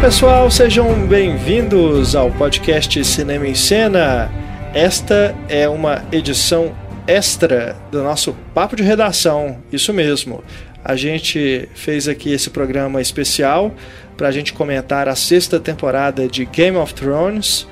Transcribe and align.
pessoal, 0.00 0.50
sejam 0.50 1.06
bem-vindos 1.06 2.16
ao 2.16 2.30
podcast 2.30 3.04
Cinema 3.04 3.46
em 3.46 3.54
Cena. 3.54 4.30
Esta 4.72 5.36
é 5.46 5.68
uma 5.68 6.02
edição 6.10 6.74
extra 7.06 7.76
do 7.92 8.02
nosso 8.02 8.34
papo 8.54 8.74
de 8.74 8.82
redação, 8.82 9.58
isso 9.70 9.92
mesmo. 9.92 10.42
A 10.82 10.96
gente 10.96 11.68
fez 11.74 12.08
aqui 12.08 12.32
esse 12.32 12.48
programa 12.48 13.02
especial 13.02 13.74
para 14.16 14.28
a 14.28 14.32
gente 14.32 14.54
comentar 14.54 15.06
a 15.06 15.14
sexta 15.14 15.60
temporada 15.60 16.26
de 16.26 16.46
Game 16.46 16.78
of 16.78 16.94
Thrones 16.94 17.68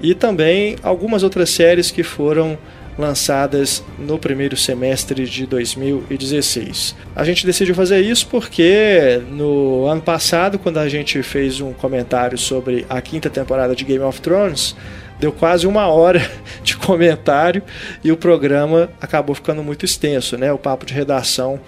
e 0.00 0.14
também 0.14 0.76
algumas 0.82 1.22
outras 1.22 1.50
séries 1.50 1.90
que 1.90 2.02
foram 2.02 2.56
lançadas 2.98 3.84
no 3.98 4.18
primeiro 4.18 4.56
semestre 4.56 5.26
de 5.26 5.46
2016. 5.46 6.94
A 7.14 7.24
gente 7.24 7.44
decidiu 7.44 7.74
fazer 7.74 8.00
isso 8.00 8.26
porque 8.28 9.20
no 9.30 9.86
ano 9.86 10.00
passado, 10.00 10.58
quando 10.58 10.78
a 10.78 10.88
gente 10.88 11.22
fez 11.22 11.60
um 11.60 11.72
comentário 11.72 12.38
sobre 12.38 12.86
a 12.88 13.00
quinta 13.00 13.28
temporada 13.28 13.74
de 13.74 13.84
Game 13.84 14.04
of 14.04 14.20
Thrones, 14.20 14.74
deu 15.18 15.32
quase 15.32 15.66
uma 15.66 15.86
hora 15.88 16.20
de 16.62 16.76
comentário 16.76 17.62
e 18.02 18.10
o 18.10 18.16
programa 18.16 18.90
acabou 19.00 19.34
ficando 19.34 19.62
muito 19.62 19.84
extenso, 19.84 20.36
né? 20.36 20.52
O 20.52 20.58
papo 20.58 20.86
de 20.86 20.94
redação 20.94 21.60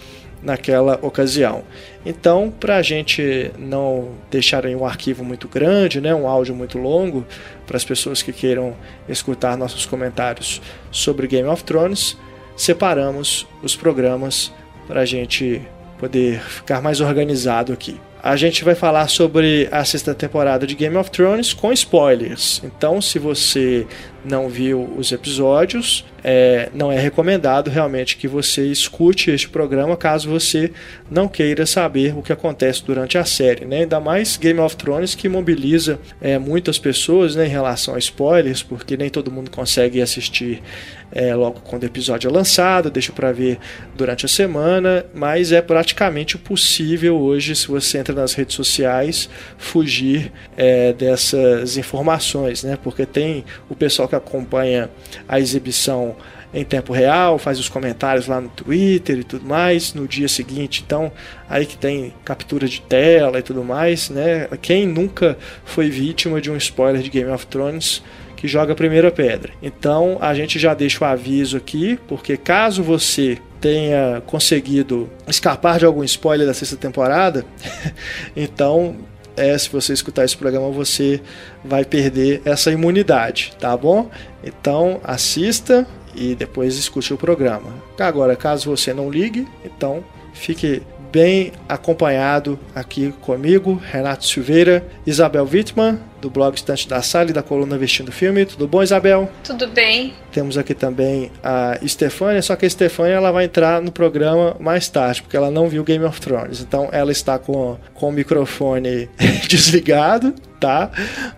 naquela 0.42 0.98
ocasião. 1.02 1.62
Então, 2.04 2.50
para 2.50 2.76
a 2.76 2.82
gente 2.82 3.50
não 3.58 4.10
deixar 4.30 4.64
um 4.66 4.84
arquivo 4.84 5.24
muito 5.24 5.48
grande, 5.48 6.00
né, 6.00 6.14
um 6.14 6.28
áudio 6.28 6.54
muito 6.54 6.78
longo, 6.78 7.26
para 7.66 7.76
as 7.76 7.84
pessoas 7.84 8.22
que 8.22 8.32
queiram 8.32 8.74
escutar 9.08 9.56
nossos 9.56 9.84
comentários 9.84 10.60
sobre 10.90 11.26
Game 11.26 11.48
of 11.48 11.64
Thrones, 11.64 12.16
separamos 12.56 13.46
os 13.62 13.76
programas 13.76 14.52
para 14.86 15.00
a 15.00 15.04
gente 15.04 15.60
poder 15.98 16.40
ficar 16.40 16.80
mais 16.80 17.00
organizado 17.00 17.72
aqui 17.72 18.00
a 18.22 18.36
gente 18.36 18.64
vai 18.64 18.74
falar 18.74 19.08
sobre 19.08 19.68
a 19.70 19.84
sexta 19.84 20.14
temporada 20.14 20.66
de 20.66 20.74
Game 20.74 20.96
of 20.96 21.10
Thrones 21.10 21.52
com 21.52 21.72
spoilers. 21.72 22.60
Então, 22.64 23.00
se 23.00 23.18
você 23.18 23.86
não 24.24 24.48
viu 24.48 24.92
os 24.96 25.12
episódios, 25.12 26.04
é, 26.22 26.68
não 26.74 26.90
é 26.90 26.98
recomendado 26.98 27.70
realmente 27.70 28.16
que 28.16 28.26
você 28.26 28.66
escute 28.66 29.30
este 29.30 29.48
programa 29.48 29.96
caso 29.96 30.28
você 30.28 30.72
não 31.10 31.28
queira 31.28 31.64
saber 31.64 32.16
o 32.16 32.22
que 32.22 32.32
acontece 32.32 32.84
durante 32.84 33.16
a 33.16 33.24
série. 33.24 33.64
Né? 33.64 33.78
Ainda 33.80 34.00
mais 34.00 34.36
Game 34.36 34.58
of 34.58 34.76
Thrones 34.76 35.14
que 35.14 35.28
mobiliza 35.28 35.98
é, 36.20 36.38
muitas 36.38 36.78
pessoas 36.78 37.36
né, 37.36 37.46
em 37.46 37.50
relação 37.50 37.94
a 37.94 37.98
spoilers, 37.98 38.62
porque 38.62 38.96
nem 38.96 39.08
todo 39.08 39.30
mundo 39.30 39.50
consegue 39.50 40.00
assistir 40.00 40.62
é, 41.10 41.34
logo 41.34 41.60
quando 41.60 41.84
o 41.84 41.86
episódio 41.86 42.28
é 42.28 42.32
lançado, 42.32 42.90
deixa 42.90 43.12
para 43.12 43.32
ver 43.32 43.58
durante 43.96 44.26
a 44.26 44.28
semana, 44.28 45.06
mas 45.14 45.52
é 45.52 45.62
praticamente 45.62 46.36
possível 46.36 47.16
hoje, 47.18 47.54
se 47.56 47.68
você 47.68 47.98
entra 47.98 48.14
nas 48.14 48.34
redes 48.34 48.54
sociais, 48.54 49.28
fugir 49.56 50.32
é, 50.56 50.92
dessas 50.92 51.76
informações, 51.76 52.62
né? 52.62 52.78
Porque 52.82 53.06
tem 53.06 53.44
o 53.68 53.74
pessoal 53.74 54.07
que 54.08 54.16
acompanha 54.16 54.90
a 55.28 55.38
exibição 55.38 56.16
em 56.52 56.64
tempo 56.64 56.92
real, 56.92 57.38
faz 57.38 57.58
os 57.58 57.68
comentários 57.68 58.26
lá 58.26 58.40
no 58.40 58.48
Twitter 58.48 59.18
e 59.18 59.24
tudo 59.24 59.46
mais, 59.46 59.92
no 59.92 60.08
dia 60.08 60.28
seguinte, 60.28 60.82
então 60.84 61.12
aí 61.48 61.66
que 61.66 61.76
tem 61.76 62.14
captura 62.24 62.66
de 62.66 62.80
tela 62.80 63.38
e 63.38 63.42
tudo 63.42 63.62
mais, 63.62 64.08
né? 64.08 64.48
Quem 64.62 64.86
nunca 64.86 65.36
foi 65.64 65.90
vítima 65.90 66.40
de 66.40 66.50
um 66.50 66.56
spoiler 66.56 67.02
de 67.02 67.10
Game 67.10 67.30
of 67.30 67.46
Thrones 67.46 68.02
que 68.34 68.46
joga 68.46 68.72
a 68.72 68.76
primeira 68.76 69.10
pedra. 69.10 69.52
Então 69.60 70.16
a 70.20 70.32
gente 70.32 70.58
já 70.58 70.72
deixa 70.72 71.04
o 71.04 71.08
aviso 71.08 71.56
aqui, 71.56 71.98
porque 72.06 72.36
caso 72.36 72.82
você 72.82 73.36
tenha 73.60 74.22
conseguido 74.24 75.10
escapar 75.26 75.78
de 75.78 75.84
algum 75.84 76.04
spoiler 76.04 76.46
da 76.46 76.54
sexta 76.54 76.76
temporada, 76.76 77.44
então 78.36 78.96
é, 79.38 79.56
se 79.56 79.70
você 79.70 79.92
escutar 79.92 80.24
esse 80.24 80.36
programa, 80.36 80.70
você 80.70 81.20
vai 81.64 81.84
perder 81.84 82.42
essa 82.44 82.70
imunidade, 82.70 83.52
tá 83.58 83.76
bom? 83.76 84.10
Então 84.44 85.00
assista 85.04 85.86
e 86.14 86.34
depois 86.34 86.76
escute 86.76 87.14
o 87.14 87.16
programa. 87.16 87.72
Agora, 87.98 88.34
caso 88.36 88.68
você 88.68 88.92
não 88.92 89.10
ligue, 89.10 89.46
então 89.64 90.04
fique 90.32 90.82
bem 91.10 91.52
acompanhado 91.68 92.58
aqui 92.74 93.12
comigo, 93.20 93.80
Renato 93.90 94.26
Silveira, 94.26 94.86
Isabel 95.06 95.48
Wittmann, 95.50 95.98
do 96.20 96.28
blog 96.28 96.56
Estante 96.56 96.88
da 96.88 97.00
Sala 97.02 97.30
e 97.30 97.32
da 97.32 97.42
coluna 97.42 97.78
Vestindo 97.78 98.10
Filme. 98.10 98.44
Tudo 98.44 98.66
bom, 98.66 98.82
Isabel? 98.82 99.30
Tudo 99.44 99.68
bem. 99.68 100.14
Temos 100.32 100.58
aqui 100.58 100.74
também 100.74 101.30
a 101.42 101.78
Stefânia, 101.86 102.42
só 102.42 102.56
que 102.56 102.66
a 102.66 102.70
Stefânia 102.70 103.14
ela 103.14 103.30
vai 103.30 103.44
entrar 103.44 103.80
no 103.80 103.92
programa 103.92 104.56
mais 104.58 104.88
tarde, 104.88 105.22
porque 105.22 105.36
ela 105.36 105.50
não 105.50 105.68
viu 105.68 105.84
Game 105.84 106.04
of 106.04 106.20
Thrones. 106.20 106.60
Então 106.60 106.88
ela 106.92 107.12
está 107.12 107.38
com, 107.38 107.78
com 107.94 108.08
o 108.08 108.12
microfone 108.12 109.08
desligado, 109.48 110.34
tá? 110.60 110.90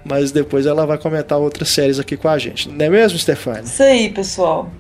Mas 0.05 0.33
depois 0.33 0.67
ela 0.67 0.87
vai 0.87 0.99
comentar 0.99 1.39
outras 1.39 1.69
séries 1.69 1.99
aqui 1.99 2.17
com 2.17 2.29
a 2.29 2.39
gente. 2.39 2.69
Não 2.69 2.85
é 2.85 2.89
mesmo, 2.89 3.19
Stefânia? 3.19 3.63
Isso 3.63 3.83
aí, 3.83 4.11
pessoal. 4.11 4.71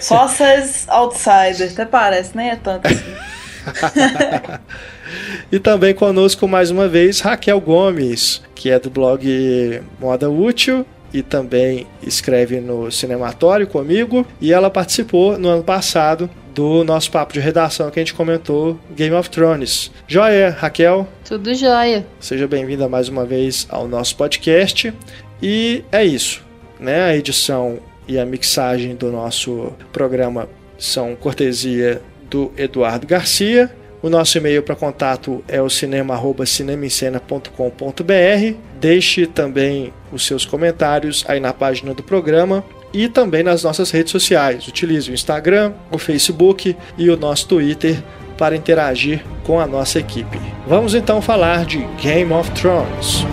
Só 0.00 0.28
séries 0.28 0.86
outsiders, 0.88 1.72
até 1.72 1.84
parece, 1.84 2.36
nem 2.36 2.50
é 2.50 2.56
tanto 2.56 2.86
assim. 2.86 3.14
e 5.50 5.58
também 5.58 5.94
conosco 5.94 6.46
mais 6.46 6.70
uma 6.70 6.88
vez 6.88 7.20
Raquel 7.20 7.60
Gomes, 7.60 8.42
que 8.54 8.70
é 8.70 8.78
do 8.78 8.90
blog 8.90 9.80
Moda 10.00 10.30
Útil 10.30 10.86
e 11.12 11.22
também 11.22 11.86
escreve 12.02 12.60
no 12.60 12.90
Cinematório 12.90 13.66
comigo. 13.66 14.26
E 14.40 14.52
ela 14.52 14.70
participou 14.70 15.38
no 15.38 15.48
ano 15.48 15.62
passado 15.64 16.28
do 16.54 16.84
nosso 16.84 17.10
papo 17.10 17.32
de 17.32 17.40
redação 17.40 17.90
que 17.90 17.98
a 17.98 18.02
gente 18.02 18.14
comentou 18.14 18.78
Game 18.94 19.14
of 19.14 19.28
Thrones. 19.30 19.90
Joia, 20.06 20.50
Raquel? 20.50 21.06
Tudo 21.24 21.54
jóia. 21.54 22.06
Seja 22.18 22.46
bem-vinda 22.48 22.88
mais 22.88 23.08
uma 23.08 23.24
vez 23.24 23.66
ao 23.68 23.86
nosso 23.86 24.16
podcast. 24.16 24.92
E 25.42 25.84
é 25.92 26.04
isso, 26.04 26.42
né? 26.80 27.04
A 27.04 27.16
edição 27.16 27.78
e 28.08 28.18
a 28.18 28.24
mixagem 28.24 28.94
do 28.94 29.12
nosso 29.12 29.72
programa 29.92 30.48
são 30.78 31.14
cortesia 31.16 32.00
do 32.28 32.52
Eduardo 32.56 33.06
Garcia. 33.06 33.70
O 34.02 34.10
nosso 34.10 34.36
e-mail 34.38 34.62
para 34.62 34.76
contato 34.76 35.42
é 35.48 35.60
o 35.60 35.68
cinema@cinemaencena.com.br. 35.68 38.56
Deixe 38.80 39.26
também 39.26 39.92
os 40.12 40.24
seus 40.26 40.44
comentários 40.44 41.24
aí 41.26 41.40
na 41.40 41.52
página 41.52 41.94
do 41.94 42.02
programa 42.02 42.64
e 42.92 43.08
também 43.08 43.42
nas 43.42 43.62
nossas 43.62 43.90
redes 43.90 44.12
sociais. 44.12 44.68
Utilize 44.68 45.10
o 45.10 45.14
Instagram, 45.14 45.72
o 45.90 45.98
Facebook 45.98 46.76
e 46.96 47.10
o 47.10 47.16
nosso 47.16 47.48
Twitter 47.48 48.02
para 48.38 48.54
interagir 48.54 49.24
com 49.44 49.58
a 49.58 49.66
nossa 49.66 49.98
equipe. 49.98 50.38
Vamos 50.66 50.94
então 50.94 51.22
falar 51.22 51.64
de 51.64 51.78
Game 52.00 52.32
of 52.32 52.50
Thrones. 52.52 53.24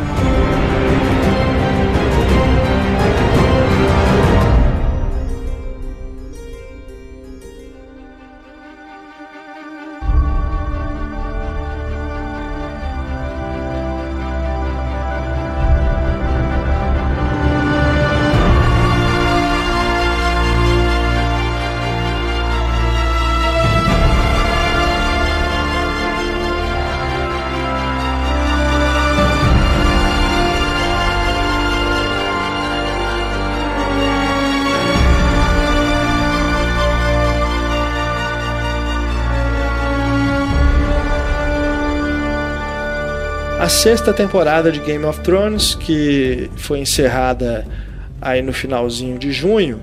Sexta 43.84 44.14
temporada 44.14 44.72
de 44.72 44.80
Game 44.80 45.04
of 45.04 45.20
Thrones, 45.20 45.76
que 45.76 46.50
foi 46.56 46.80
encerrada 46.80 47.68
aí 48.22 48.42
no 48.42 48.54
finalzinho 48.54 49.20
de 49.20 49.30
junho. 49.34 49.82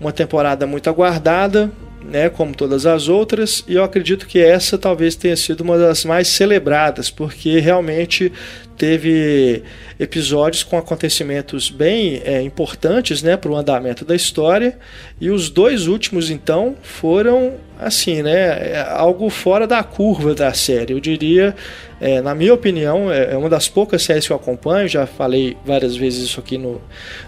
Uma 0.00 0.10
temporada 0.10 0.66
muito 0.66 0.88
aguardada, 0.88 1.70
né, 2.02 2.30
como 2.30 2.54
todas 2.54 2.86
as 2.86 3.08
outras, 3.08 3.62
e 3.68 3.74
eu 3.74 3.84
acredito 3.84 4.26
que 4.26 4.40
essa 4.40 4.78
talvez 4.78 5.14
tenha 5.14 5.36
sido 5.36 5.60
uma 5.60 5.76
das 5.76 6.06
mais 6.06 6.26
celebradas, 6.26 7.10
porque 7.10 7.60
realmente 7.60 8.32
teve 8.76 9.62
episódios 9.98 10.62
com 10.62 10.76
acontecimentos 10.76 11.70
bem 11.70 12.20
é, 12.24 12.42
importantes 12.42 13.22
né, 13.22 13.36
para 13.36 13.50
o 13.50 13.56
andamento 13.56 14.04
da 14.04 14.14
história, 14.14 14.78
e 15.20 15.30
os 15.30 15.48
dois 15.48 15.86
últimos, 15.86 16.30
então, 16.30 16.76
foram 16.82 17.54
assim, 17.78 18.22
né, 18.22 18.72
é 18.72 18.86
algo 18.88 19.28
fora 19.28 19.66
da 19.66 19.82
curva 19.82 20.34
da 20.34 20.52
série. 20.52 20.92
Eu 20.92 21.00
diria 21.00 21.54
é, 22.04 22.20
na 22.20 22.34
minha 22.34 22.52
opinião, 22.52 23.12
é, 23.12 23.32
é 23.32 23.36
uma 23.36 23.48
das 23.48 23.68
poucas 23.68 24.02
séries 24.02 24.26
que 24.26 24.32
eu 24.32 24.36
acompanho. 24.36 24.88
Já 24.88 25.06
falei 25.06 25.56
várias 25.64 25.94
vezes 25.94 26.24
isso 26.24 26.40
aqui 26.40 26.58
no, 26.58 26.80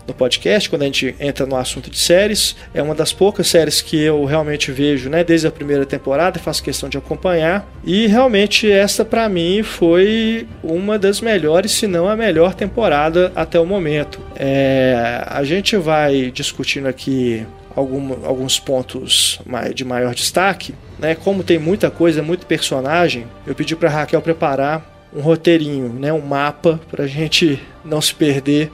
no 0.04 0.12
podcast, 0.12 0.68
quando 0.68 0.82
a 0.82 0.86
gente 0.86 1.14
entra 1.20 1.46
no 1.46 1.54
assunto 1.54 1.88
de 1.88 1.96
séries. 1.96 2.56
É 2.74 2.82
uma 2.82 2.92
das 2.92 3.12
poucas 3.12 3.46
séries 3.46 3.80
que 3.80 3.96
eu 3.96 4.24
realmente 4.24 4.72
vejo 4.72 5.08
né, 5.08 5.22
desde 5.22 5.46
a 5.46 5.50
primeira 5.52 5.86
temporada 5.86 6.40
faço 6.40 6.60
questão 6.60 6.88
de 6.88 6.98
acompanhar. 6.98 7.64
E 7.84 8.08
realmente, 8.08 8.68
essa 8.68 9.04
para 9.04 9.28
mim 9.28 9.62
foi 9.62 10.48
uma 10.60 10.98
das 10.98 11.20
melhores 11.20 11.33
melhores, 11.34 11.72
se 11.72 11.86
não 11.86 12.08
a 12.08 12.16
melhor 12.16 12.54
temporada 12.54 13.32
até 13.34 13.58
o 13.58 13.66
momento. 13.66 14.20
É, 14.36 15.22
a 15.26 15.42
gente 15.42 15.76
vai 15.76 16.30
discutindo 16.30 16.86
aqui 16.86 17.44
algum, 17.74 18.24
alguns 18.24 18.58
pontos 18.60 19.40
de 19.74 19.84
maior 19.84 20.14
destaque. 20.14 20.74
Né? 20.98 21.14
Como 21.14 21.42
tem 21.42 21.58
muita 21.58 21.90
coisa, 21.90 22.22
muito 22.22 22.46
personagem, 22.46 23.26
eu 23.46 23.54
pedi 23.54 23.74
para 23.74 23.90
Raquel 23.90 24.22
preparar 24.22 25.08
um 25.14 25.20
roteirinho, 25.20 25.88
né? 25.88 26.12
um 26.12 26.20
mapa 26.20 26.80
para 26.90 27.04
a 27.04 27.08
gente 27.08 27.60
não 27.84 28.00
se 28.00 28.14
perder 28.14 28.70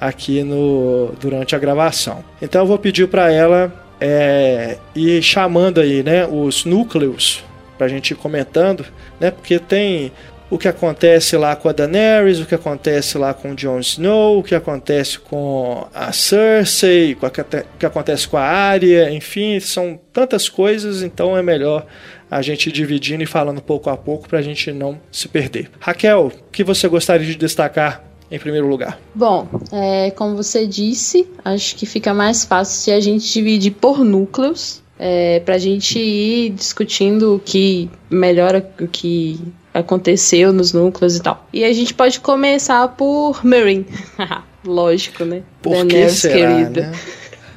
aqui 0.00 0.42
no, 0.42 1.14
durante 1.20 1.54
a 1.54 1.58
gravação. 1.58 2.24
Então 2.40 2.62
eu 2.62 2.66
vou 2.66 2.78
pedir 2.78 3.08
para 3.08 3.30
ela 3.30 3.72
é, 4.00 4.78
ir 4.94 5.22
chamando 5.22 5.80
aí 5.80 6.02
né, 6.02 6.26
os 6.26 6.64
núcleos 6.64 7.44
para 7.76 7.86
a 7.86 7.88
gente 7.88 8.10
ir 8.10 8.14
comentando, 8.14 8.84
né? 9.18 9.30
porque 9.30 9.58
tem 9.58 10.12
o 10.50 10.58
que 10.58 10.66
acontece 10.66 11.36
lá 11.36 11.54
com 11.54 11.68
a 11.68 11.72
Daenerys, 11.72 12.40
o 12.40 12.46
que 12.46 12.54
acontece 12.54 13.16
lá 13.16 13.32
com 13.32 13.52
o 13.52 13.54
Jon 13.54 13.78
Snow, 13.78 14.40
o 14.40 14.42
que 14.42 14.54
acontece 14.54 15.18
com 15.18 15.86
a 15.94 16.12
Cersei, 16.12 17.12
o 17.12 17.78
que 17.78 17.86
acontece 17.86 18.26
com 18.26 18.36
a 18.36 18.42
Arya, 18.42 19.10
enfim, 19.12 19.60
são 19.60 19.98
tantas 20.12 20.48
coisas, 20.48 21.02
então 21.02 21.36
é 21.36 21.42
melhor 21.42 21.86
a 22.28 22.42
gente 22.42 22.70
dividindo 22.70 23.22
e 23.22 23.26
falando 23.26 23.62
pouco 23.62 23.88
a 23.90 23.96
pouco 23.96 24.28
para 24.28 24.40
a 24.40 24.42
gente 24.42 24.72
não 24.72 25.00
se 25.10 25.28
perder. 25.28 25.70
Raquel, 25.78 26.26
o 26.26 26.50
que 26.50 26.64
você 26.64 26.88
gostaria 26.88 27.26
de 27.26 27.36
destacar 27.36 28.04
em 28.30 28.38
primeiro 28.38 28.68
lugar? 28.68 29.00
Bom, 29.14 29.48
é, 29.72 30.10
como 30.12 30.36
você 30.36 30.66
disse, 30.66 31.28
acho 31.44 31.74
que 31.76 31.86
fica 31.86 32.14
mais 32.14 32.44
fácil 32.44 32.74
se 32.80 32.92
a 32.92 33.00
gente 33.00 33.32
dividir 33.32 33.72
por 33.72 34.04
núcleos. 34.04 34.82
É, 35.02 35.40
para 35.40 35.54
a 35.54 35.58
gente 35.58 35.98
ir 35.98 36.50
discutindo 36.50 37.36
o 37.36 37.38
que 37.38 37.88
melhora, 38.10 38.70
o 38.78 38.86
que 38.86 39.40
aconteceu 39.72 40.52
nos 40.52 40.74
núcleos 40.74 41.16
e 41.16 41.22
tal. 41.22 41.48
E 41.54 41.64
a 41.64 41.72
gente 41.72 41.94
pode 41.94 42.20
começar 42.20 42.86
por 42.88 43.42
Merin. 43.42 43.86
Lógico, 44.62 45.24
né? 45.24 45.42
Por 45.62 45.72
Daenerys 45.72 46.12
será, 46.18 46.34
querida. 46.34 46.92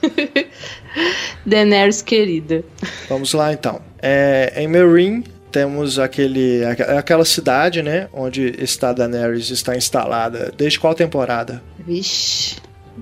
Né? 0.03 0.45
Daenerys 1.45 2.01
querida. 2.01 2.63
Vamos 3.09 3.33
lá 3.33 3.51
então. 3.51 3.81
É, 4.01 4.53
em 4.55 4.67
Merin 4.67 5.25
temos 5.51 5.99
aquele, 5.99 6.61
aquela 6.97 7.25
cidade, 7.25 7.83
né? 7.83 8.07
Onde 8.13 8.55
está 8.57 8.93
Daenerys 8.93 9.49
está 9.49 9.75
instalada. 9.75 10.53
Desde 10.55 10.79
qual 10.79 10.95
temporada? 10.95 11.61
Vixe, 11.85 12.55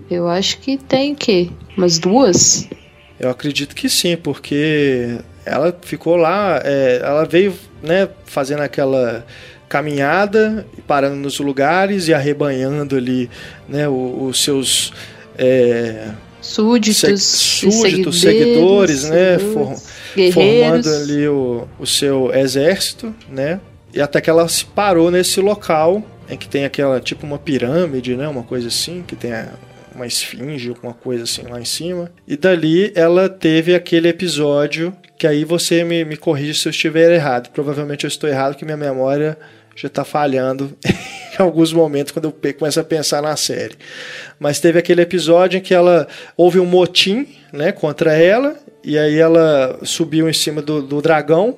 eu 0.09 0.27
acho 0.27 0.57
que 0.57 0.77
tem 0.77 1.13
o 1.13 1.15
quê? 1.15 1.49
Umas 1.77 1.99
duas? 1.99 2.67
Eu 3.21 3.29
acredito 3.29 3.75
que 3.75 3.88
sim, 3.88 4.18
porque 4.18 5.19
ela 5.45 5.77
ficou 5.83 6.15
lá, 6.15 6.59
é, 6.65 7.01
ela 7.03 7.23
veio 7.23 7.53
né, 7.83 8.09
fazendo 8.25 8.62
aquela 8.62 9.23
caminhada, 9.69 10.65
parando 10.88 11.18
nos 11.18 11.39
lugares 11.39 12.07
e 12.07 12.15
arrebanhando 12.15 12.95
ali 12.95 13.29
né, 13.69 13.88
os, 13.88 14.44
seus 14.44 14.91
é, 15.38 16.09
súditos, 16.41 16.97
se, 16.97 17.71
súditos 17.71 18.21
seguidores, 18.21 19.03
né, 19.03 19.38
for, 19.38 19.75
formando 20.33 20.89
ali 20.89 21.27
o, 21.27 21.68
o 21.77 21.85
seu 21.85 22.33
exército, 22.33 23.13
né, 23.29 23.59
e 23.94 24.01
até 24.01 24.19
que 24.19 24.31
ela 24.31 24.47
se 24.50 24.65
parou 24.65 25.12
nesse 25.12 25.39
local 25.39 26.03
em 26.27 26.35
que 26.35 26.50
tem 26.50 26.65
aquela 26.65 27.00
tipo 27.00 27.23
uma 27.23 27.38
pirâmide, 27.38 28.15
né, 28.15 28.27
uma 28.27 28.44
coisa 28.44 28.68
assim, 28.68 29.03
que 29.06 29.15
tem 29.15 29.31
a, 29.31 29.50
uma 29.93 30.07
esfinge, 30.07 30.69
alguma 30.69 30.93
coisa 30.93 31.23
assim 31.23 31.43
lá 31.43 31.59
em 31.59 31.65
cima. 31.65 32.11
E 32.27 32.35
dali 32.35 32.91
ela 32.95 33.29
teve 33.29 33.75
aquele 33.75 34.07
episódio 34.07 34.95
que 35.17 35.27
aí 35.27 35.43
você 35.43 35.83
me, 35.83 36.03
me 36.03 36.17
corrige 36.17 36.59
se 36.59 36.67
eu 36.67 36.71
estiver 36.71 37.11
errado. 37.11 37.49
Provavelmente 37.51 38.05
eu 38.05 38.07
estou 38.07 38.29
errado, 38.29 38.55
que 38.55 38.65
minha 38.65 38.77
memória 38.77 39.38
já 39.75 39.88
está 39.88 40.03
falhando 40.03 40.75
em 40.85 41.41
alguns 41.41 41.71
momentos 41.71 42.11
quando 42.11 42.25
eu 42.25 42.53
começo 42.53 42.79
a 42.79 42.83
pensar 42.83 43.21
na 43.21 43.35
série. 43.35 43.75
Mas 44.39 44.59
teve 44.59 44.79
aquele 44.79 45.01
episódio 45.01 45.57
em 45.57 45.61
que 45.61 45.73
ela 45.73 46.07
houve 46.35 46.59
um 46.59 46.65
motim 46.65 47.27
né, 47.53 47.71
contra 47.71 48.13
ela, 48.13 48.55
e 48.83 48.97
aí 48.97 49.17
ela 49.17 49.79
subiu 49.83 50.27
em 50.29 50.33
cima 50.33 50.61
do, 50.61 50.81
do 50.81 51.01
dragão, 51.01 51.57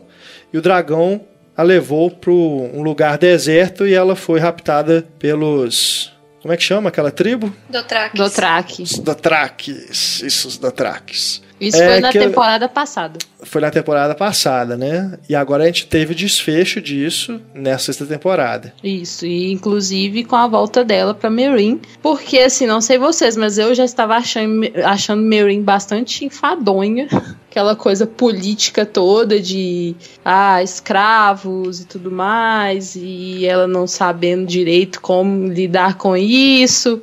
e 0.51 0.57
o 0.57 0.61
dragão 0.61 1.21
a 1.55 1.63
levou 1.63 2.09
para 2.09 2.31
um 2.31 2.81
lugar 2.81 3.17
deserto 3.17 3.87
e 3.87 3.93
ela 3.93 4.15
foi 4.15 4.39
raptada 4.39 5.05
pelos 5.19 6.12
como 6.43 6.53
é 6.53 6.57
que 6.57 6.63
chama 6.63 6.89
aquela 6.89 7.09
tribo? 7.09 7.55
Dothrakis. 7.69 8.19
Dothrakis. 8.19 8.99
Dothrakis. 8.99 10.21
Isso, 10.23 10.49
os 10.49 10.57
Dothrakis. 10.57 11.41
Isso 11.67 11.81
é, 11.81 11.91
foi 11.91 11.99
na 12.01 12.11
temporada 12.11 12.67
passada. 12.67 13.17
Foi 13.41 13.61
na 13.61 13.71
temporada 13.71 14.13
passada, 14.13 14.75
né? 14.75 15.17
E 15.29 15.35
agora 15.35 15.63
a 15.63 15.65
gente 15.65 15.87
teve 15.87 16.13
desfecho 16.13 16.81
disso 16.81 17.41
nessa 17.53 17.85
sexta 17.85 18.05
temporada. 18.05 18.73
Isso, 18.83 19.25
e 19.25 19.51
inclusive 19.51 20.23
com 20.25 20.35
a 20.35 20.47
volta 20.47 20.83
dela 20.83 21.13
pra 21.13 21.29
Merin. 21.29 21.79
Porque, 22.01 22.39
assim, 22.39 22.65
não 22.65 22.81
sei 22.81 22.97
vocês, 22.97 23.37
mas 23.37 23.57
eu 23.57 23.73
já 23.73 23.85
estava 23.85 24.15
achando, 24.15 24.61
achando 24.83 25.21
Merin 25.21 25.61
bastante 25.61 26.25
enfadonha. 26.25 27.07
Aquela 27.49 27.75
coisa 27.75 28.07
política 28.07 28.83
toda 28.83 29.39
de 29.39 29.95
ah, 30.25 30.63
escravos 30.63 31.81
e 31.81 31.85
tudo 31.85 32.09
mais, 32.09 32.95
e 32.95 33.45
ela 33.45 33.67
não 33.67 33.85
sabendo 33.85 34.47
direito 34.47 34.99
como 34.99 35.47
lidar 35.47 35.95
com 35.95 36.17
isso. 36.17 36.99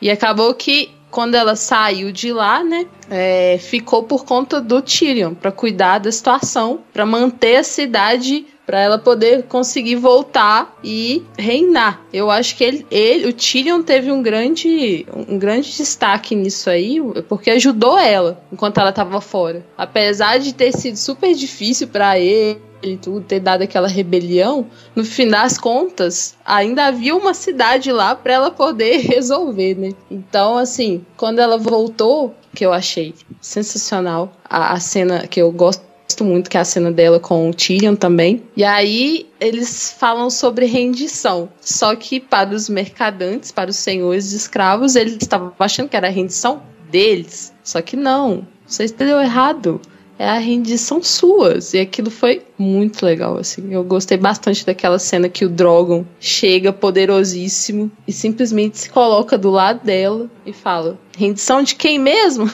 E 0.00 0.10
acabou 0.10 0.54
que 0.54 0.90
quando 1.12 1.34
ela 1.34 1.54
saiu 1.54 2.10
de 2.10 2.32
lá, 2.32 2.64
né, 2.64 2.86
é, 3.10 3.58
ficou 3.60 4.02
por 4.02 4.24
conta 4.24 4.60
do 4.60 4.80
Tyrion 4.80 5.34
para 5.34 5.52
cuidar 5.52 5.98
da 5.98 6.10
situação, 6.10 6.80
para 6.92 7.04
manter 7.04 7.56
a 7.56 7.62
cidade 7.62 8.46
para 8.64 8.80
ela 8.80 8.98
poder 8.98 9.42
conseguir 9.42 9.96
voltar 9.96 10.78
e 10.82 11.22
reinar. 11.36 12.00
Eu 12.12 12.30
acho 12.30 12.56
que 12.56 12.64
ele, 12.64 12.86
ele, 12.90 13.28
o 13.28 13.32
Tyrion 13.32 13.82
teve 13.82 14.10
um 14.10 14.22
grande, 14.22 15.04
um 15.28 15.38
grande 15.38 15.76
destaque 15.76 16.34
nisso 16.34 16.70
aí, 16.70 16.98
porque 17.28 17.50
ajudou 17.50 17.98
ela 17.98 18.42
enquanto 18.50 18.78
ela 18.78 18.90
estava 18.90 19.20
fora. 19.20 19.66
Apesar 19.76 20.38
de 20.38 20.54
ter 20.54 20.72
sido 20.72 20.96
super 20.96 21.34
difícil 21.34 21.88
para 21.88 22.18
ele 22.18 22.62
tudo, 23.00 23.24
ter 23.24 23.40
dado 23.40 23.62
aquela 23.62 23.88
rebelião, 23.88 24.66
no 24.94 25.04
fim 25.04 25.28
das 25.28 25.56
contas, 25.58 26.36
ainda 26.44 26.86
havia 26.86 27.14
uma 27.14 27.34
cidade 27.34 27.90
lá 27.92 28.14
para 28.14 28.34
ela 28.34 28.50
poder 28.50 28.98
resolver, 29.06 29.74
né? 29.76 29.90
Então, 30.10 30.58
assim, 30.58 31.04
quando 31.16 31.38
ela 31.38 31.56
voltou, 31.56 32.34
que 32.54 32.64
eu 32.64 32.72
achei 32.72 33.14
sensacional, 33.40 34.32
a, 34.44 34.74
a 34.74 34.80
cena 34.80 35.26
que 35.26 35.40
eu 35.40 35.50
gosto 35.50 35.92
muito, 36.20 36.50
que 36.50 36.58
é 36.58 36.60
a 36.60 36.64
cena 36.64 36.92
dela 36.92 37.18
com 37.18 37.48
o 37.48 37.54
Tyrion 37.54 37.94
também. 37.94 38.42
E 38.54 38.62
aí 38.62 39.26
eles 39.40 39.94
falam 39.98 40.28
sobre 40.28 40.66
rendição. 40.66 41.48
Só 41.60 41.96
que 41.96 42.20
para 42.20 42.50
os 42.50 42.68
mercadantes, 42.68 43.50
para 43.50 43.70
os 43.70 43.76
senhores 43.76 44.28
de 44.30 44.36
escravos, 44.36 44.94
eles 44.94 45.16
estavam 45.20 45.52
achando 45.58 45.88
que 45.88 45.96
era 45.96 46.10
rendição 46.10 46.62
deles. 46.90 47.54
Só 47.64 47.80
que 47.80 47.96
não. 47.96 48.46
Vocês 48.66 48.90
entenderam 48.90 49.22
errado 49.22 49.80
é 50.18 50.28
a 50.28 50.38
rendição 50.38 51.02
suas. 51.02 51.74
E 51.74 51.80
aquilo 51.80 52.10
foi 52.10 52.42
muito 52.58 53.04
legal, 53.04 53.36
assim. 53.36 53.72
Eu 53.72 53.82
gostei 53.82 54.16
bastante 54.16 54.64
daquela 54.64 54.98
cena 54.98 55.28
que 55.28 55.44
o 55.44 55.48
Drogon 55.48 56.04
chega 56.20 56.72
poderosíssimo 56.72 57.90
e 58.06 58.12
simplesmente 58.12 58.78
se 58.78 58.90
coloca 58.90 59.36
do 59.36 59.50
lado 59.50 59.84
dela 59.84 60.30
e 60.46 60.52
fala: 60.52 60.98
rendição 61.16 61.62
de 61.62 61.74
quem 61.74 61.98
mesmo? 61.98 62.50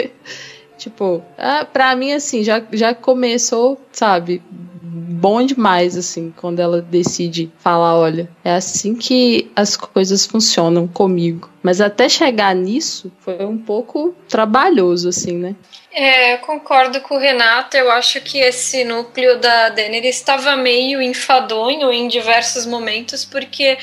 tipo, 0.78 1.22
ah, 1.36 1.64
pra 1.64 1.94
mim, 1.96 2.12
assim, 2.12 2.42
já, 2.42 2.62
já 2.72 2.94
começou, 2.94 3.80
sabe? 3.92 4.42
Bom 4.94 5.44
demais, 5.44 5.96
assim, 5.96 6.32
quando 6.36 6.60
ela 6.60 6.80
decide 6.80 7.50
falar: 7.58 7.98
olha, 7.98 8.28
é 8.44 8.52
assim 8.52 8.94
que 8.94 9.50
as 9.56 9.76
coisas 9.76 10.24
funcionam 10.24 10.86
comigo. 10.86 11.50
Mas 11.62 11.80
até 11.80 12.08
chegar 12.08 12.54
nisso 12.54 13.10
foi 13.20 13.44
um 13.44 13.58
pouco 13.58 14.14
trabalhoso, 14.28 15.08
assim, 15.08 15.32
né? 15.32 15.56
É, 15.92 16.36
concordo 16.38 17.00
com 17.00 17.16
o 17.16 17.18
Renato. 17.18 17.76
Eu 17.76 17.90
acho 17.90 18.20
que 18.20 18.38
esse 18.38 18.84
núcleo 18.84 19.38
da 19.38 19.70
Daenerys 19.70 20.16
estava 20.16 20.56
meio 20.56 21.00
enfadonho 21.00 21.92
em 21.92 22.06
diversos 22.06 22.66
momentos, 22.66 23.24
porque 23.24 23.78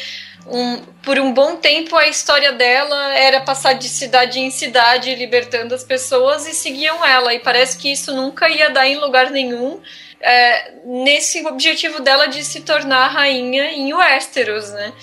um, 0.48 0.78
por 1.02 1.20
um 1.20 1.34
bom 1.34 1.56
tempo 1.56 1.96
a 1.96 2.08
história 2.08 2.52
dela 2.52 3.18
era 3.18 3.42
passar 3.42 3.74
de 3.74 3.88
cidade 3.88 4.40
em 4.40 4.50
cidade 4.50 5.14
libertando 5.16 5.74
as 5.74 5.84
pessoas 5.84 6.48
e 6.48 6.54
seguiam 6.54 7.06
ela. 7.06 7.34
E 7.34 7.40
parece 7.40 7.78
que 7.78 7.92
isso 7.92 8.14
nunca 8.14 8.50
ia 8.50 8.70
dar 8.70 8.88
em 8.88 8.98
lugar 8.98 9.32
nenhum 9.32 9.80
é, 10.22 10.74
nesse 10.86 11.46
objetivo 11.46 12.02
dela 12.02 12.28
de 12.28 12.44
se 12.44 12.62
tornar 12.62 13.08
rainha 13.08 13.72
em 13.72 13.94
Westeros, 13.94 14.72
né? 14.72 14.94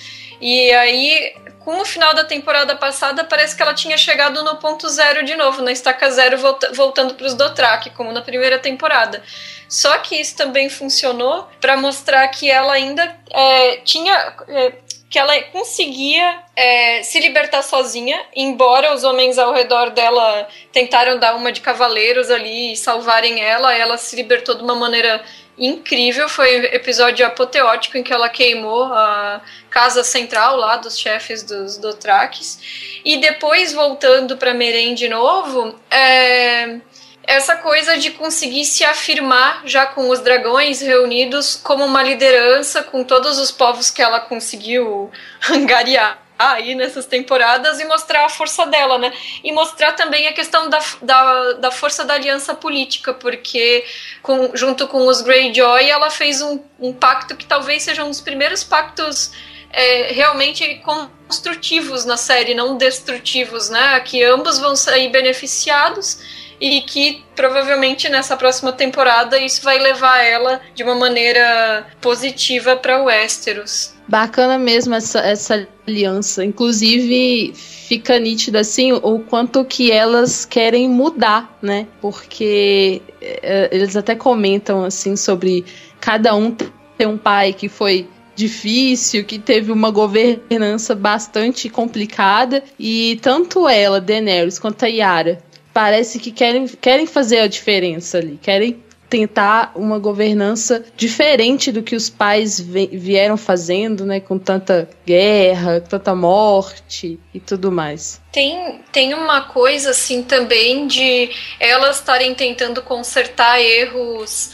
E 0.40 0.70
aí, 0.72 1.34
com 1.60 1.80
o 1.80 1.84
final 1.84 2.14
da 2.14 2.24
temporada 2.24 2.76
passada, 2.76 3.24
parece 3.24 3.56
que 3.56 3.62
ela 3.62 3.74
tinha 3.74 3.98
chegado 3.98 4.42
no 4.44 4.56
ponto 4.56 4.88
zero 4.88 5.24
de 5.24 5.34
novo, 5.34 5.62
na 5.62 5.72
estaca 5.72 6.10
zero, 6.10 6.38
volta, 6.38 6.72
voltando 6.72 7.14
para 7.14 7.26
os 7.26 7.34
Dothraki, 7.34 7.90
como 7.90 8.12
na 8.12 8.22
primeira 8.22 8.58
temporada. 8.58 9.22
Só 9.68 9.98
que 9.98 10.16
isso 10.16 10.36
também 10.36 10.70
funcionou 10.70 11.48
para 11.60 11.76
mostrar 11.76 12.26
que 12.28 12.50
ela 12.50 12.72
ainda 12.72 13.14
é, 13.30 13.76
tinha. 13.78 14.14
É, 14.48 14.72
que 15.10 15.18
ela 15.18 15.40
conseguia 15.44 16.42
é, 16.54 17.02
se 17.02 17.18
libertar 17.18 17.62
sozinha, 17.62 18.20
embora 18.36 18.94
os 18.94 19.04
homens 19.04 19.38
ao 19.38 19.54
redor 19.54 19.90
dela 19.90 20.46
tentaram 20.70 21.18
dar 21.18 21.34
uma 21.34 21.50
de 21.50 21.60
cavaleiros 21.60 22.30
ali 22.30 22.72
e 22.72 22.76
salvarem 22.76 23.40
ela, 23.40 23.74
ela 23.74 23.96
se 23.96 24.14
libertou 24.14 24.54
de 24.54 24.62
uma 24.62 24.74
maneira 24.74 25.24
incrível, 25.58 26.28
foi 26.28 26.60
um 26.60 26.64
episódio 26.64 27.26
apoteótico 27.26 27.98
em 27.98 28.02
que 28.02 28.12
ela 28.12 28.28
queimou 28.28 28.84
a 28.84 29.40
casa 29.70 30.04
central 30.04 30.56
lá 30.56 30.76
dos 30.76 30.96
chefes 30.96 31.42
dos 31.42 31.76
Dothrakis. 31.76 33.00
E 33.04 33.16
depois, 33.16 33.72
voltando 33.72 34.36
para 34.36 34.54
Meren 34.54 34.94
de 34.94 35.08
novo, 35.08 35.78
é, 35.90 36.78
essa 37.28 37.56
coisa 37.56 37.98
de 37.98 38.12
conseguir 38.12 38.64
se 38.64 38.82
afirmar 38.82 39.60
já 39.66 39.84
com 39.84 40.08
os 40.08 40.20
dragões 40.20 40.80
reunidos 40.80 41.60
como 41.62 41.84
uma 41.84 42.02
liderança 42.02 42.82
com 42.82 43.04
todos 43.04 43.38
os 43.38 43.50
povos 43.50 43.90
que 43.90 44.00
ela 44.00 44.18
conseguiu 44.18 45.10
angariar 45.52 46.26
aí 46.38 46.74
nessas 46.74 47.04
temporadas 47.04 47.80
e 47.80 47.84
mostrar 47.84 48.24
a 48.24 48.28
força 48.30 48.64
dela, 48.64 48.96
né? 48.96 49.12
E 49.44 49.52
mostrar 49.52 49.92
também 49.92 50.26
a 50.26 50.32
questão 50.32 50.70
da, 50.70 50.78
da, 51.02 51.52
da 51.54 51.70
força 51.70 52.02
da 52.02 52.14
aliança 52.14 52.54
política, 52.54 53.12
porque 53.12 53.84
com, 54.22 54.56
junto 54.56 54.88
com 54.88 55.06
os 55.06 55.20
Greyjoy 55.20 55.86
ela 55.90 56.08
fez 56.10 56.40
um, 56.40 56.62
um 56.80 56.94
pacto 56.94 57.36
que 57.36 57.44
talvez 57.44 57.82
seja 57.82 58.04
um 58.04 58.08
dos 58.08 58.22
primeiros 58.22 58.64
pactos 58.64 59.32
é, 59.70 60.12
realmente 60.12 60.80
construtivos 61.26 62.06
na 62.06 62.16
série, 62.16 62.54
não 62.54 62.78
destrutivos, 62.78 63.68
né? 63.68 64.00
Que 64.00 64.22
ambos 64.22 64.58
vão 64.58 64.74
sair 64.74 65.10
beneficiados 65.10 66.20
e 66.60 66.80
que 66.82 67.22
provavelmente 67.34 68.08
nessa 68.08 68.36
próxima 68.36 68.72
temporada 68.72 69.38
isso 69.38 69.62
vai 69.62 69.78
levar 69.78 70.18
ela 70.22 70.60
de 70.74 70.82
uma 70.82 70.94
maneira 70.94 71.86
positiva 72.00 72.76
para 72.76 73.02
Westeros. 73.02 73.94
Bacana 74.08 74.58
mesmo 74.58 74.94
essa, 74.94 75.20
essa 75.20 75.68
aliança. 75.86 76.44
Inclusive, 76.44 77.52
fica 77.54 78.18
nítido 78.18 78.58
assim 78.58 78.92
o 78.92 79.18
quanto 79.20 79.64
que 79.64 79.92
elas 79.92 80.44
querem 80.44 80.88
mudar, 80.88 81.58
né? 81.60 81.86
Porque 82.00 83.02
é, 83.20 83.68
eles 83.70 83.96
até 83.96 84.14
comentam 84.14 84.84
assim 84.84 85.14
sobre 85.14 85.64
cada 86.00 86.34
um 86.34 86.50
ter 86.50 87.06
um 87.06 87.18
pai 87.18 87.52
que 87.52 87.68
foi 87.68 88.08
difícil, 88.34 89.24
que 89.24 89.38
teve 89.38 89.72
uma 89.72 89.90
governança 89.90 90.94
bastante 90.94 91.68
complicada 91.68 92.62
e 92.78 93.18
tanto 93.20 93.68
ela, 93.68 94.00
Daenerys, 94.00 94.60
quanto 94.60 94.84
a 94.84 94.88
Yara 94.88 95.42
parece 95.78 96.18
que 96.18 96.32
querem, 96.32 96.66
querem 96.66 97.06
fazer 97.06 97.38
a 97.38 97.46
diferença 97.46 98.18
ali, 98.18 98.36
querem 98.42 98.82
tentar 99.08 99.70
uma 99.76 99.96
governança 99.96 100.84
diferente 100.96 101.70
do 101.70 101.84
que 101.84 101.94
os 101.94 102.10
pais 102.10 102.58
vieram 102.60 103.36
fazendo, 103.36 104.04
né, 104.04 104.18
com 104.18 104.40
tanta 104.40 104.90
guerra, 105.06 105.80
tanta 105.80 106.16
morte 106.16 107.20
e 107.32 107.38
tudo 107.38 107.70
mais. 107.70 108.20
Tem, 108.32 108.80
tem 108.90 109.14
uma 109.14 109.42
coisa 109.42 109.90
assim 109.90 110.24
também 110.24 110.88
de 110.88 111.30
elas 111.60 112.00
estarem 112.00 112.34
tentando 112.34 112.82
consertar 112.82 113.62
erros 113.62 114.50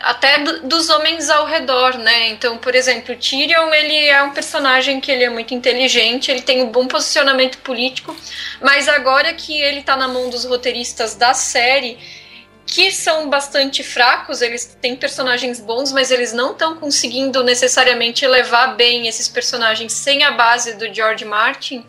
até 0.00 0.38
do, 0.38 0.68
dos 0.68 0.88
homens 0.90 1.28
ao 1.28 1.44
redor, 1.46 1.98
né? 1.98 2.28
Então, 2.28 2.56
por 2.58 2.74
exemplo, 2.74 3.16
Tyrion, 3.16 3.72
ele 3.72 4.06
é 4.06 4.22
um 4.22 4.30
personagem 4.30 5.00
que 5.00 5.10
ele 5.10 5.24
é 5.24 5.30
muito 5.30 5.54
inteligente, 5.54 6.30
ele 6.30 6.42
tem 6.42 6.62
um 6.62 6.70
bom 6.70 6.86
posicionamento 6.86 7.58
político, 7.58 8.16
mas 8.60 8.88
agora 8.88 9.32
que 9.32 9.60
ele 9.60 9.82
tá 9.82 9.96
na 9.96 10.08
mão 10.08 10.30
dos 10.30 10.44
roteiristas 10.44 11.14
da 11.14 11.34
série, 11.34 11.98
que 12.66 12.92
são 12.92 13.30
bastante 13.30 13.82
fracos, 13.82 14.42
eles 14.42 14.76
têm 14.80 14.94
personagens 14.94 15.58
bons, 15.58 15.90
mas 15.90 16.10
eles 16.10 16.32
não 16.32 16.52
estão 16.52 16.76
conseguindo 16.76 17.42
necessariamente 17.42 18.26
levar 18.26 18.76
bem 18.76 19.08
esses 19.08 19.26
personagens 19.26 19.92
sem 19.94 20.22
a 20.22 20.32
base 20.32 20.74
do 20.74 20.92
George 20.92 21.24
Martin 21.24 21.84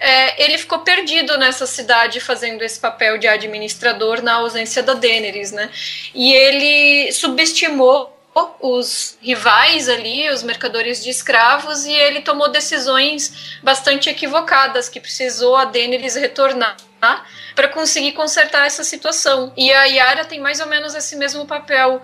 é, 0.00 0.42
ele 0.42 0.56
ficou 0.56 0.78
perdido 0.78 1.36
nessa 1.36 1.66
cidade 1.66 2.20
fazendo 2.20 2.62
esse 2.62 2.80
papel 2.80 3.18
de 3.18 3.28
administrador 3.28 4.22
na 4.22 4.34
ausência 4.36 4.82
da 4.82 4.94
Daenerys, 4.94 5.52
né? 5.52 5.70
E 6.14 6.32
ele 6.32 7.12
subestimou 7.12 8.16
os 8.60 9.18
rivais 9.20 9.88
ali, 9.88 10.30
os 10.30 10.42
mercadores 10.42 11.02
de 11.02 11.10
escravos, 11.10 11.84
e 11.84 11.92
ele 11.92 12.22
tomou 12.22 12.48
decisões 12.48 13.58
bastante 13.62 14.08
equivocadas, 14.08 14.88
que 14.88 15.00
precisou 15.00 15.56
a 15.56 15.66
Daenerys 15.66 16.14
retornar 16.14 16.76
para 17.54 17.68
conseguir 17.68 18.12
consertar 18.12 18.66
essa 18.66 18.84
situação. 18.84 19.52
E 19.56 19.70
a 19.72 19.84
Yara 19.84 20.24
tem 20.24 20.40
mais 20.40 20.60
ou 20.60 20.66
menos 20.66 20.94
esse 20.94 21.16
mesmo 21.16 21.46
papel 21.46 22.00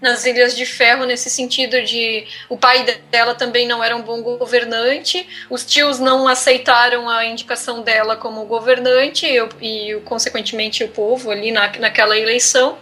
nas 0.00 0.24
Ilhas 0.24 0.56
de 0.56 0.64
Ferro 0.64 1.04
nesse 1.04 1.28
sentido 1.28 1.82
de 1.82 2.26
o 2.48 2.56
pai 2.56 2.84
dela 3.10 3.34
também 3.34 3.66
não 3.66 3.82
era 3.82 3.96
um 3.96 4.02
bom 4.02 4.22
governante, 4.22 5.26
os 5.50 5.64
tios 5.64 5.98
não 5.98 6.28
aceitaram 6.28 7.08
a 7.08 7.24
indicação 7.24 7.82
dela 7.82 8.16
como 8.16 8.44
governante 8.44 9.26
e, 9.26 9.38
e 9.60 10.00
consequentemente 10.00 10.84
o 10.84 10.88
povo 10.88 11.30
ali 11.30 11.50
na, 11.50 11.72
naquela 11.78 12.16
eleição. 12.16 12.78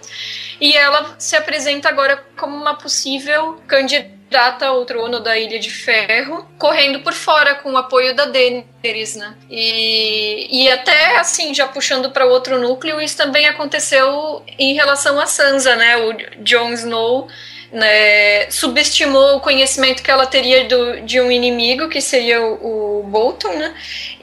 E 0.61 0.75
ela 0.75 1.15
se 1.19 1.37
apresenta 1.37 1.89
agora 1.89 2.25
como 2.37 2.57
uma 2.57 2.75
possível 2.75 3.61
candidata 3.67 4.16
candidata 4.27 4.67
ao 4.67 4.85
trono 4.85 5.21
da 5.21 5.39
Ilha 5.39 5.59
de 5.59 5.71
Ferro, 5.71 6.47
correndo 6.59 7.01
por 7.01 7.13
fora 7.13 7.55
com 7.55 7.73
o 7.73 7.77
apoio 7.77 8.15
da 8.15 8.27
Daenerys, 8.27 9.17
né? 9.17 9.35
E, 9.49 10.65
e 10.65 10.71
até 10.71 11.17
assim, 11.19 11.55
já 11.55 11.67
puxando 11.67 12.11
para 12.11 12.27
outro 12.27 12.61
núcleo, 12.61 13.01
isso 13.01 13.17
também 13.17 13.47
aconteceu 13.47 14.43
em 14.59 14.75
relação 14.75 15.19
a 15.21 15.27
Sansa, 15.27 15.77
né? 15.77 15.97
O 15.97 16.17
Jon 16.43 16.73
Snow 16.73 17.29
né, 17.73 18.51
subestimou 18.51 19.37
o 19.37 19.41
conhecimento 19.41 20.03
que 20.03 20.11
ela 20.11 20.27
teria 20.27 20.65
do, 20.65 21.01
de 21.03 21.21
um 21.21 21.31
inimigo, 21.31 21.89
que 21.89 22.01
seria 22.01 22.41
o, 22.41 23.01
o 23.01 23.03
Bolton, 23.03 23.53
né? 23.53 23.75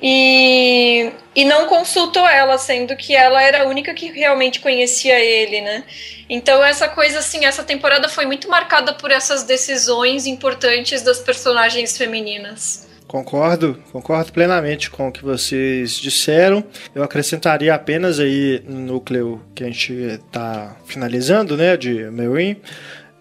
E, 0.02 1.12
e 1.36 1.46
não 1.46 1.68
consultou 1.68 2.28
ela, 2.28 2.58
sendo 2.58 2.96
que 2.96 3.16
ela 3.16 3.42
era 3.42 3.64
a 3.64 3.68
única 3.68 3.94
que 3.94 4.12
realmente 4.12 4.60
conhecia 4.60 5.20
ele, 5.20 5.62
né? 5.62 5.84
Então 6.30 6.64
essa 6.64 6.88
coisa 6.88 7.20
assim, 7.20 7.46
essa 7.46 7.64
temporada 7.64 8.08
foi 8.10 8.26
muito 8.26 8.50
marcada 8.50 8.94
por 8.94 9.12
essas 9.12 9.44
decisões 9.44 10.26
importantes 10.26 11.02
das 11.02 11.20
personagens 11.20 11.98
femininas. 11.98 12.88
Concordo, 13.14 13.78
concordo 13.92 14.34
plenamente 14.34 14.90
com 14.90 15.10
o 15.10 15.12
que 15.12 15.24
vocês 15.24 16.00
disseram. 16.00 16.64
Eu 16.96 17.04
acrescentaria 17.04 17.76
apenas 17.76 18.20
aí 18.20 18.64
no 18.66 18.80
núcleo 18.80 19.40
que 19.54 19.64
a 19.64 19.68
gente 19.68 19.94
está 19.94 20.76
finalizando, 20.88 21.56
né, 21.56 21.78
de 21.78 22.10
Meereen, 22.10 22.60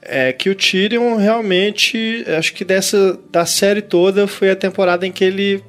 é 0.02 0.32
que 0.32 0.50
o 0.50 0.54
Tyrion 0.54 1.16
realmente, 1.16 2.25
acho 2.37 2.52
que 2.52 2.64
dessa 2.64 3.18
da 3.30 3.47
série 3.47 3.82
toda 3.82 4.26
foi 4.26 4.50
a 4.50 4.56
temporada 4.56 5.06
em 5.06 5.12
que 5.12 5.25
ele 5.25 5.62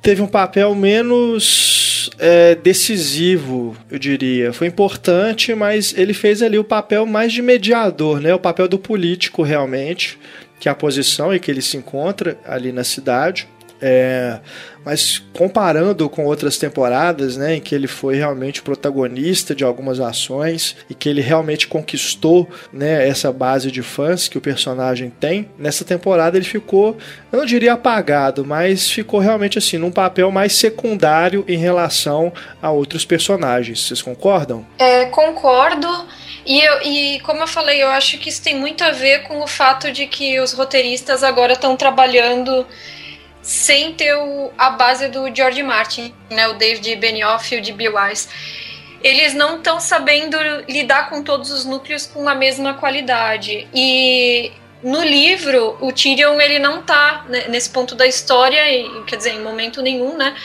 teve 0.00 0.20
um 0.20 0.26
papel 0.26 0.74
menos 0.74 2.10
é, 2.18 2.54
decisivo, 2.54 3.76
eu 3.90 3.98
diria. 3.98 4.52
Foi 4.52 4.66
importante, 4.66 5.54
mas 5.54 5.94
ele 5.96 6.14
fez 6.14 6.42
ali 6.42 6.58
o 6.58 6.64
papel 6.64 7.06
mais 7.06 7.32
de 7.32 7.42
mediador, 7.42 8.20
né? 8.20 8.34
O 8.34 8.38
papel 8.38 8.66
do 8.66 8.78
político 8.78 9.42
realmente, 9.42 10.18
que 10.58 10.68
é 10.68 10.72
a 10.72 10.74
posição 10.74 11.32
em 11.32 11.38
que 11.38 11.50
ele 11.50 11.62
se 11.62 11.76
encontra 11.76 12.38
ali 12.44 12.72
na 12.72 12.84
cidade. 12.84 13.46
É, 13.84 14.38
mas 14.84 15.20
comparando 15.32 16.08
com 16.08 16.24
outras 16.24 16.56
temporadas, 16.56 17.36
né, 17.36 17.56
em 17.56 17.60
que 17.60 17.74
ele 17.74 17.88
foi 17.88 18.16
realmente 18.16 18.62
protagonista 18.62 19.54
de 19.54 19.64
algumas 19.64 19.98
ações 19.98 20.76
e 20.88 20.94
que 20.94 21.08
ele 21.08 21.20
realmente 21.20 21.66
conquistou, 21.66 22.48
né, 22.72 23.08
essa 23.08 23.32
base 23.32 23.72
de 23.72 23.82
fãs 23.82 24.28
que 24.28 24.38
o 24.38 24.40
personagem 24.40 25.10
tem, 25.10 25.50
nessa 25.58 25.84
temporada 25.84 26.36
ele 26.36 26.44
ficou, 26.44 26.96
eu 27.32 27.40
não 27.40 27.46
diria 27.46 27.72
apagado, 27.72 28.44
mas 28.44 28.88
ficou 28.88 29.18
realmente 29.18 29.58
assim 29.58 29.78
num 29.78 29.90
papel 29.90 30.30
mais 30.30 30.52
secundário 30.52 31.44
em 31.48 31.56
relação 31.56 32.32
a 32.60 32.70
outros 32.70 33.04
personagens. 33.04 33.86
Vocês 33.86 34.00
concordam? 34.00 34.64
É, 34.78 35.06
concordo. 35.06 35.88
E, 36.44 36.60
eu, 36.60 36.82
e 36.82 37.20
como 37.20 37.40
eu 37.40 37.46
falei, 37.46 37.82
eu 37.82 37.88
acho 37.88 38.18
que 38.18 38.28
isso 38.28 38.42
tem 38.42 38.58
muito 38.58 38.82
a 38.82 38.90
ver 38.90 39.22
com 39.22 39.40
o 39.40 39.46
fato 39.46 39.92
de 39.92 40.06
que 40.06 40.40
os 40.40 40.52
roteiristas 40.52 41.22
agora 41.22 41.52
estão 41.52 41.76
trabalhando 41.76 42.66
sem 43.42 43.92
ter 43.92 44.14
o, 44.14 44.52
a 44.56 44.70
base 44.70 45.08
do 45.08 45.34
George 45.34 45.62
Martin, 45.62 46.14
né, 46.30 46.48
o 46.48 46.54
David 46.54 46.96
Benioff 46.96 47.54
e 47.54 47.58
o 47.58 47.62
D.B. 47.62 47.88
Wise. 47.88 48.28
Eles 49.02 49.34
não 49.34 49.56
estão 49.56 49.80
sabendo 49.80 50.38
lidar 50.68 51.10
com 51.10 51.24
todos 51.24 51.50
os 51.50 51.64
núcleos 51.64 52.06
com 52.06 52.28
a 52.28 52.36
mesma 52.36 52.74
qualidade. 52.74 53.66
E 53.74 54.52
no 54.82 55.02
livro, 55.02 55.76
o 55.80 55.92
Tyrion 55.92 56.40
ele 56.40 56.60
não 56.60 56.80
está 56.80 57.24
né, 57.28 57.46
nesse 57.48 57.68
ponto 57.70 57.96
da 57.96 58.06
história, 58.06 58.60
e, 58.70 59.04
quer 59.04 59.16
dizer, 59.16 59.34
em 59.34 59.42
momento 59.42 59.82
nenhum, 59.82 60.16
né? 60.16 60.36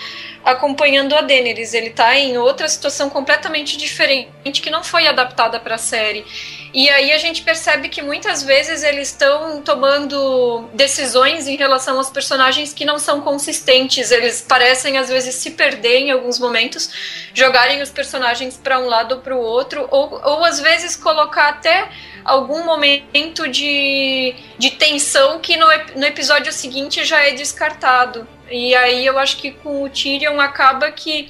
Acompanhando 0.47 1.13
a 1.13 1.21
Daenerys. 1.21 1.73
Ele 1.73 1.87
está 1.87 2.15
em 2.15 2.37
outra 2.37 2.67
situação 2.69 3.09
completamente 3.09 3.75
diferente 3.75 4.61
que 4.61 4.69
não 4.69 4.81
foi 4.81 5.05
adaptada 5.05 5.59
para 5.59 5.75
a 5.75 5.77
série. 5.77 6.25
E 6.73 6.89
aí 6.89 7.11
a 7.11 7.17
gente 7.17 7.41
percebe 7.41 7.89
que 7.89 8.01
muitas 8.01 8.43
vezes 8.43 8.81
eles 8.81 9.09
estão 9.09 9.61
tomando 9.61 10.69
decisões 10.73 11.47
em 11.47 11.57
relação 11.57 11.97
aos 11.97 12.09
personagens 12.09 12.73
que 12.73 12.85
não 12.85 12.97
são 12.97 13.19
consistentes. 13.19 14.09
Eles 14.09 14.41
parecem 14.41 14.97
às 14.97 15.09
vezes 15.09 15.35
se 15.35 15.51
perder 15.51 15.99
em 15.99 16.11
alguns 16.11 16.39
momentos, 16.39 16.89
jogarem 17.33 17.81
os 17.81 17.89
personagens 17.89 18.55
para 18.55 18.79
um 18.79 18.85
lado 18.85 19.15
ou 19.15 19.21
para 19.21 19.35
o 19.35 19.39
outro, 19.39 19.85
ou, 19.91 20.13
ou 20.23 20.45
às 20.45 20.61
vezes 20.61 20.95
colocar 20.95 21.49
até 21.49 21.89
algum 22.27 22.65
momento 22.65 23.47
de, 23.47 24.35
de 24.59 24.71
tensão 24.71 25.39
que 25.39 25.55
no, 25.55 25.65
no 25.95 26.05
episódio 26.05 26.51
seguinte 26.51 27.05
já 27.05 27.21
é 27.25 27.31
descartado. 27.31 28.27
E 28.51 28.75
aí 28.75 29.05
eu 29.05 29.17
acho 29.17 29.37
que 29.37 29.51
com 29.51 29.83
o 29.83 29.89
Tyrion 29.89 30.39
acaba 30.39 30.91
que, 30.91 31.29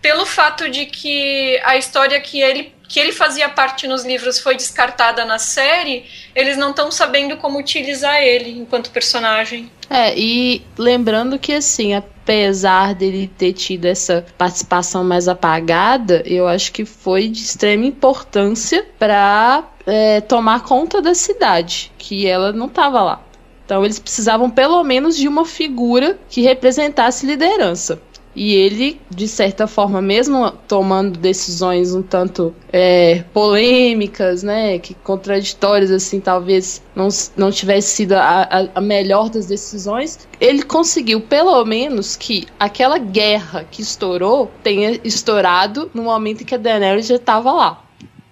pelo 0.00 0.24
fato 0.24 0.68
de 0.68 0.86
que 0.86 1.60
a 1.62 1.76
história 1.76 2.20
que 2.20 2.40
ele 2.40 2.74
que 2.88 2.98
ele 2.98 3.12
fazia 3.12 3.48
parte 3.48 3.86
nos 3.86 4.04
livros 4.04 4.40
foi 4.40 4.56
descartada 4.56 5.24
na 5.24 5.38
série, 5.38 6.10
eles 6.34 6.56
não 6.56 6.70
estão 6.70 6.90
sabendo 6.90 7.36
como 7.36 7.56
utilizar 7.56 8.20
ele 8.20 8.50
enquanto 8.58 8.90
personagem. 8.90 9.70
É, 9.92 10.16
e 10.16 10.62
lembrando 10.78 11.36
que 11.36 11.52
assim, 11.52 11.94
apesar 11.94 12.94
dele 12.94 13.28
ter 13.36 13.52
tido 13.52 13.86
essa 13.86 14.24
participação 14.38 15.02
mais 15.02 15.26
apagada, 15.26 16.22
eu 16.24 16.46
acho 16.46 16.70
que 16.70 16.84
foi 16.84 17.26
de 17.26 17.40
extrema 17.40 17.84
importância 17.84 18.86
para 19.00 19.64
é, 19.84 20.20
tomar 20.20 20.62
conta 20.62 21.02
da 21.02 21.12
cidade, 21.12 21.90
que 21.98 22.24
ela 22.24 22.52
não 22.52 22.66
estava 22.66 23.02
lá. 23.02 23.20
Então 23.66 23.84
eles 23.84 23.98
precisavam 23.98 24.48
pelo 24.48 24.80
menos 24.84 25.16
de 25.16 25.26
uma 25.26 25.44
figura 25.44 26.16
que 26.28 26.40
representasse 26.40 27.26
liderança. 27.26 28.00
E 28.34 28.54
ele, 28.54 29.00
de 29.10 29.26
certa 29.26 29.66
forma, 29.66 30.00
mesmo 30.00 30.52
tomando 30.68 31.18
decisões 31.18 31.94
um 31.94 32.02
tanto 32.02 32.54
é, 32.72 33.24
polêmicas, 33.32 34.42
né, 34.42 34.78
que 34.78 34.94
contraditórias, 34.94 35.90
assim, 35.90 36.20
talvez 36.20 36.80
não, 36.94 37.08
não 37.36 37.50
tivesse 37.50 37.96
sido 37.96 38.12
a, 38.12 38.68
a, 38.74 38.80
melhor 38.80 39.28
das 39.28 39.46
decisões, 39.46 40.28
ele 40.40 40.62
conseguiu, 40.62 41.20
pelo 41.20 41.64
menos, 41.64 42.16
que 42.16 42.46
aquela 42.58 42.98
guerra 42.98 43.66
que 43.68 43.82
estourou 43.82 44.50
tenha 44.62 45.00
estourado 45.02 45.90
no 45.92 46.04
momento 46.04 46.42
em 46.42 46.44
que 46.44 46.54
a 46.54 46.58
Daenerys 46.58 47.06
já 47.06 47.16
estava 47.16 47.52
lá 47.52 47.84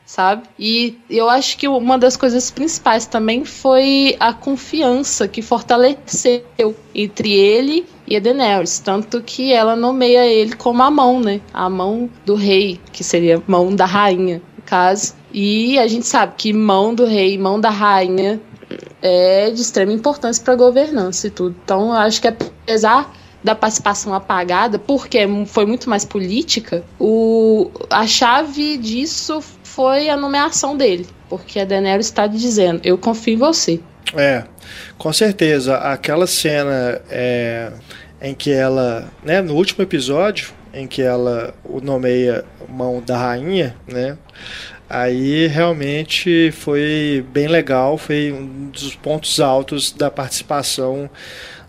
sabe? 0.09 0.49
E 0.59 0.99
eu 1.11 1.29
acho 1.29 1.59
que 1.59 1.69
uma 1.69 1.99
das 1.99 2.17
coisas 2.17 2.51
principais 2.51 3.05
também 3.05 3.45
foi 3.45 4.17
a 4.19 4.33
confiança 4.33 5.29
que 5.29 5.43
fortaleceu 5.43 6.75
entre 6.95 7.31
ele 7.31 7.87
e 8.09 8.17
a 8.17 8.21
Daenerys, 8.21 8.79
tanto 8.79 9.23
que 9.23 9.53
ela 9.53 9.77
nomeia 9.77 10.27
ele 10.27 10.55
como 10.55 10.83
a 10.83 10.91
mão, 10.91 11.21
né? 11.21 11.41
A 11.53 11.69
mão 11.69 12.09
do 12.25 12.35
rei, 12.35 12.81
que 12.91 13.05
seria 13.05 13.43
mão 13.47 13.75
da 13.75 13.85
rainha, 13.85 14.41
no 14.57 14.63
caso. 14.65 15.15
E 15.33 15.79
a 15.79 15.87
gente 15.87 16.07
sabe 16.07 16.33
que 16.37 16.53
mão 16.53 16.95
do 16.95 17.05
rei, 17.05 17.37
mão 17.37 17.61
da 17.61 17.71
rainha 17.71 18.41
é 19.03 19.51
de 19.51 19.61
extrema 19.61 19.93
importância 19.93 20.43
para 20.43 20.55
a 20.55 20.57
governança 20.57 21.27
e 21.27 21.31
tudo. 21.31 21.55
Então, 21.63 21.93
acho 21.93 22.21
que 22.21 22.29
apesar 22.29 23.13
da 23.45 23.55
participação 23.55 24.15
apagada, 24.15 24.79
porque 24.79 25.21
foi 25.47 25.67
muito 25.67 25.89
mais 25.89 26.05
política, 26.05 26.85
o, 26.99 27.71
a 27.91 28.07
chave 28.07 28.77
disso 28.79 29.41
foi 29.63 30.09
a 30.09 30.17
nomeação 30.17 30.77
dele, 30.77 31.07
porque 31.29 31.61
a 31.61 31.65
Daenerys 31.65 32.07
está 32.07 32.27
dizendo: 32.27 32.81
eu 32.83 32.97
confio 32.99 33.35
em 33.35 33.39
você. 33.39 33.81
É, 34.17 34.45
com 34.97 35.13
certeza. 35.13 35.77
Aquela 35.77 36.27
cena 36.27 37.01
é, 37.11 37.73
em 38.21 38.35
que 38.35 38.51
ela, 38.51 39.09
né, 39.23 39.41
no 39.41 39.55
último 39.55 39.83
episódio, 39.83 40.53
em 40.73 40.87
que 40.87 41.03
ela 41.03 41.55
o 41.65 41.81
nomeia 41.81 42.45
mão 42.69 43.03
da 43.05 43.17
rainha, 43.17 43.77
né? 43.87 44.17
Aí 44.89 45.47
realmente 45.47 46.51
foi 46.53 47.25
bem 47.31 47.47
legal, 47.47 47.99
foi 47.99 48.33
um 48.33 48.71
dos 48.71 48.95
pontos 48.95 49.39
altos 49.39 49.93
da 49.93 50.11
participação 50.11 51.11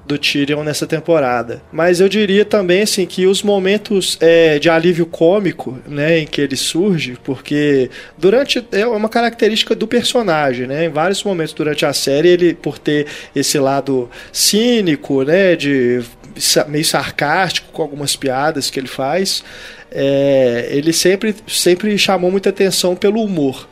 do 0.10 0.18
Tyrion 0.18 0.63
nessa 0.63 0.88
temporada. 0.88 1.62
Mas 1.72 2.01
eu 2.01 2.10
diria 2.10 2.44
também 2.44 2.82
assim 2.82 3.06
que 3.06 3.28
os 3.28 3.44
momentos 3.44 4.18
é, 4.20 4.58
de 4.58 4.68
alívio 4.68 5.06
cômico, 5.06 5.78
né, 5.88 6.18
em 6.18 6.25
que 6.25 6.42
ele 6.42 6.56
surge, 6.56 7.16
porque 7.24 7.92
durante 8.18 8.66
é 8.72 8.88
uma 8.88 9.08
característica 9.08 9.76
do 9.76 9.88
personagem, 9.88 10.65
né, 10.65 10.86
em 10.86 10.89
vários 10.89 11.24
momentos 11.24 11.54
durante 11.54 11.86
a 11.86 11.93
série 11.93 12.30
ele 12.30 12.54
por 12.56 12.80
ter 12.80 13.06
esse 13.36 13.60
lado 13.60 14.10
cínico, 14.34 15.22
né, 15.22 15.56
de 15.56 16.02
meio 16.68 16.86
sarcástico 16.86 17.72
com 17.72 17.82
algumas 17.82 18.15
piadas 18.15 18.70
que 18.70 18.80
ele 18.80 18.88
faz, 18.88 19.44
é, 19.92 20.70
ele 20.72 20.94
sempre 20.94 21.36
sempre 21.48 21.98
chamou 21.98 22.32
muita 22.32 22.50
atenção 22.50 22.96
pelo 22.96 23.22
humor. 23.22 23.68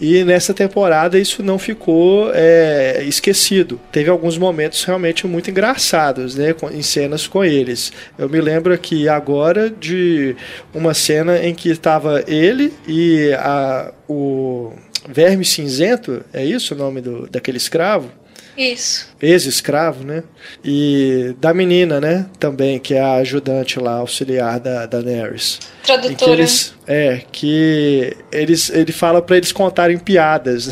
E 0.00 0.22
nessa 0.22 0.54
temporada 0.54 1.18
isso 1.18 1.42
não 1.42 1.58
ficou 1.58 2.30
é, 2.32 3.02
esquecido. 3.04 3.80
Teve 3.90 4.08
alguns 4.08 4.38
momentos 4.38 4.84
realmente 4.84 5.26
muito 5.26 5.50
engraçados, 5.50 6.36
né, 6.36 6.54
em 6.72 6.82
cenas 6.82 7.26
com 7.26 7.44
eles. 7.44 7.92
Eu 8.16 8.28
me 8.28 8.40
lembro 8.40 8.72
aqui 8.72 9.08
agora 9.08 9.68
de 9.68 10.36
uma 10.72 10.94
cena 10.94 11.44
em 11.44 11.52
que 11.52 11.68
estava 11.70 12.22
ele 12.28 12.72
e 12.86 13.32
a, 13.38 13.92
o 14.08 14.72
Verme 15.08 15.44
Cinzento, 15.44 16.24
é 16.32 16.44
isso 16.44 16.74
o 16.74 16.78
nome 16.78 17.00
do, 17.00 17.28
daquele 17.28 17.56
escravo? 17.56 18.10
Isso. 18.58 19.06
Ex-escravo, 19.22 20.04
né? 20.04 20.24
E 20.64 21.32
da 21.40 21.54
menina, 21.54 22.00
né? 22.00 22.26
Também, 22.40 22.80
que 22.80 22.92
é 22.92 23.00
a 23.00 23.14
ajudante 23.14 23.78
lá, 23.78 23.92
auxiliar 23.92 24.58
da, 24.58 24.84
da 24.84 25.00
Daenerys. 25.00 25.60
Tradutora. 25.84 26.16
Que 26.16 26.30
eles, 26.30 26.74
é, 26.84 27.22
que 27.30 28.16
eles, 28.32 28.68
ele 28.70 28.90
fala 28.90 29.22
para 29.22 29.36
eles 29.36 29.52
contarem 29.52 29.96
piadas. 29.96 30.70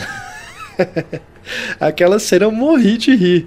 Aquela 1.79 2.19
cena 2.19 2.47
eu 2.47 2.51
morri 2.51 2.99
de 2.99 3.15
rir. 3.15 3.47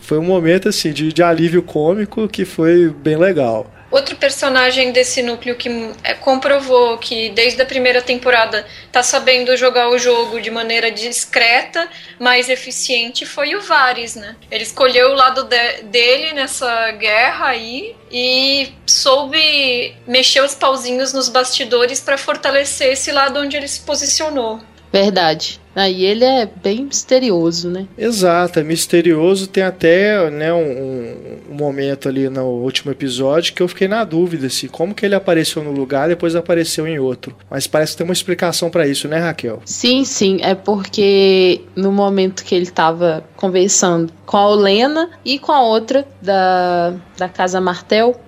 Foi 0.00 0.18
um 0.18 0.24
momento, 0.24 0.68
assim, 0.68 0.92
de, 0.92 1.12
de 1.12 1.22
alívio 1.22 1.62
cômico 1.62 2.26
que 2.26 2.44
foi 2.44 2.90
bem 2.90 3.16
legal. 3.16 3.72
Outro 3.90 4.16
personagem 4.16 4.90
desse 4.90 5.22
núcleo 5.22 5.54
que 5.54 5.68
é, 6.02 6.12
comprovou 6.12 6.98
que 6.98 7.30
desde 7.30 7.62
a 7.62 7.66
primeira 7.66 8.02
temporada 8.02 8.66
tá 8.90 9.00
sabendo 9.02 9.56
jogar 9.56 9.88
o 9.88 9.98
jogo 9.98 10.40
de 10.40 10.50
maneira 10.50 10.90
discreta, 10.90 11.88
mais 12.18 12.48
eficiente, 12.48 13.24
foi 13.24 13.54
o 13.54 13.60
Varys, 13.60 14.16
né? 14.16 14.34
Ele 14.50 14.64
escolheu 14.64 15.10
o 15.10 15.14
lado 15.14 15.44
de, 15.44 15.82
dele 15.82 16.32
nessa 16.32 16.90
guerra 16.92 17.46
aí 17.46 17.94
e 18.10 18.72
soube 18.84 19.94
mexer 20.06 20.40
os 20.42 20.54
pauzinhos 20.54 21.12
nos 21.12 21.28
bastidores 21.28 22.00
para 22.00 22.18
fortalecer 22.18 22.92
esse 22.92 23.12
lado 23.12 23.38
onde 23.38 23.56
ele 23.56 23.68
se 23.68 23.80
posicionou. 23.80 24.60
Verdade. 24.92 25.60
Aí 25.76 26.06
ele 26.06 26.24
é 26.24 26.46
bem 26.46 26.86
misterioso, 26.86 27.68
né? 27.68 27.86
Exato, 27.98 28.58
é 28.58 28.62
misterioso. 28.62 29.46
Tem 29.46 29.62
até 29.62 30.30
né, 30.30 30.50
um, 30.50 31.50
um, 31.50 31.54
momento 31.54 32.08
ali 32.08 32.30
no 32.30 32.44
último 32.44 32.90
episódio 32.90 33.52
que 33.52 33.62
eu 33.62 33.68
fiquei 33.68 33.86
na 33.86 34.02
dúvida 34.02 34.48
se 34.48 34.64
assim, 34.64 34.68
como 34.68 34.94
que 34.94 35.04
ele 35.04 35.14
apareceu 35.14 35.62
no 35.62 35.70
lugar 35.70 36.06
e 36.06 36.14
depois 36.14 36.34
apareceu 36.34 36.86
em 36.86 36.98
outro. 36.98 37.36
Mas 37.50 37.66
parece 37.66 37.92
que 37.92 37.98
tem 37.98 38.06
uma 38.06 38.14
explicação 38.14 38.70
para 38.70 38.86
isso, 38.86 39.06
né, 39.06 39.18
Raquel? 39.18 39.60
Sim, 39.66 40.02
sim. 40.06 40.38
É 40.40 40.54
porque 40.54 41.60
no 41.76 41.92
momento 41.92 42.42
que 42.42 42.54
ele 42.54 42.64
estava 42.64 43.22
conversando 43.36 44.10
com 44.24 44.38
a 44.38 44.48
Olena 44.48 45.10
e 45.22 45.38
com 45.38 45.52
a 45.52 45.60
outra 45.60 46.06
da, 46.22 46.94
da 47.18 47.28
Casa 47.28 47.60
Martel, 47.60 48.18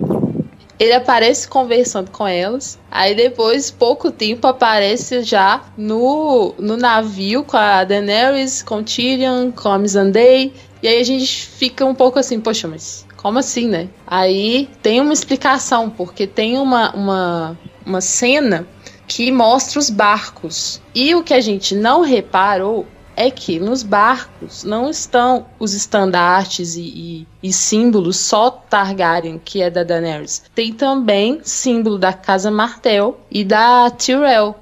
ele 0.78 0.92
aparece 0.92 1.48
conversando 1.48 2.10
com 2.10 2.26
elas. 2.26 2.78
Aí 2.90 3.14
depois, 3.14 3.70
pouco 3.70 4.10
tempo, 4.10 4.46
aparece 4.46 5.22
já 5.22 5.64
no, 5.76 6.54
no 6.58 6.76
navio 6.76 7.42
com 7.42 7.56
a 7.56 7.84
Daenerys, 7.84 8.62
com 8.62 8.82
Tyrion, 8.82 9.50
com 9.50 9.68
a 9.68 9.78
Missandei. 9.78 10.52
E 10.82 10.88
aí 10.88 11.00
a 11.00 11.04
gente 11.04 11.46
fica 11.46 11.84
um 11.84 11.94
pouco 11.94 12.18
assim, 12.18 12.40
poxa, 12.40 12.68
mas 12.68 13.06
como 13.16 13.38
assim, 13.38 13.68
né? 13.68 13.88
Aí 14.06 14.70
tem 14.80 15.00
uma 15.00 15.12
explicação, 15.12 15.90
porque 15.90 16.26
tem 16.26 16.56
uma, 16.56 16.94
uma, 16.94 17.58
uma 17.84 18.00
cena 18.00 18.66
que 19.08 19.32
mostra 19.32 19.80
os 19.80 19.90
barcos. 19.90 20.80
E 20.94 21.14
o 21.14 21.22
que 21.24 21.34
a 21.34 21.40
gente 21.40 21.74
não 21.74 22.02
reparou 22.02 22.86
é 23.18 23.32
que 23.32 23.58
nos 23.58 23.82
barcos 23.82 24.62
não 24.62 24.88
estão 24.88 25.44
os 25.58 25.74
estandartes 25.74 26.76
e, 26.76 26.82
e, 26.82 27.26
e, 27.42 27.52
símbolos 27.52 28.16
só 28.16 28.48
Targaryen, 28.48 29.40
que 29.44 29.60
é 29.60 29.68
da 29.68 29.82
Daenerys. 29.82 30.44
Tem 30.54 30.72
também 30.72 31.40
símbolo 31.42 31.98
da 31.98 32.12
Casa 32.12 32.48
Martel 32.48 33.18
e 33.28 33.44
da 33.44 33.90
Tyrell. 33.90 34.54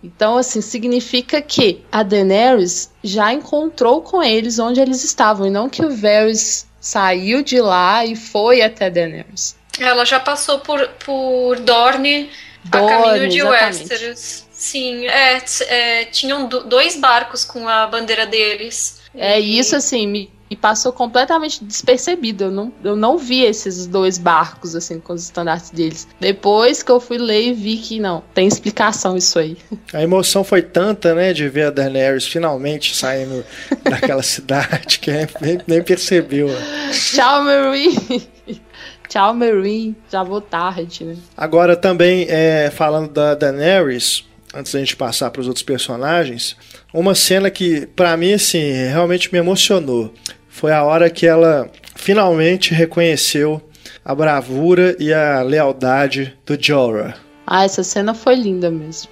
Então, 0.00 0.36
assim, 0.36 0.60
significa 0.60 1.42
que 1.42 1.82
a 1.90 2.04
Daenerys 2.04 2.92
já 3.02 3.32
encontrou 3.32 4.00
com 4.00 4.22
eles 4.22 4.60
onde 4.60 4.80
eles 4.80 5.02
estavam, 5.02 5.48
e 5.48 5.50
não 5.50 5.68
que 5.68 5.84
o 5.84 5.90
Varys 5.90 6.68
saiu 6.80 7.42
de 7.42 7.60
lá 7.60 8.04
e 8.04 8.14
foi 8.14 8.62
até 8.62 8.90
Daenerys. 8.90 9.56
Ela 9.80 10.04
já 10.04 10.20
passou 10.20 10.60
por, 10.60 10.86
por 11.04 11.58
Dorne, 11.58 12.30
Dorne 12.64 12.92
a 12.92 13.02
caminho 13.02 13.28
de 13.28 13.38
exatamente. 13.38 13.80
Westeros. 13.80 14.44
Sim, 14.64 15.06
é, 15.06 15.44
é, 15.68 16.04
tinham 16.06 16.48
dois 16.48 16.96
barcos 16.96 17.44
com 17.44 17.68
a 17.68 17.86
bandeira 17.86 18.26
deles. 18.26 18.98
É, 19.14 19.38
e 19.38 19.58
isso 19.58 19.76
assim, 19.76 20.06
me, 20.06 20.30
me 20.50 20.56
passou 20.56 20.90
completamente 20.90 21.62
despercebido. 21.62 22.44
Eu 22.44 22.50
não, 22.50 22.72
eu 22.82 22.96
não 22.96 23.18
vi 23.18 23.44
esses 23.44 23.86
dois 23.86 24.16
barcos, 24.16 24.74
assim, 24.74 24.98
com 24.98 25.12
os 25.12 25.24
estandartes 25.24 25.68
deles. 25.68 26.08
Depois 26.18 26.82
que 26.82 26.90
eu 26.90 26.98
fui 26.98 27.18
ler 27.18 27.48
e 27.48 27.52
vi 27.52 27.76
que 27.76 28.00
não, 28.00 28.24
tem 28.32 28.48
explicação 28.48 29.18
isso 29.18 29.38
aí. 29.38 29.58
A 29.92 30.02
emoção 30.02 30.42
foi 30.42 30.62
tanta, 30.62 31.14
né, 31.14 31.34
de 31.34 31.46
ver 31.46 31.66
a 31.66 31.70
Daenerys 31.70 32.26
finalmente 32.26 32.96
saindo 32.96 33.44
daquela 33.84 34.22
cidade 34.22 34.98
que 34.98 35.10
nem, 35.10 35.60
nem 35.66 35.82
percebeu. 35.82 36.48
Tchau, 36.90 37.44
Marie! 37.44 38.26
Tchau, 39.10 39.34
Marie. 39.34 39.94
Já 40.10 40.22
vou 40.22 40.40
tarde, 40.40 41.04
né? 41.04 41.16
Agora 41.36 41.76
também, 41.76 42.26
é, 42.30 42.70
falando 42.70 43.12
da 43.12 43.34
Daenerys, 43.34 44.24
antes 44.54 44.72
da 44.72 44.78
gente 44.78 44.96
passar 44.96 45.30
para 45.30 45.40
os 45.40 45.48
outros 45.48 45.64
personagens, 45.64 46.56
uma 46.92 47.14
cena 47.14 47.50
que 47.50 47.86
para 47.86 48.16
mim 48.16 48.32
assim 48.32 48.72
realmente 48.88 49.32
me 49.32 49.38
emocionou. 49.38 50.12
Foi 50.48 50.72
a 50.72 50.84
hora 50.84 51.10
que 51.10 51.26
ela 51.26 51.68
finalmente 51.96 52.72
reconheceu 52.72 53.60
a 54.04 54.14
bravura 54.14 54.96
e 55.00 55.12
a 55.12 55.42
lealdade 55.42 56.36
do 56.46 56.56
Jorah. 56.60 57.16
Ah, 57.46 57.64
essa 57.64 57.82
cena 57.82 58.14
foi 58.14 58.36
linda 58.36 58.70
mesmo. 58.70 59.10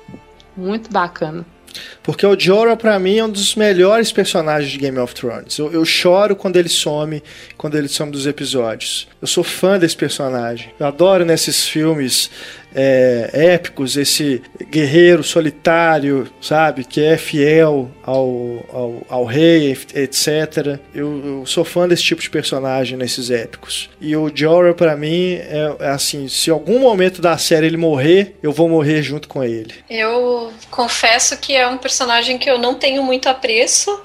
Muito 0.57 0.91
bacana. 0.91 1.45
Porque 2.03 2.27
o 2.27 2.39
Jorah, 2.39 2.77
pra 2.77 2.99
mim, 2.99 3.19
é 3.19 3.25
um 3.25 3.31
dos 3.31 3.55
melhores 3.55 4.13
personagens 4.13 4.71
de 4.71 4.79
Game 4.79 4.99
of 4.99 5.15
Thrones. 5.15 5.57
Eu, 5.59 5.73
eu, 5.73 5.85
choro 5.85 6.37
quando 6.37 6.57
ele 6.57 6.69
some, 6.69 7.23
quando 7.57 7.77
ele 7.77 7.89
some 7.89 8.13
dos 8.13 8.27
episódios. 8.27 9.09
Eu 9.23 9.29
sou 9.29 9.45
fã 9.45 9.79
desse 9.79 9.97
personagem. 9.97 10.75
Eu 10.81 10.85
adoro 10.85 11.25
nesses 11.25 11.69
filmes 11.69 12.29
é, 12.75 13.31
épicos, 13.33 13.97
esse 13.97 14.43
guerreiro 14.69 15.23
solitário, 15.23 16.29
sabe, 16.41 16.83
que 16.83 17.01
é 17.01 17.17
fiel 17.17 17.89
ao, 18.03 18.67
ao, 18.73 19.07
ao 19.09 19.25
rei, 19.25 19.79
etc. 19.95 20.81
Eu, 20.93 21.23
eu, 21.25 21.47
sou 21.47 21.65
fã 21.65 21.87
desse 21.87 22.03
tipo 22.03 22.21
de 22.21 22.29
personagem 22.29 22.99
nesses 22.99 23.31
épicos. 23.31 23.89
E 24.01 24.17
o 24.17 24.29
Jorah, 24.35 24.75
para 24.75 24.97
mim, 24.97 25.35
é, 25.35 25.77
é, 25.79 25.89
assim: 25.91 26.27
se 26.27 26.51
algum 26.51 26.81
momento 26.81 27.23
da 27.23 27.39
série 27.39 27.67
ele 27.67 27.77
morrer, 27.77 28.37
eu 28.43 28.51
vou 28.51 28.69
morrer 28.69 29.05
junto 29.05 29.29
com 29.29 29.45
ele. 29.45 29.75
Eu 29.89 30.53
confesso 30.69 31.37
que 31.37 31.55
é 31.55 31.69
um 31.69 31.79
personagem 31.79 32.39
que 32.39 32.51
eu 32.51 32.59
não 32.59 32.75
tenho 32.75 33.05
muito 33.05 33.29
apreço. 33.29 34.03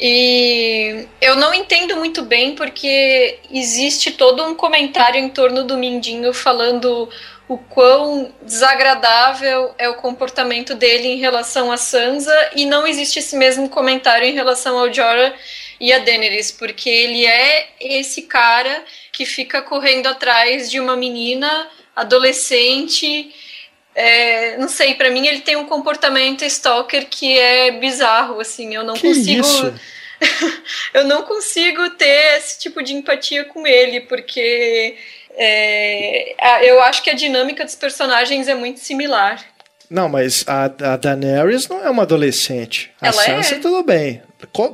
E 0.00 1.06
eu 1.20 1.36
não 1.36 1.52
entendo 1.54 1.96
muito 1.96 2.22
bem 2.22 2.54
porque 2.54 3.38
existe 3.50 4.10
todo 4.10 4.44
um 4.44 4.54
comentário 4.54 5.20
em 5.20 5.28
torno 5.28 5.64
do 5.64 5.76
Mindinho 5.76 6.32
falando 6.32 7.08
o 7.48 7.58
quão 7.58 8.32
desagradável 8.42 9.74
é 9.76 9.88
o 9.88 9.96
comportamento 9.96 10.74
dele 10.74 11.08
em 11.08 11.18
relação 11.18 11.70
a 11.70 11.76
Sansa 11.76 12.50
e 12.56 12.64
não 12.64 12.86
existe 12.86 13.18
esse 13.18 13.36
mesmo 13.36 13.68
comentário 13.68 14.26
em 14.26 14.32
relação 14.32 14.78
ao 14.78 14.92
Jorah 14.92 15.34
e 15.78 15.92
a 15.92 15.98
Daenerys, 15.98 16.50
porque 16.50 16.88
ele 16.88 17.26
é 17.26 17.68
esse 17.80 18.22
cara 18.22 18.84
que 19.10 19.26
fica 19.26 19.60
correndo 19.60 20.06
atrás 20.06 20.70
de 20.70 20.78
uma 20.78 20.96
menina 20.96 21.68
adolescente 21.94 23.34
é, 23.94 24.56
não 24.56 24.68
sei, 24.68 24.94
para 24.94 25.10
mim 25.10 25.26
ele 25.26 25.40
tem 25.40 25.56
um 25.56 25.66
comportamento 25.66 26.44
stalker 26.44 27.06
que 27.08 27.38
é 27.38 27.72
bizarro, 27.72 28.40
assim, 28.40 28.74
eu 28.74 28.84
não 28.84 28.94
que 28.94 29.08
consigo. 29.08 29.46
Eu 30.94 31.02
não 31.02 31.24
consigo 31.24 31.90
ter 31.90 32.36
esse 32.36 32.56
tipo 32.60 32.80
de 32.80 32.94
empatia 32.94 33.44
com 33.44 33.66
ele, 33.66 34.02
porque 34.02 34.94
é, 35.34 36.36
eu 36.62 36.80
acho 36.80 37.02
que 37.02 37.10
a 37.10 37.14
dinâmica 37.14 37.64
dos 37.64 37.74
personagens 37.74 38.46
é 38.46 38.54
muito 38.54 38.78
similar. 38.78 39.44
Não, 39.90 40.08
mas 40.08 40.44
a, 40.46 40.64
a 40.64 40.96
Daenerys 40.96 41.68
não 41.68 41.84
é 41.84 41.90
uma 41.90 42.04
adolescente. 42.04 42.90
A 43.00 43.08
Ela 43.08 43.22
Sansa, 43.22 43.56
é? 43.56 43.58
tudo 43.58 43.82
bem. 43.82 44.22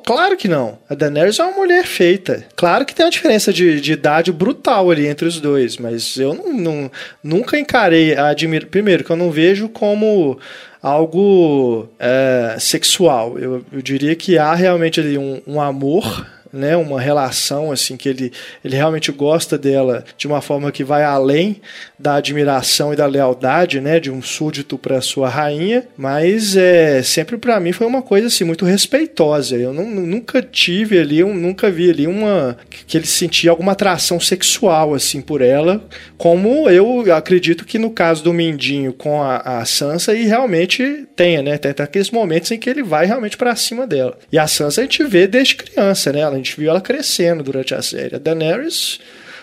Claro 0.04 0.36
que 0.36 0.48
não. 0.48 0.78
A 0.88 0.94
Daenerys 0.94 1.38
é 1.38 1.44
uma 1.44 1.56
mulher 1.56 1.84
feita. 1.84 2.44
Claro 2.56 2.84
que 2.84 2.94
tem 2.94 3.04
uma 3.04 3.12
diferença 3.12 3.52
de, 3.52 3.80
de 3.80 3.92
idade 3.92 4.32
brutal 4.32 4.90
ali 4.90 5.06
entre 5.06 5.26
os 5.26 5.40
dois, 5.40 5.76
mas 5.76 6.16
eu 6.16 6.34
não, 6.34 6.52
não, 6.52 6.90
nunca 7.22 7.58
encarei 7.58 8.14
a 8.14 8.28
admir... 8.28 8.66
Primeiro, 8.66 9.04
que 9.04 9.10
eu 9.10 9.16
não 9.16 9.30
vejo 9.30 9.68
como 9.68 10.38
algo 10.82 11.88
é, 11.98 12.56
sexual. 12.58 13.38
Eu, 13.38 13.64
eu 13.72 13.82
diria 13.82 14.14
que 14.14 14.38
há 14.38 14.54
realmente 14.54 15.00
ali 15.00 15.18
um, 15.18 15.40
um 15.46 15.60
amor 15.60 16.26
né, 16.52 16.76
uma 16.76 17.00
relação 17.00 17.70
assim 17.70 17.96
que 17.96 18.08
ele, 18.08 18.32
ele 18.64 18.76
realmente 18.76 19.10
gosta 19.12 19.58
dela 19.58 20.04
de 20.16 20.26
uma 20.26 20.40
forma 20.40 20.72
que 20.72 20.84
vai 20.84 21.04
além 21.04 21.60
da 21.98 22.16
admiração 22.16 22.92
e 22.92 22.96
da 22.96 23.06
lealdade, 23.06 23.80
né, 23.80 23.98
de 23.98 24.10
um 24.10 24.22
súdito 24.22 24.78
para 24.78 25.00
sua 25.00 25.28
rainha, 25.28 25.86
mas 25.96 26.56
é 26.56 27.02
sempre 27.02 27.36
para 27.36 27.58
mim 27.60 27.72
foi 27.72 27.86
uma 27.86 28.02
coisa 28.02 28.28
assim 28.28 28.44
muito 28.44 28.64
respeitosa. 28.64 29.56
Eu 29.56 29.72
não, 29.72 29.84
nunca 29.84 30.42
tive 30.42 30.98
ali, 30.98 31.22
um, 31.22 31.34
nunca 31.34 31.70
vi 31.70 31.90
ali 31.90 32.06
uma 32.06 32.56
que 32.86 32.96
ele 32.96 33.06
sentia 33.06 33.50
alguma 33.50 33.72
atração 33.72 34.20
sexual 34.20 34.94
assim 34.94 35.20
por 35.20 35.40
ela, 35.40 35.84
como 36.16 36.68
eu 36.68 37.12
acredito 37.12 37.64
que 37.64 37.78
no 37.78 37.90
caso 37.90 38.22
do 38.22 38.32
Mindinho 38.32 38.92
com 38.92 39.22
a, 39.22 39.60
a 39.60 39.64
Sansa 39.64 40.14
e 40.14 40.24
realmente 40.24 41.06
tenha, 41.16 41.42
né, 41.42 41.58
tem 41.58 41.74
aqueles 41.78 42.10
momentos 42.10 42.50
em 42.50 42.58
que 42.58 42.70
ele 42.70 42.82
vai 42.82 43.06
realmente 43.06 43.36
para 43.36 43.54
cima 43.56 43.86
dela. 43.86 44.18
E 44.32 44.38
a 44.38 44.46
Sansa 44.46 44.80
a 44.80 44.84
gente 44.84 45.02
vê 45.04 45.26
desde 45.26 45.56
criança, 45.56 46.12
né? 46.12 46.20
Ela, 46.20 46.37
gente 46.38 46.56
viu 46.58 46.70
ela 46.70 46.80
crescendo 46.80 47.42
durante 47.42 47.74
a 47.74 47.82
série. 47.82 48.16
A 48.16 48.18
Daenerys 48.18 48.98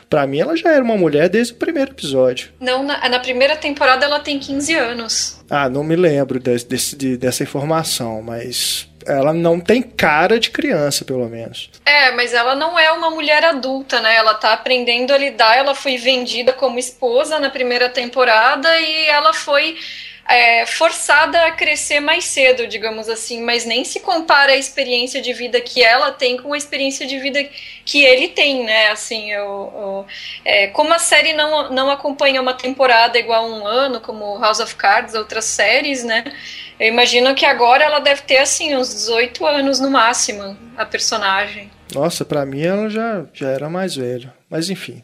Pra 0.10 0.28
mim, 0.28 0.40
ela 0.40 0.56
já 0.56 0.72
era 0.72 0.84
uma 0.84 0.98
mulher 0.98 1.30
desde 1.30 1.54
o 1.54 1.58
primeiro 1.58 1.92
episódio. 1.92 2.50
Não, 2.60 2.84
na, 2.84 3.10
na 3.10 3.20
primeira 3.20 3.56
temporada 3.56 4.06
ela 4.06 4.20
tem 4.20 4.40
15 4.40 4.76
anos. 4.76 5.44
Ah, 5.50 5.68
não 5.68 5.84
me 5.84 5.96
lembro 5.96 6.40
desse, 6.40 6.68
desse, 6.68 6.96
de, 6.96 7.18
dessa 7.18 7.44
informação, 7.44 8.22
mas 8.22 8.88
ela 9.06 9.34
não 9.34 9.60
tem 9.60 9.82
cara 9.82 10.40
de 10.40 10.50
criança, 10.50 11.06
pelo 11.06 11.28
menos. 11.28 11.70
É, 11.86 12.12
mas 12.12 12.34
ela 12.34 12.56
não 12.56 12.78
é 12.78 12.92
uma 12.92 13.10
mulher 13.10 13.44
adulta, 13.44 14.00
né? 14.00 14.16
Ela 14.16 14.34
tá 14.36 14.54
aprendendo 14.54 15.12
a 15.12 15.18
lidar. 15.18 15.58
Ela 15.58 15.76
foi 15.76 15.98
vendida 15.98 16.54
como 16.54 16.80
esposa 16.80 17.40
na 17.40 17.50
primeira 17.50 17.90
temporada 17.90 18.80
e 18.80 19.08
ela 19.08 19.34
foi 19.34 19.76
é, 20.28 20.66
forçada 20.66 21.46
a 21.46 21.52
crescer 21.52 22.00
mais 22.00 22.26
cedo, 22.26 22.68
digamos 22.68 23.08
assim, 23.08 23.44
mas 23.44 23.64
nem 23.64 23.84
se 23.84 24.00
compara 24.00 24.54
a 24.54 24.58
experiência 24.58 25.22
de 25.22 25.32
vida 25.34 25.62
que 25.62 25.84
ela 25.84 26.12
tem 26.12 26.38
com 26.38 26.54
a 26.54 26.58
experiência 26.58 27.06
de 27.06 27.20
vida 27.20 27.48
que 27.86 28.04
ele 28.04 28.30
tem, 28.30 28.64
né? 28.64 28.88
Assim, 28.90 29.32
eu, 29.32 29.44
eu 29.76 30.06
é, 30.44 30.68
como 30.68 30.92
a 30.94 31.00
série 31.00 31.34
não, 31.34 31.72
não 31.72 31.92
acompanha 31.92 32.42
uma 32.42 32.56
temporada 32.56 33.20
igual 33.20 33.46
a 33.46 33.48
um 33.48 33.68
ano, 33.68 34.02
como 34.02 34.40
House 34.40 34.60
of 34.60 34.76
Cards, 34.76 35.14
outras 35.14 35.46
séries, 35.46 36.04
né? 36.04 36.24
Eu 36.80 36.88
imagino 36.88 37.36
que 37.36 37.46
agora 37.46 37.84
ela 37.84 38.00
deve 38.00 38.24
ter, 38.24 38.38
assim, 38.38 38.76
uns 38.76 38.90
18 38.90 39.46
anos 39.46 39.80
no 39.80 39.92
máximo, 39.92 40.58
a 40.76 40.86
personagem. 40.86 41.72
Nossa, 41.94 42.26
para 42.26 42.46
mim 42.46 42.64
ela 42.64 42.90
já, 42.90 43.26
já 43.32 43.50
era 43.50 43.70
mais 43.70 43.96
velha. 43.96 44.34
Mas 44.50 44.70
enfim. 44.70 45.04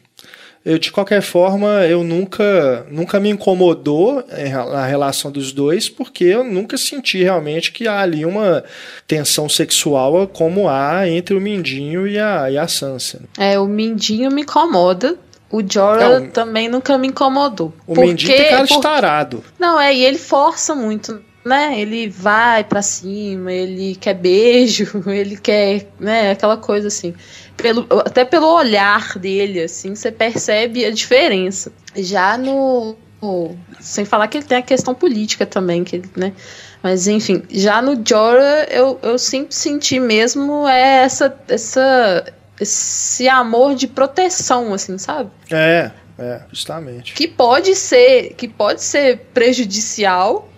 Eu, 0.64 0.78
de 0.78 0.92
qualquer 0.92 1.22
forma, 1.22 1.84
eu 1.86 2.04
nunca, 2.04 2.86
nunca 2.88 3.18
me 3.18 3.28
incomodou 3.28 4.24
na 4.70 4.86
relação 4.86 5.30
dos 5.30 5.52
dois, 5.52 5.88
porque 5.88 6.24
eu 6.24 6.44
nunca 6.44 6.78
senti 6.78 7.22
realmente 7.22 7.72
que 7.72 7.88
há 7.88 8.00
ali 8.00 8.24
uma 8.24 8.62
tensão 9.06 9.48
sexual 9.48 10.28
como 10.28 10.68
há 10.68 11.08
entre 11.08 11.34
o 11.34 11.40
Mindinho 11.40 12.06
e 12.06 12.18
a, 12.18 12.48
e 12.48 12.56
a 12.56 12.68
Sansa. 12.68 13.22
É, 13.36 13.58
o 13.58 13.66
Mindinho 13.66 14.30
me 14.30 14.42
incomoda. 14.42 15.16
O 15.50 15.62
Jorah 15.68 16.14
é, 16.14 16.20
também 16.28 16.68
nunca 16.68 16.96
me 16.96 17.08
incomodou. 17.08 17.74
O 17.86 17.94
porque, 17.94 18.08
Mindinho 18.08 18.36
tem 18.36 18.48
cara 18.48 18.64
de 18.64 18.80
tarado. 18.80 19.44
Não, 19.58 19.78
é, 19.78 19.94
e 19.94 20.02
ele 20.04 20.16
força 20.16 20.74
muito 20.74 21.20
né? 21.44 21.80
Ele 21.80 22.08
vai 22.08 22.64
para 22.64 22.82
cima, 22.82 23.52
ele 23.52 23.94
quer 23.94 24.14
beijo, 24.14 25.02
ele 25.10 25.36
quer, 25.36 25.88
né? 25.98 26.30
Aquela 26.30 26.56
coisa 26.56 26.88
assim. 26.88 27.14
Pelo, 27.56 27.86
até 28.04 28.24
pelo 28.24 28.46
olhar 28.46 29.18
dele, 29.18 29.62
assim, 29.62 29.94
você 29.94 30.10
percebe 30.10 30.84
a 30.84 30.90
diferença. 30.90 31.72
Já 31.94 32.38
no, 32.38 32.96
no, 33.20 33.56
sem 33.80 34.04
falar 34.04 34.28
que 34.28 34.38
ele 34.38 34.46
tem 34.46 34.58
a 34.58 34.62
questão 34.62 34.94
política 34.94 35.44
também, 35.44 35.84
que 35.84 36.02
né? 36.16 36.32
Mas 36.82 37.06
enfim, 37.06 37.42
já 37.50 37.80
no 37.80 38.00
Jorah 38.04 38.66
eu, 38.68 38.98
eu 39.02 39.16
sempre 39.16 39.54
senti 39.54 40.00
mesmo 40.00 40.66
é 40.66 41.04
essa, 41.04 41.32
essa 41.48 42.24
esse 42.60 43.28
amor 43.28 43.74
de 43.74 43.86
proteção, 43.86 44.72
assim, 44.72 44.98
sabe? 44.98 45.30
É, 45.50 45.90
é, 46.18 46.42
justamente. 46.50 47.14
Que 47.14 47.26
pode 47.26 47.74
ser, 47.74 48.34
que 48.34 48.46
pode 48.46 48.82
ser 48.82 49.18
prejudicial, 49.34 50.48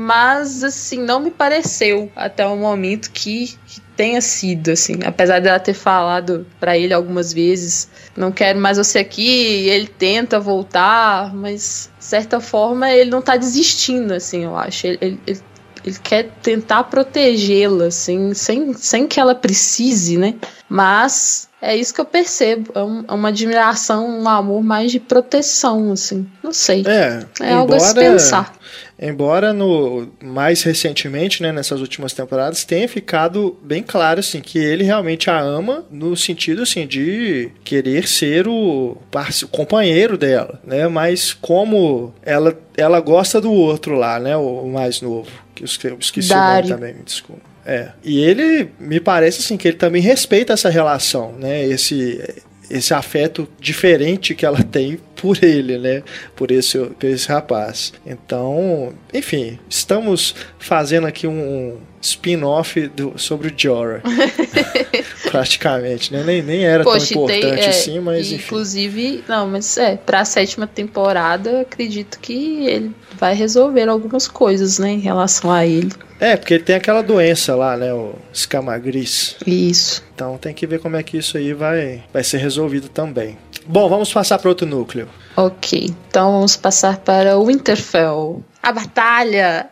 mas 0.00 0.62
assim 0.62 1.02
não 1.02 1.18
me 1.18 1.28
pareceu 1.28 2.08
até 2.14 2.46
o 2.46 2.56
momento 2.56 3.10
que, 3.10 3.58
que 3.66 3.80
tenha 3.96 4.20
sido 4.20 4.70
assim, 4.70 5.00
apesar 5.04 5.40
dela 5.40 5.58
ter 5.58 5.74
falado 5.74 6.46
para 6.60 6.78
ele 6.78 6.94
algumas 6.94 7.32
vezes, 7.32 7.90
não 8.16 8.30
quero 8.30 8.60
mais 8.60 8.78
você 8.78 9.00
aqui, 9.00 9.68
ele 9.68 9.88
tenta 9.88 10.38
voltar, 10.38 11.34
mas 11.34 11.90
de 11.98 12.04
certa 12.04 12.40
forma 12.40 12.88
ele 12.92 13.10
não 13.10 13.20
tá 13.20 13.36
desistindo 13.36 14.14
assim, 14.14 14.44
eu 14.44 14.56
acho. 14.56 14.86
Ele, 14.86 14.98
ele, 15.00 15.20
ele, 15.26 15.40
ele 15.84 15.98
quer 16.00 16.30
tentar 16.44 16.84
protegê-la 16.84 17.86
assim, 17.86 18.32
sem, 18.34 18.72
sem 18.74 19.08
que 19.08 19.18
ela 19.18 19.34
precise, 19.34 20.16
né? 20.16 20.36
Mas 20.68 21.47
é 21.60 21.76
isso 21.76 21.92
que 21.92 22.00
eu 22.00 22.04
percebo. 22.04 22.70
É, 22.74 22.82
um, 22.82 23.04
é, 23.06 23.12
uma 23.12 23.28
admiração, 23.28 24.20
um 24.20 24.28
amor 24.28 24.62
mais 24.62 24.92
de 24.92 25.00
proteção, 25.00 25.92
assim. 25.92 26.26
Não 26.42 26.52
sei. 26.52 26.84
É, 26.86 27.24
é 27.40 27.46
embora, 27.46 27.54
algo 27.54 27.74
a 27.74 27.80
se 27.80 27.94
pensar. 27.94 28.58
Embora 29.00 29.52
no 29.52 30.08
mais 30.20 30.62
recentemente, 30.62 31.42
né, 31.42 31.52
nessas 31.52 31.80
últimas 31.80 32.12
temporadas, 32.12 32.64
tenha 32.64 32.88
ficado 32.88 33.56
bem 33.62 33.82
claro 33.82 34.20
assim 34.20 34.40
que 34.40 34.58
ele 34.58 34.82
realmente 34.82 35.30
a 35.30 35.38
ama 35.38 35.84
no 35.90 36.16
sentido 36.16 36.62
assim 36.62 36.86
de 36.86 37.50
querer 37.62 38.08
ser 38.08 38.48
o, 38.48 38.96
o 38.96 39.48
companheiro 39.48 40.18
dela, 40.18 40.60
né? 40.64 40.88
Mas 40.88 41.32
como 41.32 42.12
ela 42.22 42.56
ela 42.76 43.00
gosta 43.00 43.40
do 43.40 43.52
outro 43.52 43.94
lá, 43.94 44.20
né, 44.20 44.36
o 44.36 44.66
mais 44.66 45.00
novo, 45.00 45.30
que 45.54 45.64
eu 45.64 45.98
esqueci 45.98 46.28
Dário. 46.28 46.66
o 46.66 46.68
nome 46.68 46.80
também, 46.80 46.94
me 46.94 47.02
desculpa. 47.02 47.47
É. 47.68 47.90
E 48.02 48.18
ele 48.18 48.70
me 48.80 48.98
parece 48.98 49.40
assim 49.40 49.58
que 49.58 49.68
ele 49.68 49.76
também 49.76 50.00
respeita 50.00 50.54
essa 50.54 50.70
relação, 50.70 51.32
né? 51.32 51.64
Esse 51.66 52.18
esse 52.70 52.92
afeto 52.92 53.48
diferente 53.58 54.34
que 54.34 54.44
ela 54.44 54.62
tem 54.62 54.98
por 55.16 55.42
ele, 55.42 55.78
né? 55.78 56.02
Por 56.36 56.50
esse, 56.50 56.78
por 56.78 57.06
esse 57.06 57.26
rapaz. 57.28 57.92
Então, 58.06 58.92
enfim, 59.12 59.58
estamos 59.68 60.34
fazendo 60.58 61.06
aqui 61.06 61.26
um 61.26 61.78
spin-off 62.00 62.90
sobre 63.16 63.48
o 63.48 63.54
Jorah. 63.56 64.02
praticamente, 65.30 66.12
né? 66.12 66.22
Nem, 66.24 66.42
nem 66.42 66.64
era 66.64 66.84
Poxa, 66.84 67.14
tão 67.14 67.26
tem- 67.26 67.38
importante 67.38 67.64
é, 67.64 67.68
assim, 67.68 68.00
mas 68.00 68.30
enfim. 68.32 68.44
Inclusive, 68.44 69.24
não, 69.28 69.46
mas 69.48 69.76
é, 69.76 69.96
pra 69.96 70.24
sétima 70.24 70.66
temporada, 70.66 71.62
acredito 71.62 72.18
que 72.20 72.66
ele 72.66 72.92
vai 73.18 73.34
resolver 73.34 73.88
algumas 73.88 74.28
coisas, 74.28 74.78
né, 74.78 74.90
em 74.90 75.00
relação 75.00 75.50
a 75.50 75.66
ele. 75.66 75.90
É, 76.20 76.36
porque 76.36 76.54
ele 76.54 76.64
tem 76.64 76.76
aquela 76.76 77.02
doença 77.02 77.54
lá, 77.54 77.76
né? 77.76 77.92
O 77.92 78.14
escamagris. 78.32 79.36
Isso. 79.46 80.02
Então 80.14 80.36
tem 80.36 80.52
que 80.52 80.66
ver 80.66 80.80
como 80.80 80.96
é 80.96 81.02
que 81.02 81.16
isso 81.16 81.36
aí 81.36 81.52
vai, 81.52 82.02
vai 82.12 82.24
ser 82.24 82.38
resolvido 82.38 82.88
também. 82.88 83.38
Bom, 83.66 83.88
vamos 83.88 84.12
passar 84.12 84.38
para 84.38 84.48
outro 84.48 84.66
núcleo. 84.66 85.08
Ok, 85.36 85.94
então 86.08 86.32
vamos 86.32 86.56
passar 86.56 86.98
para 86.98 87.36
o 87.36 87.46
Winterfell. 87.46 88.42
A 88.62 88.72
batalha! 88.72 89.68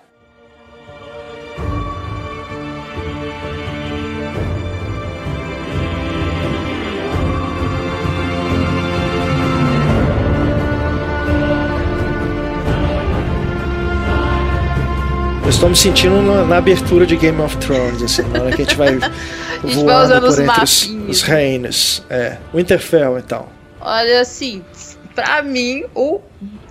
Eu 15.47 15.51
estou 15.51 15.69
me 15.69 15.77
sentindo 15.77 16.21
na, 16.23 16.45
na 16.45 16.57
abertura 16.57 17.07
de 17.07 17.17
Game 17.17 17.41
of 17.41 17.57
Thrones, 17.59 18.03
assim, 18.03 18.23
na 18.23 18.41
hora 18.41 18.51
que 18.51 18.63
a 18.63 18.65
gente 18.65 18.75
vai 18.75 18.97
vai 18.99 19.11
voando 19.63 20.03
usando 20.03 20.21
por 20.23 20.29
os 20.29 20.39
entre 20.41 20.65
os, 20.65 20.91
os 21.09 21.23
reinos. 21.23 22.03
É, 22.11 22.39
Winterfell, 22.53 23.17
então. 23.17 23.47
Olha, 23.81 24.23
assim, 24.23 24.65
pra 25.15 25.43
mim, 25.43 25.85
o 25.95 26.21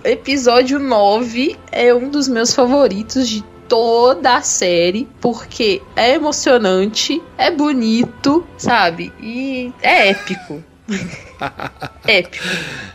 episódio 0.04 0.78
9 0.78 1.56
é 1.72 1.94
um 1.94 2.10
dos 2.10 2.28
meus 2.28 2.54
favoritos 2.54 3.26
de 3.26 3.42
toda 3.66 4.36
a 4.36 4.42
série, 4.42 5.08
porque 5.22 5.80
é 5.96 6.12
emocionante, 6.12 7.22
é 7.38 7.50
bonito, 7.50 8.46
sabe? 8.58 9.10
E 9.22 9.72
é 9.80 10.10
épico. 10.10 10.62
épico. 12.06 12.44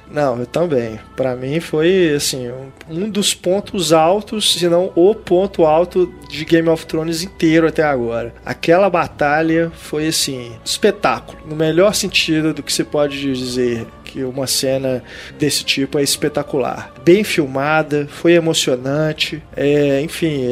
Não, 0.09 0.39
eu 0.39 0.45
também. 0.45 0.99
Pra 1.15 1.35
mim 1.35 1.59
foi 1.59 2.13
assim 2.15 2.49
um, 2.49 2.71
um 2.89 3.09
dos 3.09 3.33
pontos 3.33 3.93
altos, 3.93 4.53
se 4.53 4.67
não 4.67 4.91
o 4.95 5.15
ponto 5.15 5.65
alto 5.65 6.13
de 6.29 6.43
Game 6.43 6.67
of 6.67 6.85
Thrones 6.85 7.23
inteiro 7.23 7.67
até 7.67 7.83
agora. 7.83 8.33
Aquela 8.45 8.89
batalha 8.89 9.71
foi 9.73 10.07
assim 10.07 10.51
espetáculo, 10.65 11.39
no 11.45 11.55
melhor 11.55 11.95
sentido 11.95 12.53
do 12.53 12.61
que 12.61 12.73
se 12.73 12.83
pode 12.83 13.21
dizer 13.21 13.87
que 14.11 14.23
uma 14.23 14.45
cena 14.45 15.01
desse 15.39 15.63
tipo 15.63 15.97
é 15.97 16.03
espetacular. 16.03 16.91
Bem 17.03 17.23
filmada, 17.23 18.07
foi 18.09 18.33
emocionante. 18.33 19.41
É, 19.55 20.01
enfim, 20.01 20.47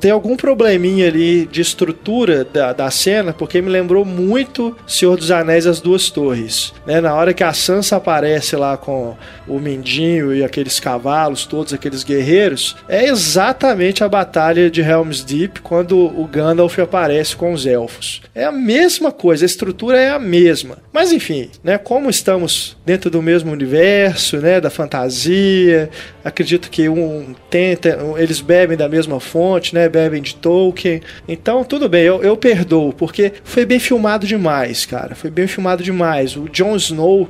tenho 0.00 0.14
algum 0.14 0.36
probleminha 0.36 1.06
ali 1.06 1.46
de 1.46 1.60
estrutura 1.60 2.44
da, 2.44 2.72
da 2.72 2.90
cena, 2.90 3.32
porque 3.32 3.62
me 3.62 3.70
lembrou 3.70 4.04
muito 4.04 4.76
Senhor 4.86 5.16
dos 5.16 5.30
Anéis 5.30 5.66
As 5.66 5.80
Duas 5.80 6.10
Torres. 6.10 6.72
Né? 6.86 7.00
Na 7.00 7.14
hora 7.14 7.32
que 7.32 7.44
a 7.44 7.52
Sansa 7.52 7.96
aparece 7.96 8.56
lá 8.56 8.76
com 8.76 9.16
o 9.46 9.58
Mindinho 9.58 10.34
e 10.34 10.42
aqueles 10.42 10.80
cavalos, 10.80 11.46
todos 11.46 11.72
aqueles 11.72 12.02
guerreiros, 12.02 12.76
é 12.88 13.06
exatamente 13.06 14.02
a 14.02 14.08
batalha 14.08 14.70
de 14.70 14.80
Helm's 14.80 15.22
Deep 15.22 15.60
quando 15.60 15.98
o 15.98 16.26
Gandalf 16.26 16.78
aparece 16.78 17.36
com 17.36 17.52
os 17.52 17.66
elfos. 17.66 18.22
É 18.34 18.44
a 18.44 18.52
mesma 18.52 19.12
coisa, 19.12 19.44
a 19.44 19.46
estrutura 19.46 19.98
é 19.98 20.10
a 20.10 20.18
mesma. 20.18 20.78
Mas 20.92 21.12
enfim, 21.12 21.50
né, 21.62 21.78
como 21.78 22.10
estamos 22.10 22.76
dentro 22.84 23.03
do 23.10 23.22
mesmo 23.22 23.52
universo, 23.52 24.38
né, 24.38 24.60
da 24.60 24.70
fantasia, 24.70 25.90
acredito 26.24 26.70
que 26.70 26.88
um 26.88 27.34
tenta, 27.48 27.98
eles 28.16 28.40
bebem 28.40 28.76
da 28.76 28.88
mesma 28.88 29.20
fonte, 29.20 29.74
né, 29.74 29.88
bebem 29.88 30.22
de 30.22 30.34
Tolkien. 30.34 31.00
Então 31.26 31.64
tudo 31.64 31.88
bem, 31.88 32.02
eu, 32.02 32.22
eu 32.22 32.36
perdoo, 32.36 32.92
porque 32.92 33.32
foi 33.44 33.64
bem 33.64 33.78
filmado 33.78 34.26
demais, 34.26 34.86
cara. 34.86 35.14
Foi 35.14 35.30
bem 35.30 35.46
filmado 35.46 35.82
demais. 35.82 36.36
O 36.36 36.48
Jon 36.48 36.76
Snow 36.76 37.28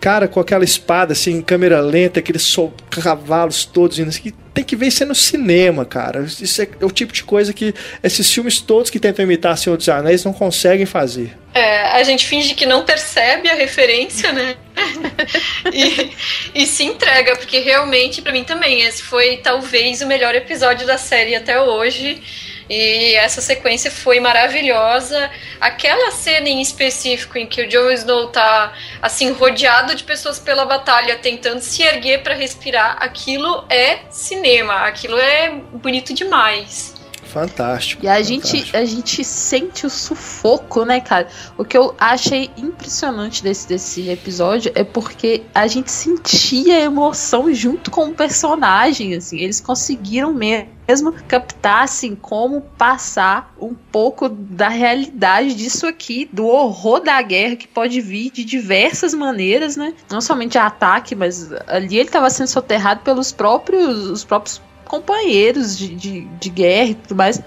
cara 0.00 0.28
com 0.28 0.38
aquela 0.38 0.64
espada 0.64 1.12
assim, 1.12 1.32
em 1.32 1.42
câmera 1.42 1.80
lenta, 1.80 2.20
aqueles 2.20 2.54
cavalos 2.90 3.64
todos 3.64 3.98
indo 3.98 4.08
assim, 4.08 4.32
tem 4.54 4.64
que 4.64 4.76
ver 4.76 4.86
isso 4.86 5.02
é 5.02 5.06
no 5.06 5.14
cinema, 5.14 5.84
cara. 5.84 6.20
Isso 6.22 6.62
é, 6.62 6.68
o 6.80 6.90
tipo 6.90 7.12
de 7.12 7.24
coisa 7.24 7.52
que 7.52 7.74
esses 8.02 8.32
filmes 8.32 8.60
todos 8.60 8.90
que 8.90 8.98
tentam 8.98 9.24
imitar 9.24 9.58
Senhor 9.58 9.76
dos 9.76 9.88
Anéis 9.88 10.24
não 10.24 10.32
conseguem 10.32 10.86
fazer. 10.86 11.36
É, 11.52 11.82
a 11.92 12.02
gente 12.02 12.26
finge 12.26 12.54
que 12.54 12.66
não 12.66 12.84
percebe 12.84 13.48
a 13.50 13.54
referência, 13.54 14.32
né? 14.32 14.56
e, 15.72 16.16
e 16.54 16.66
se 16.66 16.84
entrega, 16.84 17.36
porque 17.36 17.58
realmente, 17.60 18.22
pra 18.22 18.32
mim 18.32 18.44
também, 18.44 18.82
esse 18.82 19.02
foi 19.02 19.38
talvez 19.38 20.02
o 20.02 20.06
melhor 20.06 20.34
episódio 20.34 20.86
da 20.86 20.98
série 20.98 21.34
até 21.34 21.60
hoje. 21.60 22.22
E 22.68 23.14
essa 23.14 23.40
sequência 23.40 23.90
foi 23.90 24.18
maravilhosa. 24.18 25.30
Aquela 25.60 26.10
cena 26.10 26.48
em 26.48 26.60
específico 26.60 27.38
em 27.38 27.46
que 27.46 27.62
o 27.62 27.68
Jon 27.68 27.90
Snow 27.92 28.28
tá 28.28 28.72
assim 29.00 29.30
rodeado 29.30 29.94
de 29.94 30.02
pessoas 30.02 30.40
pela 30.40 30.64
batalha, 30.64 31.16
tentando 31.16 31.60
se 31.60 31.82
erguer 31.82 32.22
pra 32.22 32.34
respirar, 32.34 32.96
aquilo 33.00 33.64
é 33.70 34.00
cinema, 34.10 34.84
aquilo 34.84 35.16
é 35.16 35.50
bonito 35.74 36.12
demais. 36.12 36.95
Fantástico. 37.26 38.04
E 38.04 38.08
a 38.08 38.22
gente, 38.22 38.46
fantástico. 38.46 38.76
a 38.76 38.84
gente 38.84 39.24
sente 39.24 39.86
o 39.86 39.90
sufoco, 39.90 40.84
né, 40.84 41.00
cara? 41.00 41.28
O 41.58 41.64
que 41.64 41.76
eu 41.76 41.94
achei 41.98 42.50
impressionante 42.56 43.42
desse, 43.42 43.68
desse 43.68 44.08
episódio 44.08 44.72
é 44.74 44.84
porque 44.84 45.42
a 45.54 45.66
gente 45.66 45.90
sentia 45.90 46.76
a 46.76 46.80
emoção 46.80 47.52
junto 47.52 47.90
com 47.90 48.06
o 48.06 48.14
personagem, 48.14 49.14
assim. 49.14 49.38
Eles 49.38 49.60
conseguiram 49.60 50.32
mesmo 50.32 51.12
captar, 51.26 51.84
assim, 51.84 52.14
como 52.14 52.60
passar 52.78 53.52
um 53.60 53.74
pouco 53.74 54.28
da 54.28 54.68
realidade 54.68 55.54
disso 55.54 55.86
aqui, 55.86 56.28
do 56.32 56.46
horror 56.46 57.00
da 57.00 57.20
guerra 57.22 57.56
que 57.56 57.66
pode 57.66 58.00
vir 58.00 58.30
de 58.30 58.44
diversas 58.44 59.12
maneiras, 59.12 59.76
né? 59.76 59.94
Não 60.10 60.20
somente 60.20 60.56
ataque, 60.56 61.14
mas 61.14 61.50
ali 61.66 61.98
ele 61.98 62.08
estava 62.08 62.30
sendo 62.30 62.48
soterrado 62.48 63.00
pelos 63.00 63.32
próprios, 63.32 64.06
os 64.08 64.24
próprios 64.24 64.60
companheiros 64.86 65.76
de, 65.76 65.94
de, 65.94 66.20
de 66.40 66.48
guerra 66.48 66.90
e 66.90 66.94
tudo 66.94 67.16
mais. 67.16 67.40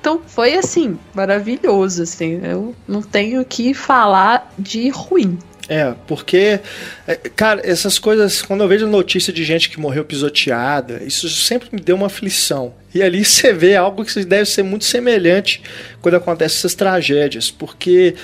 Então 0.00 0.20
foi 0.26 0.54
assim, 0.54 0.98
maravilhoso, 1.14 2.02
assim. 2.02 2.40
Eu 2.42 2.74
não 2.88 3.02
tenho 3.02 3.40
o 3.40 3.44
que 3.44 3.74
falar 3.74 4.52
de 4.58 4.88
ruim. 4.88 5.38
É, 5.68 5.94
porque, 6.06 6.58
é, 7.06 7.14
cara, 7.14 7.60
essas 7.64 7.98
coisas, 7.98 8.42
quando 8.42 8.62
eu 8.62 8.68
vejo 8.68 8.88
notícia 8.88 9.32
de 9.32 9.44
gente 9.44 9.70
que 9.70 9.78
morreu 9.78 10.04
pisoteada, 10.04 11.00
isso 11.04 11.28
sempre 11.28 11.68
me 11.70 11.80
deu 11.80 11.94
uma 11.94 12.06
aflição. 12.06 12.74
E 12.94 13.02
ali 13.02 13.24
você 13.24 13.52
vê 13.52 13.76
algo 13.76 14.04
que 14.04 14.24
deve 14.24 14.46
ser 14.46 14.62
muito 14.62 14.84
semelhante 14.84 15.62
quando 16.00 16.16
acontecem 16.16 16.58
essas 16.58 16.74
tragédias, 16.74 17.50
porque 17.50 18.14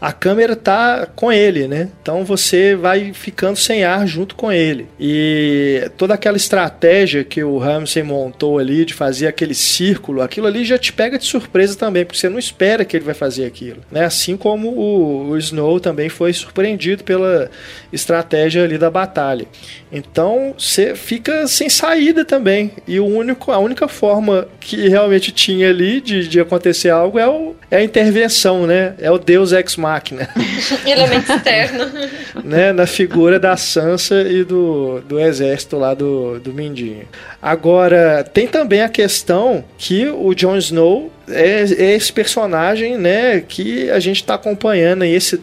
a 0.00 0.12
câmera 0.12 0.54
tá 0.54 1.06
com 1.16 1.32
ele, 1.32 1.66
né? 1.66 1.88
Então 2.02 2.26
você 2.26 2.74
vai 2.74 3.14
ficando 3.14 3.56
sem 3.56 3.84
ar 3.84 4.06
junto 4.06 4.34
com 4.34 4.52
ele. 4.52 4.86
E 5.00 5.90
toda 5.96 6.12
aquela 6.12 6.36
estratégia 6.36 7.24
que 7.24 7.42
o 7.42 7.56
Ramsey 7.56 8.02
montou 8.02 8.58
ali 8.58 8.84
de 8.84 8.92
fazer 8.92 9.26
aquele 9.26 9.54
círculo, 9.54 10.20
aquilo 10.20 10.46
ali 10.46 10.62
já 10.62 10.76
te 10.76 10.92
pega 10.92 11.18
de 11.18 11.24
surpresa 11.24 11.74
também, 11.76 12.04
porque 12.04 12.18
você 12.18 12.28
não 12.28 12.38
espera 12.38 12.84
que 12.84 12.96
ele 12.96 13.04
vai 13.04 13.14
fazer 13.14 13.46
aquilo, 13.46 13.80
né? 13.90 14.04
Assim 14.04 14.36
como 14.36 14.68
o, 14.68 15.30
o 15.30 15.38
Snow 15.38 15.80
também 15.80 16.10
foi 16.10 16.34
surpreendido 16.34 17.02
pela 17.02 17.50
estratégia 17.90 18.62
ali 18.62 18.76
da 18.76 18.90
batalha. 18.90 19.46
Então 19.90 20.54
você 20.58 20.94
fica 20.94 21.46
sem 21.46 21.68
saída 21.68 22.24
também. 22.24 22.72
E 22.86 23.00
o 23.00 23.06
único, 23.06 23.52
a 23.52 23.58
única 23.58 23.88
forma 23.88 24.13
que 24.60 24.88
realmente 24.88 25.32
tinha 25.32 25.70
ali 25.70 26.00
de, 26.00 26.28
de 26.28 26.40
acontecer 26.40 26.90
algo 26.90 27.18
é, 27.18 27.28
o, 27.28 27.54
é 27.70 27.78
a 27.78 27.84
intervenção, 27.84 28.66
né? 28.66 28.94
É 28.98 29.10
o 29.10 29.18
Deus 29.18 29.52
Ex 29.52 29.76
Machina, 29.76 30.28
Elemento 30.84 31.32
externo. 31.32 31.84
né? 32.44 32.72
Na 32.72 32.86
figura 32.86 33.38
da 33.38 33.56
Sansa 33.56 34.22
e 34.22 34.44
do, 34.44 35.00
do 35.00 35.18
exército 35.20 35.78
lá 35.78 35.94
do, 35.94 36.38
do 36.40 36.52
Mindinho. 36.52 37.06
Agora, 37.40 38.24
tem 38.24 38.46
também 38.46 38.82
a 38.82 38.88
questão 38.88 39.64
que 39.78 40.08
o 40.08 40.34
Jon 40.34 40.56
Snow 40.56 41.10
é, 41.28 41.62
é 41.62 41.94
esse 41.94 42.12
personagem, 42.12 42.98
né? 42.98 43.40
Que 43.40 43.90
a 43.90 43.98
gente 43.98 44.16
está 44.16 44.34
acompanhando 44.34 45.02
aí, 45.02 45.14
esse 45.14 45.40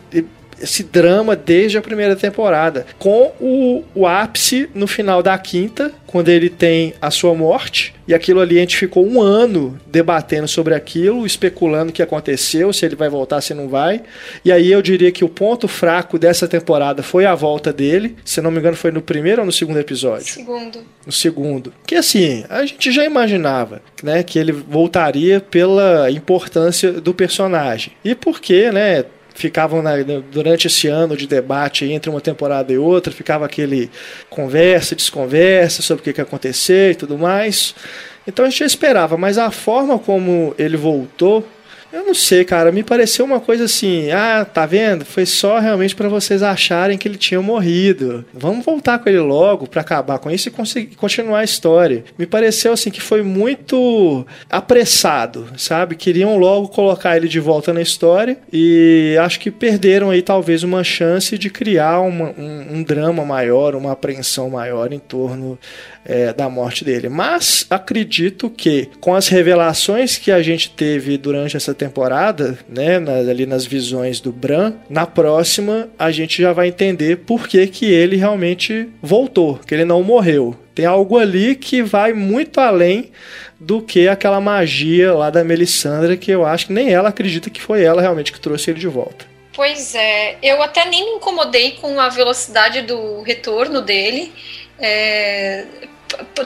esse 0.61 0.83
drama 0.83 1.35
desde 1.35 1.77
a 1.77 1.81
primeira 1.81 2.15
temporada, 2.15 2.85
com 2.97 3.31
o, 3.39 3.83
o 3.93 4.07
ápice 4.07 4.69
no 4.73 4.87
final 4.87 5.21
da 5.23 5.37
quinta, 5.37 5.91
quando 6.07 6.29
ele 6.29 6.49
tem 6.49 6.93
a 7.01 7.09
sua 7.09 7.33
morte, 7.33 7.93
e 8.07 8.13
aquilo 8.13 8.41
ali 8.41 8.57
a 8.57 8.61
gente 8.61 8.75
ficou 8.75 9.07
um 9.07 9.21
ano 9.21 9.79
debatendo 9.87 10.47
sobre 10.47 10.73
aquilo, 10.75 11.25
especulando 11.25 11.91
o 11.91 11.93
que 11.93 12.01
aconteceu, 12.01 12.73
se 12.73 12.85
ele 12.85 12.95
vai 12.95 13.07
voltar, 13.07 13.39
se 13.39 13.53
não 13.53 13.69
vai. 13.69 14.01
E 14.43 14.51
aí 14.51 14.69
eu 14.69 14.81
diria 14.81 15.11
que 15.11 15.23
o 15.23 15.29
ponto 15.29 15.67
fraco 15.67 16.19
dessa 16.19 16.47
temporada 16.47 17.01
foi 17.01 17.25
a 17.25 17.33
volta 17.33 17.71
dele, 17.71 18.17
se 18.25 18.41
não 18.41 18.51
me 18.51 18.59
engano 18.59 18.75
foi 18.75 18.91
no 18.91 19.01
primeiro 19.01 19.41
ou 19.41 19.45
no 19.45 19.51
segundo 19.51 19.79
episódio? 19.79 20.25
Segundo. 20.25 20.79
No 21.05 21.11
segundo. 21.11 21.73
Que 21.87 21.95
assim, 21.95 22.43
a 22.49 22.65
gente 22.65 22.91
já 22.91 23.05
imaginava, 23.05 23.81
né, 24.03 24.23
que 24.23 24.37
ele 24.37 24.51
voltaria 24.51 25.39
pela 25.39 26.11
importância 26.11 26.91
do 26.91 27.13
personagem. 27.13 27.93
E 28.03 28.13
porque, 28.13 28.69
né, 28.71 29.05
ficavam 29.41 29.81
na, 29.81 29.95
durante 30.31 30.67
esse 30.67 30.87
ano 30.87 31.17
de 31.17 31.27
debate 31.27 31.85
entre 31.85 32.09
uma 32.09 32.21
temporada 32.21 32.71
e 32.71 32.77
outra, 32.77 33.11
ficava 33.11 33.45
aquele 33.45 33.89
conversa, 34.29 34.95
desconversa 34.95 35.81
sobre 35.81 36.01
o 36.01 36.03
que, 36.03 36.13
que 36.13 36.21
ia 36.21 36.23
acontecer 36.23 36.91
e 36.91 36.95
tudo 36.95 37.17
mais. 37.17 37.75
Então 38.27 38.45
a 38.45 38.49
gente 38.49 38.59
já 38.59 38.65
esperava, 38.65 39.17
mas 39.17 39.37
a 39.37 39.49
forma 39.49 39.97
como 39.97 40.53
ele 40.57 40.77
voltou 40.77 41.45
Eu 41.91 42.05
não 42.05 42.13
sei, 42.13 42.45
cara. 42.45 42.71
Me 42.71 42.83
pareceu 42.83 43.25
uma 43.25 43.39
coisa 43.39 43.65
assim. 43.65 44.11
Ah, 44.11 44.45
tá 44.45 44.65
vendo? 44.65 45.03
Foi 45.03 45.25
só 45.25 45.59
realmente 45.59 45.95
para 45.95 46.07
vocês 46.07 46.41
acharem 46.41 46.97
que 46.97 47.07
ele 47.07 47.17
tinha 47.17 47.41
morrido. 47.41 48.23
Vamos 48.33 48.65
voltar 48.65 48.99
com 48.99 49.09
ele 49.09 49.19
logo 49.19 49.67
para 49.67 49.81
acabar 49.81 50.17
com 50.19 50.31
isso 50.31 50.49
e 50.49 50.95
continuar 50.95 51.39
a 51.39 51.43
história. 51.43 52.03
Me 52.17 52.25
pareceu 52.25 52.71
assim 52.73 52.89
que 52.89 53.01
foi 53.01 53.21
muito 53.21 54.25
apressado, 54.49 55.47
sabe? 55.57 55.95
Queriam 55.95 56.37
logo 56.37 56.69
colocar 56.69 57.17
ele 57.17 57.27
de 57.27 57.39
volta 57.39 57.73
na 57.73 57.81
história 57.81 58.37
e 58.51 59.17
acho 59.19 59.39
que 59.39 59.51
perderam 59.51 60.09
aí 60.09 60.21
talvez 60.21 60.63
uma 60.63 60.83
chance 60.83 61.37
de 61.37 61.49
criar 61.49 61.99
uma, 61.99 62.33
um, 62.37 62.77
um 62.77 62.83
drama 62.83 63.25
maior, 63.25 63.75
uma 63.75 63.91
apreensão 63.91 64.49
maior 64.49 64.93
em 64.93 64.99
torno 64.99 65.59
é, 66.05 66.33
da 66.33 66.49
morte 66.49 66.83
dele. 66.83 67.09
Mas 67.09 67.65
acredito 67.69 68.49
que 68.49 68.89
com 68.99 69.13
as 69.13 69.27
revelações 69.27 70.17
que 70.17 70.31
a 70.31 70.41
gente 70.41 70.69
teve 70.71 71.17
durante 71.17 71.55
essa 71.57 71.73
temporada, 71.73 72.57
né, 72.67 72.97
ali 73.29 73.45
nas 73.45 73.65
visões 73.65 74.19
do 74.19 74.31
Bran, 74.31 74.73
na 74.89 75.05
próxima 75.05 75.89
a 75.97 76.11
gente 76.11 76.41
já 76.41 76.53
vai 76.53 76.67
entender 76.67 77.17
por 77.17 77.47
que, 77.47 77.67
que 77.67 77.85
ele 77.85 78.15
realmente 78.15 78.89
voltou, 79.01 79.59
que 79.59 79.73
ele 79.73 79.85
não 79.85 80.03
morreu. 80.03 80.55
Tem 80.73 80.85
algo 80.85 81.17
ali 81.17 81.55
que 81.55 81.81
vai 81.81 82.13
muito 82.13 82.59
além 82.59 83.11
do 83.59 83.81
que 83.81 84.07
aquela 84.07 84.41
magia 84.41 85.13
lá 85.13 85.29
da 85.29 85.43
Melisandra, 85.43 86.17
que 86.17 86.31
eu 86.31 86.45
acho 86.45 86.67
que 86.67 86.73
nem 86.73 86.91
ela 86.91 87.09
acredita 87.09 87.49
que 87.49 87.61
foi 87.61 87.83
ela 87.83 88.01
realmente 88.01 88.31
que 88.31 88.39
trouxe 88.39 88.71
ele 88.71 88.79
de 88.79 88.87
volta. 88.87 89.29
Pois 89.53 89.93
é, 89.93 90.37
eu 90.41 90.61
até 90.63 90.85
nem 90.85 91.05
me 91.05 91.11
incomodei 91.17 91.71
com 91.71 91.99
a 91.99 92.09
velocidade 92.09 92.81
do 92.81 93.21
retorno 93.21 93.81
dele. 93.81 94.31
É, 94.79 95.65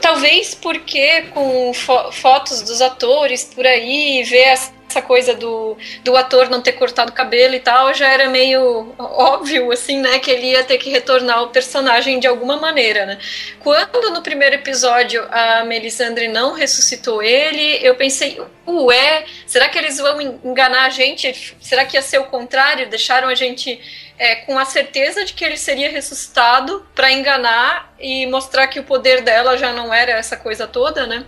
talvez 0.02 0.56
porque 0.56 1.24
com 1.34 1.74
fo 1.74 2.12
fotos 2.12 2.62
dos 2.62 2.82
atores 2.82 3.44
por 3.44 3.66
aí, 3.66 4.24
ver 4.24 4.58
essa 4.96 5.02
coisa 5.02 5.34
do, 5.34 5.78
do 6.04 6.16
ator 6.16 6.50
não 6.50 6.62
ter 6.62 6.74
cortado 6.74 7.12
o 7.12 7.14
cabelo 7.14 7.56
e 7.56 7.60
tal, 7.60 7.94
já 7.94 8.08
era 8.08 8.30
meio 8.30 8.94
óbvio, 8.98 9.72
assim, 9.72 10.00
né, 10.00 10.20
que 10.20 10.32
ele 10.32 10.52
ia 10.52 10.64
ter 10.64 10.78
que 10.78 10.90
retornar 10.90 11.44
o 11.44 11.50
personagem 11.50 12.20
de 12.20 12.28
alguma 12.28 12.58
maneira, 12.58 13.06
né. 13.06 13.18
Quando 13.60 14.12
no 14.12 14.22
primeiro 14.22 14.56
episódio 14.56 15.26
a 15.32 15.64
Melisandre 15.66 16.28
não 16.28 16.54
ressuscitou 16.54 17.22
ele, 17.22 17.80
eu 17.86 17.96
pensei, 17.96 18.40
ué, 18.68 19.26
será 19.46 19.68
que 19.70 19.78
eles 19.78 19.98
vão 19.98 20.22
enganar 20.22 20.86
a 20.86 20.90
gente? 20.90 21.56
Será 21.60 21.86
que 21.86 21.98
ia 21.98 22.02
ser 22.02 22.20
o 22.20 22.26
contrário? 22.26 22.90
Deixaram 22.90 23.28
a 23.28 23.36
gente 23.36 23.80
é, 24.18 24.36
com 24.36 24.58
a 24.58 24.66
certeza 24.66 25.26
de 25.26 25.34
que 25.34 25.44
ele 25.44 25.58
seria 25.58 25.90
ressuscitado 25.90 26.86
para 26.96 27.12
enganar 27.12 27.94
e 28.00 28.26
mostrar 28.28 28.68
que 28.68 28.80
o 28.80 28.84
poder 28.84 29.22
dela 29.22 29.58
já 29.58 29.74
não 29.74 29.94
era 29.94 30.12
essa 30.12 30.38
coisa 30.38 30.68
toda, 30.68 31.06
né? 31.06 31.26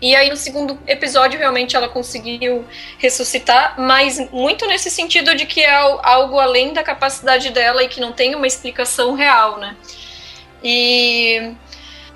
E 0.00 0.16
aí 0.16 0.28
no 0.28 0.36
segundo 0.36 0.78
episódio 0.86 1.38
realmente 1.38 1.76
ela 1.76 1.88
conseguiu 1.88 2.66
ressuscitar, 2.98 3.80
mas 3.80 4.18
muito 4.32 4.66
nesse 4.66 4.90
sentido 4.90 5.34
de 5.34 5.46
que 5.46 5.60
é 5.60 5.74
algo 5.74 6.40
além 6.40 6.72
da 6.72 6.82
capacidade 6.82 7.50
dela 7.50 7.84
e 7.84 7.88
que 7.88 8.00
não 8.00 8.12
tem 8.12 8.34
uma 8.34 8.46
explicação 8.46 9.14
real, 9.14 9.58
né? 9.58 9.76
E 10.64 11.52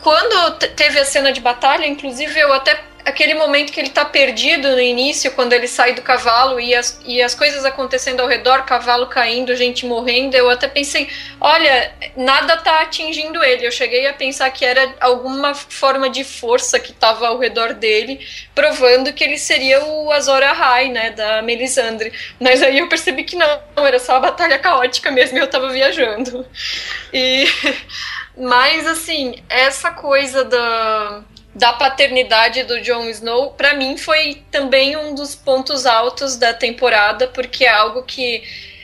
quando 0.02 0.58
teve 0.74 0.98
a 0.98 1.04
cena 1.04 1.32
de 1.32 1.40
batalha, 1.40 1.86
inclusive 1.86 2.38
eu 2.38 2.52
até 2.52 2.82
aquele 3.06 3.34
momento 3.34 3.72
que 3.72 3.78
ele 3.78 3.90
tá 3.90 4.04
perdido 4.04 4.72
no 4.72 4.80
início, 4.80 5.30
quando 5.30 5.52
ele 5.52 5.68
sai 5.68 5.94
do 5.94 6.02
cavalo 6.02 6.58
e 6.58 6.74
as, 6.74 7.00
e 7.06 7.22
as 7.22 7.36
coisas 7.36 7.64
acontecendo 7.64 8.18
ao 8.18 8.26
redor, 8.26 8.64
cavalo 8.64 9.06
caindo, 9.06 9.54
gente 9.54 9.86
morrendo, 9.86 10.34
eu 10.34 10.50
até 10.50 10.66
pensei, 10.66 11.08
olha, 11.40 11.94
nada 12.16 12.56
tá 12.56 12.80
atingindo 12.80 13.42
ele. 13.44 13.64
Eu 13.64 13.70
cheguei 13.70 14.08
a 14.08 14.12
pensar 14.12 14.50
que 14.50 14.64
era 14.64 14.92
alguma 15.00 15.54
forma 15.54 16.10
de 16.10 16.24
força 16.24 16.80
que 16.80 16.92
tava 16.92 17.28
ao 17.28 17.38
redor 17.38 17.74
dele, 17.74 18.26
provando 18.52 19.12
que 19.12 19.22
ele 19.22 19.38
seria 19.38 19.84
o 19.84 20.10
Azor 20.10 20.42
Ahai, 20.42 20.88
né, 20.88 21.10
da 21.10 21.40
Melisandre. 21.42 22.12
Mas 22.40 22.60
aí 22.60 22.80
eu 22.80 22.88
percebi 22.88 23.22
que 23.22 23.36
não, 23.36 23.60
era 23.76 24.00
só 24.00 24.16
a 24.16 24.20
batalha 24.20 24.58
caótica 24.58 25.12
mesmo 25.12 25.38
eu 25.38 25.46
tava 25.46 25.68
viajando. 25.68 26.44
E... 27.12 27.46
Mas, 28.38 28.86
assim, 28.86 29.42
essa 29.48 29.90
coisa 29.92 30.44
da 30.44 31.24
da 31.56 31.72
paternidade 31.72 32.64
do 32.64 32.82
Jon 32.82 33.08
Snow, 33.08 33.52
para 33.52 33.72
mim 33.72 33.96
foi 33.96 34.42
também 34.50 34.94
um 34.94 35.14
dos 35.14 35.34
pontos 35.34 35.86
altos 35.86 36.36
da 36.36 36.52
temporada, 36.52 37.28
porque 37.28 37.64
é 37.64 37.70
algo 37.70 38.02
que 38.02 38.42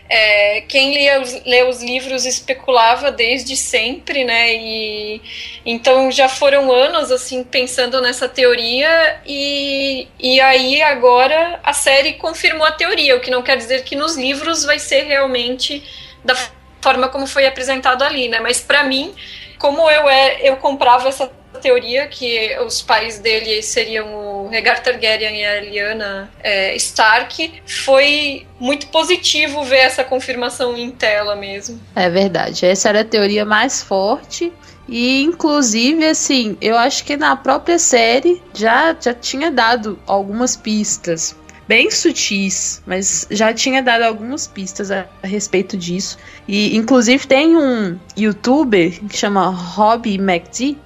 é, 0.08 0.62
quem 0.62 0.94
lia 0.94 1.20
os, 1.20 1.44
lê 1.44 1.64
os 1.64 1.82
livros 1.82 2.24
especulava 2.24 3.10
desde 3.10 3.58
sempre, 3.58 4.24
né? 4.24 4.54
E 4.54 5.20
então 5.66 6.10
já 6.10 6.30
foram 6.30 6.72
anos 6.72 7.12
assim 7.12 7.44
pensando 7.44 8.00
nessa 8.00 8.26
teoria 8.26 9.20
e, 9.26 10.08
e 10.18 10.40
aí 10.40 10.80
agora 10.82 11.60
a 11.62 11.74
série 11.74 12.14
confirmou 12.14 12.66
a 12.66 12.72
teoria, 12.72 13.16
o 13.16 13.20
que 13.20 13.30
não 13.30 13.42
quer 13.42 13.58
dizer 13.58 13.84
que 13.84 13.94
nos 13.94 14.16
livros 14.16 14.64
vai 14.64 14.78
ser 14.78 15.02
realmente 15.02 15.82
da 16.24 16.34
forma 16.80 17.08
como 17.10 17.26
foi 17.26 17.46
apresentado 17.46 18.02
ali, 18.02 18.28
né? 18.28 18.40
Mas 18.40 18.60
para 18.62 18.82
mim, 18.84 19.14
como 19.58 19.90
eu 19.90 20.08
é, 20.08 20.38
eu 20.42 20.56
comprava 20.56 21.10
essa 21.10 21.30
teoria 21.60 22.06
que 22.06 22.56
os 22.58 22.82
pais 22.82 23.18
dele 23.18 23.62
seriam 23.62 24.14
o 24.14 24.48
Rhaegar 24.48 24.82
Targaryen 24.82 25.40
e 25.40 25.44
a 25.44 25.60
Lyanna 25.60 26.30
é, 26.42 26.74
Stark, 26.76 27.62
foi 27.66 28.46
muito 28.58 28.88
positivo 28.88 29.64
ver 29.64 29.78
essa 29.78 30.04
confirmação 30.04 30.76
em 30.76 30.90
tela 30.90 31.36
mesmo. 31.36 31.80
É 31.94 32.08
verdade. 32.08 32.66
Essa 32.66 32.88
era 32.88 33.00
a 33.00 33.04
teoria 33.04 33.44
mais 33.44 33.82
forte. 33.82 34.52
E 34.88 35.22
inclusive, 35.22 36.04
assim, 36.04 36.56
eu 36.60 36.76
acho 36.76 37.04
que 37.04 37.16
na 37.16 37.36
própria 37.36 37.78
série 37.78 38.42
já, 38.52 38.96
já 39.00 39.14
tinha 39.14 39.50
dado 39.50 39.98
algumas 40.06 40.56
pistas 40.56 41.36
bem 41.68 41.90
sutis, 41.90 42.82
mas 42.84 43.26
já 43.30 43.54
tinha 43.54 43.82
dado 43.82 44.02
algumas 44.02 44.46
pistas 44.46 44.90
a, 44.90 45.06
a, 45.22 45.26
respeito 45.26 45.76
disso. 45.76 46.18
E 46.46 46.76
inclusive 46.76 47.26
tem 47.26 47.56
um 47.56 47.98
youtuber 48.16 49.00
que 49.08 49.16
chama 49.16 49.48
Robbie 49.48 50.16
McD 50.16 50.76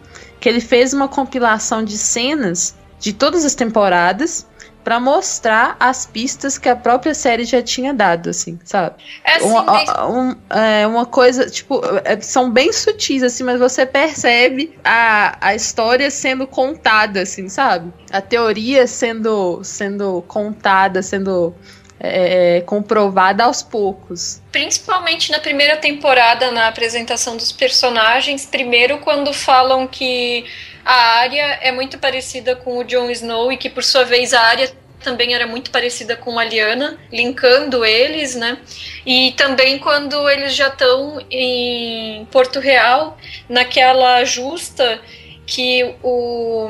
que 0.46 0.50
ele 0.50 0.60
fez 0.60 0.94
uma 0.94 1.08
compilação 1.08 1.82
de 1.82 1.98
cenas 1.98 2.76
de 3.00 3.12
todas 3.12 3.44
as 3.44 3.56
temporadas 3.56 4.46
para 4.84 5.00
mostrar 5.00 5.76
as 5.80 6.06
pistas 6.06 6.56
que 6.56 6.68
a 6.68 6.76
própria 6.76 7.12
série 7.14 7.44
já 7.44 7.60
tinha 7.60 7.92
dado, 7.92 8.30
assim, 8.30 8.56
sabe? 8.62 8.94
É 9.24 9.38
assim, 9.38 9.48
uma, 9.48 10.06
um, 10.08 10.36
é, 10.48 10.86
uma 10.86 11.04
coisa, 11.04 11.50
tipo, 11.50 11.80
é, 12.04 12.20
são 12.20 12.48
bem 12.48 12.72
sutis, 12.72 13.24
assim, 13.24 13.42
mas 13.42 13.58
você 13.58 13.84
percebe 13.84 14.78
a, 14.84 15.36
a 15.40 15.56
história 15.56 16.08
sendo 16.12 16.46
contada, 16.46 17.22
assim, 17.22 17.48
sabe? 17.48 17.92
A 18.12 18.20
teoria 18.20 18.86
sendo, 18.86 19.64
sendo 19.64 20.22
contada, 20.28 21.02
sendo 21.02 21.52
é, 21.98 22.56
é, 22.56 22.60
comprovada 22.60 23.44
aos 23.44 23.62
poucos. 23.62 24.40
Principalmente 24.52 25.30
na 25.30 25.38
primeira 25.38 25.76
temporada, 25.76 26.50
na 26.50 26.68
apresentação 26.68 27.36
dos 27.36 27.52
personagens, 27.52 28.44
primeiro 28.44 28.98
quando 28.98 29.32
falam 29.32 29.86
que 29.86 30.44
a 30.84 31.20
Arya 31.20 31.58
é 31.62 31.72
muito 31.72 31.98
parecida 31.98 32.54
com 32.54 32.78
o 32.78 32.84
Jon 32.84 33.10
Snow 33.10 33.50
e 33.50 33.56
que 33.56 33.70
por 33.70 33.82
sua 33.82 34.04
vez 34.04 34.34
a 34.34 34.40
Arya 34.40 34.70
também 35.02 35.34
era 35.34 35.46
muito 35.46 35.70
parecida 35.70 36.16
com 36.16 36.38
a 36.38 36.44
Lyanna, 36.44 36.98
linkando 37.12 37.84
eles, 37.84 38.34
né? 38.34 38.58
E 39.04 39.32
também 39.36 39.78
quando 39.78 40.28
eles 40.28 40.54
já 40.54 40.68
estão 40.68 41.24
em 41.30 42.26
Porto 42.26 42.58
Real, 42.58 43.16
naquela 43.48 44.24
justa 44.24 45.00
que 45.46 45.94
o 46.02 46.68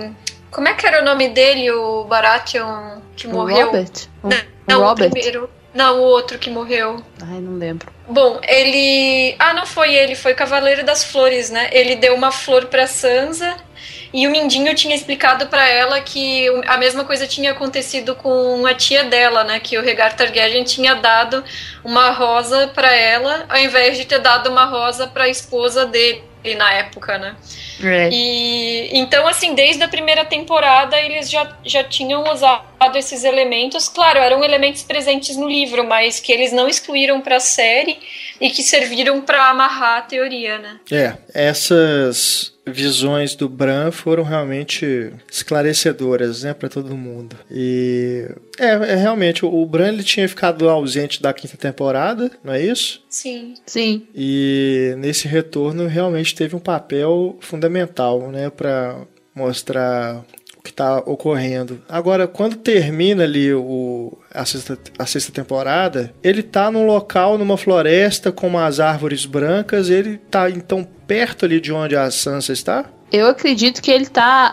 como 0.50 0.68
é 0.68 0.74
que 0.74 0.86
era 0.86 1.02
o 1.02 1.04
nome 1.04 1.28
dele, 1.28 1.70
o 1.70 2.04
Baratheon 2.04 3.00
que 3.16 3.26
morreu? 3.26 3.66
Robert? 3.66 4.08
Não. 4.68 4.80
Robert? 4.80 5.08
o 5.08 5.10
primeiro. 5.10 5.50
Não, 5.72 6.00
o 6.00 6.02
outro 6.04 6.38
que 6.38 6.48
morreu. 6.48 7.02
Ai, 7.20 7.38
não 7.40 7.58
lembro. 7.58 7.92
Bom, 8.08 8.40
ele. 8.42 9.34
Ah, 9.38 9.52
não 9.52 9.66
foi 9.66 9.94
ele, 9.94 10.14
foi 10.14 10.32
o 10.32 10.36
Cavaleiro 10.36 10.84
das 10.84 11.04
Flores, 11.04 11.50
né? 11.50 11.68
Ele 11.72 11.96
deu 11.96 12.14
uma 12.14 12.30
flor 12.30 12.66
pra 12.66 12.86
Sansa 12.86 13.56
e 14.12 14.26
o 14.26 14.30
Mindinho 14.30 14.74
tinha 14.74 14.94
explicado 14.94 15.46
para 15.48 15.68
ela 15.68 16.00
que 16.00 16.48
a 16.66 16.78
mesma 16.78 17.04
coisa 17.04 17.26
tinha 17.26 17.52
acontecido 17.52 18.14
com 18.14 18.64
a 18.64 18.72
tia 18.72 19.04
dela, 19.04 19.44
né? 19.44 19.60
Que 19.60 19.76
o 19.76 19.82
Regar 19.82 20.16
Targaryen 20.16 20.64
tinha 20.64 20.94
dado 20.94 21.44
uma 21.84 22.10
rosa 22.10 22.68
para 22.68 22.90
ela, 22.94 23.44
ao 23.48 23.58
invés 23.58 23.98
de 23.98 24.06
ter 24.06 24.20
dado 24.20 24.48
uma 24.48 24.64
rosa 24.64 25.06
para 25.06 25.24
a 25.24 25.28
esposa 25.28 25.84
dele 25.84 26.24
na 26.54 26.72
época, 26.72 27.18
né? 27.18 27.36
É. 27.82 28.08
E 28.10 28.98
então, 28.98 29.26
assim, 29.26 29.54
desde 29.54 29.82
a 29.82 29.88
primeira 29.88 30.24
temporada 30.24 30.98
eles 31.00 31.30
já, 31.30 31.56
já 31.64 31.84
tinham 31.84 32.24
usado 32.32 32.96
esses 32.96 33.24
elementos. 33.24 33.88
Claro, 33.88 34.18
eram 34.18 34.42
elementos 34.42 34.82
presentes 34.82 35.36
no 35.36 35.48
livro, 35.48 35.84
mas 35.84 36.20
que 36.20 36.32
eles 36.32 36.52
não 36.52 36.68
excluíram 36.68 37.20
para 37.20 37.36
a 37.36 37.40
série 37.40 37.98
e 38.40 38.50
que 38.50 38.62
serviram 38.62 39.20
para 39.20 39.48
amarrar 39.48 39.98
a 39.98 40.02
teoria, 40.02 40.58
né? 40.58 40.80
É, 40.90 41.14
essas 41.34 42.55
visões 42.66 43.34
do 43.34 43.48
Bran 43.48 43.90
foram 43.90 44.22
realmente 44.22 45.12
esclarecedoras, 45.30 46.42
né, 46.42 46.52
para 46.52 46.68
todo 46.68 46.96
mundo. 46.96 47.36
E 47.50 48.28
é, 48.58 48.66
é, 48.66 48.94
realmente 48.96 49.44
o 49.46 49.66
Bran 49.66 49.88
ele 49.88 50.02
tinha 50.02 50.28
ficado 50.28 50.68
ausente 50.68 51.22
da 51.22 51.32
quinta 51.32 51.56
temporada, 51.56 52.30
não 52.42 52.52
é 52.52 52.60
isso? 52.60 53.04
Sim. 53.08 53.54
Sim. 53.64 54.06
E 54.14 54.94
nesse 54.98 55.28
retorno 55.28 55.86
realmente 55.86 56.34
teve 56.34 56.56
um 56.56 56.60
papel 56.60 57.36
fundamental, 57.40 58.30
né, 58.30 58.50
para 58.50 59.06
mostrar 59.34 60.24
que 60.66 60.72
está 60.72 60.98
ocorrendo. 60.98 61.80
Agora, 61.88 62.26
quando 62.26 62.56
termina 62.56 63.22
ali 63.22 63.54
o, 63.54 64.18
a, 64.34 64.44
sexta, 64.44 64.76
a 64.98 65.06
sexta 65.06 65.32
temporada, 65.32 66.12
ele 66.22 66.40
está 66.40 66.70
num 66.70 66.84
local, 66.84 67.38
numa 67.38 67.56
floresta, 67.56 68.32
com 68.32 68.48
umas 68.48 68.80
árvores 68.80 69.24
brancas, 69.24 69.88
ele 69.88 70.20
está 70.26 70.50
então 70.50 70.86
perto 71.06 71.44
ali 71.44 71.60
de 71.60 71.72
onde 71.72 71.96
a 71.96 72.10
Sansa 72.10 72.52
está? 72.52 72.84
Eu 73.12 73.28
acredito 73.28 73.80
que 73.80 73.90
ele 73.90 74.06
tá 74.06 74.52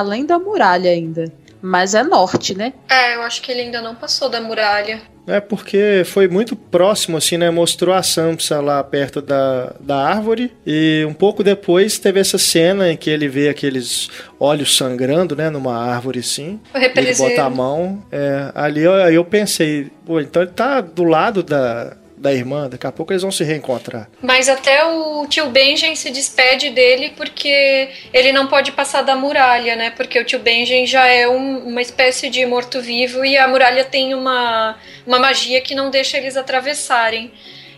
além 0.00 0.26
da 0.26 0.38
muralha 0.38 0.90
ainda. 0.90 1.32
Mas 1.62 1.94
é 1.94 2.02
norte, 2.02 2.56
né? 2.56 2.72
É, 2.90 3.14
eu 3.14 3.22
acho 3.22 3.40
que 3.40 3.52
ele 3.52 3.60
ainda 3.60 3.80
não 3.80 3.94
passou 3.94 4.28
da 4.28 4.40
muralha. 4.40 5.00
É 5.26 5.40
porque 5.40 6.02
foi 6.04 6.26
muito 6.26 6.56
próximo, 6.56 7.16
assim, 7.16 7.36
né? 7.36 7.50
Mostrou 7.50 7.94
a 7.94 8.02
Sansa 8.02 8.60
lá 8.60 8.82
perto 8.82 9.22
da, 9.22 9.74
da 9.78 9.96
árvore. 9.96 10.52
E 10.66 11.04
um 11.08 11.14
pouco 11.14 11.44
depois 11.44 11.98
teve 11.98 12.18
essa 12.18 12.38
cena 12.38 12.90
em 12.90 12.96
que 12.96 13.08
ele 13.08 13.28
vê 13.28 13.48
aqueles 13.48 14.10
olhos 14.38 14.76
sangrando, 14.76 15.36
né? 15.36 15.48
Numa 15.48 15.76
árvore, 15.76 16.20
assim. 16.20 16.60
Ele 16.74 17.14
bota 17.14 17.42
a 17.44 17.50
mão. 17.50 18.02
É, 18.10 18.50
ali 18.54 18.82
eu, 18.82 18.92
eu 18.92 19.24
pensei, 19.24 19.90
pô, 20.04 20.20
então 20.20 20.42
ele 20.42 20.50
tá 20.50 20.80
do 20.80 21.04
lado 21.04 21.42
da, 21.42 21.96
da 22.22 22.32
irmã, 22.32 22.68
daqui 22.70 22.86
a 22.86 22.92
pouco 22.92 23.12
eles 23.12 23.22
vão 23.22 23.32
se 23.32 23.42
reencontrar. 23.42 24.08
Mas 24.22 24.48
até 24.48 24.84
o 24.84 25.26
tio 25.26 25.50
Benjen 25.50 25.96
se 25.96 26.08
despede 26.10 26.70
dele 26.70 27.12
porque 27.16 27.88
ele 28.12 28.30
não 28.30 28.46
pode 28.46 28.70
passar 28.70 29.02
da 29.02 29.16
muralha, 29.16 29.74
né? 29.74 29.90
Porque 29.90 30.18
o 30.20 30.24
tio 30.24 30.38
Benjen 30.38 30.86
já 30.86 31.04
é 31.06 31.28
um, 31.28 31.58
uma 31.66 31.82
espécie 31.82 32.30
de 32.30 32.46
morto-vivo 32.46 33.24
e 33.24 33.36
a 33.36 33.48
muralha 33.48 33.84
tem 33.84 34.14
uma, 34.14 34.76
uma 35.04 35.18
magia 35.18 35.60
que 35.60 35.74
não 35.74 35.90
deixa 35.90 36.16
eles 36.16 36.36
atravessarem. 36.36 37.32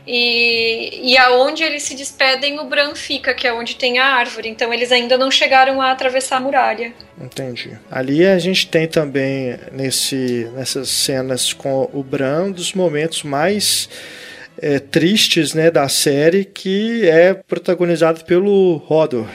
E, 0.06 1.12
e 1.12 1.16
aonde 1.16 1.62
eles 1.62 1.82
se 1.82 1.94
despedem, 1.94 2.60
o 2.60 2.64
Bran 2.64 2.94
fica, 2.94 3.32
que 3.32 3.46
é 3.46 3.52
onde 3.54 3.74
tem 3.76 3.98
a 3.98 4.04
árvore. 4.04 4.50
Então 4.50 4.74
eles 4.74 4.92
ainda 4.92 5.16
não 5.16 5.30
chegaram 5.30 5.80
a 5.80 5.90
atravessar 5.90 6.36
a 6.36 6.40
muralha. 6.40 6.92
Entendi. 7.18 7.78
Ali 7.90 8.26
a 8.26 8.38
gente 8.38 8.66
tem 8.66 8.86
também 8.86 9.58
nesse, 9.72 10.50
nessas 10.54 10.90
cenas 10.90 11.54
com 11.54 11.88
o 11.94 12.02
Bran 12.02 12.50
dos 12.50 12.74
momentos 12.74 13.22
mais 13.22 13.88
é, 14.64 14.78
tristes 14.78 15.52
né, 15.52 15.70
da 15.70 15.86
série, 15.90 16.42
que 16.42 17.06
é 17.06 17.34
protagonizado 17.34 18.24
pelo 18.24 18.82
Hodor. 18.88 19.28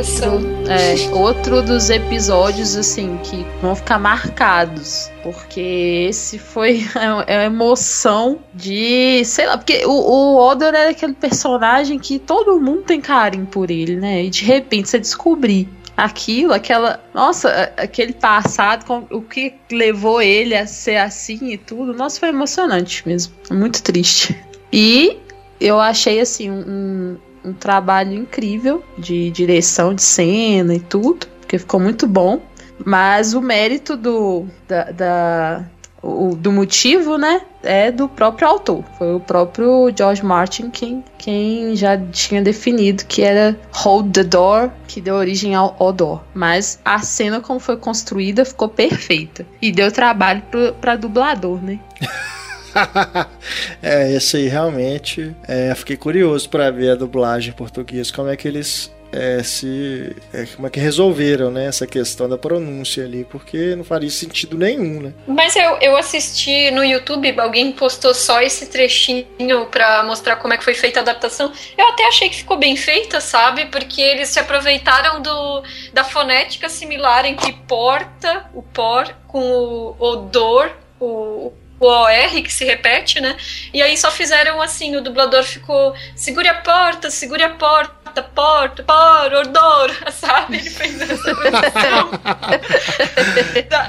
Outro, 0.00 0.40
é, 0.68 1.14
outro 1.14 1.62
dos 1.62 1.90
episódios 1.90 2.74
assim 2.76 3.18
que 3.22 3.44
vão 3.60 3.74
ficar 3.74 3.98
marcados, 3.98 5.10
porque 5.22 6.06
esse 6.08 6.38
foi 6.38 6.84
é, 7.26 7.34
é 7.34 7.38
a 7.40 7.44
emoção 7.44 8.38
de, 8.54 9.22
sei 9.24 9.46
lá, 9.46 9.58
porque 9.58 9.84
o, 9.84 9.90
o 9.90 10.36
Odor 10.36 10.74
é 10.74 10.88
aquele 10.88 11.12
personagem 11.12 11.98
que 11.98 12.18
todo 12.18 12.58
mundo 12.60 12.82
tem 12.82 13.00
carinho 13.00 13.46
por 13.46 13.70
ele, 13.70 13.96
né? 13.96 14.24
E 14.24 14.30
de 14.30 14.44
repente 14.44 14.88
você 14.88 14.98
descobrir 14.98 15.68
aquilo, 15.96 16.54
aquela. 16.54 17.00
Nossa, 17.12 17.72
aquele 17.76 18.14
passado, 18.14 18.86
com, 18.86 19.06
o 19.10 19.20
que 19.20 19.54
levou 19.70 20.22
ele 20.22 20.56
a 20.56 20.66
ser 20.66 20.96
assim 20.96 21.50
e 21.50 21.58
tudo. 21.58 21.92
Nossa, 21.92 22.18
foi 22.18 22.30
emocionante 22.30 23.06
mesmo. 23.06 23.34
Muito 23.50 23.82
triste. 23.82 24.34
E 24.72 25.18
eu 25.60 25.78
achei 25.78 26.20
assim 26.20 26.50
um, 26.50 27.18
um 27.44 27.52
trabalho 27.52 28.14
incrível 28.14 28.82
de 28.98 29.30
direção 29.30 29.94
de 29.94 30.02
cena 30.02 30.74
e 30.74 30.80
tudo, 30.80 31.26
porque 31.40 31.58
ficou 31.58 31.80
muito 31.80 32.06
bom. 32.06 32.40
Mas 32.84 33.34
o 33.34 33.42
mérito 33.42 33.96
do, 33.96 34.46
da, 34.66 34.84
da 34.90 35.64
o, 36.02 36.34
do 36.34 36.50
motivo, 36.50 37.18
né, 37.18 37.42
é 37.62 37.90
do 37.90 38.08
próprio 38.08 38.48
autor. 38.48 38.84
Foi 38.96 39.14
o 39.14 39.20
próprio 39.20 39.92
George 39.96 40.24
Martin 40.24 40.70
quem, 40.70 41.04
quem 41.18 41.76
já 41.76 41.98
tinha 41.98 42.42
definido 42.42 43.04
que 43.04 43.22
era 43.22 43.58
Hold 43.72 44.12
the 44.12 44.24
Door, 44.24 44.70
que 44.88 45.00
deu 45.00 45.14
origem 45.14 45.54
ao 45.54 45.76
Odor. 45.78 46.22
Mas 46.34 46.80
a 46.84 47.00
cena 47.00 47.40
como 47.40 47.60
foi 47.60 47.76
construída 47.76 48.44
ficou 48.44 48.68
perfeita. 48.68 49.46
E 49.60 49.70
deu 49.70 49.92
trabalho 49.92 50.42
para 50.80 50.96
dublador, 50.96 51.62
né? 51.62 51.78
é, 53.82 54.12
esse 54.12 54.36
aí 54.36 54.48
realmente. 54.48 55.34
É, 55.46 55.74
fiquei 55.74 55.96
curioso 55.96 56.48
para 56.48 56.70
ver 56.70 56.90
a 56.90 56.94
dublagem 56.94 57.50
em 57.50 57.56
português, 57.56 58.10
como 58.10 58.28
é 58.28 58.36
que 58.36 58.46
eles 58.48 58.90
é, 59.12 59.42
se 59.42 60.14
é, 60.32 60.46
como 60.54 60.66
é 60.66 60.70
que 60.70 60.78
resolveram 60.78 61.50
né, 61.50 61.66
essa 61.66 61.86
questão 61.86 62.28
da 62.28 62.38
pronúncia 62.38 63.04
ali, 63.04 63.24
porque 63.24 63.74
não 63.74 63.84
faria 63.84 64.10
sentido 64.10 64.56
nenhum, 64.56 65.00
né? 65.00 65.12
Mas 65.26 65.56
eu, 65.56 65.76
eu 65.80 65.96
assisti 65.96 66.70
no 66.70 66.84
YouTube, 66.84 67.38
alguém 67.40 67.72
postou 67.72 68.14
só 68.14 68.40
esse 68.40 68.66
trechinho 68.66 69.66
para 69.70 70.02
mostrar 70.04 70.36
como 70.36 70.54
é 70.54 70.56
que 70.56 70.64
foi 70.64 70.74
feita 70.74 71.00
a 71.00 71.02
adaptação. 71.02 71.52
Eu 71.76 71.88
até 71.88 72.06
achei 72.06 72.28
que 72.28 72.36
ficou 72.36 72.56
bem 72.56 72.76
feita, 72.76 73.20
sabe? 73.20 73.66
Porque 73.66 74.00
eles 74.00 74.28
se 74.28 74.38
aproveitaram 74.38 75.20
do, 75.20 75.62
da 75.92 76.04
fonética 76.04 76.68
similar 76.68 77.24
entre 77.26 77.52
porta, 77.66 78.46
o 78.54 78.62
por, 78.62 79.12
com 79.26 79.40
o 79.40 79.96
odor, 79.98 80.70
o 81.00 81.52
o 81.80 81.86
OR 81.86 82.42
que 82.42 82.52
se 82.52 82.64
repete, 82.64 83.20
né? 83.20 83.36
E 83.72 83.82
aí 83.82 83.96
só 83.96 84.10
fizeram 84.10 84.60
assim, 84.60 84.94
o 84.96 85.00
dublador 85.00 85.42
ficou 85.42 85.94
segure 86.14 86.46
a 86.46 86.54
porta, 86.54 87.10
segure 87.10 87.42
a 87.42 87.50
porta, 87.50 88.22
porta, 88.22 88.82
por, 88.82 89.34
ordor, 89.34 89.90
sabe? 90.12 90.58
Ele 90.58 90.70
fez 90.70 91.00
essa. 91.00 91.34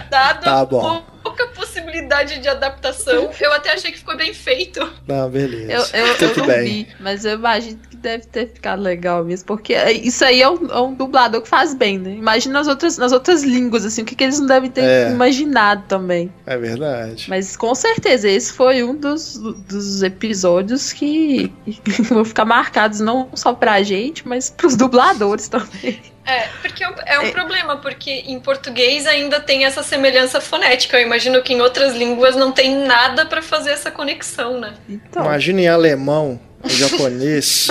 Dado 0.09 0.43
tá 0.43 0.65
bom 0.65 1.03
pouca 1.41 1.47
possibilidade 1.47 2.39
de 2.39 2.47
adaptação. 2.47 3.29
Eu 3.39 3.53
até 3.53 3.73
achei 3.73 3.91
que 3.91 3.97
ficou 3.97 4.15
bem 4.15 4.33
feito. 4.33 4.87
Não, 5.07 5.29
beleza. 5.29 5.95
Eu, 5.95 6.05
eu, 6.05 6.15
eu 6.15 6.37
não 6.37 6.47
bem. 6.47 6.63
vi, 6.63 6.87
mas 6.99 7.25
eu 7.25 7.33
imagino 7.33 7.79
que 7.89 7.95
deve 7.95 8.25
ter 8.25 8.47
ficado 8.47 8.81
legal 8.81 9.23
mesmo, 9.23 9.45
porque 9.45 9.73
isso 10.03 10.23
aí 10.25 10.41
é 10.41 10.49
um, 10.49 10.67
é 10.67 10.81
um 10.81 10.93
dublador 10.93 11.41
que 11.41 11.47
faz 11.47 11.73
bem, 11.73 11.97
né? 11.97 12.11
Imagina 12.11 12.53
nas 12.59 12.67
outras, 12.67 12.97
nas 12.97 13.11
outras 13.11 13.43
línguas, 13.43 13.85
assim, 13.85 14.01
o 14.01 14.05
que, 14.05 14.15
que 14.15 14.23
eles 14.23 14.39
não 14.39 14.47
devem 14.47 14.69
ter 14.69 14.83
é. 14.83 15.11
imaginado 15.11 15.83
também. 15.87 16.31
É 16.45 16.57
verdade. 16.57 17.29
Mas 17.29 17.55
com 17.55 17.73
certeza, 17.73 18.27
esse 18.27 18.51
foi 18.53 18.83
um 18.83 18.95
dos, 18.95 19.37
dos 19.37 20.03
episódios 20.03 20.91
que, 20.91 21.51
que 21.65 22.01
vão 22.03 22.25
ficar 22.25 22.45
marcados 22.45 22.99
não 22.99 23.29
só 23.33 23.53
pra 23.53 23.81
gente, 23.83 24.27
mas 24.27 24.49
pros 24.49 24.75
dubladores 24.75 25.47
também. 25.47 26.01
É, 26.31 26.49
porque 26.61 26.83
é 26.83 27.19
um 27.19 27.25
é. 27.25 27.31
problema, 27.31 27.77
porque 27.77 28.09
em 28.09 28.39
português 28.39 29.05
ainda 29.05 29.39
tem 29.39 29.65
essa 29.65 29.83
semelhança 29.83 30.39
fonética. 30.39 30.97
Eu 30.97 31.05
imagino 31.05 31.41
que 31.41 31.53
em 31.53 31.61
outras 31.61 31.93
línguas 31.93 32.35
não 32.35 32.51
tem 32.51 32.75
nada 32.75 33.25
para 33.25 33.41
fazer 33.41 33.71
essa 33.71 33.91
conexão, 33.91 34.59
né? 34.59 34.73
Então. 34.87 35.23
Imagina 35.23 35.61
em 35.61 35.67
alemão, 35.67 36.39
em 36.63 36.69
japonês, 36.69 37.67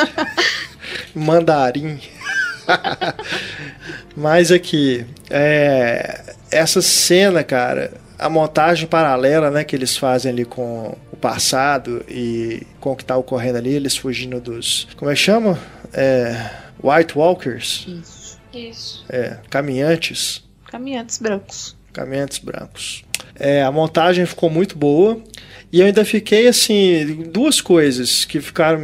mandarim. 1.15 2.01
Mas 4.15 4.53
aqui, 4.53 5.07
é, 5.31 6.21
essa 6.51 6.83
cena, 6.83 7.43
cara, 7.43 7.93
a 8.19 8.29
montagem 8.29 8.87
paralela, 8.87 9.51
né, 9.51 9.65
que 9.65 9.75
eles 9.75 9.97
fazem 9.97 10.31
ali 10.31 10.45
com 10.45 10.95
o 11.11 11.17
passado 11.17 12.05
e 12.09 12.67
com 12.79 12.93
o 12.93 12.97
que 12.97 13.05
tá 13.05 13.17
ocorrendo 13.17 13.59
ali, 13.59 13.73
eles 13.73 13.97
fugindo 13.97 14.41
dos, 14.41 14.87
como 14.97 15.11
é 15.11 15.15
que 15.15 15.21
chama? 15.21 15.59
É, 15.93 16.51
White 16.83 17.17
Walkers. 17.17 17.87
Isso. 17.89 18.20
Isso. 18.53 19.05
É, 19.09 19.39
caminhantes. 19.49 20.43
Caminhantes 20.67 21.19
brancos. 21.19 21.77
Caminhantes 21.93 22.39
brancos. 22.39 23.05
É, 23.35 23.63
a 23.63 23.73
montagem 23.73 24.27
ficou 24.27 24.51
muito 24.51 24.77
boa. 24.77 25.21
E 25.73 25.81
eu 25.81 25.87
ainda 25.87 26.05
fiquei 26.05 26.49
assim, 26.49 27.29
duas 27.33 27.61
coisas 27.61 28.25
que 28.25 28.41
ficaram 28.41 28.81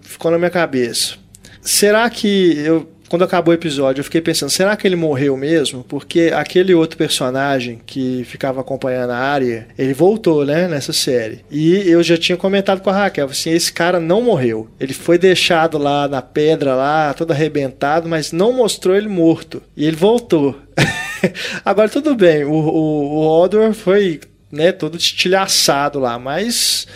ficou 0.00 0.30
na 0.30 0.38
minha 0.38 0.50
cabeça. 0.50 1.16
Será 1.60 2.08
que 2.08 2.56
eu 2.58 2.90
quando 3.10 3.24
acabou 3.24 3.50
o 3.50 3.56
episódio, 3.56 4.00
eu 4.00 4.04
fiquei 4.04 4.20
pensando, 4.20 4.50
será 4.50 4.76
que 4.76 4.86
ele 4.86 4.94
morreu 4.94 5.36
mesmo? 5.36 5.82
Porque 5.82 6.30
aquele 6.32 6.72
outro 6.72 6.96
personagem 6.96 7.80
que 7.84 8.22
ficava 8.24 8.60
acompanhando 8.60 9.10
a 9.10 9.16
área, 9.16 9.66
ele 9.76 9.92
voltou, 9.92 10.46
né, 10.46 10.68
nessa 10.68 10.92
série. 10.92 11.44
E 11.50 11.90
eu 11.90 12.04
já 12.04 12.16
tinha 12.16 12.38
comentado 12.38 12.80
com 12.80 12.88
a 12.88 12.92
Raquel, 12.92 13.26
assim, 13.26 13.50
esse 13.50 13.72
cara 13.72 13.98
não 13.98 14.22
morreu. 14.22 14.70
Ele 14.78 14.94
foi 14.94 15.18
deixado 15.18 15.76
lá 15.76 16.06
na 16.06 16.22
pedra 16.22 16.76
lá, 16.76 17.12
todo 17.12 17.32
arrebentado, 17.32 18.08
mas 18.08 18.30
não 18.30 18.52
mostrou 18.52 18.94
ele 18.94 19.08
morto. 19.08 19.60
E 19.76 19.84
ele 19.84 19.96
voltou. 19.96 20.56
Agora 21.64 21.88
tudo 21.88 22.14
bem, 22.14 22.44
o, 22.44 22.52
o, 22.52 23.14
o 23.16 23.42
Odor 23.42 23.72
foi, 23.72 24.20
né, 24.52 24.70
todo 24.70 24.96
estilhaçado 24.96 25.98
lá, 25.98 26.16
mas 26.16 26.86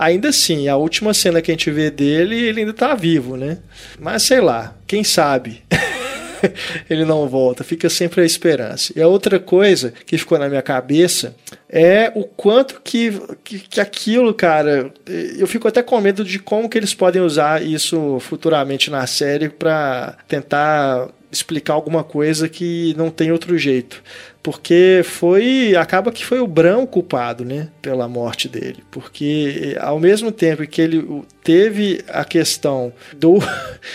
Ainda 0.00 0.30
assim, 0.30 0.66
a 0.66 0.76
última 0.76 1.12
cena 1.12 1.42
que 1.42 1.50
a 1.50 1.54
gente 1.54 1.70
vê 1.70 1.90
dele, 1.90 2.34
ele 2.34 2.60
ainda 2.60 2.72
tá 2.72 2.94
vivo, 2.94 3.36
né? 3.36 3.58
Mas 3.98 4.22
sei 4.22 4.40
lá, 4.40 4.74
quem 4.86 5.04
sabe? 5.04 5.62
ele 6.88 7.04
não 7.04 7.28
volta, 7.28 7.62
fica 7.62 7.90
sempre 7.90 8.22
a 8.22 8.24
esperança. 8.24 8.94
E 8.96 9.02
a 9.02 9.06
outra 9.06 9.38
coisa 9.38 9.92
que 10.06 10.16
ficou 10.16 10.38
na 10.38 10.48
minha 10.48 10.62
cabeça 10.62 11.36
é 11.68 12.10
o 12.14 12.24
quanto 12.24 12.80
que, 12.82 13.12
que, 13.44 13.58
que, 13.58 13.78
aquilo, 13.78 14.32
cara, 14.32 14.90
eu 15.36 15.46
fico 15.46 15.68
até 15.68 15.82
com 15.82 16.00
medo 16.00 16.24
de 16.24 16.38
como 16.38 16.70
que 16.70 16.78
eles 16.78 16.94
podem 16.94 17.20
usar 17.20 17.62
isso 17.62 18.18
futuramente 18.20 18.90
na 18.90 19.06
série 19.06 19.50
para 19.50 20.16
tentar 20.26 21.10
explicar 21.30 21.74
alguma 21.74 22.02
coisa 22.02 22.48
que 22.48 22.94
não 22.96 23.10
tem 23.10 23.30
outro 23.30 23.58
jeito 23.58 24.02
porque 24.42 25.02
foi 25.04 25.76
acaba 25.76 26.10
que 26.10 26.24
foi 26.24 26.40
o 26.40 26.46
Bran 26.46 26.86
culpado, 26.86 27.44
né, 27.44 27.68
pela 27.82 28.08
morte 28.08 28.48
dele, 28.48 28.82
porque 28.90 29.76
ao 29.80 30.00
mesmo 30.00 30.32
tempo 30.32 30.66
que 30.66 30.80
ele 30.80 31.22
teve 31.44 32.02
a 32.08 32.24
questão 32.24 32.92
do 33.16 33.38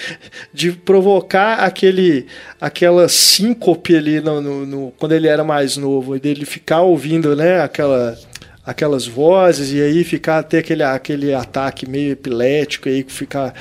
de 0.54 0.72
provocar 0.72 1.56
aquele 1.56 2.28
aquela 2.62 3.10
síncope 3.10 3.96
ali 3.96 4.22
no, 4.22 4.40
no, 4.40 4.66
no, 4.66 4.94
quando 4.98 5.14
ele 5.14 5.28
era 5.28 5.44
mais 5.44 5.78
novo 5.78 6.16
e 6.16 6.20
dele 6.20 6.46
ficar 6.46 6.82
ouvindo, 6.82 7.36
né, 7.36 7.62
aquela 7.62 8.18
aquelas 8.66 9.06
vozes 9.06 9.72
e 9.72 9.82
aí 9.82 10.04
ficar 10.04 10.42
ter 10.44 10.60
aquele, 10.60 10.84
aquele 10.84 11.34
ataque 11.34 11.88
meio 11.88 12.14
epilético 12.14 12.90
aí 12.90 13.06
ficar 13.08 13.54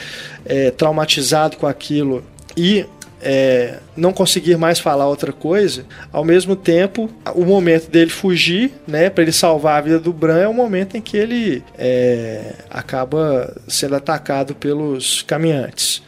é, 0.47 0.70
traumatizado 0.70 1.59
com 1.59 1.66
aquilo. 1.66 2.24
E 2.57 2.87
é, 3.20 3.80
não 3.97 4.13
conseguir 4.13 4.57
mais 4.57 4.79
falar 4.79 5.09
outra 5.09 5.33
coisa, 5.33 5.85
ao 6.13 6.25
mesmo 6.25 6.57
tempo, 6.57 7.11
o 7.35 7.45
momento 7.45 7.91
dele 7.91 8.11
fugir, 8.11 8.73
né, 8.87 9.11
para 9.11 9.23
ele 9.23 9.33
salvar 9.33 9.79
a 9.79 9.81
vida 9.81 9.99
do 9.99 10.13
Bran 10.13 10.39
é 10.39 10.49
o 10.49 10.55
momento 10.55 10.97
em 10.97 11.01
que 11.01 11.17
ele 11.17 11.63
é, 11.79 12.55
acaba 12.71 13.55
sendo 13.69 13.95
atacado 13.95 14.55
pelos 14.55 15.23
caminhantes. 15.23 16.03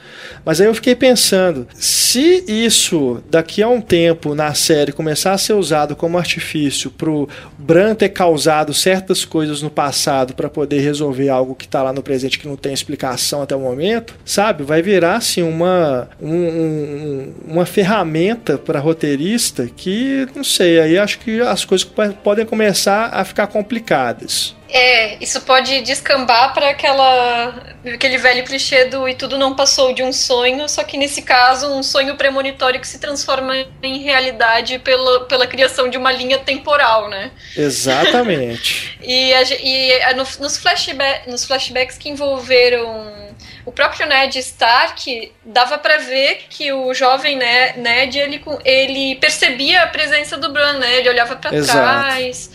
Mas 0.45 0.61
aí 0.61 0.67
eu 0.67 0.75
fiquei 0.75 0.95
pensando, 0.95 1.67
se 1.75 2.45
isso 2.47 3.23
daqui 3.31 3.63
a 3.63 3.69
um 3.69 3.81
tempo 3.81 4.35
na 4.35 4.55
série 4.55 4.93
começar 4.93 5.33
a 5.33 5.39
ser 5.39 5.55
usado 5.55 5.97
como 5.97 6.19
artifício 6.19 6.91
pro 6.91 7.29
Bran 7.59 7.95
ter 7.95 8.11
causado 8.11 8.73
certas 8.73 9.25
coisas 9.25 9.63
no 9.63 9.71
passado 9.71 10.35
para 10.35 10.49
poder 10.49 10.81
resolver 10.81 11.29
algo 11.29 11.55
que 11.55 11.67
tá 11.67 11.83
lá 11.83 11.93
no 11.93 12.03
presente 12.03 12.39
que 12.39 12.49
não 12.49 12.57
tem 12.57 12.73
explicação 12.73 13.43
até 13.43 13.57
o 13.57 13.61
momento, 13.61 14.15
sabe? 14.25 14.63
Vai 14.63 14.83
virar 14.83 15.17
assim 15.17 15.43
uma 15.43 16.09
um, 16.21 16.33
um, 16.33 17.35
uma 17.47 17.67
ferramenta 17.77 18.57
para 18.57 18.81
roteirista 18.81 19.69
que 19.77 20.27
não 20.35 20.43
sei, 20.43 20.81
aí 20.81 20.99
acho 20.99 21.19
que 21.19 21.43
as 21.43 21.63
coisas 21.63 21.87
podem 22.25 22.47
começar 22.47 23.11
a 23.13 23.23
ficar 23.23 23.49
complicadas. 23.49 24.57
É, 24.71 25.23
isso 25.23 25.43
pode 25.43 25.83
descambar 25.83 26.55
para 26.55 26.71
aquela 26.71 27.77
aquele 27.85 28.17
velho 28.17 28.45
clichê 28.47 28.87
do 28.87 29.07
e 29.07 29.15
tudo 29.15 29.37
não 29.37 29.55
passou 29.55 29.93
de 29.93 30.03
um 30.03 30.11
sonho, 30.11 30.67
só 30.71 30.83
que 30.85 30.97
nesse 30.97 31.21
caso 31.21 31.69
um 31.69 31.83
sonho 31.83 32.17
premonitório 32.17 32.81
que 32.81 32.89
se 32.89 32.99
transforma 32.99 33.55
em 33.83 33.99
realidade 33.99 34.79
pela, 34.79 35.27
pela 35.27 35.47
criação 35.47 35.91
de 35.91 35.99
uma 35.99 36.11
linha 36.11 36.39
temporal, 36.39 37.11
né? 37.11 37.31
Exatamente. 37.55 38.99
e, 39.05 39.35
a, 39.35 39.43
e 39.43 40.15
no, 40.15 40.27
nos, 40.41 40.57
flashback, 40.57 41.31
nos 41.31 41.45
flashbacks 41.45 41.99
que 41.99 42.09
envolveram 42.09 43.27
o 43.67 43.73
próprio 43.73 44.07
Ned 44.07 44.39
Stark 44.39 45.33
dava 45.45 45.77
para 45.77 45.99
ver 45.99 46.47
que 46.49 46.73
o 46.73 46.95
jovem 46.95 47.37
Ned 47.37 48.19
ele, 48.19 48.43
ele 48.65 49.17
percebia 49.17 49.83
a 49.83 49.87
presença 49.89 50.39
do 50.39 50.53
Bran, 50.53 50.79
né? 50.79 50.99
Ele 50.99 51.09
olhava 51.11 51.35
para 51.35 51.51
trás 51.51 52.51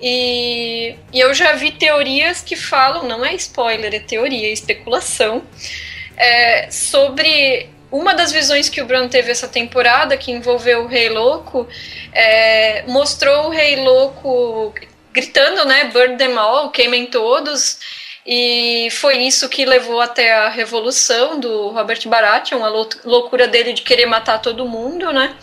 e, 0.00 0.96
e 1.12 1.20
eu 1.20 1.34
já 1.34 1.52
vi 1.52 1.70
teorias 1.70 2.40
que 2.40 2.56
falam, 2.56 3.06
não 3.06 3.24
é 3.24 3.34
spoiler, 3.34 3.94
é 3.94 4.00
teoria, 4.00 4.48
é 4.48 4.52
especulação, 4.52 5.42
é, 6.16 6.70
sobre 6.70 7.68
uma 7.90 8.14
das 8.14 8.32
visões 8.32 8.68
que 8.68 8.80
o 8.80 8.86
Bran 8.86 9.06
teve 9.08 9.30
essa 9.30 9.46
temporada, 9.46 10.16
que 10.16 10.32
envolveu 10.32 10.84
o 10.84 10.86
Rei 10.86 11.10
Louco, 11.10 11.68
é, 12.12 12.84
mostrou 12.88 13.46
o 13.46 13.50
Rei 13.50 13.76
Louco 13.76 14.74
gritando, 15.12 15.64
né, 15.64 15.90
burn 15.92 16.16
them 16.16 16.36
all, 16.36 16.70
queimem 16.70 17.06
todos, 17.06 17.78
e 18.26 18.88
foi 18.92 19.18
isso 19.18 19.48
que 19.48 19.64
levou 19.64 20.00
até 20.00 20.32
a 20.32 20.48
revolução 20.48 21.38
do 21.38 21.68
Robert 21.68 22.00
Baratheon, 22.06 22.64
a 22.64 22.68
loucura 23.04 23.46
dele 23.46 23.72
de 23.72 23.82
querer 23.82 24.06
matar 24.06 24.40
todo 24.40 24.66
mundo, 24.66 25.12
né, 25.12 25.36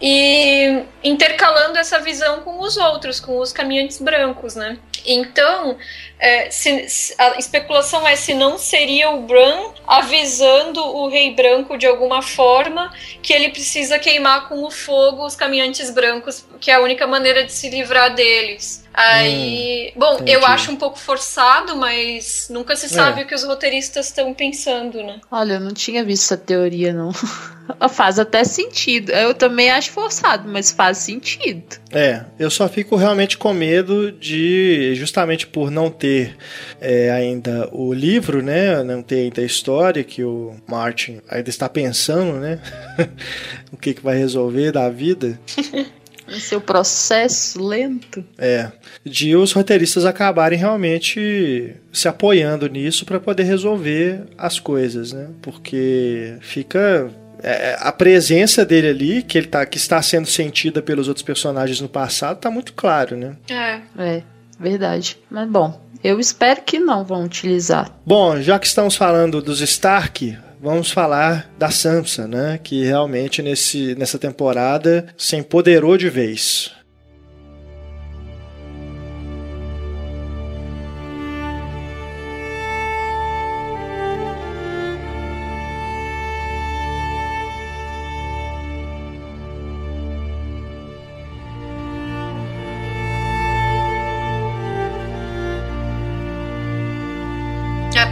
e 0.00 0.82
intercalando 1.04 1.78
essa 1.78 2.00
visão 2.00 2.40
com 2.40 2.58
os 2.60 2.76
outros, 2.76 3.20
com 3.20 3.38
os 3.38 3.52
caminhantes 3.52 4.00
brancos, 4.00 4.56
né? 4.56 4.76
Então, 5.06 5.76
é, 6.18 6.50
se, 6.50 7.14
a 7.18 7.38
especulação 7.38 8.06
é 8.06 8.16
se 8.16 8.34
não 8.34 8.58
seria 8.58 9.10
o 9.10 9.22
Bran 9.22 9.72
avisando 9.86 10.80
o 10.80 11.08
Rei 11.08 11.32
Branco 11.34 11.76
de 11.76 11.86
alguma 11.86 12.20
forma 12.20 12.92
que 13.22 13.32
ele 13.32 13.50
precisa 13.50 13.98
queimar 13.98 14.48
com 14.48 14.64
o 14.64 14.70
fogo 14.70 15.24
os 15.24 15.36
caminhantes 15.36 15.90
brancos, 15.90 16.44
que 16.60 16.70
é 16.70 16.74
a 16.74 16.80
única 16.80 17.06
maneira 17.06 17.44
de 17.44 17.52
se 17.52 17.68
livrar 17.70 18.14
deles. 18.14 18.81
Aí, 18.94 19.92
hum, 19.94 20.00
bom, 20.00 20.14
entendi. 20.14 20.32
eu 20.32 20.46
acho 20.46 20.70
um 20.70 20.76
pouco 20.76 20.98
forçado, 20.98 21.76
mas 21.76 22.48
nunca 22.50 22.76
se 22.76 22.88
sabe 22.88 23.20
é. 23.20 23.24
o 23.24 23.26
que 23.26 23.34
os 23.34 23.44
roteiristas 23.44 24.06
estão 24.06 24.34
pensando, 24.34 25.02
né? 25.02 25.20
Olha, 25.30 25.54
eu 25.54 25.60
não 25.60 25.72
tinha 25.72 26.04
visto 26.04 26.24
essa 26.24 26.36
teoria, 26.36 26.92
não. 26.92 27.10
faz 27.88 28.18
até 28.18 28.44
sentido. 28.44 29.10
Eu 29.12 29.34
também 29.34 29.70
acho 29.70 29.90
forçado, 29.90 30.48
mas 30.48 30.70
faz 30.70 30.98
sentido. 30.98 31.62
É, 31.90 32.24
eu 32.38 32.50
só 32.50 32.68
fico 32.68 32.96
realmente 32.96 33.38
com 33.38 33.52
medo 33.52 34.12
de, 34.12 34.94
justamente 34.94 35.46
por 35.46 35.70
não 35.70 35.90
ter 35.90 36.36
é, 36.80 37.10
ainda 37.10 37.68
o 37.72 37.92
livro, 37.92 38.42
né? 38.42 38.82
Não 38.82 39.02
ter 39.02 39.20
ainda 39.20 39.40
a 39.40 39.44
história 39.44 40.04
que 40.04 40.22
o 40.22 40.54
Martin 40.66 41.20
ainda 41.28 41.48
está 41.48 41.68
pensando, 41.68 42.38
né? 42.38 42.60
o 43.72 43.76
que, 43.76 43.94
que 43.94 44.02
vai 44.02 44.16
resolver 44.16 44.72
da 44.72 44.88
vida. 44.88 45.38
seu 46.40 46.60
processo 46.60 47.62
lento. 47.62 48.24
É, 48.38 48.70
de 49.04 49.34
os 49.36 49.52
roteiristas 49.52 50.04
acabarem 50.04 50.58
realmente 50.58 51.74
se 51.92 52.08
apoiando 52.08 52.68
nisso 52.68 53.04
para 53.04 53.20
poder 53.20 53.44
resolver 53.44 54.24
as 54.36 54.58
coisas, 54.58 55.12
né? 55.12 55.28
Porque 55.40 56.36
fica 56.40 57.10
é, 57.42 57.76
a 57.80 57.90
presença 57.90 58.64
dele 58.64 58.88
ali, 58.88 59.22
que 59.22 59.36
ele 59.36 59.48
tá, 59.48 59.66
que 59.66 59.76
está 59.76 60.00
sendo 60.00 60.26
sentida 60.28 60.80
pelos 60.80 61.08
outros 61.08 61.24
personagens 61.24 61.80
no 61.80 61.88
passado, 61.88 62.38
tá 62.38 62.50
muito 62.50 62.72
claro, 62.72 63.16
né? 63.16 63.36
É. 63.50 63.80
É, 63.98 64.22
verdade. 64.58 65.18
Mas 65.28 65.48
bom, 65.48 65.80
eu 66.04 66.20
espero 66.20 66.62
que 66.62 66.78
não 66.78 67.04
vão 67.04 67.24
utilizar. 67.24 67.90
Bom, 68.06 68.40
já 68.40 68.58
que 68.58 68.66
estamos 68.66 68.96
falando 68.96 69.42
dos 69.42 69.60
Stark, 69.60 70.36
vamos 70.62 70.92
falar 70.92 71.50
da 71.58 71.70
Sansa, 71.70 72.28
né? 72.28 72.58
Que 72.62 72.84
realmente 72.84 73.42
nesse, 73.42 73.94
nessa 73.96 74.18
temporada 74.18 75.06
se 75.16 75.36
empoderou 75.36 75.98
de 75.98 76.08
vez. 76.08 76.72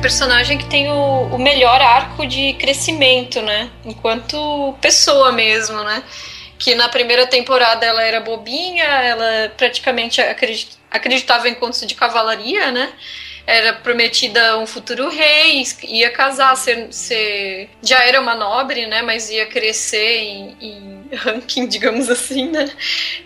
Personagem 0.01 0.59
que 0.59 0.67
tem 0.67 0.89
o, 0.91 1.35
o 1.35 1.39
melhor 1.39 1.81
arco 1.81 2.27
de 2.27 2.55
crescimento, 2.55 3.41
né? 3.43 3.71
Enquanto 3.85 4.75
pessoa 4.81 5.33
mesmo, 5.33 5.83
né? 5.85 6.03
Que 6.59 6.75
na 6.75 6.89
primeira 6.89 7.27
temporada 7.27 7.85
ela 7.87 8.03
era 8.03 8.21
bobinha, 8.21 8.85
ela 8.85 9.51
praticamente 9.57 10.21
acreditava 10.91 11.49
em 11.49 11.55
contos 11.55 11.87
de 11.87 11.95
cavalaria, 11.95 12.71
né? 12.71 12.93
Era 13.47 13.73
prometida 13.73 14.59
um 14.59 14.67
futuro 14.67 15.09
rei, 15.09 15.63
ia 15.89 16.11
casar, 16.11 16.57
ser, 16.57 16.89
ser, 16.93 17.69
já 17.83 18.03
era 18.05 18.21
uma 18.21 18.35
nobre, 18.35 18.87
né, 18.87 19.03
mas 19.03 19.31
ia 19.31 19.47
crescer 19.47 20.19
em, 20.19 20.57
em 20.61 21.09
ranking, 21.17 21.67
digamos 21.67 22.09
assim, 22.09 22.49
né, 22.49 22.71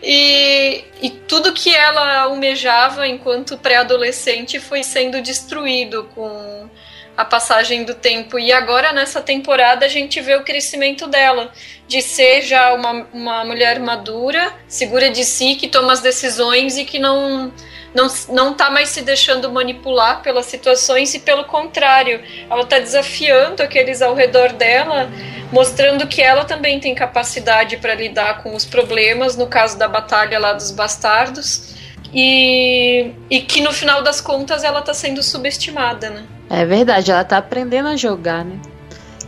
e, 0.02 0.84
e 1.02 1.10
tudo 1.10 1.52
que 1.52 1.74
ela 1.74 2.20
almejava 2.20 3.06
enquanto 3.06 3.58
pré-adolescente 3.58 4.58
foi 4.58 4.82
sendo 4.82 5.20
destruído 5.20 6.04
com 6.14 6.68
a 7.16 7.24
passagem 7.24 7.84
do 7.84 7.94
tempo. 7.94 8.38
E 8.38 8.52
agora, 8.52 8.92
nessa 8.92 9.20
temporada, 9.20 9.86
a 9.86 9.88
gente 9.88 10.20
vê 10.20 10.34
o 10.34 10.42
crescimento 10.42 11.06
dela, 11.06 11.52
de 11.86 12.02
ser 12.02 12.42
já 12.42 12.72
uma, 12.74 13.06
uma 13.12 13.44
mulher 13.44 13.78
madura, 13.78 14.52
segura 14.66 15.10
de 15.10 15.24
si, 15.24 15.54
que 15.54 15.68
toma 15.68 15.92
as 15.92 16.00
decisões 16.00 16.76
e 16.76 16.84
que 16.84 16.98
não 16.98 17.52
não, 17.94 18.08
não 18.30 18.52
tá 18.52 18.68
mais 18.70 18.88
se 18.88 19.02
deixando 19.02 19.50
manipular 19.52 20.20
pelas 20.20 20.46
situações 20.46 21.14
e 21.14 21.20
pelo 21.20 21.44
contrário, 21.44 22.20
ela 22.50 22.62
está 22.62 22.80
desafiando 22.80 23.62
aqueles 23.62 24.02
ao 24.02 24.14
redor 24.14 24.52
dela, 24.52 25.08
mostrando 25.52 26.06
que 26.08 26.20
ela 26.20 26.44
também 26.44 26.80
tem 26.80 26.94
capacidade 26.94 27.76
para 27.76 27.94
lidar 27.94 28.42
com 28.42 28.54
os 28.56 28.64
problemas, 28.64 29.36
no 29.36 29.46
caso 29.46 29.78
da 29.78 29.86
batalha 29.86 30.38
lá 30.40 30.52
dos 30.52 30.72
bastardos. 30.72 31.72
E, 32.12 33.12
e 33.30 33.40
que 33.40 33.60
no 33.60 33.72
final 33.72 34.02
das 34.02 34.20
contas 34.20 34.62
ela 34.62 34.80
está 34.80 34.94
sendo 34.94 35.22
subestimada, 35.22 36.10
né? 36.10 36.24
É 36.50 36.64
verdade, 36.64 37.10
ela 37.10 37.22
está 37.22 37.38
aprendendo 37.38 37.88
a 37.88 37.96
jogar, 37.96 38.44
né? 38.44 38.58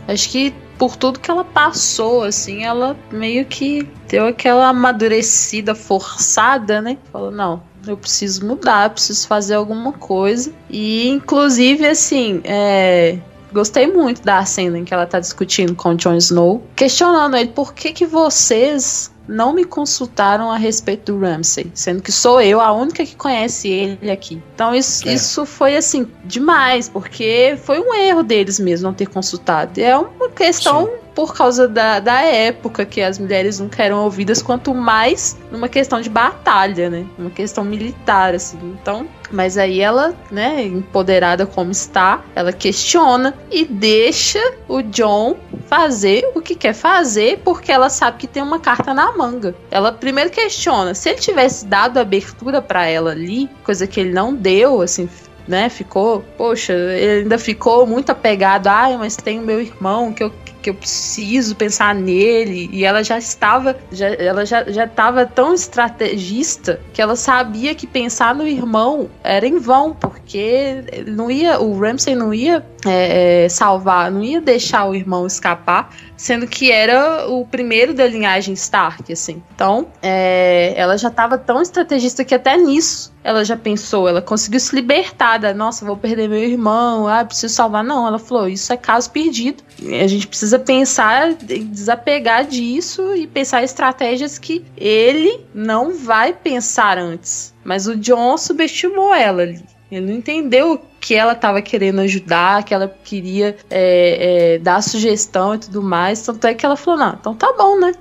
Acho 0.07 0.29
que 0.29 0.53
por 0.77 0.95
tudo 0.95 1.19
que 1.19 1.29
ela 1.29 1.43
passou, 1.43 2.23
assim, 2.23 2.63
ela 2.63 2.95
meio 3.11 3.45
que 3.45 3.83
deu 4.07 4.27
aquela 4.27 4.67
amadurecida 4.67 5.75
forçada, 5.75 6.81
né? 6.81 6.97
Falou, 7.11 7.31
não, 7.31 7.61
eu 7.89 7.97
preciso 7.97 8.45
mudar, 8.45 8.89
preciso 8.89 9.27
fazer 9.27 9.55
alguma 9.55 9.93
coisa. 9.93 10.51
E, 10.69 11.07
inclusive, 11.09 11.85
assim, 11.85 12.41
é, 12.43 13.17
Gostei 13.51 13.87
muito 13.87 14.21
da 14.21 14.43
cena 14.45 14.77
em 14.77 14.83
que 14.83 14.93
ela 14.93 15.05
tá 15.05 15.19
discutindo 15.19 15.73
com 15.73 15.89
o 15.89 15.95
Jon 15.95 16.15
Snow, 16.15 16.61
questionando 16.75 17.37
ele 17.37 17.49
por 17.49 17.73
que 17.73 17.93
que 17.93 18.05
vocês 18.05 19.11
não 19.27 19.53
me 19.53 19.65
consultaram 19.65 20.51
a 20.51 20.57
respeito 20.57 21.11
do 21.11 21.19
Ramsay, 21.19 21.69
sendo 21.73 22.01
que 22.01 22.11
sou 22.11 22.41
eu 22.41 22.61
a 22.61 22.71
única 22.71 23.05
que 23.05 23.15
conhece 23.15 23.67
ele 23.67 24.09
aqui. 24.09 24.41
Então 24.53 24.73
isso, 24.73 25.07
é. 25.07 25.13
isso 25.13 25.45
foi 25.45 25.75
assim 25.75 26.07
demais, 26.23 26.87
porque 26.87 27.57
foi 27.63 27.79
um 27.79 27.93
erro 27.93 28.23
deles 28.23 28.59
mesmo 28.59 28.87
não 28.87 28.93
ter 28.93 29.07
consultado. 29.07 29.79
É 29.79 29.97
uma 29.97 30.29
questão 30.29 30.85
Sim. 30.85 30.91
Por 31.17 31.33
causa 31.33 31.67
da, 31.67 31.99
da 31.99 32.21
época 32.21 32.85
que 32.85 33.01
as 33.01 33.17
mulheres 33.17 33.59
nunca 33.59 33.81
eram 33.81 34.03
ouvidas, 34.03 34.39
quanto 34.39 34.71
mais 34.75 35.35
numa 35.51 35.67
questão 35.67 35.99
de 35.99 36.11
batalha, 36.11 36.91
né? 36.91 37.07
Uma 37.17 37.31
questão 37.31 37.63
militar, 37.63 38.35
assim. 38.35 38.59
Então, 38.79 39.07
mas 39.31 39.57
aí 39.57 39.81
ela, 39.81 40.13
né, 40.29 40.63
empoderada 40.63 41.47
como 41.47 41.71
está, 41.71 42.23
ela 42.35 42.53
questiona 42.53 43.33
e 43.49 43.65
deixa 43.65 44.39
o 44.67 44.83
John 44.83 45.37
fazer 45.65 46.23
o 46.35 46.39
que 46.39 46.53
quer 46.53 46.75
fazer, 46.75 47.41
porque 47.43 47.71
ela 47.71 47.89
sabe 47.89 48.19
que 48.19 48.27
tem 48.27 48.43
uma 48.43 48.59
carta 48.59 48.93
na 48.93 49.11
manga. 49.17 49.55
Ela 49.71 49.91
primeiro 49.91 50.29
questiona, 50.29 50.93
se 50.93 51.09
ele 51.09 51.17
tivesse 51.17 51.65
dado 51.65 51.97
abertura 51.97 52.61
para 52.61 52.85
ela 52.85 53.09
ali, 53.09 53.49
coisa 53.63 53.87
que 53.87 53.99
ele 53.99 54.13
não 54.13 54.35
deu, 54.35 54.83
assim, 54.83 55.09
né? 55.47 55.67
Ficou, 55.67 56.23
poxa, 56.37 56.73
ele 56.73 57.23
ainda 57.23 57.39
ficou 57.39 57.87
muito 57.87 58.11
apegado. 58.11 58.67
Ai, 58.67 58.95
mas 58.97 59.15
tem 59.15 59.39
o 59.39 59.43
meu 59.43 59.59
irmão 59.59 60.13
que 60.13 60.23
eu 60.23 60.31
que 60.67 60.71
eu 60.71 60.75
preciso 60.75 61.55
pensar 61.55 61.95
nele. 61.95 62.69
E 62.73 62.83
ela 62.83 63.01
já 63.01 63.17
estava, 63.17 63.77
já, 63.89 64.07
ela 64.07 64.45
já, 64.45 64.65
já 64.65 64.83
estava 64.83 65.25
tão 65.25 65.53
estrategista 65.53 66.81
que 66.93 67.01
ela 67.01 67.15
sabia 67.15 67.73
que 67.73 67.87
pensar 67.87 68.35
no 68.35 68.45
irmão 68.45 69.09
era 69.23 69.47
em 69.47 69.59
vão, 69.59 69.93
porque 69.93 70.83
não 71.07 71.31
ia, 71.31 71.57
o 71.59 71.79
Ramsay 71.79 72.15
não 72.15 72.33
ia 72.33 72.65
é, 72.85 73.45
é, 73.45 73.49
salvar, 73.49 74.11
não 74.11 74.21
ia 74.21 74.41
deixar 74.41 74.85
o 74.85 74.93
irmão 74.93 75.25
escapar, 75.25 75.89
sendo 76.17 76.47
que 76.47 76.71
era 76.71 77.29
o 77.29 77.45
primeiro 77.45 77.93
da 77.93 78.07
linhagem 78.07 78.55
Stark, 78.55 79.13
assim. 79.13 79.41
Então, 79.53 79.87
é, 80.01 80.73
ela 80.75 80.97
já 80.97 81.09
estava 81.09 81.37
tão 81.37 81.61
estrategista 81.61 82.25
que 82.25 82.33
até 82.33 82.57
nisso 82.57 83.15
ela 83.23 83.45
já 83.45 83.55
pensou, 83.55 84.07
ela 84.07 84.21
conseguiu 84.21 84.59
se 84.59 84.73
libertar 84.73 85.37
da, 85.37 85.53
nossa, 85.53 85.85
vou 85.85 85.97
perder 85.97 86.27
meu 86.27 86.39
irmão, 86.39 87.07
ah, 87.07 87.23
preciso 87.23 87.53
salvar. 87.53 87.83
Não, 87.83 88.07
ela 88.07 88.17
falou, 88.17 88.47
isso 88.47 88.73
é 88.73 88.77
caso 88.77 89.11
perdido. 89.11 89.63
A 90.01 90.07
gente 90.07 90.27
precisa 90.27 90.57
pensar, 90.57 91.33
desapegar 91.33 92.45
disso 92.45 93.15
e 93.15 93.27
pensar 93.27 93.63
estratégias 93.63 94.39
que 94.39 94.65
ele 94.75 95.45
não 95.53 95.93
vai 95.93 96.33
pensar 96.33 96.97
antes. 96.97 97.53
Mas 97.63 97.85
o 97.85 97.95
John 97.95 98.37
subestimou 98.37 99.13
ela 99.13 99.43
ali. 99.43 99.63
Ele 99.91 100.05
não 100.05 100.13
entendeu 100.17 100.81
que 101.07 101.15
ela 101.15 101.31
estava 101.31 101.61
querendo 101.61 102.01
ajudar, 102.01 102.65
que 102.65 102.73
ela 102.73 102.93
queria 103.01 103.55
é, 103.69 104.55
é, 104.55 104.57
dar 104.57 104.83
sugestão 104.83 105.55
e 105.55 105.57
tudo 105.57 105.81
mais. 105.81 106.21
Tanto 106.21 106.45
é 106.45 106.53
que 106.53 106.65
ela 106.65 106.75
falou: 106.75 106.99
não, 106.99 107.13
então 107.13 107.33
tá 107.33 107.53
bom, 107.57 107.79
né? 107.79 107.93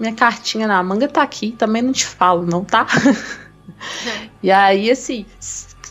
Minha 0.00 0.14
cartinha 0.14 0.66
na 0.66 0.82
manga 0.82 1.06
tá 1.06 1.22
aqui, 1.22 1.52
também 1.52 1.82
não 1.82 1.92
te 1.92 2.06
falo, 2.06 2.46
não, 2.46 2.64
tá? 2.64 2.86
e 4.42 4.50
aí, 4.50 4.90
assim, 4.90 5.26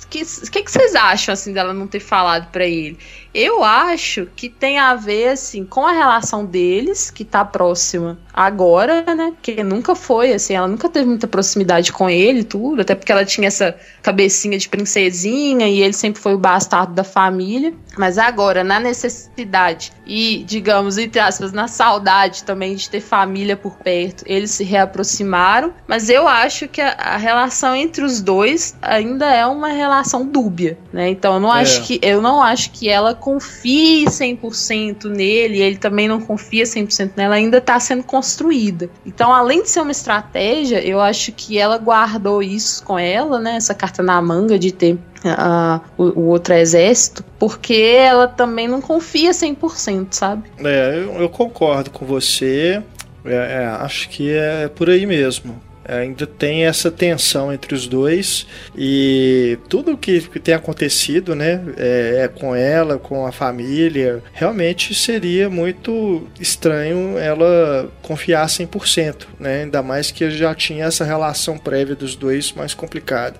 o 0.03 0.07
que, 0.07 0.25
que, 0.25 0.63
que, 0.63 0.71
vocês 0.71 0.95
acham, 0.95 1.33
assim, 1.33 1.53
dela 1.53 1.71
não 1.71 1.85
ter 1.85 1.99
falado 1.99 2.49
para 2.49 2.65
ele? 2.65 2.97
Eu 3.37 3.65
acho 3.65 4.29
que 4.33 4.47
tem 4.47 4.79
a 4.79 4.95
ver, 4.95 5.27
assim, 5.27 5.65
com 5.65 5.85
a 5.85 5.91
relação 5.91 6.45
deles, 6.45 7.11
que 7.11 7.25
tá 7.25 7.43
próxima 7.43 8.17
agora, 8.33 9.03
né? 9.13 9.33
Que 9.41 9.61
nunca 9.61 9.93
foi, 9.93 10.31
assim, 10.31 10.53
ela 10.53 10.69
nunca 10.69 10.87
teve 10.87 11.05
muita 11.05 11.27
proximidade 11.27 11.91
com 11.91 12.09
ele 12.09 12.45
tudo, 12.45 12.81
até 12.81 12.95
porque 12.95 13.11
ela 13.11 13.25
tinha 13.25 13.47
essa 13.47 13.75
cabecinha 14.01 14.57
de 14.57 14.69
princesinha 14.69 15.67
e 15.67 15.81
ele 15.81 15.91
sempre 15.91 16.21
foi 16.21 16.33
o 16.33 16.37
bastardo 16.37 16.93
da 16.93 17.03
família. 17.03 17.73
Mas 17.97 18.17
agora, 18.17 18.63
na 18.63 18.79
necessidade 18.79 19.91
e, 20.05 20.43
digamos, 20.45 20.97
entre 20.97 21.19
aspas, 21.19 21.51
na 21.51 21.67
saudade 21.67 22.45
também 22.45 22.75
de 22.75 22.89
ter 22.89 23.01
família 23.01 23.57
por 23.57 23.75
perto, 23.77 24.23
eles 24.25 24.51
se 24.51 24.63
reaproximaram. 24.63 25.73
Mas 25.87 26.09
eu 26.09 26.25
acho 26.25 26.69
que 26.69 26.79
a, 26.79 26.91
a 26.91 27.17
relação 27.17 27.75
entre 27.75 28.03
os 28.03 28.21
dois 28.21 28.77
ainda 28.81 29.29
é 29.29 29.45
uma 29.45 29.69
relação 29.69 30.25
dúbia, 30.25 30.77
né? 30.95 31.09
Então 31.09 31.33
eu 31.33 31.39
não 31.41 31.53
é. 31.53 31.59
acho 31.59 31.83
que 31.83 31.99
eu 32.01 32.21
não 32.21 32.41
acho 32.41 32.71
que 32.71 32.87
ela 32.87 33.13
confie 33.13 34.05
100% 34.05 35.09
nele, 35.09 35.61
ele 35.61 35.75
também 35.75 36.07
não 36.07 36.21
confia 36.21 36.63
100% 36.63 37.11
nela, 37.17 37.35
ainda 37.35 37.57
está 37.57 37.77
sendo 37.81 38.01
construída. 38.01 38.89
Então, 39.05 39.33
além 39.33 39.61
de 39.61 39.69
ser 39.69 39.81
uma 39.81 39.91
estratégia, 39.91 40.79
eu 40.79 41.01
acho 41.01 41.33
que 41.33 41.57
ela 41.57 41.77
guardou 41.77 42.41
isso 42.41 42.81
com 42.85 42.97
ela, 42.97 43.41
né? 43.41 43.57
Essa 43.57 43.73
carta 43.73 44.01
na 44.01 44.21
manga 44.21 44.57
de 44.57 44.71
ter 44.71 44.93
uh, 44.93 45.81
o, 45.97 46.03
o, 46.17 46.27
outro 46.27 46.53
exército, 46.53 47.25
porque 47.37 47.73
ela 47.73 48.25
também 48.25 48.65
não 48.65 48.79
confia 48.79 49.31
100%, 49.31 50.07
sabe? 50.11 50.49
É, 50.63 50.95
eu, 50.95 51.23
eu 51.23 51.27
concordo 51.27 51.89
com 51.89 52.05
você. 52.05 52.81
É, 53.25 53.33
é, 53.33 53.65
acho 53.81 54.07
que 54.07 54.31
é 54.31 54.69
por 54.69 54.89
aí 54.89 55.05
mesmo 55.05 55.59
ainda 55.87 56.25
tem 56.25 56.65
essa 56.65 56.89
tensão 56.89 57.53
entre 57.53 57.75
os 57.75 57.87
dois 57.87 58.47
e 58.75 59.57
tudo 59.69 59.97
que, 59.97 60.21
que 60.21 60.39
tem 60.39 60.53
acontecido, 60.53 61.35
né, 61.35 61.61
é, 61.77 62.23
é, 62.23 62.27
com 62.27 62.55
ela, 62.55 62.97
com 62.97 63.25
a 63.25 63.31
família, 63.31 64.23
realmente 64.33 64.93
seria 64.95 65.49
muito 65.49 66.27
estranho 66.39 67.17
ela 67.17 67.89
confiar 68.01 68.47
100%, 68.47 69.27
né, 69.39 69.63
ainda 69.63 69.83
mais 69.83 70.11
que 70.11 70.29
já 70.31 70.53
tinha 70.55 70.85
essa 70.85 71.05
relação 71.05 71.57
prévia 71.57 71.95
dos 71.95 72.15
dois 72.15 72.51
mais 72.51 72.73
complicada. 72.73 73.35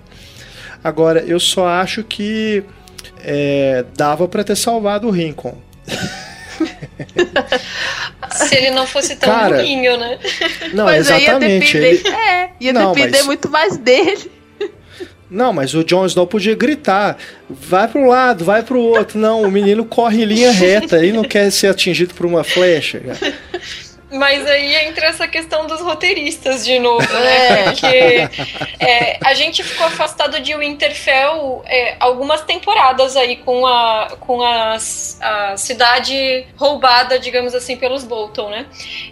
Agora, 0.82 1.20
eu 1.20 1.40
só 1.40 1.66
acho 1.66 2.04
que 2.04 2.62
é, 3.24 3.84
dava 3.96 4.28
para 4.28 4.44
ter 4.44 4.56
salvado 4.56 5.08
o 5.08 5.10
Rincon. 5.10 5.56
Se 8.30 8.54
ele 8.54 8.70
não 8.70 8.86
fosse 8.86 9.16
tão 9.16 9.32
Cara, 9.32 9.56
burrinho, 9.56 9.96
né? 9.98 10.18
Não, 10.72 10.84
mas 10.84 11.08
exatamente. 11.10 11.76
Ia 11.76 11.82
depender, 11.82 12.08
ele... 12.08 12.08
É, 12.08 12.50
ia 12.60 12.72
não, 12.72 12.92
depender 12.92 13.18
mas... 13.18 13.26
muito 13.26 13.48
mais 13.48 13.76
dele. 13.76 14.30
Não, 15.28 15.52
mas 15.52 15.74
o 15.74 15.82
Jon 15.82 16.06
Snow 16.06 16.26
podia 16.26 16.54
gritar: 16.54 17.18
vai 17.48 17.88
para 17.88 18.00
um 18.00 18.06
lado, 18.06 18.44
vai 18.44 18.62
para 18.62 18.76
o 18.76 18.80
outro. 18.80 19.18
Não, 19.18 19.42
o 19.42 19.50
menino 19.50 19.84
corre 19.84 20.22
em 20.22 20.24
linha 20.24 20.52
reta 20.52 21.04
e 21.04 21.12
não 21.12 21.24
quer 21.24 21.50
ser 21.50 21.68
atingido 21.68 22.14
por 22.14 22.26
uma 22.26 22.44
flecha. 22.44 23.00
Cara. 23.00 23.34
Mas 24.10 24.46
aí 24.46 24.76
entra 24.86 25.06
essa 25.06 25.26
questão 25.26 25.66
dos 25.66 25.80
roteiristas 25.80 26.64
de 26.64 26.78
novo, 26.78 27.12
né? 27.12 27.60
É. 27.60 27.64
Porque 27.64 28.28
é, 28.78 29.18
a 29.24 29.34
gente 29.34 29.64
ficou 29.64 29.86
afastado 29.86 30.38
de 30.38 30.56
Winterfell 30.56 31.62
é, 31.66 31.96
algumas 31.98 32.42
temporadas 32.42 33.16
aí 33.16 33.36
com 33.38 33.66
a, 33.66 34.16
com 34.20 34.42
a, 34.42 34.76
a 35.20 35.56
cidade 35.56 36.46
roubada, 36.56 37.18
digamos 37.18 37.52
assim, 37.52 37.76
pelos 37.76 38.04
Bolton, 38.04 38.48
né? 38.50 38.66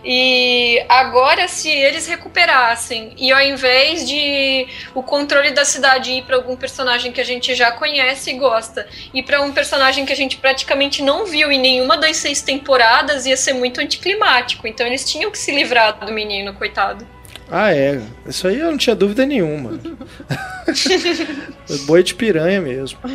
E 0.05 0.85
agora, 0.89 1.49
se 1.49 1.71
eles 1.71 2.07
recuperassem 2.07 3.15
e 3.17 3.33
ao 3.33 3.41
invés 3.41 4.09
de 4.09 4.69
o 4.95 5.03
controle 5.03 5.51
da 5.51 5.65
cidade 5.65 6.13
ir 6.13 6.23
para 6.23 6.37
algum 6.37 6.55
personagem 6.55 7.11
que 7.11 7.21
a 7.21 7.25
gente 7.25 7.53
já 7.55 7.73
conhece 7.73 8.31
e 8.31 8.35
gosta, 8.35 8.87
e 9.13 9.25
para 9.25 9.43
um 9.43 9.53
personagem 9.53 10.07
que 10.07 10.13
a 10.13 10.17
gente 10.17 10.37
praticamente 10.37 11.03
não 11.03 11.27
viu 11.27 11.51
em 11.51 11.59
nenhuma 11.59 11.97
das 11.97 12.17
seis 12.19 12.43
temporadas, 12.43 13.27
ia 13.27 13.37
ser 13.37 13.55
muito 13.55 13.81
anticlimático. 13.81 14.69
Então 14.69 14.84
eles 14.87 15.05
tinham 15.05 15.31
que 15.31 15.39
se 15.39 15.53
livrar 15.53 16.05
do 16.05 16.13
menino, 16.13 16.55
coitado. 16.55 17.07
Ah, 17.51 17.75
é. 17.75 18.01
Isso 18.27 18.49
aí 18.49 18.59
eu 18.59 18.71
não 18.71 18.79
tinha 18.79 18.97
dúvida 18.97 19.27
nenhuma. 19.27 19.79
Boi 21.87 22.03
de 22.03 22.15
piranha 22.15 22.61
mesmo. 22.61 22.99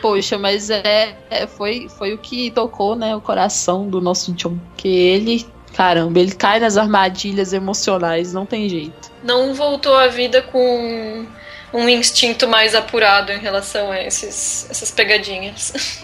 Poxa, 0.00 0.36
mas 0.36 0.68
é, 0.68 1.16
é, 1.30 1.46
foi, 1.46 1.88
foi 1.88 2.12
o 2.12 2.18
que 2.18 2.50
tocou, 2.50 2.94
né, 2.94 3.16
o 3.16 3.20
coração 3.20 3.88
do 3.88 4.00
nosso 4.00 4.32
John. 4.32 4.58
Que 4.76 4.88
ele, 4.88 5.46
caramba, 5.74 6.20
ele 6.20 6.34
cai 6.34 6.60
nas 6.60 6.76
armadilhas 6.76 7.54
emocionais, 7.54 8.32
não 8.32 8.44
tem 8.44 8.68
jeito. 8.68 9.10
Não 9.22 9.54
voltou 9.54 9.96
à 9.96 10.06
vida 10.08 10.42
com 10.42 11.26
um 11.72 11.88
instinto 11.88 12.46
mais 12.46 12.74
apurado 12.74 13.32
em 13.32 13.38
relação 13.38 13.90
a 13.90 14.00
esses, 14.00 14.68
essas 14.70 14.90
pegadinhas. 14.90 16.03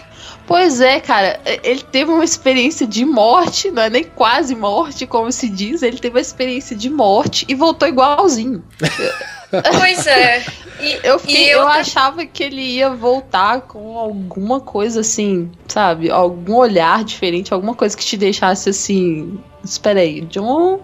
Pois 0.51 0.81
é, 0.81 0.99
cara, 0.99 1.39
ele 1.63 1.81
teve 1.81 2.11
uma 2.11 2.25
experiência 2.25 2.85
de 2.85 3.05
morte, 3.05 3.71
não 3.71 3.83
é 3.83 3.89
nem 3.89 4.03
quase 4.03 4.53
morte, 4.53 5.07
como 5.07 5.31
se 5.31 5.47
diz, 5.47 5.81
ele 5.81 5.97
teve 5.97 6.15
uma 6.15 6.21
experiência 6.21 6.75
de 6.75 6.89
morte 6.89 7.45
e 7.47 7.55
voltou 7.55 7.87
igualzinho. 7.87 8.61
Pois 9.51 10.07
é. 10.07 10.45
E, 10.79 10.99
eu, 11.03 11.19
fiquei, 11.19 11.53
eu, 11.53 11.59
eu 11.59 11.67
achava 11.67 12.25
que 12.25 12.41
ele 12.41 12.61
ia 12.61 12.89
voltar 12.89 13.59
com 13.61 13.97
alguma 13.97 14.61
coisa 14.61 15.01
assim, 15.01 15.51
sabe? 15.67 16.09
Algum 16.09 16.55
olhar 16.55 17.03
diferente, 17.03 17.53
alguma 17.53 17.75
coisa 17.75 17.97
que 17.97 18.05
te 18.05 18.15
deixasse 18.15 18.69
assim. 18.69 19.37
Espera 19.61 19.99
aí, 19.99 20.21
John. 20.21 20.79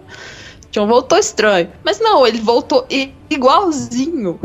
John 0.70 0.86
voltou 0.86 1.16
estranho. 1.16 1.72
Mas 1.82 1.98
não, 1.98 2.26
ele 2.26 2.40
voltou 2.40 2.86
igualzinho. 3.30 4.38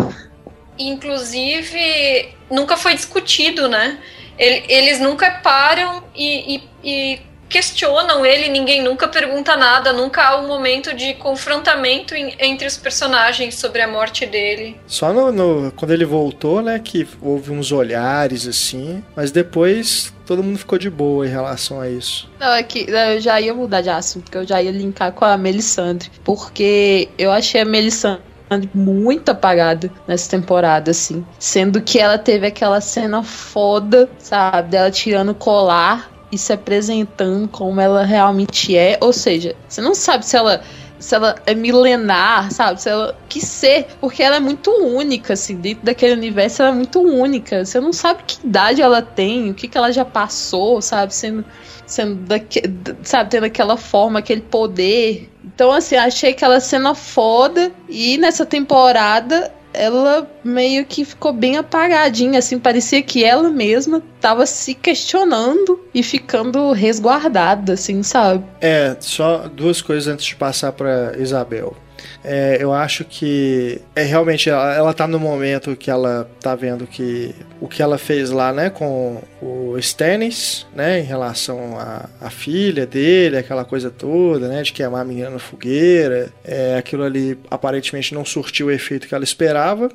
inclusive, 0.80 2.30
nunca 2.49 2.78
foi 2.78 2.93
discutido, 2.95 3.67
né? 3.67 3.99
Eles 4.38 4.99
nunca 4.99 5.31
param 5.31 6.03
e, 6.15 6.55
e, 6.55 6.63
e 6.84 7.21
questionam 7.53 8.25
ele, 8.25 8.49
ninguém 8.49 8.81
nunca 8.81 9.07
pergunta 9.07 9.55
nada, 9.55 9.93
nunca 9.93 10.23
há 10.23 10.41
um 10.41 10.47
momento 10.47 10.91
de 10.95 11.13
confrontamento 11.13 12.15
em, 12.15 12.34
entre 12.39 12.65
os 12.65 12.75
personagens 12.77 13.53
sobre 13.59 13.79
a 13.79 13.88
morte 13.88 14.25
dele. 14.25 14.75
Só 14.88 15.13
no, 15.13 15.31
no, 15.31 15.71
quando 15.73 15.91
ele 15.91 16.03
voltou, 16.03 16.63
né, 16.63 16.79
que 16.84 17.07
houve 17.21 17.51
uns 17.51 17.71
olhares 17.71 18.47
assim, 18.47 19.03
mas 19.15 19.31
depois 19.31 20.11
todo 20.25 20.41
mundo 20.41 20.57
ficou 20.57 20.79
de 20.79 20.89
boa 20.89 21.27
em 21.27 21.29
relação 21.29 21.79
a 21.79 21.88
isso. 21.88 22.27
Não, 22.39 22.53
é 22.53 22.63
que 22.63 22.88
eu 22.89 23.21
já 23.21 23.39
ia 23.39 23.53
mudar 23.53 23.81
de 23.81 23.89
assunto, 23.89 24.23
porque 24.23 24.38
eu 24.39 24.47
já 24.47 24.59
ia 24.59 24.71
linkar 24.71 25.11
com 25.11 25.23
a 25.23 25.38
Melisandre, 25.38 26.09
porque 26.23 27.07
eu 27.19 27.31
achei 27.31 27.61
a 27.61 27.65
Melisandre 27.65 28.32
muito 28.74 29.30
apagada 29.30 29.91
nessa 30.08 30.30
temporada, 30.30 30.91
assim. 30.91 31.26
Sendo 31.39 31.82
que 31.82 32.00
ela 32.00 32.18
teve 32.18 32.48
aquela 32.48 32.82
cena 32.82 33.24
foda, 33.24 34.10
sabe? 34.20 34.70
Dela 34.70 34.91
tirando 34.91 35.34
colar 35.34 36.12
e 36.32 36.38
se 36.38 36.52
apresentando 36.52 37.48
como 37.48 37.80
ela 37.80 38.04
realmente 38.04 38.76
é. 38.78 38.98
Ou 39.02 39.14
seja, 39.14 39.56
você 39.68 39.82
não 39.82 39.96
sabe 39.96 40.26
se 40.26 40.36
ela 40.36 40.62
se 41.04 41.14
ela 41.14 41.36
é 41.46 41.54
milenar, 41.54 42.50
sabe? 42.50 42.82
Se 42.82 42.89
ela 42.89 43.18
que 43.28 43.41
ser, 43.41 43.88
porque 44.00 44.24
ela 44.24 44.38
é 44.38 44.39
muito 44.39 44.72
única, 44.72 45.34
assim, 45.34 45.58
dentro 45.58 45.84
daquele 45.84 46.14
universo 46.14 46.62
ela 46.62 46.72
é 46.72 46.76
muito 46.76 47.02
única. 47.02 47.66
Você 47.66 47.80
não 47.82 47.91
sabe 47.91 48.24
que 48.26 48.46
idade 48.46 48.82
ela 48.82 49.02
tem, 49.02 49.52
o 49.52 49.54
que, 49.54 49.68
que 49.68 49.78
ela 49.78 49.91
já 49.91 50.06
passou, 50.06 50.82
sabe? 50.82 51.14
Sendo, 51.14 51.44
sendo 51.86 52.16
daque, 52.24 52.64
sabe, 53.04 53.32
tendo 53.32 53.46
aquela 53.46 53.76
forma, 53.76 54.20
aquele 54.20 54.41
poder. 54.41 55.30
Então, 55.54 55.72
assim, 55.72 55.95
achei 55.95 56.32
aquela 56.32 56.60
cena 56.60 56.95
foda 56.95 57.72
e 57.88 58.18
nessa 58.18 58.45
temporada 58.45 59.51
ela 59.74 60.30
meio 60.43 60.86
que 60.86 61.04
ficou 61.04 61.34
bem 61.34 61.58
apagadinha, 61.58 62.39
assim, 62.39 62.60
parecia 62.60 63.01
que 63.01 63.24
ela 63.24 63.49
mesma 63.49 64.01
tava 64.22 64.45
se 64.45 64.76
questionando 64.76 65.80
e 65.93 66.04
ficando 66.04 66.72
resguardada, 66.72 67.74
assim, 67.74 68.04
sabe? 68.04 68.43
É, 68.62 68.95
só 68.99 69.47
duas 69.47 69.82
coisas 69.82 70.08
antes 70.08 70.26
de 70.26 70.36
passar 70.36 70.72
para 70.72 71.14
Isabel. 71.18 71.76
É, 72.24 72.57
eu 72.59 72.71
acho 72.71 73.03
que 73.03 73.82
é 73.93 74.03
realmente 74.03 74.49
ela, 74.49 74.74
ela 74.74 74.93
tá 74.93 75.05
no 75.05 75.19
momento 75.19 75.76
que 75.76 75.91
ela 75.91 76.30
tá 76.39 76.55
vendo 76.55 76.88
que 76.88 77.36
o 77.59 77.67
que 77.67 77.82
ela 77.82 77.97
fez 77.97 78.30
lá, 78.30 78.53
né, 78.53 78.69
com 78.69 79.21
o 79.41 79.78
Stannis, 79.78 80.65
né, 80.74 81.01
em 81.01 81.03
relação 81.03 81.78
à, 81.78 82.30
filha 82.30 82.86
dele, 82.86 83.38
aquela 83.38 83.65
coisa 83.65 83.91
toda, 83.91 84.47
né, 84.47 84.63
de 84.63 84.71
queimar 84.71 85.01
a 85.01 85.05
menina 85.05 85.30
na 85.32 85.39
fogueira, 85.39 86.32
é, 86.45 86.78
aquilo 86.78 87.03
ali 87.03 87.38
aparentemente 87.51 88.13
não 88.13 88.24
surtiu 88.24 88.67
o 88.67 88.71
efeito 88.71 89.07
que 89.07 89.13
ela 89.13 89.24
esperava. 89.24 89.89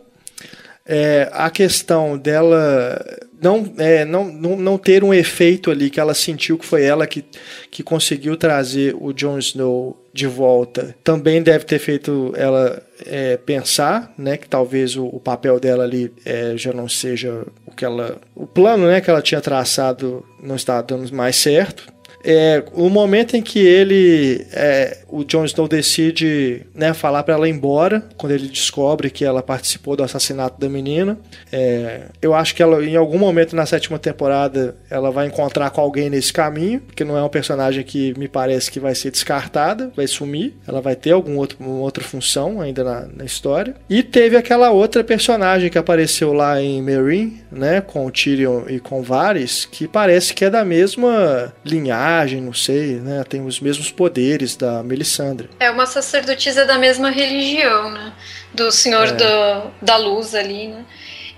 É, 0.90 1.28
a 1.32 1.50
questão 1.50 2.16
dela 2.16 2.98
não, 3.40 3.72
é, 3.78 4.04
não, 4.04 4.24
não, 4.24 4.56
não 4.56 4.78
ter 4.78 5.04
um 5.04 5.12
efeito 5.12 5.70
ali 5.70 5.90
que 5.90 6.00
ela 6.00 6.14
sentiu 6.14 6.58
que 6.58 6.64
foi 6.64 6.82
ela 6.82 7.06
que, 7.06 7.24
que 7.70 7.82
conseguiu 7.82 8.36
trazer 8.36 8.96
o 8.98 9.12
Jon 9.12 9.38
Snow 9.38 10.02
de 10.18 10.26
volta. 10.26 10.96
Também 11.04 11.40
deve 11.40 11.64
ter 11.64 11.78
feito 11.78 12.32
ela 12.36 12.82
é, 13.06 13.36
pensar 13.36 14.12
né 14.18 14.36
que 14.36 14.48
talvez 14.48 14.96
o, 14.96 15.06
o 15.06 15.20
papel 15.20 15.60
dela 15.60 15.84
ali 15.84 16.12
é, 16.24 16.54
já 16.56 16.72
não 16.72 16.88
seja 16.88 17.46
o 17.64 17.70
que 17.70 17.84
ela 17.84 18.18
o 18.34 18.44
plano 18.44 18.88
né 18.88 19.00
que 19.00 19.08
ela 19.08 19.22
tinha 19.22 19.40
traçado 19.40 20.24
não 20.42 20.56
está 20.56 20.82
dando 20.82 21.14
mais 21.14 21.36
certo 21.36 21.86
é, 22.30 22.62
o 22.74 22.90
momento 22.90 23.38
em 23.38 23.42
que 23.42 23.58
ele, 23.58 24.46
é, 24.52 24.98
o 25.08 25.24
Jon 25.24 25.46
Snow 25.46 25.66
decide 25.66 26.66
né, 26.74 26.92
falar 26.92 27.22
para 27.22 27.32
ela 27.32 27.48
ir 27.48 27.52
embora, 27.52 28.04
quando 28.18 28.32
ele 28.32 28.48
descobre 28.48 29.08
que 29.08 29.24
ela 29.24 29.42
participou 29.42 29.96
do 29.96 30.02
assassinato 30.02 30.60
da 30.60 30.68
menina, 30.68 31.18
é, 31.50 32.02
eu 32.20 32.34
acho 32.34 32.54
que 32.54 32.62
ela, 32.62 32.84
em 32.84 32.96
algum 32.96 33.18
momento 33.18 33.56
na 33.56 33.64
sétima 33.64 33.98
temporada, 33.98 34.76
ela 34.90 35.10
vai 35.10 35.26
encontrar 35.26 35.70
com 35.70 35.80
alguém 35.80 36.10
nesse 36.10 36.30
caminho, 36.30 36.80
porque 36.80 37.02
não 37.02 37.16
é 37.16 37.22
um 37.22 37.30
personagem 37.30 37.82
que 37.82 38.12
me 38.18 38.28
parece 38.28 38.70
que 38.70 38.78
vai 38.78 38.94
ser 38.94 39.10
descartada, 39.10 39.90
vai 39.96 40.06
sumir, 40.06 40.54
ela 40.66 40.82
vai 40.82 40.94
ter 40.94 41.12
alguma 41.12 41.38
outro, 41.38 41.66
outra 41.66 42.04
função 42.04 42.60
ainda 42.60 42.84
na, 42.84 43.06
na, 43.06 43.24
história. 43.24 43.74
E 43.88 44.02
teve 44.02 44.36
aquela 44.36 44.70
outra 44.70 45.02
personagem 45.02 45.70
que 45.70 45.78
apareceu 45.78 46.34
lá 46.34 46.60
em 46.60 46.82
Meereen, 46.82 47.40
né, 47.50 47.80
com 47.80 48.04
o 48.04 48.10
Tyrion 48.10 48.64
e 48.68 48.78
com 48.78 49.02
Varys, 49.02 49.64
que 49.64 49.88
parece 49.88 50.34
que 50.34 50.44
é 50.44 50.50
da 50.50 50.62
mesma 50.62 51.54
linhagem 51.64 52.17
não 52.26 52.52
sei, 52.52 52.96
né? 52.96 53.24
Tem 53.28 53.44
os 53.44 53.60
mesmos 53.60 53.90
poderes 53.90 54.56
da 54.56 54.82
Melisandre. 54.82 55.48
É 55.58 55.70
uma 55.70 55.86
sacerdotisa 55.86 56.64
da 56.64 56.78
mesma 56.78 57.10
religião, 57.10 57.90
né? 57.90 58.12
Do 58.52 58.70
Senhor 58.70 59.08
é. 59.08 59.12
do, 59.12 59.70
da 59.82 59.96
Luz 59.96 60.34
ali, 60.34 60.68
né? 60.68 60.84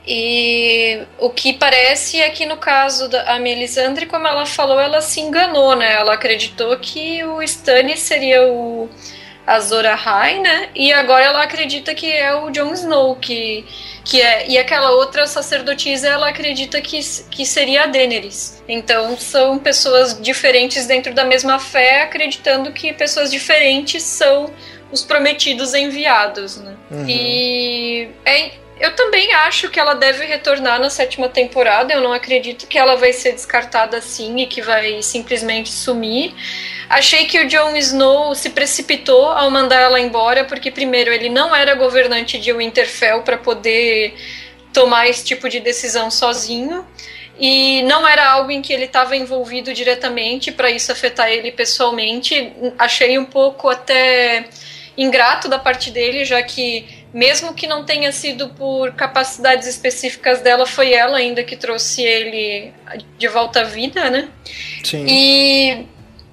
E 0.07 1.03
o 1.19 1.31
que 1.31 1.53
parece 1.53 2.21
é 2.21 2.31
que 2.31 2.47
no 2.47 2.57
caso 2.57 3.09
da 3.09 3.39
Melisandre, 3.39 4.07
como 4.07 4.27
ela 4.27 4.47
falou, 4.47 4.81
ela 4.81 5.01
se 5.01 5.21
enganou, 5.21 5.77
né? 5.77 5.93
Ela 5.93 6.15
acreditou 6.15 6.77
que 6.79 7.23
o 7.25 7.43
Stannis 7.43 8.01
seria 8.01 8.47
o 8.47 8.89
Azor 9.51 9.85
Ahai, 9.85 10.39
né? 10.39 10.69
E 10.75 10.93
agora 10.93 11.25
ela 11.25 11.43
acredita 11.43 11.93
que 11.95 12.11
é 12.11 12.33
o 12.35 12.51
Jon 12.51 12.73
Snow, 12.73 13.17
que, 13.17 13.65
que 14.05 14.23
é. 14.23 14.49
E 14.49 14.57
aquela 14.57 14.93
outra 14.93 15.27
sacerdotisa, 15.27 16.09
ela 16.09 16.29
acredita 16.29 16.81
que, 16.81 17.01
que 17.31 17.45
seria 17.45 17.83
a 17.83 17.87
Daenerys. 17.87 18.63
Então 18.69 19.17
são 19.19 19.59
pessoas 19.59 20.21
diferentes 20.21 20.87
dentro 20.87 21.13
da 21.13 21.25
mesma 21.25 21.59
fé, 21.59 22.03
acreditando 22.03 22.71
que 22.73 22.93
pessoas 22.93 23.31
diferentes 23.31 24.05
são 24.05 24.51
os 24.93 25.05
prometidos 25.05 25.75
enviados, 25.75 26.57
né? 26.59 26.77
Uhum. 26.91 27.09
E 27.09 28.09
é, 28.25 28.53
eu 28.81 28.97
também 28.97 29.31
acho 29.35 29.69
que 29.69 29.79
ela 29.79 29.93
deve 29.93 30.25
retornar 30.25 30.81
na 30.81 30.89
sétima 30.89 31.29
temporada. 31.29 31.93
Eu 31.93 32.01
não 32.01 32.15
acredito 32.15 32.67
que 32.67 32.79
ela 32.79 32.97
vai 32.97 33.13
ser 33.13 33.33
descartada 33.33 33.99
assim 33.99 34.41
e 34.41 34.47
que 34.47 34.63
vai 34.63 35.03
simplesmente 35.03 35.71
sumir. 35.71 36.35
Achei 36.89 37.27
que 37.27 37.39
o 37.39 37.47
Jon 37.47 37.77
Snow 37.77 38.35
se 38.35 38.51
precipitou 38.51 39.27
ao 39.27 39.51
mandar 39.51 39.81
ela 39.81 40.01
embora, 40.01 40.47
porque, 40.47 40.71
primeiro, 40.71 41.13
ele 41.13 41.29
não 41.29 41.55
era 41.55 41.75
governante 41.75 42.39
de 42.39 42.53
Winterfell 42.55 43.23
para 43.23 43.37
poder 43.37 44.15
tomar 44.73 45.09
esse 45.09 45.25
tipo 45.27 45.47
de 45.47 45.61
decisão 45.61 46.11
sozinho. 46.11 46.87
E 47.39 47.83
não 47.83 48.09
era 48.09 48.31
algo 48.31 48.51
em 48.51 48.63
que 48.63 48.73
ele 48.73 48.87
estava 48.87 49.15
envolvido 49.15 49.75
diretamente 49.75 50.51
para 50.51 50.71
isso 50.71 50.91
afetar 50.91 51.29
ele 51.29 51.53
pessoalmente. 51.53 52.53
Achei 52.79 53.19
um 53.19 53.27
pouco 53.27 53.69
até 53.69 54.49
ingrato 54.97 55.49
da 55.49 55.59
parte 55.59 55.91
dele, 55.91 56.25
já 56.25 56.43
que 56.43 57.00
mesmo 57.13 57.55
que 57.55 57.67
não 57.67 57.85
tenha 57.85 58.13
sido 58.13 58.49
por 58.51 58.93
capacidades 58.93 59.67
específicas 59.67 60.41
dela, 60.41 60.67
foi 60.67 60.93
ela 60.93 61.19
ainda 61.19 61.43
que 61.43 61.57
trouxe 61.57 62.03
ele 62.03 62.73
de 63.19 63.29
volta 63.29 63.61
à 63.61 63.65
vida, 63.65 64.09
né? 64.09 64.29
Sim. 64.85 65.05
E, 65.09 65.87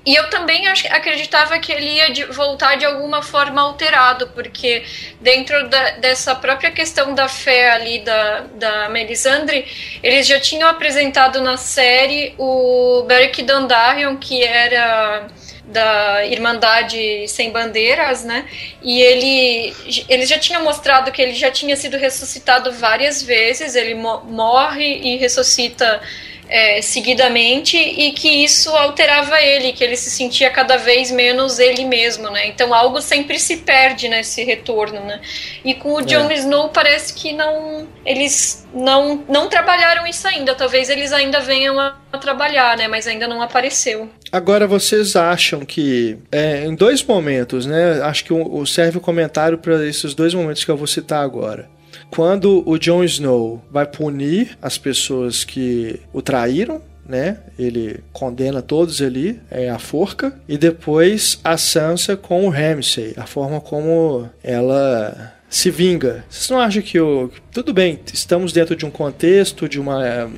e 0.06 0.16
eu 0.16 0.30
também 0.30 0.68
acreditava 0.68 1.58
que 1.60 1.72
ele 1.72 1.90
ia 1.96 2.12
de, 2.12 2.26
voltar 2.26 2.76
de 2.76 2.86
alguma 2.86 3.24
forma 3.24 3.60
alterado, 3.60 4.28
porque 4.28 4.84
dentro 5.20 5.68
da, 5.68 5.92
dessa 5.98 6.36
própria 6.36 6.72
questão 6.72 7.16
da 7.16 7.28
fé 7.28 7.72
ali 7.72 8.00
da, 8.00 8.42
da 8.54 8.90
Melisandre, 8.90 9.66
eles 10.04 10.28
já 10.28 10.40
tinham 10.40 10.70
apresentado 10.70 11.42
na 11.42 11.58
série 11.58 12.36
o 12.38 13.04
Beric 13.08 13.42
Dondarrion, 13.42 14.16
que 14.16 14.44
era 14.44 15.28
da 15.68 16.26
Irmandade 16.26 17.28
Sem 17.28 17.52
Bandeiras, 17.52 18.24
né? 18.24 18.46
E 18.82 19.02
ele, 19.02 19.74
ele 20.08 20.26
já 20.26 20.40
tinha 20.40 20.60
mostrado 20.60 21.12
que 21.12 21.22
ele 21.22 21.34
já 21.34 21.52
tinha 21.52 21.76
sido 21.76 21.98
ressuscitado 21.98 22.72
várias 22.72 23.22
vezes, 23.22 23.76
ele 23.76 23.94
mo 23.94 24.22
morre 24.22 25.00
e 25.04 25.18
ressuscita 25.18 26.02
é, 26.50 26.82
seguidamente 26.82 27.78
e 27.78 28.12
que 28.12 28.30
isso 28.30 28.70
alterava 28.70 29.42
ele, 29.42 29.74
que 29.74 29.84
ele 29.84 29.96
se 29.96 30.10
sentia 30.10 30.50
cada 30.50 30.78
vez 30.78 31.12
menos 31.12 31.60
ele 31.60 31.86
mesmo, 31.86 32.30
né? 32.30 32.48
Então 32.48 32.74
algo 32.74 33.02
sempre 33.02 33.38
se 33.40 33.58
perde 33.58 34.08
nesse 34.08 34.44
retorno, 34.44 35.00
né? 35.02 35.20
E 35.64 35.74
com 35.74 35.94
o 35.94 36.02
Jon 36.02 36.30
é. 36.30 36.36
Snow 36.36 36.70
parece 36.70 37.14
que 37.14 37.34
não 37.34 37.88
eles 38.06 38.66
não 38.74 39.24
não 39.28 39.50
trabalharam 39.50 40.08
isso 40.08 40.28
ainda. 40.28 40.56
Talvez 40.56 40.90
eles 40.90 41.12
ainda 41.12 41.40
venham 41.40 41.80
a, 41.80 41.98
a 42.12 42.18
trabalhar, 42.18 42.78
né? 42.78 42.88
Mas 42.88 43.08
ainda 43.08 43.28
não 43.28 43.42
apareceu. 43.42 44.10
Agora 44.32 44.68
vocês 44.68 45.16
acham 45.16 45.66
que 45.66 46.18
é, 46.32 46.66
em 46.66 46.76
dois 46.76 47.04
momentos, 47.04 47.66
né? 47.66 48.02
Acho 48.04 48.24
que 48.24 48.34
o, 48.34 48.66
serve 48.66 48.98
o 48.98 49.02
comentário 49.02 49.58
para 49.58 49.86
esses 49.86 50.14
dois 50.14 50.34
momentos 50.34 50.64
que 50.64 50.72
eu 50.72 50.78
vou 50.78 50.88
citar 50.88 51.24
agora. 51.24 51.70
Quando 52.12 52.64
o 52.68 52.78
Jon 52.78 53.04
Snow 53.04 53.64
vai 53.72 53.86
punir 53.86 54.58
as 54.62 54.78
pessoas 54.78 55.44
que 55.44 56.00
o 56.12 56.22
traíram, 56.22 56.82
né? 57.08 57.38
Ele 57.58 58.04
condena 58.12 58.62
todos 58.62 59.02
ali, 59.02 59.40
é 59.50 59.70
a 59.70 59.80
forca, 59.80 60.38
e 60.48 60.58
depois 60.58 61.40
a 61.44 61.58
Sansa 61.58 62.18
com 62.18 62.46
o 62.46 62.50
Ramsay, 62.50 63.14
a 63.16 63.26
forma 63.26 63.62
como 63.62 64.30
ela 64.44 65.34
se 65.50 65.72
vinga. 65.72 66.26
Vocês 66.30 66.50
não 66.50 66.60
acham 66.60 66.82
que 66.82 67.00
o. 67.00 67.32
Tudo 67.52 67.74
bem, 67.74 68.00
estamos 68.14 68.52
dentro 68.52 68.76
de 68.76 68.86
um 68.86 68.92
contexto, 68.92 69.70
de 69.70 69.80
uma, 69.80 70.30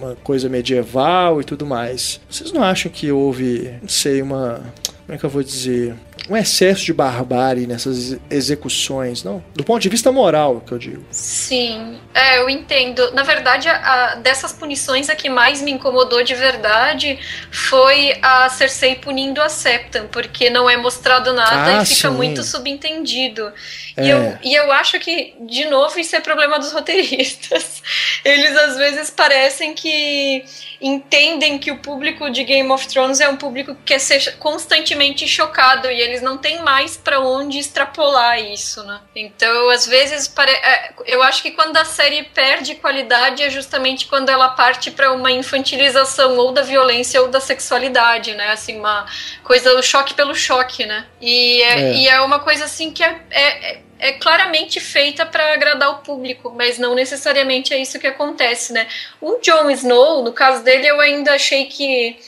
uma 0.00 0.14
coisa 0.16 0.48
medieval 0.48 1.40
e 1.40 1.44
tudo 1.44 1.66
mais. 1.66 2.20
Vocês 2.30 2.52
não 2.52 2.62
acham 2.62 2.90
que 2.90 3.10
houve, 3.10 3.72
não 3.80 3.88
sei, 3.88 4.22
uma. 4.22 4.60
Como 5.04 5.16
é 5.16 5.18
que 5.18 5.24
eu 5.24 5.30
vou 5.30 5.42
dizer? 5.42 5.94
Um 6.32 6.36
excesso 6.36 6.84
de 6.84 6.92
barbárie 6.94 7.66
nessas 7.66 8.18
execuções, 8.30 9.22
não? 9.22 9.44
Do 9.54 9.62
ponto 9.62 9.82
de 9.82 9.88
vista 9.90 10.10
moral, 10.10 10.62
que 10.66 10.72
eu 10.72 10.78
digo. 10.78 11.04
Sim, 11.10 12.00
é, 12.14 12.38
eu 12.38 12.48
entendo. 12.48 13.12
Na 13.12 13.22
verdade, 13.22 13.68
a, 13.68 14.14
dessas 14.16 14.52
punições, 14.52 15.10
a 15.10 15.14
que 15.14 15.28
mais 15.28 15.60
me 15.60 15.70
incomodou 15.70 16.22
de 16.22 16.34
verdade 16.34 17.18
foi 17.50 18.18
a 18.22 18.48
Cersei 18.48 18.94
punindo 18.96 19.42
a 19.42 19.50
Septon, 19.50 20.06
porque 20.10 20.48
não 20.48 20.68
é 20.70 20.76
mostrado 20.76 21.34
nada 21.34 21.80
Ah, 21.80 21.82
e 21.82 21.86
fica 21.86 22.08
sim. 22.08 22.16
muito 22.16 22.42
subentendido. 22.42 23.52
É. 23.94 24.06
E, 24.06 24.10
eu, 24.10 24.38
e 24.42 24.54
eu 24.54 24.72
acho 24.72 24.98
que, 24.98 25.34
de 25.40 25.66
novo, 25.66 25.98
isso 26.00 26.16
é 26.16 26.20
problema 26.20 26.58
dos 26.58 26.72
roteiristas. 26.72 27.82
Eles 28.24 28.56
às 28.56 28.78
vezes 28.78 29.10
parecem 29.10 29.74
que 29.74 30.44
entendem 30.80 31.58
que 31.58 31.70
o 31.70 31.78
público 31.78 32.30
de 32.30 32.42
Game 32.42 32.70
of 32.70 32.88
Thrones 32.88 33.20
é 33.20 33.28
um 33.28 33.36
público 33.36 33.74
que 33.74 33.82
quer 33.84 33.98
ser 33.98 34.36
constantemente 34.38 35.28
chocado 35.28 35.90
e 35.90 36.00
eles 36.00 36.21
não 36.22 36.38
têm 36.38 36.62
mais 36.62 36.96
pra 36.96 37.20
onde 37.20 37.58
extrapolar 37.58 38.40
isso, 38.40 38.82
né? 38.84 39.00
Então, 39.14 39.68
às 39.70 39.86
vezes, 39.86 40.32
é, 40.38 40.92
eu 41.06 41.22
acho 41.22 41.42
que 41.42 41.50
quando 41.50 41.76
a 41.76 41.84
série 41.84 42.22
perde 42.22 42.76
qualidade 42.76 43.42
é 43.42 43.50
justamente 43.50 44.06
quando 44.06 44.28
ela 44.30 44.50
parte 44.50 44.90
pra 44.90 45.12
uma 45.12 45.30
infantilização 45.30 46.36
ou 46.38 46.52
da 46.52 46.62
violência 46.62 47.20
ou 47.20 47.28
da 47.28 47.40
sexualidade, 47.40 48.34
né? 48.34 48.50
Assim, 48.50 48.78
uma 48.78 49.06
coisa, 49.44 49.74
o 49.78 49.82
choque 49.82 50.14
pelo 50.14 50.34
choque, 50.34 50.86
né? 50.86 51.06
E 51.20 51.60
é, 51.62 51.80
É. 51.80 51.94
e 51.94 52.08
é 52.08 52.20
uma 52.20 52.38
coisa 52.40 52.64
assim 52.64 52.90
que 52.90 53.02
é- 53.02 53.20
é- 53.30 53.72
é 53.72 53.82
é 54.04 54.10
claramente 54.14 54.80
feita 54.80 55.24
para 55.24 55.52
agradar 55.54 55.88
o 55.90 55.98
público, 55.98 56.52
mas 56.58 56.76
não 56.76 56.92
necessariamente 56.92 57.72
é 57.72 57.78
isso 57.78 58.00
que 58.00 58.06
acontece, 58.08 58.72
né? 58.72 58.88
O 59.20 59.38
Jon 59.40 59.70
Snow, 59.70 60.24
no 60.24 60.32
caso 60.32 60.64
dele, 60.64 60.88
eu 60.88 61.00
ainda 61.00 61.34
achei 61.34 61.66
que 61.66 62.18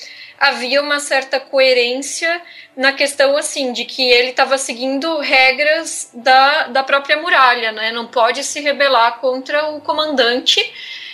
havia 0.45 0.82
uma 0.82 1.01
certa 1.01 1.40
coerência 1.40 2.40
na 2.76 2.92
questão 2.92 3.36
assim 3.36 3.72
de 3.72 3.84
que 3.84 4.03
ele 4.03 4.28
estava 4.30 4.59
seguindo 4.59 5.18
regras 5.18 6.11
da, 6.12 6.68
da 6.68 6.82
própria 6.82 7.16
muralha, 7.16 7.72
né? 7.72 7.90
Não 7.92 8.07
pode 8.07 8.45
se 8.45 8.61
rebelar 8.61 9.20
contra 9.20 9.68
o 9.70 9.80
comandante 9.80 10.61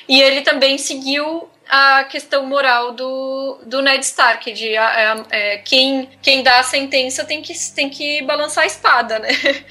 e 0.09 0.21
ele 0.21 0.41
também 0.41 0.77
seguiu 0.79 1.49
a 1.69 2.03
questão 2.03 2.45
moral 2.45 2.91
do, 2.93 3.61
do 3.65 3.81
Ned 3.81 4.05
Stark, 4.05 4.51
de 4.53 4.75
é, 4.75 5.23
é, 5.31 5.59
quem, 5.59 6.09
quem 6.21 6.43
dá 6.43 6.59
a 6.59 6.65
sentença 6.65 7.25
tem 7.25 7.41
que, 7.41 7.53
tem 7.73 7.89
que 7.89 8.23
balançar 8.23 8.65
a 8.65 8.67
espada, 8.67 9.21
né? 9.21 9.29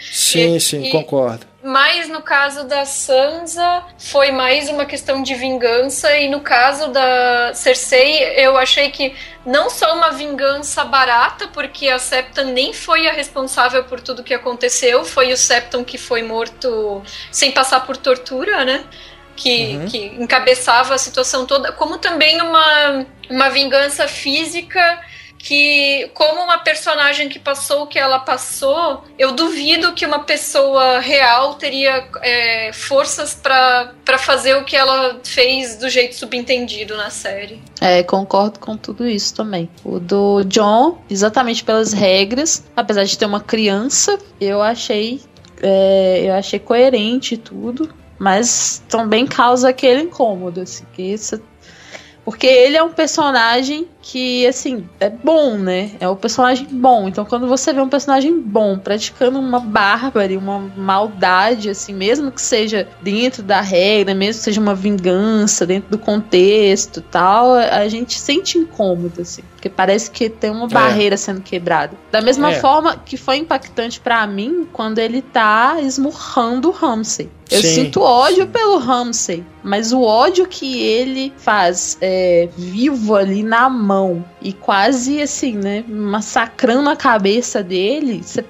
Sim, 0.09 0.55
E- 0.55 0.59
sim, 0.61 0.83
e- 0.85 0.91
concordo. 0.91 1.45
Mas 1.61 2.07
no 2.07 2.21
caso 2.21 2.63
da 2.63 2.85
Sansa 2.85 3.83
foi 3.97 4.31
mais 4.31 4.69
uma 4.69 4.85
questão 4.85 5.21
de 5.21 5.35
vingança 5.35 6.15
e 6.17 6.29
no 6.29 6.39
caso 6.39 6.87
da 6.87 7.53
Cersei 7.53 8.23
eu 8.37 8.57
achei 8.57 8.89
que 8.91 9.13
não 9.45 9.69
só 9.69 9.93
uma 9.93 10.11
vingança 10.11 10.85
barata, 10.85 11.47
porque 11.49 11.89
a 11.89 11.99
Septon 11.99 12.45
nem 12.45 12.71
foi 12.71 13.09
a 13.09 13.11
responsável 13.11 13.83
por 13.83 13.99
tudo 13.99 14.23
que 14.23 14.33
aconteceu, 14.33 15.03
foi 15.03 15.33
o 15.33 15.37
Septon 15.37 15.83
que 15.83 15.97
foi 15.97 16.23
morto 16.23 17.03
sem 17.29 17.51
passar 17.51 17.81
por 17.85 17.97
tortura, 17.97 18.63
né? 18.63 18.85
Que, 19.35 19.75
Uhum. 19.77 19.85
que 19.87 20.05
encabeçava 20.19 20.93
a 20.93 20.97
situação 20.97 21.45
toda, 21.45 21.71
como 21.73 21.97
também 21.97 22.41
uma, 22.41 23.05
uma 23.29 23.49
vingança 23.49 24.07
física 24.07 24.99
que, 25.39 26.11
como 26.13 26.43
uma 26.43 26.57
personagem 26.57 27.29
que 27.29 27.39
passou 27.39 27.83
o 27.83 27.87
que 27.87 27.97
ela 27.97 28.19
passou, 28.19 29.03
eu 29.17 29.31
duvido 29.31 29.93
que 29.93 30.05
uma 30.05 30.19
pessoa 30.19 30.99
real 30.99 31.55
teria 31.55 32.07
é, 32.21 32.71
forças 32.73 33.33
pra 33.33 34.17
fazer 34.19 34.55
o 34.57 34.65
que 34.65 34.75
ela 34.75 35.21
fez 35.23 35.77
do 35.77 35.89
jeito 35.89 36.13
subentendido 36.15 36.97
na 36.97 37.09
série. 37.09 37.61
É, 37.79 38.03
concordo 38.03 38.59
com 38.59 38.75
tudo 38.75 39.07
isso 39.07 39.33
também. 39.33 39.69
O 39.83 39.97
do 39.97 40.43
John, 40.43 41.01
exatamente 41.09 41.63
pelas 41.63 41.93
regras, 41.93 42.65
apesar 42.75 43.05
de 43.05 43.17
ter 43.17 43.25
uma 43.25 43.39
criança, 43.39 44.19
eu 44.41 44.61
achei, 44.61 45.21
é, 45.63 46.23
eu 46.25 46.33
achei 46.33 46.59
coerente 46.59 47.37
tudo, 47.37 47.89
mas 48.19 48.83
também 48.89 49.25
causa 49.25 49.69
aquele 49.69 50.01
incômodo, 50.01 50.59
assim, 50.61 50.83
que 50.93 51.01
isso, 51.01 51.41
porque 52.25 52.45
ele 52.45 52.75
é 52.75 52.83
um 52.83 52.91
personagem 52.91 53.87
que, 54.01 54.47
assim, 54.47 54.87
é 54.99 55.09
bom, 55.09 55.57
né? 55.57 55.91
É 55.99 56.07
um 56.07 56.15
personagem 56.15 56.65
bom. 56.71 57.07
Então, 57.07 57.25
quando 57.25 57.47
você 57.47 57.73
vê 57.73 57.81
um 57.81 57.89
personagem 57.89 58.39
bom 58.39 58.77
praticando 58.77 59.39
uma 59.39 59.59
bárbara, 59.59 60.37
uma 60.37 60.59
maldade, 60.77 61.69
assim, 61.69 61.93
mesmo 61.93 62.31
que 62.31 62.41
seja 62.41 62.87
dentro 63.01 63.43
da 63.43 63.61
regra, 63.61 64.15
mesmo 64.15 64.39
que 64.39 64.45
seja 64.45 64.61
uma 64.61 64.73
vingança 64.75 65.65
dentro 65.65 65.89
do 65.89 65.97
contexto 65.97 66.99
e 66.99 67.03
tal, 67.03 67.53
a 67.53 67.87
gente 67.87 68.17
sente 68.19 68.57
incômodo, 68.57 69.21
assim. 69.21 69.41
Porque 69.55 69.69
parece 69.69 70.09
que 70.09 70.29
tem 70.29 70.49
uma 70.49 70.67
barreira 70.67 71.17
sendo 71.17 71.41
quebrada. 71.41 71.97
Da 72.11 72.21
mesma 72.21 72.51
É. 72.51 72.59
forma 72.59 72.95
que 72.95 73.17
foi 73.17 73.37
impactante 73.37 73.99
pra 73.99 74.25
mim 74.25 74.65
quando 74.71 74.99
ele 74.99 75.21
tá 75.21 75.77
esmurrando 75.81 76.69
o 76.69 76.71
Ramsey. 76.71 77.29
Eu 77.51 77.61
Sim, 77.61 77.67
sinto 77.85 78.01
ódio 78.01 78.45
sim. 78.45 78.51
pelo 78.51 78.77
Ramsey, 78.77 79.43
mas 79.63 79.91
o 79.91 80.01
ódio 80.03 80.45
que 80.47 80.81
ele 80.83 81.33
faz 81.35 81.97
é, 81.99 82.47
vivo 82.55 83.15
ali 83.15 83.41
na 83.41 83.67
mão 83.89 84.23
e 84.39 84.53
quase 84.53 85.19
assim, 85.19 85.55
né, 85.57 85.83
massacrando 85.87 86.89
a 86.89 86.95
cabeça 86.95 87.63
dele, 87.63 88.21
você 88.23 88.45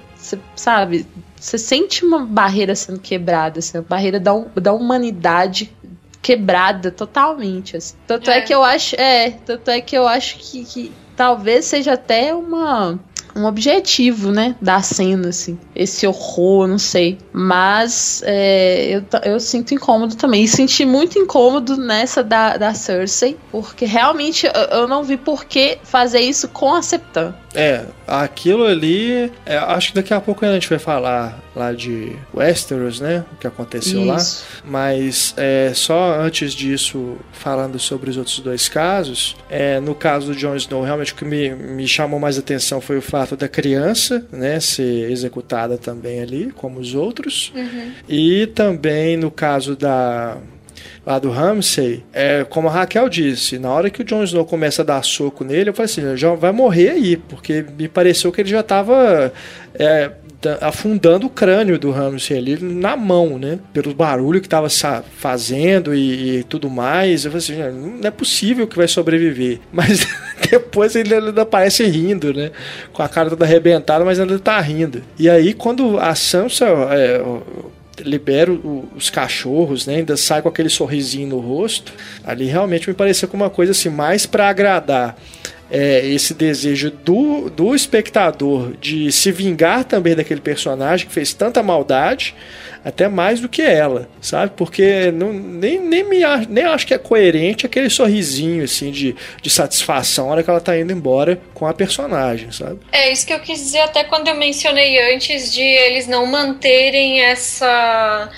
sabe, 0.54 1.06
você 1.34 1.56
sente 1.56 2.04
uma 2.04 2.26
barreira 2.26 2.74
sendo 2.74 2.98
quebrada, 2.98 3.60
assim, 3.60 3.78
a 3.78 3.82
barreira 3.82 4.20
da, 4.20 4.32
da 4.56 4.72
humanidade 4.74 5.74
quebrada 6.20 6.90
totalmente. 6.90 7.74
assim. 7.78 7.96
Tanto 8.06 8.30
é. 8.30 8.38
É. 8.38 8.40
que 8.42 8.54
eu 8.54 8.62
acho, 8.62 8.94
é, 9.00 9.30
tanto 9.30 9.70
é 9.70 9.80
que 9.80 9.96
eu 9.96 10.06
acho 10.06 10.36
que, 10.36 10.64
que 10.66 10.92
talvez 11.16 11.64
seja 11.64 11.94
até 11.94 12.34
uma 12.34 13.00
um 13.34 13.44
objetivo, 13.44 14.30
né, 14.30 14.56
da 14.60 14.82
cena, 14.82 15.28
assim, 15.28 15.58
esse 15.74 16.06
horror, 16.06 16.66
não 16.66 16.78
sei, 16.78 17.18
mas 17.32 18.22
é, 18.24 18.96
eu, 18.96 19.04
eu 19.24 19.40
sinto 19.40 19.74
incômodo 19.74 20.16
também, 20.16 20.44
e 20.44 20.48
senti 20.48 20.84
muito 20.84 21.18
incômodo 21.18 21.76
nessa 21.76 22.22
da, 22.22 22.56
da 22.56 22.74
Cersei, 22.74 23.36
porque 23.50 23.84
realmente 23.84 24.46
eu, 24.46 24.52
eu 24.52 24.88
não 24.88 25.02
vi 25.02 25.16
por 25.16 25.44
que 25.44 25.78
fazer 25.82 26.20
isso 26.20 26.48
com 26.48 26.74
a 26.74 26.82
Septan. 26.82 27.34
É, 27.54 27.84
aquilo 28.06 28.64
ali. 28.64 29.32
é, 29.44 29.56
acho 29.56 29.88
que 29.88 29.94
daqui 29.96 30.14
a 30.14 30.20
pouco 30.20 30.44
a 30.44 30.52
gente 30.52 30.68
vai 30.68 30.78
falar 30.78 31.38
lá 31.54 31.72
de 31.72 32.16
Westeros, 32.34 33.00
né? 33.00 33.24
O 33.32 33.36
que 33.36 33.46
aconteceu 33.46 34.04
lá. 34.04 34.16
Isso. 34.16 34.44
Mas 34.64 35.34
é, 35.36 35.72
só 35.74 36.18
antes 36.20 36.52
disso, 36.52 37.16
falando 37.32 37.78
sobre 37.78 38.10
os 38.10 38.16
outros 38.16 38.38
dois 38.40 38.68
casos, 38.68 39.36
é, 39.48 39.80
no 39.80 39.94
caso 39.94 40.28
do 40.28 40.34
Jon 40.38 40.54
Snow, 40.56 40.82
realmente 40.82 41.12
o 41.12 41.16
que 41.16 41.24
me, 41.24 41.50
me 41.50 41.88
chamou 41.88 42.20
mais 42.20 42.38
atenção 42.38 42.80
foi 42.80 42.98
o 42.98 43.02
fato 43.02 43.36
da 43.36 43.48
criança 43.48 44.26
né, 44.30 44.60
ser 44.60 45.10
executada 45.10 45.76
também 45.76 46.20
ali, 46.20 46.52
como 46.52 46.78
os 46.78 46.94
outros. 46.94 47.52
E 48.08 48.46
também 48.48 49.16
no 49.16 49.30
caso 49.30 49.76
da 49.76 50.38
lá 51.04 51.18
do 51.18 51.30
Ramsay, 51.30 52.04
é, 52.12 52.44
como 52.44 52.68
a 52.68 52.72
Raquel 52.72 53.08
disse, 53.08 53.58
na 53.58 53.70
hora 53.70 53.90
que 53.90 54.02
o 54.02 54.04
Jon 54.04 54.22
Snow 54.22 54.44
começa 54.44 54.82
a 54.82 54.84
dar 54.84 55.02
soco 55.02 55.44
nele, 55.44 55.70
eu 55.70 55.74
falei 55.74 55.86
assim, 55.86 56.16
já 56.16 56.34
vai 56.34 56.52
morrer 56.52 56.90
aí, 56.90 57.16
porque 57.16 57.64
me 57.76 57.88
pareceu 57.88 58.30
que 58.30 58.40
ele 58.40 58.50
já 58.50 58.60
estava 58.60 59.32
afundando 60.60 61.26
o 61.26 61.30
crânio 61.30 61.78
do 61.78 61.90
Ramsay 61.90 62.36
ali 62.36 62.58
na 62.62 62.96
mão, 62.96 63.38
né? 63.38 63.58
Pelo 63.72 63.94
barulho 63.94 64.40
que 64.40 64.46
estava 64.46 64.68
fazendo 64.68 65.94
e, 65.94 66.38
e 66.38 66.44
tudo 66.44 66.70
mais. 66.70 67.24
Eu 67.24 67.32
falei 67.32 67.66
assim, 67.66 67.78
não 67.78 68.08
é 68.08 68.10
possível 68.10 68.66
que 68.66 68.76
vai 68.76 68.88
sobreviver. 68.88 69.60
Mas 69.72 70.06
depois 70.50 70.96
ele 70.96 71.14
ainda 71.14 71.42
aparece 71.42 71.84
rindo, 71.84 72.32
né? 72.32 72.50
Com 72.92 73.02
a 73.02 73.08
cara 73.08 73.28
toda 73.28 73.44
arrebentada, 73.44 74.04
mas 74.04 74.18
ainda 74.18 74.38
tá 74.38 74.58
rindo. 74.60 75.02
E 75.18 75.28
aí, 75.28 75.54
quando 75.54 75.98
a 75.98 76.14
Sansa 76.14 76.66
é, 76.90 77.22
libera 78.02 78.50
os 78.50 79.10
cachorros, 79.10 79.86
né? 79.86 79.96
Ainda 79.96 80.16
sai 80.16 80.42
com 80.42 80.48
aquele 80.48 80.68
sorrisinho 80.68 81.28
no 81.28 81.38
rosto. 81.38 81.92
Ali 82.24 82.46
realmente 82.46 82.88
me 82.88 82.94
pareceu 82.94 83.28
com 83.28 83.36
uma 83.36 83.50
coisa 83.50 83.72
assim, 83.72 83.88
mais 83.88 84.26
para 84.26 84.48
agradar 84.48 85.16
é, 85.70 86.04
esse 86.06 86.34
desejo 86.34 86.90
do, 86.90 87.48
do 87.48 87.74
espectador 87.74 88.72
de 88.80 89.12
se 89.12 89.30
vingar 89.30 89.84
também 89.84 90.16
daquele 90.16 90.40
personagem 90.40 91.06
que 91.06 91.12
fez 91.12 91.32
tanta 91.32 91.62
maldade, 91.62 92.34
até 92.84 93.08
mais 93.08 93.40
do 93.40 93.48
que 93.48 93.62
ela, 93.62 94.08
sabe? 94.20 94.52
Porque 94.56 95.12
não, 95.12 95.32
nem, 95.32 95.78
nem, 95.78 96.02
me, 96.02 96.20
nem 96.48 96.64
acho 96.64 96.86
que 96.86 96.94
é 96.94 96.98
coerente 96.98 97.66
aquele 97.66 97.90
sorrisinho 97.90 98.64
assim 98.64 98.90
de, 98.90 99.14
de 99.40 99.50
satisfação 99.50 100.26
na 100.26 100.32
hora 100.32 100.42
que 100.42 100.50
ela 100.50 100.60
tá 100.60 100.76
indo 100.78 100.92
embora 100.92 101.40
com 101.54 101.66
a 101.66 101.74
personagem, 101.74 102.50
sabe? 102.50 102.80
É 102.90 103.12
isso 103.12 103.26
que 103.26 103.32
eu 103.32 103.40
quis 103.40 103.58
dizer 103.58 103.80
até 103.80 104.02
quando 104.02 104.28
eu 104.28 104.34
mencionei 104.34 105.14
antes 105.14 105.52
de 105.52 105.62
eles 105.62 106.06
não 106.06 106.26
manterem 106.26 107.20
essa 107.20 108.30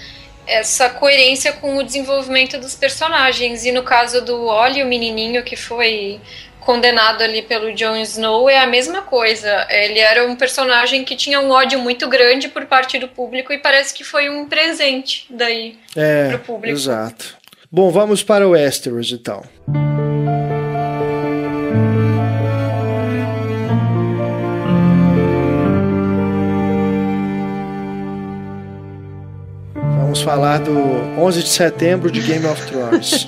essa 0.44 0.90
coerência 0.90 1.52
com 1.52 1.76
o 1.76 1.84
desenvolvimento 1.84 2.58
dos 2.58 2.74
personagens. 2.74 3.64
E 3.64 3.70
no 3.70 3.84
caso 3.84 4.24
do 4.24 4.46
Ollie, 4.46 4.82
o 4.82 4.86
menininho 4.86 5.42
que 5.44 5.54
foi 5.54 6.20
condenado 6.64 7.22
ali 7.22 7.42
pelo 7.42 7.72
Jon 7.74 7.96
Snow 7.96 8.48
é 8.48 8.58
a 8.58 8.66
mesma 8.66 9.02
coisa. 9.02 9.66
Ele 9.70 9.98
era 9.98 10.26
um 10.26 10.36
personagem 10.36 11.04
que 11.04 11.16
tinha 11.16 11.40
um 11.40 11.50
ódio 11.50 11.78
muito 11.78 12.08
grande 12.08 12.48
por 12.48 12.66
parte 12.66 12.98
do 12.98 13.08
público 13.08 13.52
e 13.52 13.58
parece 13.58 13.92
que 13.94 14.04
foi 14.04 14.28
um 14.28 14.48
presente 14.48 15.26
daí 15.30 15.76
é, 15.94 16.28
pro 16.28 16.38
público. 16.38 16.76
Exato. 16.76 17.36
Bom, 17.70 17.90
vamos 17.90 18.22
para 18.22 18.46
o 18.46 18.50
Westeros 18.50 19.12
então. 19.12 19.42
Vamos 29.74 30.20
falar 30.20 30.58
do 30.58 30.78
11 31.18 31.42
de 31.42 31.48
setembro 31.48 32.10
de 32.10 32.20
Game 32.20 32.44
of 32.44 32.62
Thrones. 32.66 33.26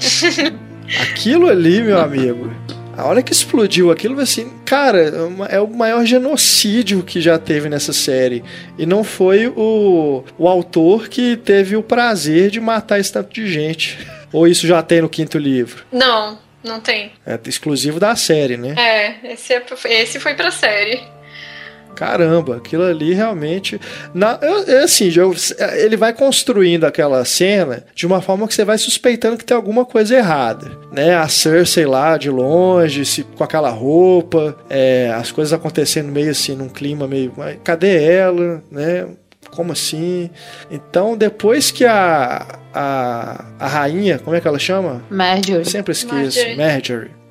Aquilo 1.01 1.49
ali, 1.49 1.83
meu 1.83 1.99
amigo, 1.99 2.53
a 2.97 3.07
hora 3.07 3.23
que 3.23 3.33
explodiu 3.33 3.91
aquilo, 3.91 4.21
assim, 4.21 4.51
cara, 4.65 5.13
é 5.49 5.61
o 5.61 5.69
maior 5.69 6.05
genocídio 6.05 7.03
que 7.03 7.21
já 7.21 7.39
teve 7.39 7.69
nessa 7.69 7.93
série. 7.93 8.45
E 8.79 8.87
não 8.87 9.03
foi 9.03 9.47
o, 9.47 10.25
o 10.39 10.49
autor 10.49 11.09
que 11.09 11.37
teve 11.37 11.77
o 11.77 11.83
prazer 11.83 12.51
de 12.51 12.61
matar 12.61 13.01
esse 13.01 13.13
tanto 13.13 13.33
de 13.33 13.47
gente. 13.47 13.99
Ou 14.33 14.49
isso 14.49 14.67
já 14.67 14.83
tem 14.83 15.01
no 15.01 15.09
quinto 15.09 15.39
livro? 15.39 15.85
Não, 15.93 16.39
não 16.63 16.81
tem. 16.81 17.13
É 17.27 17.39
exclusivo 17.47 18.01
da 18.01 18.17
série, 18.17 18.57
né? 18.57 18.75
É, 18.77 19.33
esse, 19.33 19.53
é, 19.53 19.63
esse 20.03 20.19
foi 20.19 20.35
pra 20.35 20.51
série. 20.51 21.01
Caramba, 21.95 22.57
aquilo 22.57 22.85
ali 22.85 23.15
realmente. 23.15 23.81
Na, 24.13 24.39
é 24.67 24.85
assim, 24.85 25.11
ele 25.77 25.97
vai 25.97 26.13
construindo 26.13 26.85
aquela 26.85 27.25
cena 27.25 27.85
de 27.95 28.07
uma 28.07 28.21
forma 28.21 28.47
que 28.47 28.55
você 28.55 28.65
vai 28.65 28.79
suspeitando 28.79 29.37
que 29.37 29.45
tem 29.45 29.57
alguma 29.57 29.85
coisa 29.85 30.17
errada. 30.17 30.71
Né? 30.93 31.15
A 31.15 31.29
Cersei 31.29 31.87
lá 31.87 32.17
de 32.17 32.31
longe, 32.31 33.05
se, 33.05 33.23
com 33.23 33.45
aquela 33.45 33.71
roupa, 33.71 34.57
é, 34.69 35.13
as 35.15 35.31
coisas 35.31 35.53
acontecendo 35.53 36.11
meio 36.11 36.31
assim, 36.31 36.55
num 36.55 36.69
clima 36.69 37.07
meio. 37.07 37.33
Cadê 37.63 38.03
ela? 38.03 38.63
Né? 38.71 39.07
Como 39.51 39.73
assim? 39.73 40.31
Então, 40.71 41.17
depois 41.17 41.71
que 41.71 41.85
a, 41.85 42.59
a, 42.73 43.45
a 43.59 43.67
rainha, 43.67 44.19
como 44.19 44.35
é 44.35 44.41
que 44.41 44.49
ela 44.49 44.59
chama? 44.59 45.03
Marjorie. 45.09 45.65
Sempre 45.65 45.93
esqueço. 45.93 46.15
Marjorie. 46.15 46.57
Marjorie 46.57 47.24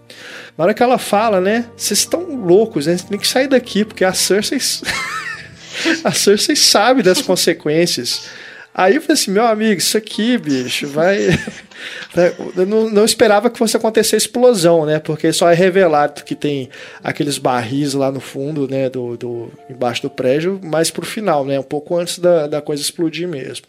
na 0.58 0.64
hora 0.64 0.74
que 0.74 0.84
ela 0.84 0.98
fala, 0.98 1.42
né? 1.42 1.66
Vocês 1.76 2.00
estão 2.00 2.36
loucos, 2.36 2.88
né? 2.88 2.96
Tem 3.10 3.18
que 3.18 3.28
sair 3.28 3.48
daqui, 3.48 3.84
porque 3.84 4.06
a 4.06 4.14
Cersei. 4.14 4.60
a 6.04 6.12
Cersei 6.12 6.56
sabe 6.56 7.02
das 7.02 7.22
consequências. 7.22 8.30
Aí 8.76 8.96
eu 8.96 9.02
falei 9.02 9.14
assim, 9.14 9.30
meu 9.30 9.46
amigo, 9.46 9.78
isso 9.78 9.96
aqui, 9.96 10.36
bicho, 10.36 10.88
vai. 10.88 11.28
eu 12.58 12.66
não, 12.66 12.90
não, 12.90 13.06
esperava 13.06 13.48
que 13.48 13.58
fosse 13.60 13.78
acontecer 13.78 14.18
explosão, 14.18 14.84
né? 14.84 14.98
Porque 14.98 15.32
só 15.32 15.50
é 15.50 15.54
revelado 15.54 16.24
que 16.24 16.34
tem 16.34 16.70
aqueles 17.04 17.38
barris 17.38 17.94
lá 17.94 18.12
no 18.12 18.20
fundo, 18.20 18.68
né? 18.68 18.90
Do, 18.90 19.16
do, 19.16 19.52
embaixo 19.70 20.02
do 20.02 20.10
prédio, 20.10 20.60
mais 20.64 20.90
pro 20.90 21.06
final, 21.06 21.46
né? 21.46 21.60
Um 21.60 21.64
pouco 21.64 21.96
antes 21.96 22.18
da, 22.18 22.48
da 22.48 22.62
coisa 22.62 22.82
explodir 22.82 23.28
mesmo. 23.28 23.66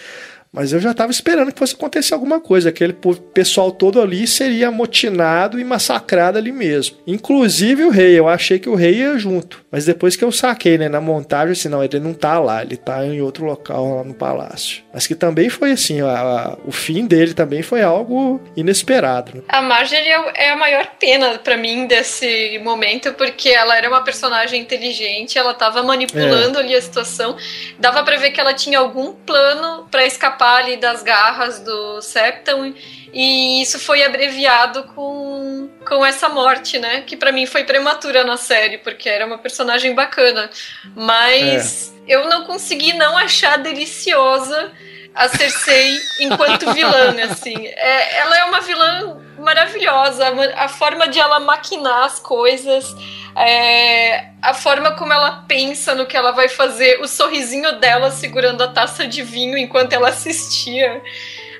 Mas 0.55 0.73
eu 0.73 0.79
já 0.79 0.93
estava 0.93 1.11
esperando 1.11 1.53
que 1.53 1.59
fosse 1.59 1.75
acontecer 1.75 2.15
alguma 2.15 2.39
coisa. 2.41 2.69
Aquele 2.69 2.97
pessoal 3.35 3.73
todo 3.73 4.01
ali 4.01 4.25
seria 4.25 4.69
amotinado 4.69 5.59
e 5.59 5.65
massacrado 5.65 6.39
ali 6.39 6.53
mesmo. 6.53 6.97
Inclusive 7.05 7.83
o 7.83 7.91
rei. 7.91 8.17
Eu 8.17 8.29
achei 8.29 8.61
que 8.61 8.69
o 8.69 8.77
rei 8.77 8.99
ia 9.01 9.19
junto. 9.19 9.65
Mas 9.69 9.85
depois 9.85 10.15
que 10.15 10.23
eu 10.23 10.31
saquei, 10.31 10.79
né, 10.79 10.89
na 10.89 11.01
montagem, 11.01 11.51
assim, 11.51 11.69
não, 11.69 11.83
ele 11.83 11.99
não 11.99 12.15
tá 12.15 12.39
lá. 12.39 12.63
Ele 12.63 12.77
tá 12.77 13.05
em 13.05 13.21
outro 13.21 13.45
local 13.45 13.97
lá 13.97 14.05
no 14.05 14.15
palácio. 14.15 14.85
Mas 14.93 15.09
que 15.09 15.17
também 15.17 15.49
foi 15.49 15.73
assim, 15.73 16.01
a, 16.01 16.07
a, 16.07 16.57
o 16.65 16.71
fim 16.71 17.05
dele 17.05 17.35
também 17.35 17.61
foi 17.61 17.83
algo 17.83 18.41
inesperado. 18.57 19.33
Né? 19.35 19.43
A 19.49 19.61
Marjorie 19.61 20.09
é, 20.09 20.47
é 20.47 20.51
a 20.53 20.57
maior 20.57 20.87
pena 21.01 21.37
para 21.39 21.57
mim 21.57 21.89
desse 21.89 22.61
momento, 22.63 23.13
porque 23.15 23.49
ela 23.49 23.77
era 23.77 23.89
uma 23.89 24.05
personagem 24.05 24.61
inteligente, 24.61 25.37
ela 25.37 25.53
tava 25.53 25.83
manipulando 25.83 26.61
é. 26.61 26.63
ali 26.63 26.77
a 26.77 26.81
situação. 26.81 27.37
Dava 27.81 28.05
para 28.05 28.17
ver 28.19 28.31
que 28.31 28.41
ela 28.41 28.55
tinha 28.55 28.79
algum 28.79 29.13
plano 29.13 29.89
para 29.91 30.07
escapar 30.07 30.44
escapar 30.45 30.59
ali 30.59 30.77
das 30.77 31.03
garras 31.03 31.61
do 31.61 32.03
Septon 32.03 32.75
e 33.13 33.63
isso 33.63 33.79
foi 33.79 34.03
abreviado 34.03 34.85
com, 34.95 35.71
com 35.87 36.05
essa 36.05 36.29
morte, 36.29 36.79
né? 36.79 37.03
Que 37.03 37.17
para 37.17 37.33
mim 37.33 37.47
foi 37.47 37.65
prematura 37.65 38.25
na 38.25 38.37
série, 38.37 38.79
porque 38.79 39.09
era 39.09 39.25
uma 39.25 39.39
personagem 39.39 39.95
bacana. 39.95 40.51
Mas 40.95 41.95
é. 42.07 42.15
eu 42.15 42.29
não 42.29 42.45
consegui 42.45 42.93
não 42.93 43.17
achar 43.17 43.57
deliciosa 43.57 44.71
a 45.15 45.29
Cersei 45.29 45.97
enquanto 46.21 46.73
vilã, 46.73 47.15
assim. 47.31 47.67
É, 47.67 48.19
ela 48.19 48.39
é 48.39 48.45
uma 48.45 48.61
vilã 48.61 49.21
maravilhosa, 49.39 50.25
a 50.57 50.69
forma 50.69 51.07
de 51.07 51.19
ela 51.19 51.39
maquinar 51.39 52.05
as 52.05 52.19
coisas, 52.19 52.95
é, 53.37 54.29
a 54.43 54.55
forma 54.55 54.93
como 54.93 55.13
ela 55.13 55.45
pensa 55.47 55.95
no 55.95 56.07
que 56.07 56.17
ela 56.17 56.33
vai 56.33 56.49
fazer, 56.49 57.01
o 57.01 57.07
sorrisinho 57.07 57.79
dela 57.79 58.11
segurando 58.11 58.63
a 58.63 58.69
taça 58.69 59.07
de 59.07 59.23
vinho 59.23 59.57
enquanto 59.57 59.93
ela 59.93 60.09
assistia. 60.09 61.01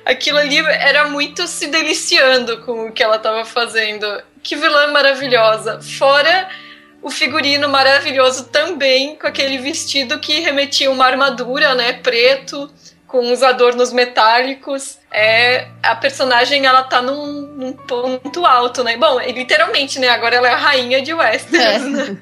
Aquilo 0.05 0.37
ali 0.37 0.59
era 0.59 1.07
muito 1.07 1.47
se 1.47 1.67
deliciando 1.67 2.59
com 2.59 2.87
o 2.87 2.91
que 2.91 3.01
ela 3.01 3.15
estava 3.15 3.43
fazendo. 3.43 4.05
Que 4.43 4.55
vilã 4.55 4.91
maravilhosa. 4.91 5.81
Fora 5.81 6.47
o 7.01 7.09
figurino 7.09 7.67
maravilhoso 7.67 8.45
também, 8.45 9.15
com 9.15 9.25
aquele 9.25 9.57
vestido 9.57 10.19
que 10.19 10.39
remetia 10.41 10.91
uma 10.91 11.05
armadura, 11.05 11.73
né, 11.73 11.93
preto 11.93 12.71
com 13.15 13.31
os 13.31 13.41
adornos 13.41 13.93
metálicos. 13.93 14.97
É, 15.09 15.69
a 15.81 15.95
personagem 15.95 16.65
ela 16.65 16.83
tá 16.83 17.01
num, 17.01 17.43
num 17.43 17.71
ponto 17.71 18.45
alto, 18.45 18.83
né? 18.83 18.97
Bom, 18.97 19.21
literalmente, 19.21 19.99
né? 19.99 20.09
Agora 20.09 20.35
ela 20.35 20.49
é 20.49 20.51
a 20.51 20.57
rainha 20.57 21.01
de 21.01 21.13
Westeros, 21.13 21.85
é. 21.85 21.87
né? 21.87 22.17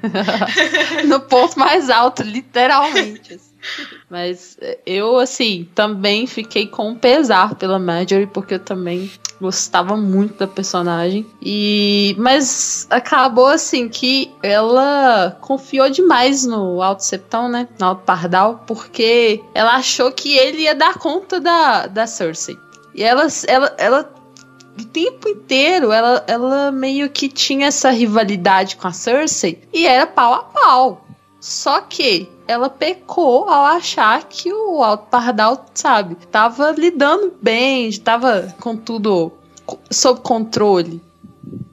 no 1.04 1.18
ponto 1.18 1.58
mais 1.58 1.90
alto, 1.90 2.22
literalmente. 2.22 3.34
Assim. 3.34 3.53
Mas 4.08 4.56
é, 4.60 4.78
eu, 4.86 5.18
assim, 5.18 5.68
também 5.74 6.26
fiquei 6.26 6.66
com 6.66 6.94
pesar 6.94 7.54
pela 7.54 7.78
Marjorie, 7.78 8.26
porque 8.26 8.54
eu 8.54 8.58
também 8.58 9.10
gostava 9.40 9.96
muito 9.96 10.38
da 10.38 10.46
personagem. 10.46 11.26
E 11.42 12.14
mas 12.18 12.86
acabou 12.90 13.46
assim 13.46 13.88
que 13.88 14.32
ela 14.42 15.36
confiou 15.40 15.90
demais 15.90 16.46
no 16.46 16.82
Alto 16.82 17.04
Septão, 17.04 17.48
né? 17.48 17.68
No 17.78 17.86
Alto 17.86 18.02
Pardal, 18.02 18.64
porque 18.66 19.42
ela 19.54 19.74
achou 19.74 20.10
que 20.12 20.36
ele 20.36 20.62
ia 20.62 20.74
dar 20.74 20.98
conta 20.98 21.40
da, 21.40 21.86
da 21.86 22.06
Cersei. 22.06 22.58
E 22.94 23.02
ela, 23.02 23.26
ela, 23.48 23.74
ela 23.76 24.14
o 24.78 24.84
tempo 24.84 25.28
inteiro 25.28 25.92
ela, 25.92 26.24
ela 26.26 26.72
meio 26.72 27.08
que 27.08 27.28
tinha 27.28 27.68
essa 27.68 27.90
rivalidade 27.90 28.76
com 28.76 28.88
a 28.88 28.92
Cersei 28.92 29.62
e 29.72 29.86
era 29.86 30.06
pau 30.06 30.34
a 30.34 30.42
pau. 30.42 31.03
Só 31.44 31.82
que 31.82 32.26
ela 32.48 32.70
pecou 32.70 33.46
ao 33.50 33.66
achar 33.66 34.24
que 34.24 34.50
o 34.50 34.82
Alto 34.82 35.08
Pardal, 35.10 35.66
sabe, 35.74 36.16
tava 36.32 36.70
lidando 36.70 37.34
bem, 37.42 37.86
estava 37.86 38.54
com 38.60 38.74
tudo 38.74 39.30
sob 39.90 40.20
controle. 40.20 41.02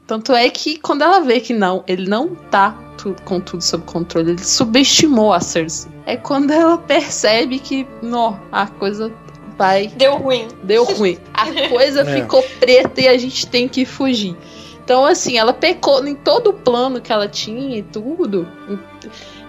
Tanto 0.05 0.34
é 0.34 0.49
que 0.49 0.78
quando 0.78 1.03
ela 1.03 1.22
vê 1.22 1.39
que 1.39 1.53
não, 1.53 1.86
ele 1.88 2.09
não 2.09 2.36
tá 2.36 2.78
com 3.24 3.39
tudo 3.39 3.63
sob 3.63 3.86
controle, 3.86 4.32
ele 4.32 4.43
subestimou 4.43 5.32
a 5.32 5.39
Cersei. 5.39 5.89
É 6.05 6.17
quando 6.17 6.51
ela 6.51 6.78
percebe 6.78 7.57
que, 7.57 7.88
não, 8.01 8.38
a 8.51 8.67
coisa 8.67 9.09
vai. 9.57 9.88
Deu 9.88 10.17
ruim. 10.17 10.49
Deu 10.63 10.84
ruim. 10.84 11.17
A 11.34 11.45
coisa 11.69 12.01
é. 12.11 12.22
ficou 12.22 12.43
preta 12.59 12.99
e 12.99 13.07
a 13.07 13.17
gente 13.17 13.47
tem 13.47 13.69
que 13.69 13.86
fugir. 13.86 14.36
Então, 14.84 15.05
assim, 15.05 15.38
ela 15.38 15.53
pecou 15.53 16.05
em 16.05 16.15
todo 16.15 16.49
o 16.49 16.53
plano 16.53 16.99
que 16.99 17.13
ela 17.13 17.30
tinha 17.30 17.78
e 17.78 17.82
tudo 17.82 18.45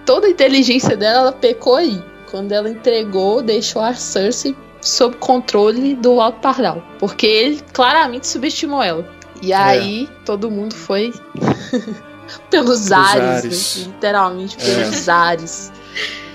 toda 0.05 0.27
a 0.27 0.29
inteligência 0.29 0.95
dela, 0.95 1.19
ela 1.19 1.31
pecou 1.31 1.75
aí. 1.75 2.01
Quando 2.29 2.51
ela 2.51 2.69
entregou, 2.69 3.41
deixou 3.41 3.81
a 3.81 3.93
Cersei 3.93 4.55
sob 4.81 5.15
controle 5.17 5.95
do 5.95 6.19
Alto 6.19 6.39
Pardal. 6.39 6.83
Porque 6.99 7.25
ele 7.25 7.61
claramente 7.71 8.27
subestimou 8.27 8.81
ela. 8.81 9.07
E 9.41 9.51
é. 9.51 9.55
aí 9.55 10.09
todo 10.25 10.49
mundo 10.49 10.73
foi 10.73 11.13
pelos 12.49 12.91
ares, 12.91 13.45
ares. 13.45 13.77
Né? 13.77 13.83
literalmente 13.85 14.57
é. 14.59 14.65
pelos 14.65 15.07
é. 15.07 15.11
ares. 15.11 15.71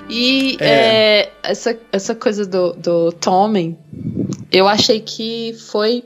E 0.09 0.57
é. 0.61 0.69
É, 0.69 1.33
essa, 1.43 1.79
essa 1.93 2.15
coisa 2.15 2.47
do, 2.47 2.73
do 2.73 3.13
Tommen, 3.13 3.77
eu 4.51 4.67
achei 4.67 5.01
que 5.01 5.55
foi 5.71 6.03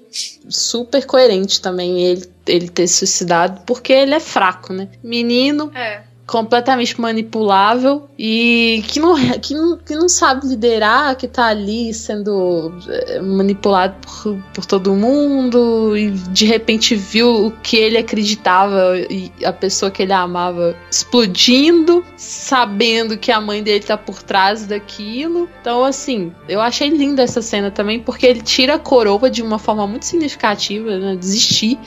super 0.48 1.06
coerente 1.06 1.60
também 1.60 2.02
ele, 2.02 2.28
ele 2.46 2.68
ter 2.68 2.88
suicidado, 2.88 3.60
porque 3.64 3.92
ele 3.92 4.14
é 4.14 4.20
fraco, 4.20 4.72
né? 4.72 4.88
Menino. 5.04 5.70
É 5.74 6.11
completamente 6.32 6.98
manipulável 6.98 8.08
e 8.18 8.82
que 8.88 8.98
não, 8.98 9.14
que 9.38 9.52
não, 9.52 9.76
que 9.76 9.94
não 9.94 10.08
sabe 10.08 10.46
liderar, 10.46 11.14
que 11.14 11.28
tá 11.28 11.48
ali 11.48 11.92
sendo 11.92 12.72
eh, 12.88 13.20
manipulado 13.20 13.96
por, 14.00 14.38
por 14.54 14.64
todo 14.64 14.94
mundo 14.94 15.94
e 15.94 16.10
de 16.10 16.46
repente 16.46 16.96
viu 16.96 17.48
o 17.48 17.50
que 17.50 17.76
ele 17.76 17.98
acreditava 17.98 18.96
e 19.10 19.30
a 19.44 19.52
pessoa 19.52 19.90
que 19.90 20.02
ele 20.04 20.14
amava 20.14 20.74
explodindo, 20.90 22.02
sabendo 22.16 23.18
que 23.18 23.30
a 23.30 23.38
mãe 23.38 23.62
dele 23.62 23.84
tá 23.84 23.98
por 23.98 24.22
trás 24.22 24.64
daquilo. 24.64 25.50
Então, 25.60 25.84
assim, 25.84 26.32
eu 26.48 26.62
achei 26.62 26.88
linda 26.88 27.22
essa 27.22 27.42
cena 27.42 27.70
também 27.70 28.00
porque 28.00 28.24
ele 28.24 28.40
tira 28.40 28.76
a 28.76 28.78
coroa 28.78 29.28
de 29.28 29.42
uma 29.42 29.58
forma 29.58 29.86
muito 29.86 30.06
significativa, 30.06 30.96
né? 30.96 31.14
Desistir 31.14 31.78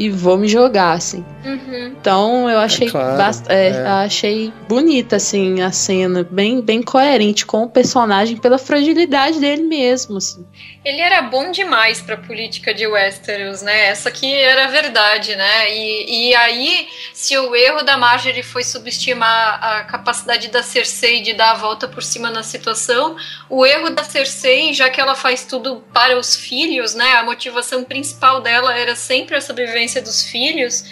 e 0.00 0.08
vou 0.08 0.38
me 0.38 0.48
jogar, 0.48 0.92
assim. 0.92 1.22
Uhum. 1.44 1.92
Então 2.00 2.48
eu 2.48 2.58
achei, 2.58 2.88
É 2.88 2.90
claro, 2.90 3.16
bast- 3.18 3.46
é, 3.50 3.68
é. 3.68 3.86
achei 3.86 4.50
bonita, 4.66 5.16
assim, 5.16 5.60
a 5.60 5.70
cena, 5.70 6.26
bem, 6.30 6.62
bem 6.62 6.82
coerente 6.82 7.44
com 7.44 7.64
o 7.64 7.68
personagem 7.68 8.38
pela 8.38 8.56
fragilidade 8.56 9.38
dele 9.38 9.62
mesmo, 9.62 10.16
assim. 10.16 10.44
Ele 10.82 11.02
era 11.02 11.20
bom 11.20 11.50
demais 11.50 12.00
pra 12.00 12.16
política 12.16 12.72
de 12.72 12.86
Westeros, 12.86 13.60
né? 13.60 13.88
Essa 13.88 14.08
aqui 14.08 14.32
era 14.34 14.64
a 14.64 14.68
verdade, 14.68 15.36
né? 15.36 15.70
E, 15.70 16.30
e 16.30 16.34
aí, 16.34 16.88
se 17.12 17.36
o 17.36 17.54
erro 17.54 17.82
da 17.82 17.98
Marjorie 17.98 18.42
foi 18.42 18.64
subestimar 18.64 19.62
a 19.62 19.84
capacidade 19.84 20.48
da 20.48 20.62
Cersei 20.62 21.20
de 21.20 21.34
dar 21.34 21.50
a 21.50 21.54
volta 21.54 21.86
por 21.86 22.02
cima 22.02 22.30
na 22.30 22.42
situação, 22.42 23.14
o 23.50 23.66
erro 23.66 23.90
da 23.90 24.02
Cersei, 24.04 24.72
já 24.72 24.88
que 24.88 24.98
ela 24.98 25.14
faz 25.14 25.44
tudo 25.44 25.84
para 25.92 26.18
os 26.18 26.34
filhos, 26.34 26.94
né? 26.94 27.12
A 27.16 27.24
motivação 27.24 27.84
principal 27.84 28.40
dela 28.40 28.74
era 28.74 28.96
sempre 28.96 29.36
a 29.36 29.40
sobrevivência 29.42 30.00
dos 30.00 30.22
filhos, 30.22 30.82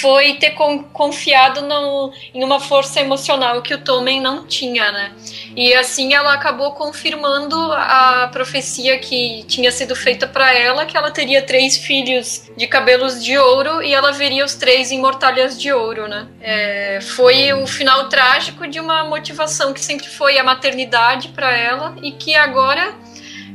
foi 0.00 0.34
ter 0.36 0.52
con- 0.52 0.82
confiado 0.84 1.60
no, 1.60 2.10
em 2.32 2.42
uma 2.42 2.58
força 2.58 3.00
emocional 3.00 3.60
que 3.60 3.74
o 3.74 3.84
Tommen 3.84 4.18
não 4.18 4.46
tinha, 4.46 4.90
né? 4.90 5.12
E 5.54 5.74
assim 5.74 6.14
ela 6.14 6.32
acabou 6.32 6.72
confirmando 6.72 7.54
a 7.74 8.28
profecia 8.32 8.98
que 8.98 9.25
tinha 9.46 9.70
sido 9.70 9.94
feita 9.94 10.26
para 10.26 10.52
ela, 10.52 10.86
que 10.86 10.96
ela 10.96 11.10
teria 11.10 11.42
três 11.42 11.76
filhos 11.76 12.50
de 12.56 12.66
cabelos 12.66 13.22
de 13.22 13.36
ouro 13.38 13.82
e 13.82 13.94
ela 13.94 14.12
veria 14.12 14.44
os 14.44 14.54
três 14.54 14.90
em 14.90 15.00
mortalhas 15.00 15.58
de 15.60 15.72
ouro, 15.72 16.08
né? 16.08 16.26
É, 16.40 16.98
foi 17.00 17.52
o 17.52 17.66
final 17.66 18.08
trágico 18.08 18.66
de 18.66 18.80
uma 18.80 19.04
motivação 19.04 19.72
que 19.72 19.80
sempre 19.80 20.08
foi 20.08 20.38
a 20.38 20.44
maternidade 20.44 21.28
para 21.28 21.56
ela 21.56 21.94
e 22.02 22.12
que 22.12 22.34
agora 22.34 22.94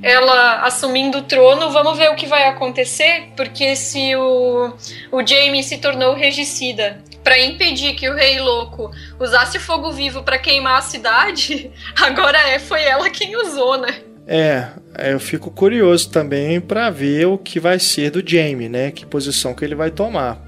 ela 0.02 0.62
assumindo 0.66 1.20
o 1.20 1.22
trono, 1.22 1.70
vamos 1.70 1.98
ver 1.98 2.10
o 2.10 2.16
que 2.16 2.26
vai 2.26 2.48
acontecer, 2.48 3.30
porque 3.38 3.76
se 3.76 4.16
o, 4.16 4.74
o 5.12 5.26
Jaime 5.26 5.64
se 5.64 5.78
tornou 5.78 6.16
regicida 6.16 7.04
para 7.24 7.40
impedir 7.40 7.94
que 7.94 8.10
o 8.10 8.16
Rei 8.16 8.40
Louco 8.40 8.90
usasse 9.20 9.60
fogo 9.60 9.92
vivo 9.92 10.24
para 10.24 10.40
queimar 10.40 10.80
a 10.80 10.82
cidade, 10.82 11.72
agora 12.02 12.40
é 12.50 12.58
foi 12.58 12.84
ela 12.84 13.10
quem 13.10 13.36
usou, 13.36 13.78
né? 13.78 14.02
É, 14.28 14.68
eu 14.98 15.20
fico 15.20 15.50
curioso 15.50 16.10
também 16.10 16.60
pra 16.60 16.90
ver 16.90 17.28
o 17.28 17.38
que 17.38 17.60
vai 17.60 17.80
ser 17.80 18.12
do 18.12 18.24
Jamie, 18.26 18.70
né? 18.70 18.92
Que 18.92 19.06
posição 19.06 19.54
que 19.54 19.64
ele 19.64 19.76
vai 19.76 19.92
tomar. 19.92 20.42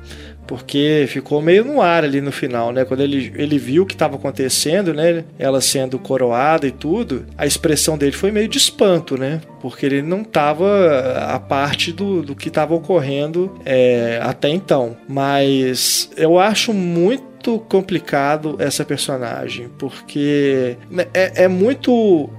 Porque 0.46 1.06
ficou 1.08 1.42
meio 1.42 1.64
no 1.64 1.82
ar 1.82 2.04
ali 2.04 2.20
no 2.20 2.32
final, 2.32 2.72
né? 2.72 2.84
Quando 2.84 3.02
ele, 3.02 3.32
ele 3.36 3.58
viu 3.58 3.84
o 3.84 3.86
que 3.86 3.94
estava 3.94 4.16
acontecendo, 4.16 4.94
né? 4.94 5.24
Ela 5.40 5.62
sendo 5.62 5.98
coroada 5.98 6.68
e 6.68 6.72
tudo, 6.72 7.26
a 7.38 7.46
expressão 7.46 7.98
dele 7.98 8.12
foi 8.12 8.32
meio 8.32 8.48
de 8.48 8.58
espanto, 8.58 9.18
né? 9.18 9.42
Porque 9.62 9.86
ele 9.86 10.02
não 10.02 10.22
estava 10.22 11.26
a 11.30 11.40
parte 11.40 11.94
do, 11.94 12.22
do 12.22 12.36
que 12.36 12.50
estava 12.50 12.74
ocorrendo 12.74 13.58
é, 13.66 14.20
até 14.22 14.50
então. 14.50 14.98
Mas 15.08 16.10
eu 16.18 16.38
acho 16.38 16.74
muito 16.74 17.60
complicado 17.70 18.58
essa 18.60 18.86
personagem, 18.86 19.70
porque 19.78 20.78
é, 21.14 21.44
é 21.44 21.48
muito 21.48 22.30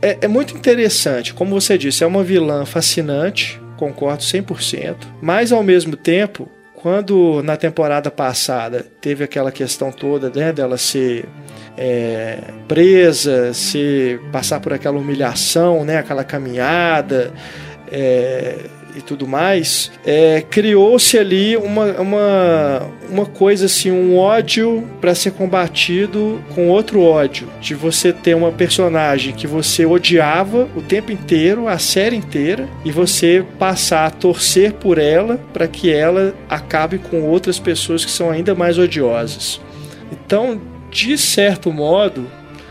é, 0.00 0.18
é 0.22 0.28
muito 0.28 0.54
interessante. 0.54 1.34
Como 1.34 1.60
você 1.60 1.76
disse, 1.76 2.04
é 2.04 2.06
uma 2.06 2.22
vilã 2.22 2.64
fascinante, 2.64 3.60
concordo 3.76 4.22
100%, 4.22 4.96
mas 5.20 5.52
ao 5.52 5.62
mesmo 5.62 5.96
tempo, 5.96 6.48
quando 6.74 7.42
na 7.42 7.56
temporada 7.56 8.10
passada 8.10 8.86
teve 9.00 9.24
aquela 9.24 9.50
questão 9.50 9.90
toda 9.90 10.30
né, 10.30 10.52
dela 10.52 10.78
ser 10.78 11.26
é, 11.76 12.38
presa, 12.66 13.52
se 13.52 14.20
passar 14.32 14.60
por 14.60 14.72
aquela 14.72 14.98
humilhação, 14.98 15.84
né, 15.84 15.98
aquela 15.98 16.22
caminhada 16.24 17.32
é, 17.90 18.56
e 18.96 19.00
tudo 19.00 19.26
mais, 19.26 19.90
é, 20.04 20.42
criou-se 20.42 21.18
ali 21.18 21.56
uma, 21.56 21.86
uma, 22.00 22.90
uma 23.10 23.26
coisa 23.26 23.66
assim, 23.66 23.90
um 23.90 24.16
ódio 24.16 24.88
para 25.00 25.14
ser 25.14 25.32
combatido 25.32 26.40
com 26.54 26.68
outro 26.68 27.02
ódio. 27.02 27.48
De 27.60 27.74
você 27.74 28.12
ter 28.12 28.34
uma 28.34 28.52
personagem 28.52 29.34
que 29.34 29.46
você 29.46 29.86
odiava 29.86 30.68
o 30.76 30.82
tempo 30.82 31.12
inteiro, 31.12 31.68
a 31.68 31.78
série 31.78 32.16
inteira, 32.16 32.68
e 32.84 32.90
você 32.90 33.44
passar 33.58 34.06
a 34.06 34.10
torcer 34.10 34.72
por 34.72 34.98
ela 34.98 35.38
para 35.52 35.68
que 35.68 35.92
ela 35.92 36.34
acabe 36.48 36.98
com 36.98 37.22
outras 37.22 37.58
pessoas 37.58 38.04
que 38.04 38.10
são 38.10 38.30
ainda 38.30 38.54
mais 38.54 38.78
odiosas. 38.78 39.60
Então, 40.10 40.60
de 40.90 41.18
certo 41.18 41.72
modo, 41.72 42.26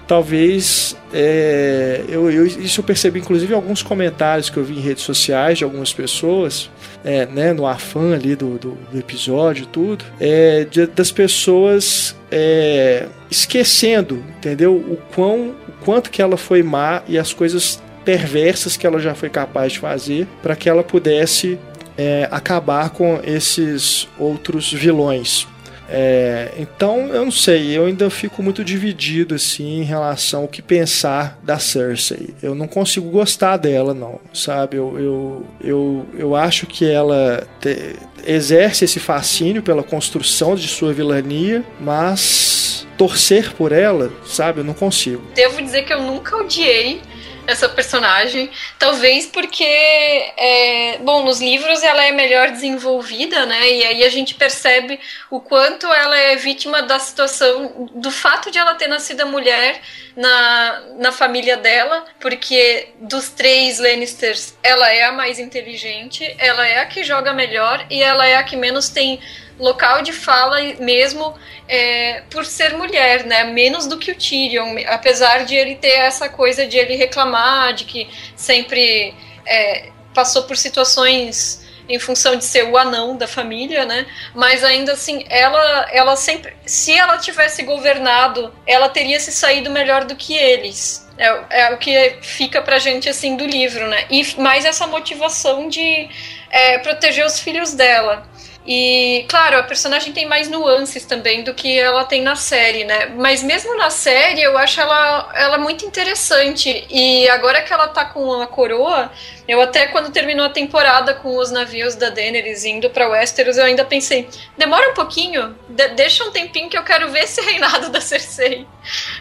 talvez 0.08 0.96
é, 1.14 2.04
eu, 2.08 2.32
eu, 2.32 2.46
isso 2.46 2.80
eu 2.80 2.84
percebi 2.84 3.20
inclusive 3.20 3.52
em 3.52 3.56
alguns 3.56 3.84
comentários 3.84 4.50
que 4.50 4.58
eu 4.58 4.64
vi 4.64 4.78
em 4.78 4.82
redes 4.82 5.04
sociais 5.04 5.58
de 5.58 5.64
algumas 5.64 5.94
pessoas 5.94 6.70
é, 7.04 7.26
né, 7.26 7.54
no 7.54 7.68
afã 7.68 8.14
ali 8.14 8.36
do, 8.36 8.58
do, 8.58 8.78
do 8.92 8.98
episódio 8.98 9.66
tudo 9.66 10.06
é, 10.20 10.66
de, 10.66 10.88
das 10.88 11.12
pessoas 11.12 12.16
é, 12.32 13.08
esquecendo 13.30 14.24
entendeu? 14.38 14.76
O 14.76 14.98
quão 15.14 15.56
o 15.68 15.72
quanto 15.84 16.10
que 16.10 16.22
ela 16.22 16.38
foi 16.38 16.64
má 16.64 17.04
e 17.08 17.18
as 17.18 17.34
coisas 17.34 17.82
perversas 18.06 18.78
que 18.78 18.88
ela 18.88 19.00
já 19.00 19.14
foi 19.14 19.30
capaz 19.30 19.74
de 19.74 19.80
fazer 19.80 20.26
para 20.42 20.56
que 20.56 20.70
ela 20.70 20.84
pudesse 20.84 21.60
é, 21.98 22.28
acabar 22.32 22.92
com 22.92 23.20
esses 23.24 24.08
outros 24.18 24.72
vilões 24.72 25.46
é, 25.90 26.52
então, 26.58 27.08
eu 27.08 27.26
não 27.26 27.32
sei, 27.32 27.78
eu 27.78 27.86
ainda 27.86 28.10
fico 28.10 28.44
muito 28.44 28.64
dividido 28.64 29.36
assim 29.36 29.82
em 29.82 29.84
relação 29.84 30.42
ao 30.42 30.48
que 30.48 30.62
pensar 30.62 31.40
da 31.42 31.58
Cersei. 31.60 32.34
Eu 32.42 32.54
não 32.54 32.68
consigo 32.68 33.10
gostar 33.10 33.58
dela, 33.58 33.94
não, 33.94 34.20
sabe? 34.34 34.78
Eu, 34.78 35.00
eu, 35.00 35.46
eu, 35.64 36.06
eu 36.18 36.36
acho 36.36 36.66
que 36.66 36.90
ela 36.90 37.48
te, 37.62 37.96
exerce 38.26 38.86
esse 38.86 39.00
fascínio 39.00 39.64
pela 39.64 39.84
construção 39.84 40.56
de 40.56 40.68
sua 40.68 40.92
vilania, 40.92 41.64
mas 41.80 42.86
torcer 42.98 43.54
por 43.54 43.72
ela, 43.72 44.12
sabe? 44.26 44.60
Eu 44.60 44.64
não 44.66 44.74
consigo. 44.74 45.24
Devo 45.36 45.62
dizer 45.62 45.84
que 45.84 45.94
eu 45.94 46.02
nunca 46.02 46.36
odiei 46.36 47.02
essa 47.48 47.70
personagem. 47.70 48.52
Talvez 48.78 49.26
porque, 49.26 49.64
é, 49.64 50.98
bom, 51.00 51.24
nos 51.24 51.40
livros 51.40 51.82
ela 51.82 52.04
é 52.04 52.12
melhor 52.12 52.52
desenvolvida, 52.52 53.46
né? 53.46 53.72
E 53.72 53.84
aí 53.86 54.04
a 54.04 54.10
gente 54.10 54.36
percebe 54.36 55.00
o 55.32 55.40
quanto 55.40 55.88
ela 55.88 56.18
é 56.18 56.36
vítima 56.36 56.84
da 56.84 57.00
situação, 57.00 57.90
do 57.96 58.12
fato 58.12 58.52
de 58.52 58.60
ela 58.60 58.76
ter 58.76 58.88
nascido 58.88 59.26
mulher 59.26 59.82
na, 60.18 60.82
na 60.98 61.12
família 61.12 61.56
dela, 61.56 62.04
porque 62.20 62.90
dos 63.00 63.30
três 63.30 63.78
Lannisters 63.78 64.58
ela 64.64 64.92
é 64.92 65.04
a 65.04 65.12
mais 65.12 65.38
inteligente, 65.38 66.36
ela 66.40 66.68
é 66.68 66.80
a 66.80 66.88
que 66.88 67.04
joga 67.04 67.32
melhor 67.34 67.86
e 67.88 68.02
ela 68.02 68.26
é 68.26 68.36
a 68.36 68.44
que 68.44 68.56
menos 68.56 68.90
tem 68.90 69.20
local 69.60 70.02
de 70.02 70.12
fala 70.12 70.58
mesmo 70.80 71.36
é, 71.68 72.24
por 72.32 72.46
ser 72.46 72.76
mulher, 72.76 73.26
né? 73.26 73.44
Menos 73.44 73.86
do 73.86 74.00
que 74.00 74.12
o 74.12 74.16
Tyrion, 74.16 74.76
apesar 74.88 75.46
de 75.46 75.54
ele 75.54 75.76
ter 75.76 76.00
essa 76.00 76.28
coisa 76.28 76.66
de 76.66 76.78
ele 76.78 76.96
reclamar, 76.96 77.74
de 77.74 77.86
que 77.86 78.10
sempre 78.36 79.14
é, 79.46 79.90
passou 80.16 80.44
por 80.44 80.58
situações 80.58 81.67
em 81.88 82.00
função 82.00 82.36
de 82.36 82.46
ser 82.46 82.64
o 82.64 82.78
anão 82.78 83.16
da 83.16 83.28
família, 83.28 83.86
né? 83.86 84.06
Mas 84.34 84.64
ainda 84.64 84.94
assim, 84.94 85.26
ela, 85.30 85.88
ela 85.92 86.16
sempre, 86.16 86.56
se 86.66 86.94
ela 86.94 87.18
tivesse 87.18 87.64
governado, 87.64 88.54
ela 88.66 88.90
teria 88.90 89.20
se 89.20 89.32
saído 89.32 89.70
melhor 89.70 90.06
do 90.06 90.16
que 90.16 90.34
eles. 90.34 91.08
É, 91.18 91.64
é 91.64 91.74
o 91.74 91.78
que 91.78 92.18
fica 92.22 92.62
pra 92.62 92.78
gente 92.78 93.10
assim 93.10 93.36
do 93.36 93.46
livro, 93.46 93.88
né? 93.88 94.06
E 94.10 94.40
mais 94.40 94.66
essa 94.66 94.86
motivação 94.86 95.68
de 95.68 96.10
é, 96.50 96.78
proteger 96.80 97.26
os 97.26 97.40
filhos 97.40 97.74
dela. 97.74 98.28
E, 98.68 99.26
claro, 99.30 99.58
a 99.58 99.64
personagem 99.64 100.12
tem 100.12 100.26
mais 100.26 100.50
nuances 100.50 101.06
também 101.06 101.42
do 101.42 101.54
que 101.54 101.80
ela 101.80 102.04
tem 102.04 102.22
na 102.22 102.36
série, 102.36 102.84
né? 102.84 103.06
Mas 103.16 103.42
mesmo 103.42 103.78
na 103.78 103.90
série, 103.90 104.42
eu 104.42 104.58
acho 104.58 104.82
ela, 104.82 105.32
ela 105.34 105.58
muito 105.58 105.86
interessante. 105.86 106.86
E 106.90 107.30
agora 107.30 107.62
que 107.62 107.72
ela 107.72 107.88
tá 107.88 108.04
com 108.04 108.42
a 108.42 108.46
coroa, 108.46 109.10
eu 109.48 109.62
até 109.62 109.88
quando 109.88 110.12
terminou 110.12 110.46
a 110.46 110.50
temporada 110.50 111.14
com 111.14 111.38
os 111.38 111.52
navios 111.52 111.96
da 111.96 112.10
Daenerys 112.10 112.66
indo 112.66 112.90
pra 112.90 113.10
Westeros, 113.10 113.58
eu 113.58 113.64
ainda 113.64 113.86
pensei, 113.86 114.28
demora 114.58 114.92
um 114.92 114.94
pouquinho, 114.94 115.56
de 115.70 115.88
deixa 115.90 116.24
um 116.26 116.32
tempinho 116.32 116.70
que 116.70 116.78
eu 116.78 116.84
quero 116.84 117.10
ver 117.10 117.24
esse 117.24 117.40
reinado 117.42 117.90
da 117.90 118.02
Cersei. 118.02 118.68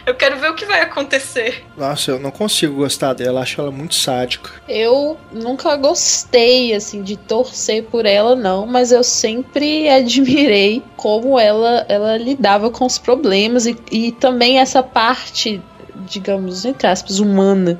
Eu 0.05 0.15
quero 0.15 0.37
ver 0.37 0.51
o 0.51 0.55
que 0.55 0.65
vai 0.65 0.81
acontecer. 0.81 1.65
Nossa, 1.77 2.11
eu 2.11 2.19
não 2.19 2.31
consigo 2.31 2.75
gostar 2.75 3.13
dela, 3.13 3.41
acho 3.41 3.59
ela 3.61 3.71
muito 3.71 3.95
sádica. 3.95 4.51
Eu 4.67 5.17
nunca 5.31 5.75
gostei, 5.77 6.73
assim, 6.73 7.01
de 7.03 7.15
torcer 7.15 7.83
por 7.83 8.05
ela, 8.05 8.35
não, 8.35 8.65
mas 8.65 8.91
eu 8.91 9.03
sempre 9.03 9.87
admirei 9.89 10.83
como 10.95 11.39
ela, 11.39 11.85
ela 11.87 12.17
lidava 12.17 12.69
com 12.69 12.85
os 12.85 12.97
problemas 12.97 13.65
e, 13.65 13.77
e 13.91 14.11
também 14.11 14.59
essa 14.59 14.83
parte, 14.83 15.61
digamos, 16.05 16.65
entre 16.65 16.87
aspas, 16.87 17.19
humana, 17.19 17.79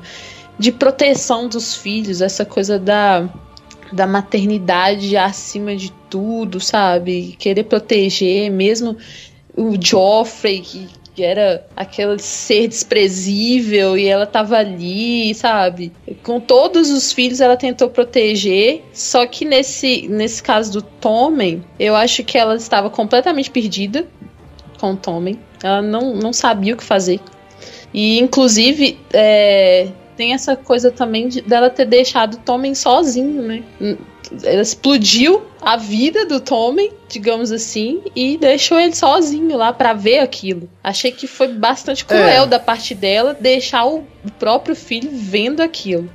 de 0.58 0.72
proteção 0.72 1.48
dos 1.48 1.74
filhos, 1.74 2.20
essa 2.20 2.44
coisa 2.44 2.78
da, 2.78 3.28
da 3.92 4.06
maternidade 4.06 5.16
acima 5.16 5.76
de 5.76 5.92
tudo, 6.10 6.60
sabe? 6.60 7.36
Querer 7.38 7.64
proteger, 7.64 8.50
mesmo 8.50 8.96
o 9.56 9.74
Joffrey, 9.80 10.60
que, 10.60 10.88
era 11.20 11.66
aquele 11.74 12.16
ser 12.20 12.68
desprezível 12.68 13.98
e 13.98 14.06
ela 14.06 14.24
tava 14.24 14.56
ali, 14.56 15.34
sabe? 15.34 15.92
Com 16.22 16.38
todos 16.38 16.90
os 16.90 17.12
filhos 17.12 17.40
ela 17.40 17.56
tentou 17.56 17.90
proteger, 17.90 18.84
só 18.92 19.26
que 19.26 19.44
nesse, 19.44 20.06
nesse 20.06 20.40
caso 20.40 20.74
do 20.74 20.82
Tommen, 20.82 21.64
eu 21.76 21.96
acho 21.96 22.22
que 22.22 22.38
ela 22.38 22.54
estava 22.54 22.88
completamente 22.88 23.50
perdida 23.50 24.06
com 24.78 24.92
o 24.92 24.96
Tommen. 24.96 25.38
Ela 25.60 25.82
não, 25.82 26.14
não 26.14 26.32
sabia 26.32 26.74
o 26.74 26.76
que 26.76 26.84
fazer. 26.84 27.18
E, 27.92 28.20
inclusive, 28.20 28.96
é, 29.12 29.88
tem 30.18 30.34
essa 30.34 30.56
coisa 30.56 30.90
também 30.90 31.28
de, 31.28 31.40
dela 31.40 31.70
ter 31.70 31.84
deixado 31.84 32.34
o 32.34 32.38
Tommen 32.38 32.74
sozinho, 32.74 33.40
né? 33.40 33.62
Ela 34.42 34.60
explodiu 34.60 35.44
a 35.62 35.76
vida 35.76 36.26
do 36.26 36.40
Tommen, 36.40 36.90
digamos 37.08 37.52
assim, 37.52 38.02
e 38.16 38.36
deixou 38.36 38.80
ele 38.80 38.96
sozinho 38.96 39.56
lá 39.56 39.72
para 39.72 39.92
ver 39.92 40.18
aquilo. 40.18 40.68
Achei 40.82 41.12
que 41.12 41.28
foi 41.28 41.46
bastante 41.46 42.04
cruel 42.04 42.42
é. 42.42 42.46
da 42.46 42.58
parte 42.58 42.96
dela 42.96 43.32
deixar 43.32 43.86
o 43.86 44.04
próprio 44.40 44.74
filho 44.74 45.08
vendo 45.12 45.60
aquilo. 45.60 46.10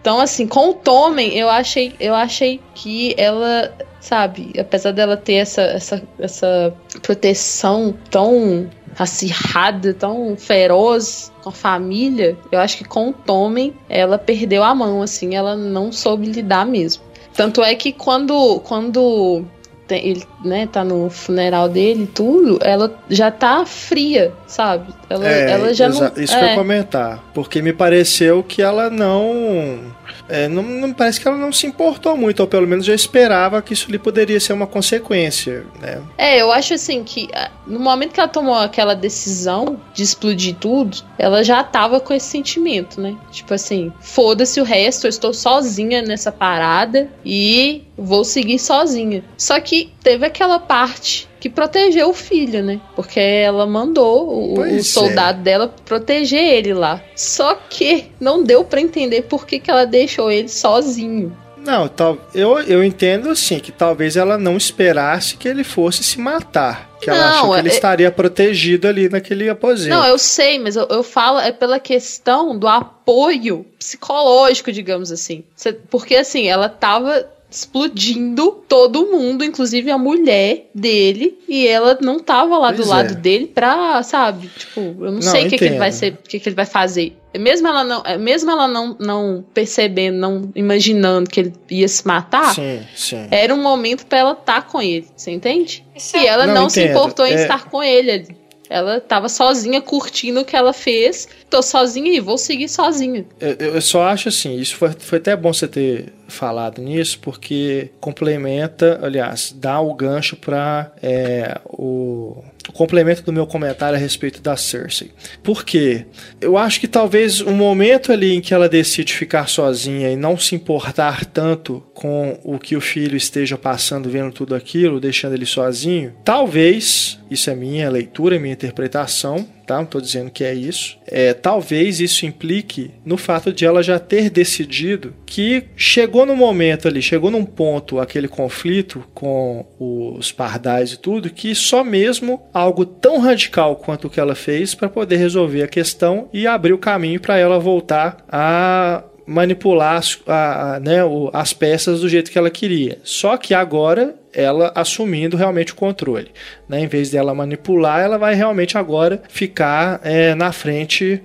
Então, 0.00 0.18
assim, 0.18 0.48
com 0.48 0.70
o 0.70 0.74
Tommen, 0.74 1.36
eu 1.36 1.50
achei, 1.50 1.92
eu 2.00 2.14
achei 2.14 2.62
que 2.74 3.14
ela, 3.18 3.70
sabe, 4.00 4.54
apesar 4.58 4.92
dela 4.92 5.18
ter 5.18 5.34
essa, 5.34 5.62
essa, 5.62 6.02
essa 6.18 6.74
proteção 7.02 7.94
tão 8.10 8.70
acirrada, 9.02 9.92
tão 9.94 10.36
feroz 10.36 11.32
com 11.42 11.48
a 11.48 11.52
família, 11.52 12.36
eu 12.50 12.60
acho 12.60 12.78
que 12.78 12.84
com 12.84 13.10
o 13.10 13.12
Tommen 13.12 13.74
ela 13.88 14.18
perdeu 14.18 14.62
a 14.62 14.74
mão, 14.74 15.02
assim, 15.02 15.34
ela 15.34 15.56
não 15.56 15.90
soube 15.90 16.26
lidar 16.26 16.64
mesmo. 16.64 17.02
Tanto 17.34 17.62
é 17.62 17.74
que 17.74 17.92
quando, 17.92 18.60
quando 18.60 19.44
ele 19.90 20.24
né, 20.44 20.66
tá 20.66 20.84
no 20.84 21.10
funeral 21.10 21.68
dele 21.68 22.04
e 22.04 22.06
tudo, 22.06 22.58
ela 22.62 22.96
já 23.10 23.30
tá 23.30 23.66
fria, 23.66 24.32
sabe? 24.46 24.94
Ela, 25.10 25.28
é, 25.28 25.50
ela 25.50 25.74
já 25.74 25.88
não. 25.88 26.12
Isso 26.16 26.34
é. 26.34 26.38
que 26.38 26.44
eu 26.44 26.48
ia 26.48 26.54
comentar. 26.54 27.24
Porque 27.34 27.60
me 27.60 27.72
pareceu 27.72 28.42
que 28.42 28.62
ela 28.62 28.88
não 28.88 29.80
é, 30.28 30.48
não, 30.48 30.62
não 30.62 30.92
parece 30.92 31.20
que 31.20 31.28
ela 31.28 31.36
não 31.36 31.52
se 31.52 31.66
importou 31.66 32.16
muito, 32.16 32.40
ou 32.40 32.46
pelo 32.46 32.66
menos 32.66 32.84
já 32.84 32.94
esperava 32.94 33.60
que 33.60 33.72
isso 33.72 33.90
lhe 33.90 33.98
poderia 33.98 34.40
ser 34.40 34.52
uma 34.52 34.66
consequência, 34.66 35.66
né? 35.80 36.02
É, 36.16 36.40
eu 36.40 36.50
acho 36.50 36.74
assim 36.74 37.04
que 37.04 37.28
ah, 37.34 37.50
no 37.66 37.78
momento 37.78 38.12
que 38.12 38.20
ela 38.20 38.28
tomou 38.28 38.54
aquela 38.54 38.94
decisão 38.94 39.80
de 39.92 40.02
explodir 40.02 40.54
tudo, 40.56 40.98
ela 41.18 41.42
já 41.42 41.62
tava 41.62 42.00
com 42.00 42.14
esse 42.14 42.26
sentimento, 42.26 43.00
né? 43.00 43.16
Tipo 43.30 43.54
assim, 43.54 43.92
foda-se 44.00 44.60
o 44.60 44.64
resto, 44.64 45.06
eu 45.06 45.10
estou 45.10 45.34
sozinha 45.34 46.02
nessa 46.02 46.32
parada 46.32 47.08
e 47.24 47.84
vou 47.96 48.24
seguir 48.24 48.58
sozinha. 48.58 49.22
Só 49.36 49.60
que 49.60 49.92
teve 50.02 50.26
aquela 50.26 50.58
parte 50.58 51.28
que 51.44 51.50
protegeu 51.50 52.08
o 52.08 52.14
filho, 52.14 52.62
né? 52.62 52.80
Porque 52.96 53.20
ela 53.20 53.66
mandou 53.66 54.26
o, 54.26 54.60
o 54.62 54.82
soldado 54.82 55.40
é. 55.40 55.42
dela 55.42 55.74
proteger 55.84 56.42
ele 56.42 56.72
lá. 56.72 57.02
Só 57.14 57.54
que 57.68 58.06
não 58.18 58.42
deu 58.42 58.64
para 58.64 58.80
entender 58.80 59.24
por 59.24 59.46
que, 59.46 59.60
que 59.60 59.70
ela 59.70 59.84
deixou 59.84 60.30
ele 60.30 60.48
sozinho. 60.48 61.36
Não, 61.58 61.86
tal, 61.86 62.16
eu, 62.34 62.58
eu 62.60 62.82
entendo 62.82 63.28
assim 63.28 63.58
que 63.58 63.70
talvez 63.70 64.16
ela 64.16 64.38
não 64.38 64.56
esperasse 64.56 65.36
que 65.36 65.46
ele 65.46 65.64
fosse 65.64 66.02
se 66.02 66.18
matar. 66.18 66.90
Que 66.98 67.10
não, 67.10 67.16
ela 67.16 67.30
achou 67.32 67.52
que 67.52 67.58
ele 67.58 67.68
é... 67.68 67.72
estaria 67.72 68.10
protegido 68.10 68.88
ali 68.88 69.10
naquele 69.10 69.46
aposento. 69.46 69.90
Não, 69.90 70.06
eu 70.06 70.18
sei, 70.18 70.58
mas 70.58 70.76
eu, 70.76 70.86
eu 70.88 71.02
falo 71.02 71.40
é 71.40 71.52
pela 71.52 71.78
questão 71.78 72.58
do 72.58 72.66
apoio 72.66 73.66
psicológico, 73.78 74.72
digamos 74.72 75.12
assim. 75.12 75.44
Porque 75.90 76.16
assim, 76.16 76.48
ela 76.48 76.70
tava 76.70 77.33
explodindo 77.54 78.64
todo 78.68 79.06
mundo, 79.06 79.44
inclusive 79.44 79.88
a 79.88 79.96
mulher 79.96 80.68
dele, 80.74 81.38
e 81.48 81.68
ela 81.68 81.96
não 82.00 82.18
tava 82.18 82.58
lá 82.58 82.72
pois 82.72 82.78
do 82.78 82.92
é. 82.92 82.96
lado 82.96 83.14
dele 83.14 83.46
pra, 83.46 84.02
sabe? 84.02 84.48
Tipo, 84.48 84.80
eu 84.80 84.94
não, 84.96 85.12
não 85.12 85.22
sei 85.22 85.46
o 85.46 85.48
que, 85.48 85.56
que, 85.56 85.64
ele 85.64 85.78
vai 85.78 85.92
ser, 85.92 86.14
o 86.14 86.28
que, 86.28 86.40
que 86.40 86.48
ele 86.48 86.56
vai 86.56 86.66
fazer. 86.66 87.16
Mesmo 87.38 87.68
ela 87.68 87.84
não, 87.84 88.02
mesmo 88.18 88.50
ela 88.50 88.66
não, 88.66 88.96
não 88.98 89.44
percebendo, 89.54 90.18
não 90.18 90.50
imaginando 90.54 91.30
que 91.30 91.40
ele 91.40 91.52
ia 91.70 91.86
se 91.86 92.04
matar, 92.04 92.54
sim, 92.54 92.80
sim. 92.94 93.28
era 93.30 93.54
um 93.54 93.62
momento 93.62 94.04
para 94.06 94.18
ela 94.18 94.32
estar 94.32 94.62
tá 94.62 94.62
com 94.62 94.82
ele, 94.82 95.06
você 95.14 95.30
entende? 95.30 95.84
Isso 95.94 96.16
e 96.16 96.26
ela 96.26 96.48
não, 96.48 96.54
não 96.54 96.68
se 96.68 96.82
importou 96.82 97.24
em 97.24 97.34
é... 97.34 97.42
estar 97.42 97.66
com 97.66 97.82
ele 97.82 98.10
ali. 98.10 98.43
Ela 98.74 99.00
tava 99.00 99.28
sozinha 99.28 99.80
curtindo 99.80 100.40
o 100.40 100.44
que 100.44 100.56
ela 100.56 100.72
fez. 100.72 101.28
Tô 101.48 101.62
sozinha 101.62 102.10
e 102.10 102.18
vou 102.18 102.36
seguir 102.36 102.68
sozinha. 102.68 103.24
Eu, 103.38 103.74
eu, 103.74 103.80
só 103.80 104.02
acho 104.08 104.28
assim, 104.28 104.56
isso 104.58 104.74
foi, 104.74 104.90
foi 104.98 105.18
até 105.18 105.36
bom 105.36 105.52
você 105.52 105.68
ter 105.68 106.12
falado 106.26 106.82
nisso, 106.82 107.20
porque 107.22 107.92
complementa, 108.00 108.98
aliás, 109.00 109.54
dá 109.56 109.80
o 109.80 109.94
gancho 109.94 110.34
para 110.34 110.90
é, 111.00 111.56
o, 111.66 112.42
o, 112.68 112.72
complemento 112.72 113.22
do 113.22 113.32
meu 113.32 113.46
comentário 113.46 113.96
a 113.96 114.00
respeito 114.00 114.40
da 114.40 114.56
Cersei. 114.56 115.10
Por 115.42 115.64
quê? 115.64 116.06
Eu 116.40 116.56
acho 116.56 116.80
que 116.80 116.88
talvez 116.88 117.40
o 117.40 117.50
um 117.50 117.54
momento 117.54 118.12
ali 118.12 118.34
em 118.34 118.40
que 118.40 118.54
ela 118.54 118.68
decide 118.68 119.12
ficar 119.12 119.48
sozinha 119.48 120.10
e 120.10 120.16
não 120.16 120.38
se 120.38 120.54
importar 120.54 121.24
tanto 121.24 121.82
com 121.94 122.38
o 122.42 122.58
que 122.58 122.76
o 122.76 122.80
filho 122.80 123.16
esteja 123.16 123.56
passando, 123.56 124.08
vendo 124.08 124.32
tudo 124.32 124.54
aquilo, 124.54 125.00
deixando 125.00 125.34
ele 125.34 125.46
sozinho, 125.46 126.14
talvez, 126.24 127.18
isso 127.30 127.50
é 127.50 127.54
minha 127.54 127.90
leitura, 127.90 128.38
minha 128.38 128.54
interpretação, 128.54 129.46
tá? 129.64 129.76
Não 129.76 129.84
estou 129.84 130.00
dizendo 130.00 130.30
que 130.30 130.44
é 130.44 130.54
isso. 130.54 130.98
É, 131.06 131.32
talvez 131.32 132.00
isso 132.00 132.26
implique 132.26 132.90
no 133.04 133.16
fato 133.16 133.52
de 133.52 133.64
ela 133.64 133.82
já 133.82 133.98
ter 133.98 134.30
decidido 134.30 135.14
que 135.26 135.64
chegou 135.76 136.26
no 136.26 136.36
momento 136.36 136.88
ali, 136.88 137.02
chegou 137.02 137.30
num 137.30 137.44
ponto 137.44 137.98
aquele 137.98 138.28
conflito 138.28 139.04
com 139.14 139.66
os 139.78 140.30
pardais 140.30 140.92
e 140.92 140.98
tudo, 140.98 141.30
que 141.30 141.54
só 141.54 141.82
mesmo 141.82 142.42
algo 142.52 142.84
tão 142.84 143.18
radical 143.18 143.76
quanto 143.76 144.06
o 144.06 144.10
que 144.10 144.20
ela 144.20 144.34
fez 144.34 144.74
para 144.74 144.88
poder 144.88 145.16
resolver 145.16 145.62
a 145.62 145.68
questão 145.68 146.28
e 146.32 146.46
abrir 146.46 146.72
o 146.72 146.78
caminho 146.78 147.20
para 147.20 147.38
ela 147.38 147.58
voltar 147.58 148.24
a 148.28 149.04
manipular 149.26 149.96
as, 149.96 150.18
a, 150.26 150.74
a, 150.74 150.80
né, 150.80 150.98
as 151.32 151.52
peças 151.52 152.00
do 152.00 152.08
jeito 152.08 152.30
que 152.30 152.38
ela 152.38 152.50
queria. 152.50 152.98
Só 153.02 153.36
que 153.36 153.54
agora 153.54 154.14
ela 154.34 154.72
assumindo 154.74 155.36
realmente 155.36 155.72
o 155.72 155.76
controle. 155.76 156.30
Né? 156.68 156.80
Em 156.80 156.86
vez 156.86 157.10
dela 157.10 157.34
manipular, 157.34 158.00
ela 158.00 158.18
vai 158.18 158.34
realmente 158.34 158.76
agora 158.76 159.22
ficar 159.28 160.00
é, 160.02 160.34
na 160.34 160.52
frente 160.52 161.22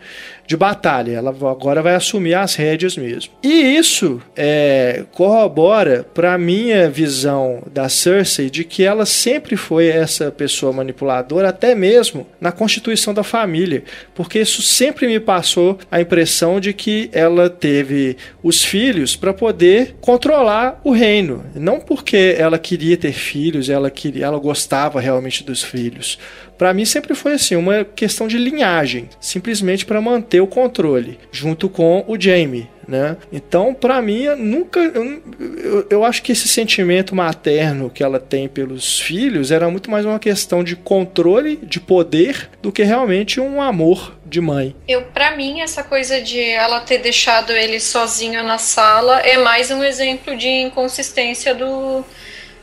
de 0.49 0.57
batalha. 0.57 1.11
Ela 1.11 1.29
agora 1.29 1.81
vai 1.81 1.93
assumir 1.93 2.33
as 2.33 2.55
rédeas 2.55 2.97
mesmo. 2.97 3.31
E 3.43 3.77
isso 3.77 4.19
é, 4.35 5.03
corrobora 5.11 6.03
para 6.11 6.37
minha 6.39 6.89
visão 6.89 7.61
da 7.71 7.87
Cersei 7.87 8.49
de 8.49 8.63
que 8.63 8.83
ela 8.83 9.05
sempre 9.05 9.55
foi 9.55 9.87
essa 9.87 10.31
pessoa 10.31 10.73
manipuladora, 10.73 11.49
até 11.49 11.75
mesmo 11.75 12.25
na 12.41 12.51
constituição 12.51 13.13
da 13.13 13.21
família, 13.21 13.83
porque 14.15 14.39
isso 14.39 14.63
sempre 14.63 15.07
me 15.07 15.19
passou 15.19 15.77
a 15.91 16.01
impressão 16.01 16.59
de 16.59 16.73
que 16.73 17.11
ela 17.13 17.47
teve 17.47 18.17
os 18.41 18.63
filhos 18.63 19.15
para 19.15 19.33
poder 19.33 19.97
controlar 20.01 20.81
o 20.83 20.91
reino, 20.91 21.45
não 21.53 21.79
porque 21.79 22.35
ela 22.37 22.57
queria 22.57 22.97
ter 22.99 23.13
filhos, 23.13 23.69
ela 23.69 23.89
queria, 23.89 24.25
ela 24.25 24.37
gostava 24.37 24.99
realmente 24.99 25.43
dos 25.43 25.63
filhos, 25.63 26.19
para 26.59 26.73
mim 26.73 26.83
sempre 26.83 27.15
foi 27.15 27.33
assim, 27.33 27.55
uma 27.55 27.85
questão 27.85 28.27
de 28.27 28.37
linhagem, 28.37 29.09
simplesmente 29.17 29.85
para 29.85 30.01
manter 30.01 30.41
o 30.41 30.47
controle, 30.47 31.17
junto 31.31 31.69
com 31.69 32.03
o 32.05 32.19
Jamie. 32.19 32.67
Né? 32.85 33.17
Então, 33.31 33.71
para 33.71 34.01
mim, 34.01 34.25
nunca. 34.35 34.79
Eu, 34.79 35.21
eu, 35.39 35.87
eu, 35.91 36.03
acho 36.03 36.23
que 36.23 36.31
esse 36.31 36.47
sentimento 36.47 37.15
materno 37.15 37.87
que 37.87 38.03
ela 38.03 38.19
tem 38.19 38.47
pelos 38.47 38.99
filhos 38.99 39.51
era 39.51 39.69
muito 39.69 39.91
mais 39.91 40.05
uma 40.05 40.17
questão 40.17 40.63
de 40.63 40.75
controle, 40.75 41.57
de 41.57 41.79
poder, 41.79 42.49
do 42.63 42.71
que 42.71 42.81
realmente 42.81 43.39
um 43.39 43.61
amor 43.61 44.17
de 44.25 44.41
mãe. 44.41 44.75
Eu, 44.87 45.03
para 45.03 45.37
mim, 45.37 45.61
essa 45.61 45.83
coisa 45.83 46.19
de 46.19 46.41
ela 46.41 46.79
ter 46.79 46.97
deixado 46.97 47.51
ele 47.51 47.79
sozinho 47.79 48.41
na 48.41 48.57
sala 48.57 49.19
é 49.19 49.37
mais 49.37 49.69
um 49.69 49.83
exemplo 49.83 50.35
de 50.35 50.47
inconsistência 50.47 51.53
do, 51.53 52.03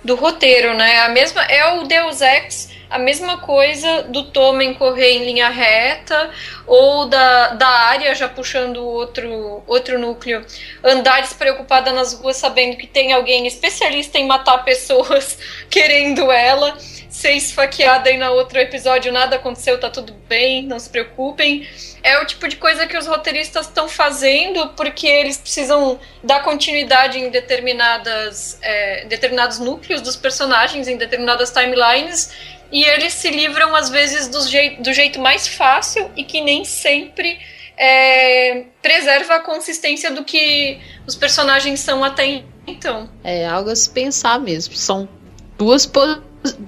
do 0.07 0.15
roteiro, 0.15 0.75
né? 0.75 1.01
A 1.01 1.09
mesma 1.09 1.43
é 1.43 1.67
o 1.75 1.83
Deus 1.83 2.21
Ex 2.23 2.71
a 2.89 2.99
mesma 2.99 3.39
coisa 3.39 4.05
do 4.05 4.25
Tommen 4.25 4.75
correr 4.75 5.13
em 5.13 5.25
linha 5.25 5.49
reta 5.49 6.31
ou 6.67 7.07
da, 7.07 7.49
da 7.49 7.69
área 7.69 8.15
já 8.15 8.29
puxando 8.29 8.85
outro, 8.85 9.63
outro 9.67 9.99
núcleo 9.99 10.45
andar 10.83 11.21
despreocupada 11.23 11.93
nas 11.93 12.15
ruas 12.15 12.37
sabendo 12.37 12.77
que 12.77 12.87
tem 12.87 13.13
alguém 13.13 13.47
especialista 13.47 14.19
em 14.19 14.27
matar 14.27 14.65
pessoas 14.65 15.39
querendo 15.69 16.31
ela 16.31 16.77
ser 17.17 17.33
esfaqueada 17.33 18.11
e 18.11 18.19
na 18.19 18.31
outro 18.31 18.59
episódio 18.59 19.11
nada 19.11 19.37
aconteceu, 19.37 19.81
tá 19.81 19.89
tudo 19.89 20.13
bem, 20.29 20.63
não 20.63 20.79
se 20.79 20.91
preocupem. 20.91 21.67
É 22.03 22.21
o 22.21 22.27
tipo 22.27 22.47
de 22.47 22.57
coisa 22.57 22.87
que 22.87 22.97
os 22.97 23.07
roteiristas 23.07 23.67
estão 23.67 23.89
fazendo 23.89 24.69
porque 24.77 25.07
eles 25.07 25.39
precisam 25.39 25.99
dar 26.23 26.43
continuidade 26.43 27.19
em 27.19 27.31
determinadas, 27.31 28.59
é, 28.61 29.07
determinados 29.07 29.59
núcleos 29.59 30.03
dos 30.03 30.15
personagens, 30.15 30.89
em 30.89 30.99
determinadas 30.99 31.51
timelines 31.51 32.31
e 32.71 32.85
eles 32.85 33.13
se 33.13 33.31
livram 33.31 33.75
às 33.75 33.89
vezes 33.89 34.29
do, 34.29 34.41
jeito, 34.43 34.83
do 34.83 34.93
jeito 34.93 35.21
mais 35.21 35.47
fácil 35.47 36.11
e 36.17 36.25
que 36.25 36.41
nem 36.41 36.65
sempre 36.65 37.39
é, 37.77 38.65
preserva 38.83 39.35
a 39.37 39.41
consistência 39.41 40.11
do 40.11 40.25
que 40.25 40.79
os 41.07 41.15
personagens 41.15 41.81
são 41.81 42.03
até 42.03 42.43
então. 42.67 43.09
É 43.23 43.47
algo 43.47 43.71
a 43.71 43.77
se 43.77 43.91
pensar 43.91 44.41
mesmo. 44.41 44.75
São 44.75 45.09
duas 45.57 45.91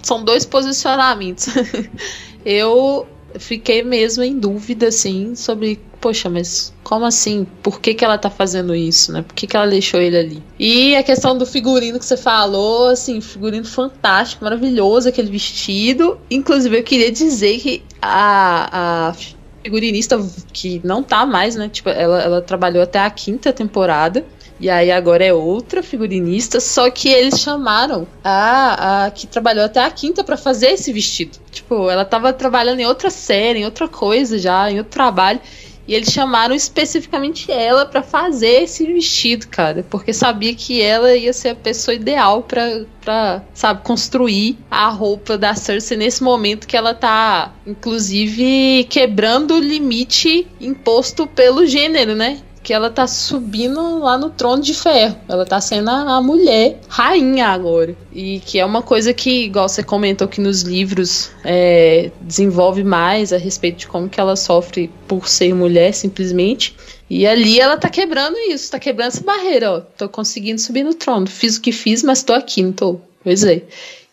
são 0.02 0.24
dois 0.24 0.44
posicionamentos. 0.44 1.46
eu 2.44 3.06
fiquei 3.36 3.82
mesmo 3.82 4.22
em 4.22 4.38
dúvida, 4.38 4.88
assim, 4.88 5.34
sobre, 5.34 5.80
poxa, 6.00 6.28
mas 6.28 6.72
como 6.82 7.04
assim? 7.04 7.46
Por 7.62 7.80
que, 7.80 7.94
que 7.94 8.04
ela 8.04 8.16
tá 8.16 8.30
fazendo 8.30 8.74
isso, 8.74 9.12
né? 9.12 9.22
Por 9.22 9.34
que, 9.34 9.46
que 9.46 9.56
ela 9.56 9.66
deixou 9.66 10.00
ele 10.00 10.16
ali? 10.16 10.42
E 10.58 10.96
a 10.96 11.02
questão 11.02 11.36
do 11.36 11.44
figurino 11.44 11.98
que 11.98 12.04
você 12.04 12.16
falou, 12.16 12.88
assim, 12.88 13.20
figurino 13.20 13.64
fantástico, 13.64 14.44
maravilhoso, 14.44 15.08
aquele 15.08 15.30
vestido. 15.30 16.18
Inclusive, 16.30 16.78
eu 16.78 16.82
queria 16.82 17.12
dizer 17.12 17.58
que 17.58 17.84
a, 18.00 19.08
a 19.08 19.14
figurinista 19.62 20.18
que 20.52 20.80
não 20.84 21.02
tá 21.02 21.26
mais, 21.26 21.56
né? 21.56 21.68
Tipo, 21.68 21.90
ela, 21.90 22.22
ela 22.22 22.42
trabalhou 22.42 22.82
até 22.82 23.00
a 23.00 23.10
quinta 23.10 23.52
temporada. 23.52 24.24
E 24.60 24.68
aí 24.68 24.90
agora 24.90 25.24
é 25.24 25.32
outra 25.32 25.82
figurinista, 25.82 26.58
só 26.60 26.90
que 26.90 27.08
eles 27.08 27.38
chamaram 27.40 28.06
a, 28.24 29.04
a 29.06 29.10
que 29.10 29.26
trabalhou 29.26 29.64
até 29.64 29.80
a 29.84 29.90
quinta 29.90 30.24
para 30.24 30.36
fazer 30.36 30.70
esse 30.70 30.92
vestido. 30.92 31.38
Tipo, 31.50 31.88
ela 31.88 32.04
tava 32.04 32.32
trabalhando 32.32 32.80
em 32.80 32.86
outra 32.86 33.10
série, 33.10 33.60
em 33.60 33.64
outra 33.64 33.86
coisa 33.86 34.38
já, 34.38 34.70
em 34.70 34.78
outro 34.78 34.92
trabalho. 34.92 35.40
E 35.86 35.94
eles 35.94 36.10
chamaram 36.10 36.54
especificamente 36.54 37.50
ela 37.50 37.86
para 37.86 38.02
fazer 38.02 38.64
esse 38.64 38.84
vestido, 38.84 39.48
cara, 39.48 39.86
porque 39.88 40.12
sabia 40.12 40.54
que 40.54 40.82
ela 40.82 41.16
ia 41.16 41.32
ser 41.32 41.50
a 41.50 41.54
pessoa 41.54 41.94
ideal 41.94 42.42
para 42.42 42.84
para, 43.00 43.42
sabe, 43.54 43.82
construir 43.82 44.58
a 44.70 44.90
roupa 44.90 45.38
da 45.38 45.54
Cersei 45.54 45.96
nesse 45.96 46.22
momento 46.22 46.66
que 46.66 46.76
ela 46.76 46.92
tá 46.92 47.54
inclusive 47.66 48.84
quebrando 48.90 49.54
o 49.54 49.58
limite 49.58 50.46
imposto 50.60 51.26
pelo 51.26 51.64
gênero, 51.64 52.14
né? 52.14 52.42
Que 52.68 52.72
ela 52.74 52.90
tá 52.90 53.06
subindo 53.06 54.00
lá 54.00 54.18
no 54.18 54.28
trono 54.28 54.62
de 54.62 54.74
ferro. 54.74 55.16
Ela 55.26 55.46
tá 55.46 55.58
sendo 55.58 55.88
a, 55.88 56.18
a, 56.18 56.20
mulher 56.20 56.78
rainha 56.86 57.46
agora. 57.46 57.96
E 58.12 58.40
que 58.40 58.58
é 58.58 58.64
uma 58.66 58.82
coisa 58.82 59.14
que, 59.14 59.46
igual 59.46 59.66
você 59.66 59.82
comentou 59.82 60.28
que 60.28 60.38
nos 60.38 60.60
livros 60.60 61.30
é, 61.42 62.10
desenvolve 62.20 62.84
mais 62.84 63.32
a 63.32 63.38
respeito 63.38 63.78
de 63.78 63.86
como 63.86 64.06
que 64.06 64.20
ela 64.20 64.36
sofre 64.36 64.90
por 65.06 65.26
ser 65.26 65.54
mulher, 65.54 65.94
simplesmente. 65.94 66.76
E 67.08 67.26
ali 67.26 67.58
ela 67.58 67.78
tá 67.78 67.88
quebrando 67.88 68.36
isso, 68.36 68.70
tá 68.70 68.78
quebrando 68.78 69.08
essa 69.08 69.24
barreira, 69.24 69.72
ó. 69.72 69.80
Tô 69.80 70.06
conseguindo 70.06 70.60
subir 70.60 70.84
no 70.84 70.92
trono. 70.92 71.26
Fiz 71.26 71.56
o 71.56 71.62
que 71.62 71.72
fiz, 71.72 72.02
mas 72.02 72.22
tô 72.22 72.34
aqui, 72.34 72.62
não 72.62 72.72
tô. 72.72 73.00
Pois 73.24 73.44
é. 73.44 73.62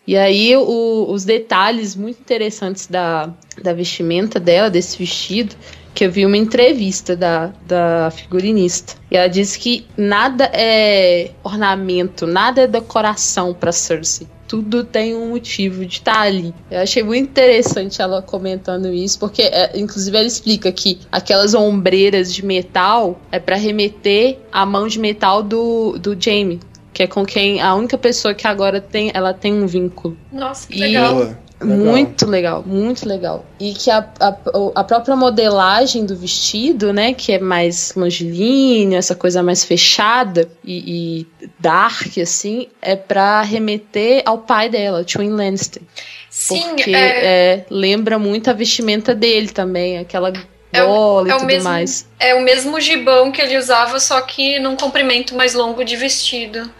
E 0.06 0.16
aí 0.16 0.56
o, 0.56 1.04
os 1.10 1.26
detalhes 1.26 1.94
muito 1.94 2.20
interessantes 2.20 2.86
da, 2.86 3.30
da 3.62 3.74
vestimenta 3.74 4.40
dela, 4.40 4.70
desse 4.70 4.96
vestido, 4.96 5.54
que 5.96 6.04
eu 6.04 6.12
vi 6.12 6.26
uma 6.26 6.36
entrevista 6.36 7.16
da, 7.16 7.50
da 7.66 8.10
figurinista. 8.10 8.96
E 9.10 9.16
ela 9.16 9.28
disse 9.28 9.58
que 9.58 9.86
nada 9.96 10.44
é 10.52 11.30
ornamento, 11.42 12.26
nada 12.26 12.60
é 12.60 12.66
decoração 12.66 13.54
para 13.54 13.72
Cersei. 13.72 14.28
Tudo 14.46 14.84
tem 14.84 15.16
um 15.16 15.30
motivo 15.30 15.86
de 15.86 15.94
estar 15.94 16.12
tá 16.12 16.20
ali. 16.20 16.54
Eu 16.70 16.80
achei 16.80 17.02
muito 17.02 17.30
interessante 17.30 18.02
ela 18.02 18.20
comentando 18.20 18.92
isso, 18.92 19.18
porque 19.18 19.42
é, 19.42 19.72
inclusive 19.74 20.14
ela 20.14 20.26
explica 20.26 20.70
que 20.70 21.00
aquelas 21.10 21.54
ombreiras 21.54 22.32
de 22.32 22.44
metal 22.44 23.18
é 23.32 23.40
para 23.40 23.56
remeter 23.56 24.38
à 24.52 24.66
mão 24.66 24.86
de 24.86 24.98
metal 24.98 25.42
do, 25.42 25.98
do 25.98 26.14
Jaime, 26.20 26.60
que 26.92 27.04
é 27.04 27.06
com 27.06 27.24
quem 27.24 27.62
a 27.62 27.74
única 27.74 27.96
pessoa 27.96 28.34
que 28.34 28.46
agora 28.46 28.82
tem, 28.82 29.10
ela 29.14 29.32
tem 29.32 29.54
um 29.54 29.66
vínculo. 29.66 30.14
Nossa, 30.30 30.68
que 30.68 30.76
e, 30.76 30.80
legal. 30.80 31.34
Legal. 31.58 31.78
Muito 31.78 32.26
legal, 32.26 32.62
muito 32.66 33.08
legal. 33.08 33.46
E 33.58 33.72
que 33.72 33.90
a, 33.90 34.06
a, 34.20 34.36
a, 34.74 34.84
própria 34.84 35.16
modelagem 35.16 36.04
do 36.04 36.14
vestido, 36.14 36.92
né, 36.92 37.14
que 37.14 37.32
é 37.32 37.38
mais 37.38 37.94
longilíneo, 37.96 38.98
essa 38.98 39.14
coisa 39.14 39.42
mais 39.42 39.64
fechada 39.64 40.46
e, 40.62 41.22
e 41.22 41.48
dark, 41.58 42.18
assim, 42.18 42.68
é 42.82 42.94
pra 42.94 43.40
remeter 43.40 44.22
ao 44.26 44.38
pai 44.38 44.68
dela, 44.68 45.02
Twin 45.02 45.30
Lannister. 45.30 45.80
Sim, 46.28 46.60
porque 46.60 46.94
é... 46.94 47.24
É, 47.24 47.66
lembra 47.70 48.18
muito 48.18 48.50
a 48.50 48.52
vestimenta 48.52 49.14
dele 49.14 49.48
também, 49.48 49.96
aquela 49.96 50.30
é 50.76 50.84
o, 50.84 51.26
é 51.26 51.30
e 51.30 51.32
tudo 51.32 51.46
mesmo, 51.46 51.64
mais. 51.64 52.08
É 52.20 52.34
o 52.34 52.42
mesmo 52.42 52.78
gibão 52.80 53.32
que 53.32 53.40
ele 53.40 53.56
usava, 53.56 53.98
só 53.98 54.20
que 54.20 54.58
num 54.58 54.76
comprimento 54.76 55.34
mais 55.34 55.54
longo 55.54 55.82
de 55.82 55.96
vestido. 55.96 56.70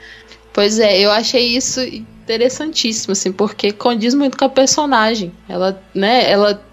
Pois 0.56 0.78
é, 0.78 0.98
eu 0.98 1.10
achei 1.10 1.48
isso 1.48 1.82
interessantíssimo, 1.82 3.12
assim, 3.12 3.30
porque 3.30 3.72
condiz 3.72 4.14
muito 4.14 4.38
com 4.38 4.46
a 4.46 4.48
personagem. 4.48 5.30
Ela, 5.46 5.78
né, 5.94 6.30
ela 6.30 6.64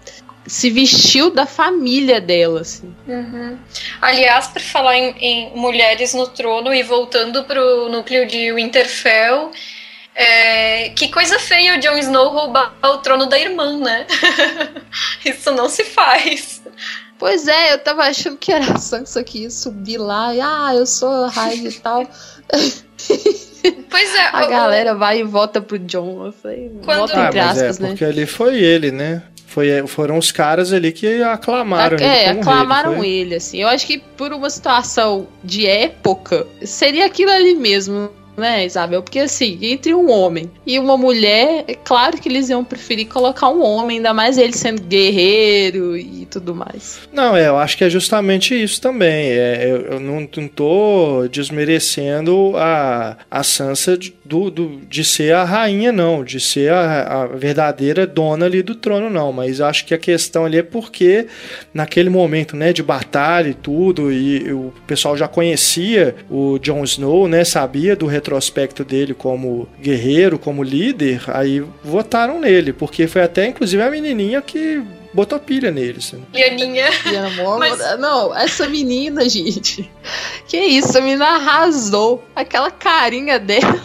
se 0.46 0.70
vestiu 0.70 1.28
da 1.28 1.44
família 1.44 2.18
dela, 2.18 2.62
assim. 2.62 2.94
Uhum. 3.06 3.58
Aliás, 4.00 4.46
por 4.46 4.62
falar 4.62 4.96
em, 4.96 5.14
em, 5.18 5.54
mulheres 5.54 6.14
no 6.14 6.26
trono 6.28 6.72
e 6.72 6.82
voltando 6.82 7.44
pro 7.44 7.90
núcleo 7.90 8.26
de 8.26 8.54
Winterfell, 8.54 9.50
é, 10.14 10.88
que 10.96 11.08
coisa 11.08 11.38
feia 11.38 11.76
o 11.76 11.78
Jon 11.78 11.98
Snow 11.98 12.30
roubar 12.30 12.74
o 12.82 12.96
trono 13.02 13.26
da 13.26 13.38
irmã, 13.38 13.76
né? 13.76 14.06
Isso 15.22 15.50
não 15.50 15.68
se 15.68 15.84
faz. 15.84 16.62
Pois 17.18 17.46
é, 17.46 17.74
eu 17.74 17.78
tava 17.78 18.04
achando 18.04 18.38
que 18.38 18.50
era 18.50 18.72
a 18.72 18.78
Sansa 18.78 19.22
que 19.22 19.42
ia 19.42 19.50
subir 19.50 19.98
lá 19.98 20.34
e, 20.34 20.40
ah, 20.40 20.74
eu 20.74 20.86
sou 20.86 21.24
a 21.24 21.28
rainha 21.28 21.68
e 21.68 21.80
tal. 21.80 22.08
Pois 23.88 24.14
é. 24.14 24.28
A 24.30 24.46
galera 24.46 24.94
vai 24.94 25.20
e 25.20 25.22
vota 25.22 25.60
pro 25.60 25.78
John. 25.78 26.26
Eu 26.26 26.32
falei, 26.32 26.70
Quando... 26.84 27.00
vota 27.00 27.20
entre 27.26 27.40
ah, 27.40 27.50
aspas, 27.50 27.78
é, 27.78 27.82
né? 27.82 27.88
Porque 27.90 28.04
ali 28.04 28.26
foi 28.26 28.62
ele, 28.62 28.90
né? 28.90 29.22
Foi, 29.46 29.86
foram 29.86 30.18
os 30.18 30.32
caras 30.32 30.72
ali 30.72 30.90
que 30.90 31.22
aclamaram 31.22 31.96
é, 31.98 32.28
ele. 32.28 32.40
aclamaram 32.40 33.00
rei, 33.00 33.20
ele, 33.20 33.36
assim. 33.36 33.62
Eu 33.62 33.68
acho 33.68 33.86
que 33.86 33.98
por 33.98 34.32
uma 34.32 34.50
situação 34.50 35.28
de 35.42 35.66
época, 35.66 36.46
seria 36.62 37.06
aquilo 37.06 37.30
ali 37.30 37.54
mesmo 37.54 38.10
né, 38.36 38.64
Isabel? 38.64 39.02
Porque 39.02 39.18
assim, 39.18 39.58
entre 39.62 39.94
um 39.94 40.10
homem 40.10 40.50
e 40.66 40.78
uma 40.78 40.96
mulher, 40.96 41.64
é 41.66 41.74
claro 41.74 42.18
que 42.18 42.28
eles 42.28 42.48
iam 42.48 42.64
preferir 42.64 43.06
colocar 43.06 43.48
um 43.48 43.62
homem, 43.62 43.98
ainda 43.98 44.12
mais 44.12 44.38
ele 44.38 44.52
sendo 44.52 44.82
guerreiro 44.82 45.96
e 45.96 46.26
tudo 46.26 46.54
mais. 46.54 47.00
Não, 47.12 47.36
é, 47.36 47.48
eu 47.48 47.56
acho 47.56 47.76
que 47.76 47.84
é 47.84 47.90
justamente 47.90 48.60
isso 48.60 48.80
também. 48.80 49.30
É, 49.30 49.66
eu, 49.70 49.76
eu 49.92 50.00
não, 50.00 50.28
não 50.36 50.48
tô 50.48 51.26
desmerecendo 51.30 52.52
a, 52.56 53.16
a 53.30 53.42
Sansa 53.42 53.96
de, 53.96 54.14
do, 54.24 54.50
do, 54.50 54.80
de 54.88 55.04
ser 55.04 55.34
a 55.34 55.44
rainha, 55.44 55.92
não, 55.92 56.24
de 56.24 56.40
ser 56.40 56.72
a, 56.72 57.22
a 57.22 57.26
verdadeira 57.26 58.06
dona 58.06 58.46
ali 58.46 58.62
do 58.62 58.74
trono, 58.74 59.08
não. 59.10 59.32
Mas 59.32 59.60
acho 59.60 59.84
que 59.84 59.94
a 59.94 59.98
questão 59.98 60.44
ali 60.44 60.58
é 60.58 60.62
porque 60.62 61.26
naquele 61.72 62.10
momento, 62.10 62.56
né, 62.56 62.72
de 62.72 62.82
batalha 62.82 63.48
e 63.48 63.54
tudo, 63.54 64.12
e, 64.12 64.46
e 64.46 64.52
o 64.52 64.72
pessoal 64.86 65.16
já 65.16 65.28
conhecia 65.28 66.14
o 66.30 66.58
Jon 66.58 66.84
Snow, 66.84 67.28
né, 67.28 67.44
sabia 67.44 67.94
do 67.94 68.06
retrospecto 68.24 68.82
dele 68.82 69.12
como 69.12 69.68
guerreiro, 69.78 70.38
como 70.38 70.62
líder, 70.62 71.22
aí 71.28 71.62
votaram 71.82 72.40
nele, 72.40 72.72
porque 72.72 73.06
foi 73.06 73.22
até 73.22 73.46
inclusive 73.46 73.82
a 73.82 73.90
menininha 73.90 74.40
que 74.40 74.82
botou 75.12 75.38
pilha 75.38 75.70
nele. 75.70 75.98
Assim. 75.98 76.24
Lianinha. 76.32 76.86
Mas... 77.58 77.78
Não, 78.00 78.34
essa 78.34 78.66
menina, 78.66 79.26
gente. 79.28 79.90
Que 80.48 80.56
isso, 80.56 80.96
a 80.96 81.00
menina 81.02 81.26
arrasou. 81.26 82.24
Aquela 82.34 82.70
carinha 82.70 83.38
dela. 83.38 83.82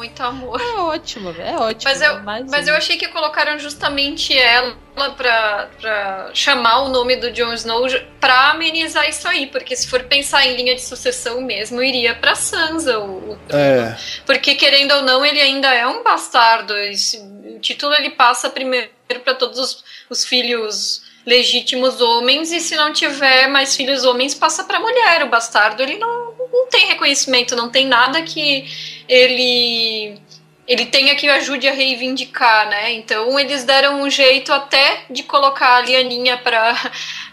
Muito 0.00 0.22
amor. 0.22 0.58
É 0.58 0.78
ótimo, 0.78 1.28
é 1.38 1.54
ótimo. 1.58 1.84
Mas 1.84 2.00
eu, 2.00 2.22
mas 2.48 2.66
eu 2.68 2.74
achei 2.74 2.96
que 2.96 3.06
colocaram 3.08 3.58
justamente 3.58 4.34
ela 4.34 4.74
pra, 5.14 5.68
pra 5.78 6.30
chamar 6.32 6.84
o 6.84 6.88
nome 6.88 7.16
do 7.16 7.30
Jon 7.30 7.52
Snow 7.52 7.86
pra 8.18 8.52
amenizar 8.52 9.06
isso 9.06 9.28
aí, 9.28 9.48
porque 9.48 9.76
se 9.76 9.86
for 9.86 10.02
pensar 10.04 10.46
em 10.46 10.56
linha 10.56 10.74
de 10.74 10.80
sucessão 10.80 11.42
mesmo, 11.42 11.82
iria 11.82 12.14
pra 12.14 12.34
Sansa 12.34 12.98
o, 12.98 13.32
o 13.32 13.38
é. 13.50 13.94
Porque 14.24 14.54
querendo 14.54 14.92
ou 14.92 15.02
não, 15.02 15.22
ele 15.22 15.38
ainda 15.38 15.68
é 15.68 15.86
um 15.86 16.02
bastardo. 16.02 16.74
Esse, 16.78 17.18
o 17.18 17.58
título 17.60 17.92
ele 17.92 18.08
passa 18.08 18.48
primeiro 18.48 18.88
para 19.22 19.34
todos 19.34 19.58
os, 19.58 19.84
os 20.08 20.24
filhos 20.24 21.02
legítimos 21.24 22.00
homens 22.00 22.50
e 22.50 22.60
se 22.60 22.76
não 22.76 22.92
tiver 22.92 23.48
mais 23.48 23.76
filhos 23.76 24.04
homens 24.04 24.34
passa 24.34 24.64
para 24.64 24.80
mulher. 24.80 25.22
O 25.22 25.28
bastardo 25.28 25.82
ele 25.82 25.98
não, 25.98 26.32
não 26.52 26.66
tem 26.68 26.86
reconhecimento 26.86 27.54
não 27.54 27.68
tem 27.68 27.86
nada 27.86 28.22
que 28.22 28.66
ele 29.08 30.18
ele 30.66 30.86
tenha 30.86 31.16
que 31.16 31.28
ajude 31.28 31.66
a 31.68 31.72
reivindicar 31.72 32.68
né? 32.68 32.92
Então 32.92 33.38
eles 33.38 33.64
deram 33.64 34.02
um 34.02 34.10
jeito 34.10 34.52
até 34.52 35.04
de 35.10 35.22
colocar 35.22 35.76
a 35.76 35.80
Lianinha 35.82 36.38
para 36.38 36.74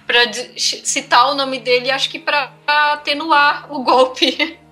para 0.05 0.31
citar 0.57 1.31
o 1.31 1.35
nome 1.35 1.59
dele 1.59 1.91
acho 1.91 2.09
que 2.09 2.19
para 2.19 2.51
atenuar 2.65 3.71
o 3.71 3.83
golpe 3.83 4.57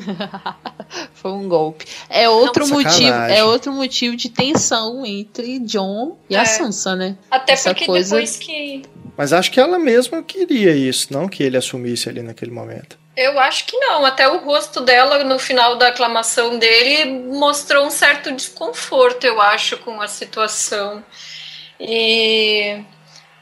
Foi 1.14 1.32
um 1.32 1.48
golpe. 1.48 1.86
É 2.08 2.28
outro 2.28 2.66
Não, 2.66 2.74
motivo, 2.74 3.08
é 3.08 3.42
outro 3.44 3.72
motivo 3.72 4.16
de 4.16 4.28
tensão 4.28 5.04
entre 5.04 5.58
John 5.60 6.18
e 6.28 6.36
é. 6.36 6.40
a 6.40 6.44
Sansa, 6.44 6.94
né? 6.94 7.16
Até 7.30 7.52
Essa 7.52 7.70
porque 7.70 7.86
coisa... 7.86 8.16
depois 8.16 8.36
que 8.36 8.82
Mas 9.16 9.32
acho 9.32 9.50
que 9.50 9.60
ela 9.60 9.78
mesma 9.78 10.22
queria 10.22 10.72
isso, 10.72 11.12
não 11.12 11.28
que 11.28 11.42
ele 11.42 11.56
assumisse 11.56 12.08
ali 12.08 12.22
naquele 12.22 12.50
momento. 12.50 12.98
Eu 13.16 13.38
acho 13.40 13.64
que 13.64 13.76
não. 13.78 14.04
Até 14.04 14.28
o 14.28 14.44
rosto 14.44 14.82
dela 14.82 15.24
no 15.24 15.38
final 15.38 15.76
da 15.76 15.88
aclamação 15.88 16.58
dele 16.58 17.18
mostrou 17.32 17.86
um 17.86 17.90
certo 17.90 18.30
desconforto, 18.30 19.24
eu 19.24 19.40
acho, 19.40 19.78
com 19.78 20.00
a 20.02 20.06
situação. 20.06 21.02
E 21.80 22.78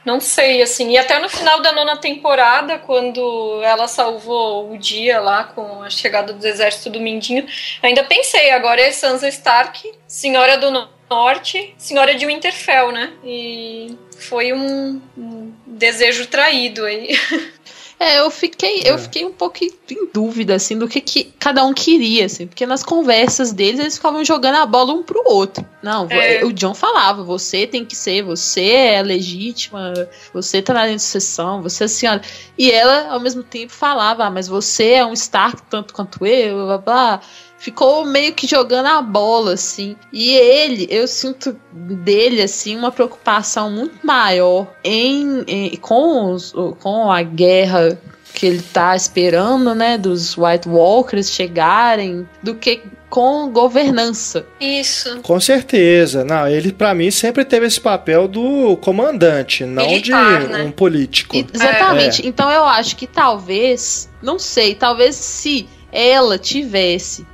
Não 0.05 0.20
sei, 0.20 0.60
assim. 0.60 0.90
E 0.90 0.98
até 0.98 1.18
no 1.18 1.28
final 1.28 1.62
da 1.62 1.72
nona 1.72 1.97
temporada, 1.97 2.78
quando 2.78 3.60
ela 3.62 3.89
salvou 3.89 4.70
o 4.70 4.78
dia 4.78 5.18
lá 5.20 5.44
com 5.44 5.82
a 5.82 5.89
chegada 5.89 6.32
do 6.32 6.47
exército 6.47 6.90
do 6.90 7.01
Mindinho, 7.01 7.47
ainda 7.82 8.05
pensei, 8.05 8.51
agora 8.51 8.81
é 8.81 8.93
Sansa 8.93 9.28
Stark, 9.28 9.90
Senhora 10.06 10.59
do 10.59 10.70
Norte, 11.10 11.74
Senhora 11.78 12.14
de 12.14 12.26
Winterfell, 12.26 12.93
né? 12.93 13.14
E 13.24 13.97
foi 14.18 14.52
um, 14.52 15.01
um 15.16 15.52
desejo 15.66 16.26
traído 16.26 16.85
aí. 16.85 17.18
É, 17.99 18.19
eu 18.21 18.31
fiquei, 18.31 18.83
é. 18.83 18.91
eu 18.91 18.99
fiquei 18.99 19.25
um 19.25 19.33
pouco 19.33 19.65
em 19.65 19.71
dúvida, 20.12 20.55
assim, 20.55 20.77
do 20.79 20.89
que, 20.89 21.01
que 21.01 21.25
cada 21.39 21.65
um 21.65 21.73
queria, 21.73 22.27
assim, 22.27 22.47
porque 22.47 22.66
nas 22.66 22.83
conversas 22.83 23.53
deles 23.53 23.81
eles 23.81 23.97
ficavam 23.97 24.25
jogando 24.25 24.57
a 24.57 24.66
bola 24.66 24.93
um 24.93 25.03
pro 25.03 25.23
outro. 25.25 25.65
Não, 25.83 26.07
é. 26.11 26.45
o 26.45 26.53
John 26.53 26.75
falava, 26.75 27.23
você 27.23 27.66
tem 27.66 27.85
que 27.85 27.95
ser, 27.95 28.23
você 28.23 28.71
é 28.71 29.03
legítima, 29.03 29.93
você 30.33 30.61
tá 30.61 30.75
na 30.75 30.99
sucessão, 30.99 31.62
você 31.62 31.85
é 31.85 31.87
a 31.87 31.89
senhora. 31.89 32.23
E 32.59 32.71
ela, 32.71 33.12
ao 33.12 33.21
mesmo 33.21 33.43
tempo, 33.43 33.73
falava, 33.73 34.25
ah, 34.25 34.31
mas 34.31 34.49
você 34.49 34.93
é 34.93 35.07
um 35.07 35.12
Stark 35.12 35.62
tanto 35.71 35.95
quanto 35.95 36.27
eu, 36.27 36.57
blá 36.57 36.79
blá. 36.79 36.79
blá 36.79 37.21
ficou 37.65 38.05
meio 38.05 38.35
que 38.35 38.47
jogando 38.47 38.86
a 38.86 39.01
bola, 39.01 39.55
assim. 39.55 39.97
E 40.12 40.35
ele, 40.35 40.86
eu 40.91 41.09
sinto 41.09 41.57
dele, 41.73 42.43
assim, 42.43 42.77
uma 42.77 42.93
preocupação 42.93 43.70
muito 43.70 44.07
maior 44.07 44.70
em, 44.85 45.43
em 45.47 45.77
com, 45.77 46.31
os, 46.31 46.53
com 46.81 47.11
a 47.11 47.23
guerra 47.23 47.99
que 48.35 48.45
ele 48.45 48.61
tá 48.61 48.95
esperando, 48.95 49.74
né, 49.74 49.97
dos 49.97 50.36
White 50.36 50.69
Walkers 50.69 51.31
chegarem, 51.31 52.28
do 52.43 52.55
que 52.55 52.82
com 53.09 53.49
governança. 53.49 54.45
Isso. 54.61 55.20
Com 55.23 55.39
certeza. 55.41 56.24
Não, 56.24 56.49
ele 56.49 56.73
para 56.73 56.93
mim 56.93 57.12
sempre 57.12 57.45
teve 57.45 57.65
esse 57.66 57.81
papel 57.81 58.27
do 58.27 58.77
comandante, 58.78 59.65
não 59.65 59.86
Militar, 59.86 60.41
de 60.41 60.49
né? 60.49 60.65
um 60.65 60.73
político. 60.73 61.36
exatamente. 61.55 62.23
É. 62.23 62.28
Então 62.28 62.51
eu 62.51 62.65
acho 62.65 62.97
que 62.97 63.07
talvez, 63.07 64.11
não 64.20 64.36
sei, 64.36 64.74
talvez 64.74 65.15
se 65.15 65.69
ela 65.95 66.37
tivesse. 66.37 67.25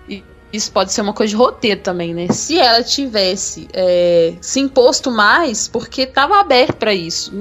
Isso 0.53 0.71
pode 0.71 0.93
ser 0.93 1.01
uma 1.01 1.15
coisa 1.15 1.31
de 1.31 1.37
roteiro 1.37 1.81
também, 1.81 2.13
né? 2.13 2.29
Se 2.29 2.59
ela 2.59 2.83
tivesse 2.83 3.69
é, 3.73 4.35
se 4.41 4.61
imposto 4.61 5.11
mais, 5.11 5.67
porque 5.67 6.03
estava 6.03 6.39
aberto 6.39 6.77
para 6.77 6.93
isso 6.93 7.33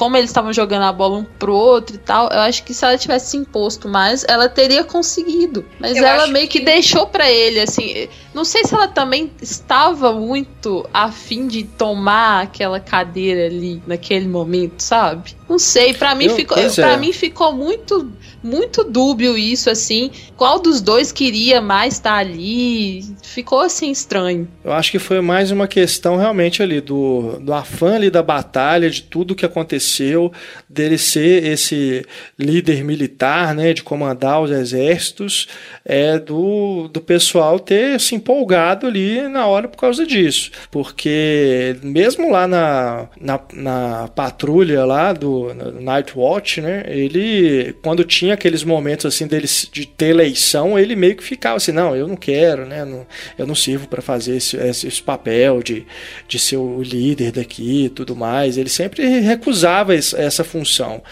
como 0.00 0.16
eles 0.16 0.30
estavam 0.30 0.50
jogando 0.50 0.84
a 0.84 0.92
bola 0.94 1.18
um 1.18 1.24
pro 1.24 1.54
outro 1.54 1.96
e 1.96 1.98
tal, 1.98 2.30
eu 2.30 2.40
acho 2.40 2.64
que 2.64 2.72
se 2.72 2.82
ela 2.86 2.96
tivesse 2.96 3.32
se 3.32 3.36
imposto 3.36 3.86
mais, 3.86 4.24
ela 4.26 4.48
teria 4.48 4.82
conseguido. 4.82 5.62
Mas 5.78 5.94
eu 5.94 6.06
ela 6.06 6.26
meio 6.26 6.48
que, 6.48 6.58
que 6.58 6.64
deixou 6.64 7.06
para 7.06 7.30
ele, 7.30 7.60
assim. 7.60 8.08
Não 8.32 8.42
sei 8.42 8.64
se 8.64 8.74
ela 8.74 8.88
também 8.88 9.30
estava 9.42 10.14
muito 10.14 10.88
afim 10.90 11.46
de 11.46 11.64
tomar 11.64 12.44
aquela 12.44 12.80
cadeira 12.80 13.44
ali 13.44 13.82
naquele 13.86 14.26
momento, 14.26 14.80
sabe? 14.80 15.36
Não 15.46 15.58
sei, 15.58 15.92
para 15.92 16.14
mim 16.14 16.26
eu, 16.26 16.34
ficou, 16.34 16.56
é. 16.56 16.96
mim 16.96 17.12
ficou 17.12 17.52
muito 17.52 18.10
muito 18.42 18.84
dúbio 18.84 19.36
isso, 19.36 19.70
assim. 19.70 20.10
Qual 20.36 20.58
dos 20.58 20.80
dois 20.80 21.12
queria 21.12 21.60
mais 21.60 21.94
estar 21.94 22.16
ali? 22.16 23.04
Ficou 23.22 23.60
assim 23.60 23.90
estranho. 23.90 24.48
Eu 24.64 24.72
acho 24.72 24.90
que 24.90 24.98
foi 24.98 25.20
mais 25.20 25.50
uma 25.50 25.68
questão 25.68 26.16
realmente 26.16 26.62
ali 26.62 26.80
do, 26.80 27.38
do 27.40 27.52
afã 27.52 27.94
ali 27.94 28.10
da 28.10 28.22
batalha, 28.22 28.90
de 28.90 29.02
tudo 29.02 29.34
que 29.34 29.44
aconteceu, 29.44 30.32
dele 30.68 30.98
ser 30.98 31.44
esse 31.44 32.04
líder 32.38 32.82
militar, 32.82 33.54
né, 33.54 33.72
de 33.72 33.82
comandar 33.82 34.40
os 34.42 34.50
exércitos, 34.50 35.48
é 35.84 36.18
do, 36.18 36.88
do 36.88 37.00
pessoal 37.00 37.58
ter 37.58 38.00
se 38.00 38.14
empolgado 38.14 38.86
ali 38.86 39.28
na 39.28 39.46
hora 39.46 39.68
por 39.68 39.78
causa 39.78 40.06
disso. 40.06 40.50
Porque 40.70 41.76
mesmo 41.82 42.30
lá 42.30 42.46
na, 42.46 43.08
na, 43.20 43.40
na 43.52 44.08
patrulha 44.08 44.84
lá 44.84 45.12
do 45.12 45.52
Night 45.80 46.12
Watch, 46.16 46.60
né, 46.60 46.84
ele, 46.86 47.74
quando 47.82 48.04
tinha 48.04 48.29
tinha 48.30 48.34
aqueles 48.34 48.62
momentos 48.62 49.06
assim 49.06 49.26
dele 49.26 49.46
de 49.72 49.86
ter 49.86 50.06
eleição, 50.06 50.78
ele 50.78 50.94
meio 50.94 51.16
que 51.16 51.22
ficava 51.22 51.56
assim, 51.56 51.72
não, 51.72 51.96
eu 51.96 52.06
não 52.06 52.16
quero, 52.16 52.64
né? 52.64 52.84
Não, 52.84 53.06
eu 53.36 53.46
não 53.46 53.54
sirvo 53.54 53.88
para 53.88 54.00
fazer 54.00 54.36
esse, 54.36 54.56
esse, 54.56 54.86
esse, 54.86 55.02
papel 55.02 55.62
de, 55.62 55.84
de 56.28 56.38
ser 56.38 56.56
o 56.56 56.82
líder 56.82 57.32
daqui 57.32 57.86
e 57.86 57.88
tudo 57.88 58.14
mais. 58.14 58.56
Ele 58.56 58.68
sempre 58.68 59.20
recusava 59.20 59.94
essa 59.94 60.44
função. 60.44 61.02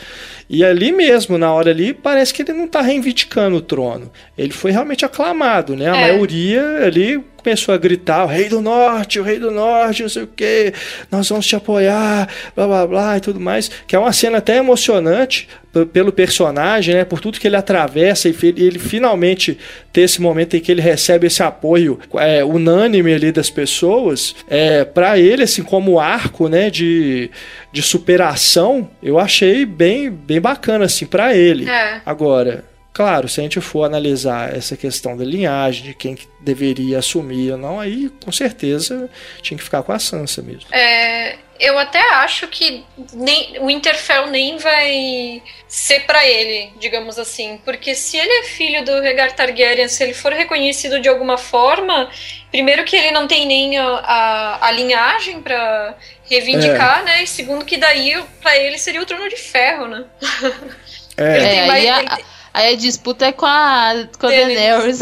E 0.48 0.64
ali 0.64 0.92
mesmo, 0.92 1.36
na 1.36 1.52
hora 1.52 1.70
ali, 1.70 1.92
parece 1.92 2.32
que 2.32 2.42
ele 2.42 2.52
não 2.52 2.64
está 2.64 2.80
reivindicando 2.80 3.56
o 3.56 3.60
trono. 3.60 4.10
Ele 4.36 4.52
foi 4.52 4.70
realmente 4.70 5.04
aclamado, 5.04 5.76
né? 5.76 5.90
A 5.90 5.96
é. 5.96 6.00
maioria 6.12 6.84
ali 6.84 7.22
começou 7.48 7.74
a 7.74 7.78
gritar: 7.78 8.24
o 8.24 8.26
Rei 8.26 8.48
do 8.48 8.60
Norte, 8.60 9.18
o 9.18 9.22
Rei 9.22 9.38
do 9.38 9.50
Norte, 9.50 10.02
não 10.02 10.08
sei 10.08 10.24
o 10.24 10.26
que, 10.26 10.72
nós 11.10 11.28
vamos 11.28 11.46
te 11.46 11.56
apoiar, 11.56 12.28
blá 12.54 12.66
blá 12.66 12.86
blá 12.86 13.16
e 13.16 13.20
tudo 13.20 13.40
mais. 13.40 13.70
Que 13.86 13.96
é 13.96 13.98
uma 13.98 14.12
cena 14.12 14.38
até 14.38 14.58
emocionante 14.58 15.48
pelo 15.92 16.12
personagem, 16.12 16.94
né? 16.94 17.04
Por 17.04 17.20
tudo 17.20 17.38
que 17.38 17.46
ele 17.46 17.56
atravessa 17.56 18.28
e 18.28 18.34
ele 18.42 18.78
finalmente 18.78 19.56
ter 19.92 20.02
esse 20.02 20.20
momento 20.20 20.56
em 20.56 20.60
que 20.60 20.72
ele 20.72 20.80
recebe 20.80 21.26
esse 21.26 21.42
apoio 21.42 21.98
é, 22.14 22.44
unânime 22.44 23.14
ali 23.14 23.32
das 23.32 23.48
pessoas. 23.48 24.34
É, 24.48 24.84
para 24.84 25.18
ele, 25.18 25.44
assim, 25.44 25.62
como 25.62 25.98
arco, 25.98 26.48
né? 26.48 26.68
De, 26.68 27.30
de 27.72 27.82
superação, 27.82 28.90
eu 29.02 29.18
achei 29.18 29.64
bem, 29.64 30.10
bem 30.10 30.40
bacana, 30.40 30.84
assim, 30.84 31.06
para 31.06 31.34
ele. 31.34 31.68
É. 31.68 32.00
Agora, 32.04 32.64
Claro, 32.98 33.28
se 33.28 33.38
a 33.38 33.44
gente 33.44 33.60
for 33.60 33.84
analisar 33.84 34.52
essa 34.52 34.76
questão 34.76 35.16
da 35.16 35.24
linhagem, 35.24 35.84
de 35.84 35.94
quem 35.94 36.18
deveria 36.40 36.98
assumir 36.98 37.52
ou 37.52 37.56
não, 37.56 37.78
aí 37.78 38.10
com 38.24 38.32
certeza 38.32 39.08
tinha 39.40 39.56
que 39.56 39.62
ficar 39.62 39.84
com 39.84 39.92
a 39.92 40.00
Sansa 40.00 40.42
mesmo. 40.42 40.66
É, 40.72 41.36
eu 41.60 41.78
até 41.78 42.00
acho 42.14 42.48
que 42.48 42.84
nem, 43.12 43.56
o 43.60 43.70
Interfell 43.70 44.26
nem 44.26 44.58
vai 44.58 45.40
ser 45.68 46.00
para 46.06 46.26
ele, 46.26 46.72
digamos 46.80 47.20
assim. 47.20 47.60
Porque 47.64 47.94
se 47.94 48.16
ele 48.16 48.32
é 48.40 48.42
filho 48.42 48.84
do 48.84 48.90
Rhaegar 49.00 49.30
Targaryen, 49.30 49.86
se 49.86 50.02
ele 50.02 50.12
for 50.12 50.32
reconhecido 50.32 51.00
de 51.00 51.08
alguma 51.08 51.38
forma, 51.38 52.10
primeiro 52.50 52.82
que 52.82 52.96
ele 52.96 53.12
não 53.12 53.28
tem 53.28 53.46
nem 53.46 53.78
a, 53.78 53.86
a, 53.86 54.66
a 54.66 54.72
linhagem 54.72 55.40
para 55.40 55.94
reivindicar, 56.28 57.02
é. 57.02 57.04
né? 57.04 57.22
E 57.22 57.28
segundo 57.28 57.64
que 57.64 57.76
daí 57.76 58.20
para 58.42 58.56
ele 58.56 58.76
seria 58.76 59.00
o 59.00 59.06
trono 59.06 59.28
de 59.28 59.36
ferro, 59.36 59.86
né? 59.86 60.04
É. 61.16 61.36
ele 61.38 61.48
tem 61.48 61.60
é, 61.60 61.66
mais, 61.66 61.88
a... 61.88 62.37
Aí 62.58 62.74
a 62.74 62.76
disputa 62.76 63.24
é 63.24 63.30
com 63.30 63.46
a, 63.46 64.08
com 64.18 64.26
a 64.26 64.30
Daenerys. 64.30 64.98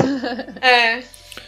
É. 0.60 1.02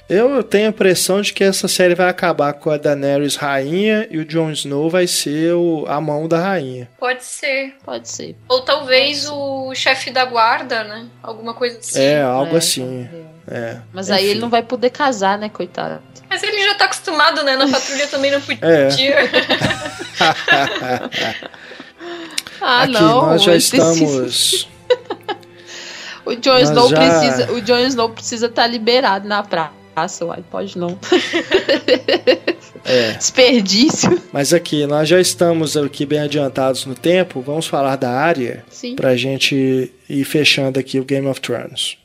Eu 0.09 0.43
tenho 0.43 0.65
a 0.65 0.71
impressão 0.71 1.21
de 1.21 1.35
que 1.35 1.45
essa 1.45 1.69
série 1.69 1.95
vai 1.95 2.09
acabar 2.09 2.55
com 2.55 2.71
a 2.71 2.79
Daenerys 2.79 3.37
rainha 3.37 4.09
e 4.11 4.17
o 4.17 4.25
Jon 4.25 4.51
Snow 4.53 4.89
vai 4.89 5.07
ser 5.07 5.53
o, 5.53 5.85
a 5.87 6.01
mão 6.01 6.27
da 6.27 6.39
rainha. 6.39 6.89
Pode 6.99 7.23
ser. 7.23 7.75
Pode 7.85 8.09
ser. 8.09 8.35
Ou 8.49 8.63
talvez 8.63 9.25
ser. 9.25 9.33
o 9.33 9.75
chefe 9.75 10.11
da 10.11 10.25
guarda, 10.25 10.83
né? 10.83 11.09
Alguma 11.23 11.53
coisa 11.53 11.77
assim. 11.77 12.01
É, 12.01 12.23
algo 12.23 12.55
é, 12.55 12.59
assim. 12.59 13.07
É. 13.47 13.77
Mas 13.93 14.09
Enfim. 14.09 14.19
aí 14.19 14.27
ele 14.29 14.41
não 14.41 14.49
vai 14.49 14.63
poder 14.63 14.89
casar, 14.89 15.37
né, 15.37 15.51
coitado? 15.51 16.03
Mas 16.31 16.43
ele 16.43 16.63
já 16.63 16.75
tá 16.75 16.87
acostumado, 16.87 17.43
né? 17.43 17.55
Na 17.55 17.69
patrulha 17.69 18.07
também 18.09 18.31
não 18.31 18.41
podia. 18.41 18.67
É. 18.67 18.89
ah, 22.63 22.83
Aqui, 22.85 22.93
não. 22.93 23.27
Nós 23.27 23.43
já 23.43 23.55
estamos. 23.55 24.67
O 26.29 26.37
Jon 26.37 26.59
Snow 26.59 26.91
já... 26.91 26.97
precisa, 26.97 27.53
o 27.53 27.61
Jon 27.63 27.79
Snow 27.87 28.11
precisa 28.11 28.47
estar 28.47 28.63
tá 28.63 28.69
liberado 28.69 29.27
na 29.27 29.43
praça, 29.43 30.27
uai, 30.27 30.45
pode 30.51 30.77
não. 30.77 30.99
É. 32.85 33.13
Desperdício. 33.13 34.23
Mas 34.33 34.55
aqui, 34.55 34.87
nós 34.87 35.09
já 35.09 35.21
estamos 35.21 35.77
aqui 35.77 36.07
bem 36.07 36.21
adiantados 36.21 36.87
no 36.87 36.95
tempo. 36.95 37.43
Vamos 37.43 37.67
falar 37.67 37.97
da 37.97 38.11
área 38.11 38.65
Sim. 38.71 38.95
pra 38.95 39.15
gente 39.15 39.93
ir 40.09 40.25
fechando 40.25 40.79
aqui 40.79 40.99
o 40.99 41.05
Game 41.05 41.27
of 41.27 41.39
Thrones. 41.39 41.99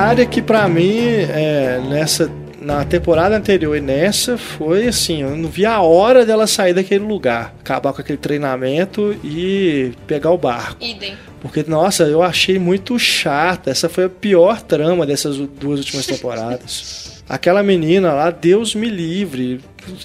Área 0.00 0.26
que 0.26 0.40
para 0.40 0.66
mim, 0.68 0.98
é, 0.98 1.80
nessa 1.88 2.30
na 2.60 2.84
temporada 2.84 3.36
anterior 3.36 3.74
e 3.74 3.80
nessa 3.80 4.36
foi 4.36 4.86
assim, 4.86 5.22
eu 5.22 5.34
não 5.34 5.48
vi 5.48 5.64
a 5.64 5.80
hora 5.80 6.26
dela 6.26 6.46
sair 6.46 6.74
daquele 6.74 7.04
lugar, 7.04 7.54
acabar 7.58 7.92
com 7.92 8.02
aquele 8.02 8.18
treinamento 8.18 9.16
e 9.24 9.92
pegar 10.06 10.30
o 10.30 10.38
barco. 10.38 10.84
Idem. 10.84 11.14
Porque, 11.40 11.64
nossa, 11.66 12.04
eu 12.04 12.22
achei 12.22 12.58
muito 12.58 12.98
chata. 12.98 13.70
Essa 13.70 13.88
foi 13.88 14.04
a 14.04 14.08
pior 14.10 14.60
trama 14.60 15.06
dessas 15.06 15.38
duas 15.38 15.80
últimas 15.80 16.04
temporadas. 16.06 17.22
Aquela 17.26 17.62
menina 17.62 18.12
lá, 18.12 18.30
Deus 18.30 18.74
me 18.74 18.90
livre 18.90 19.60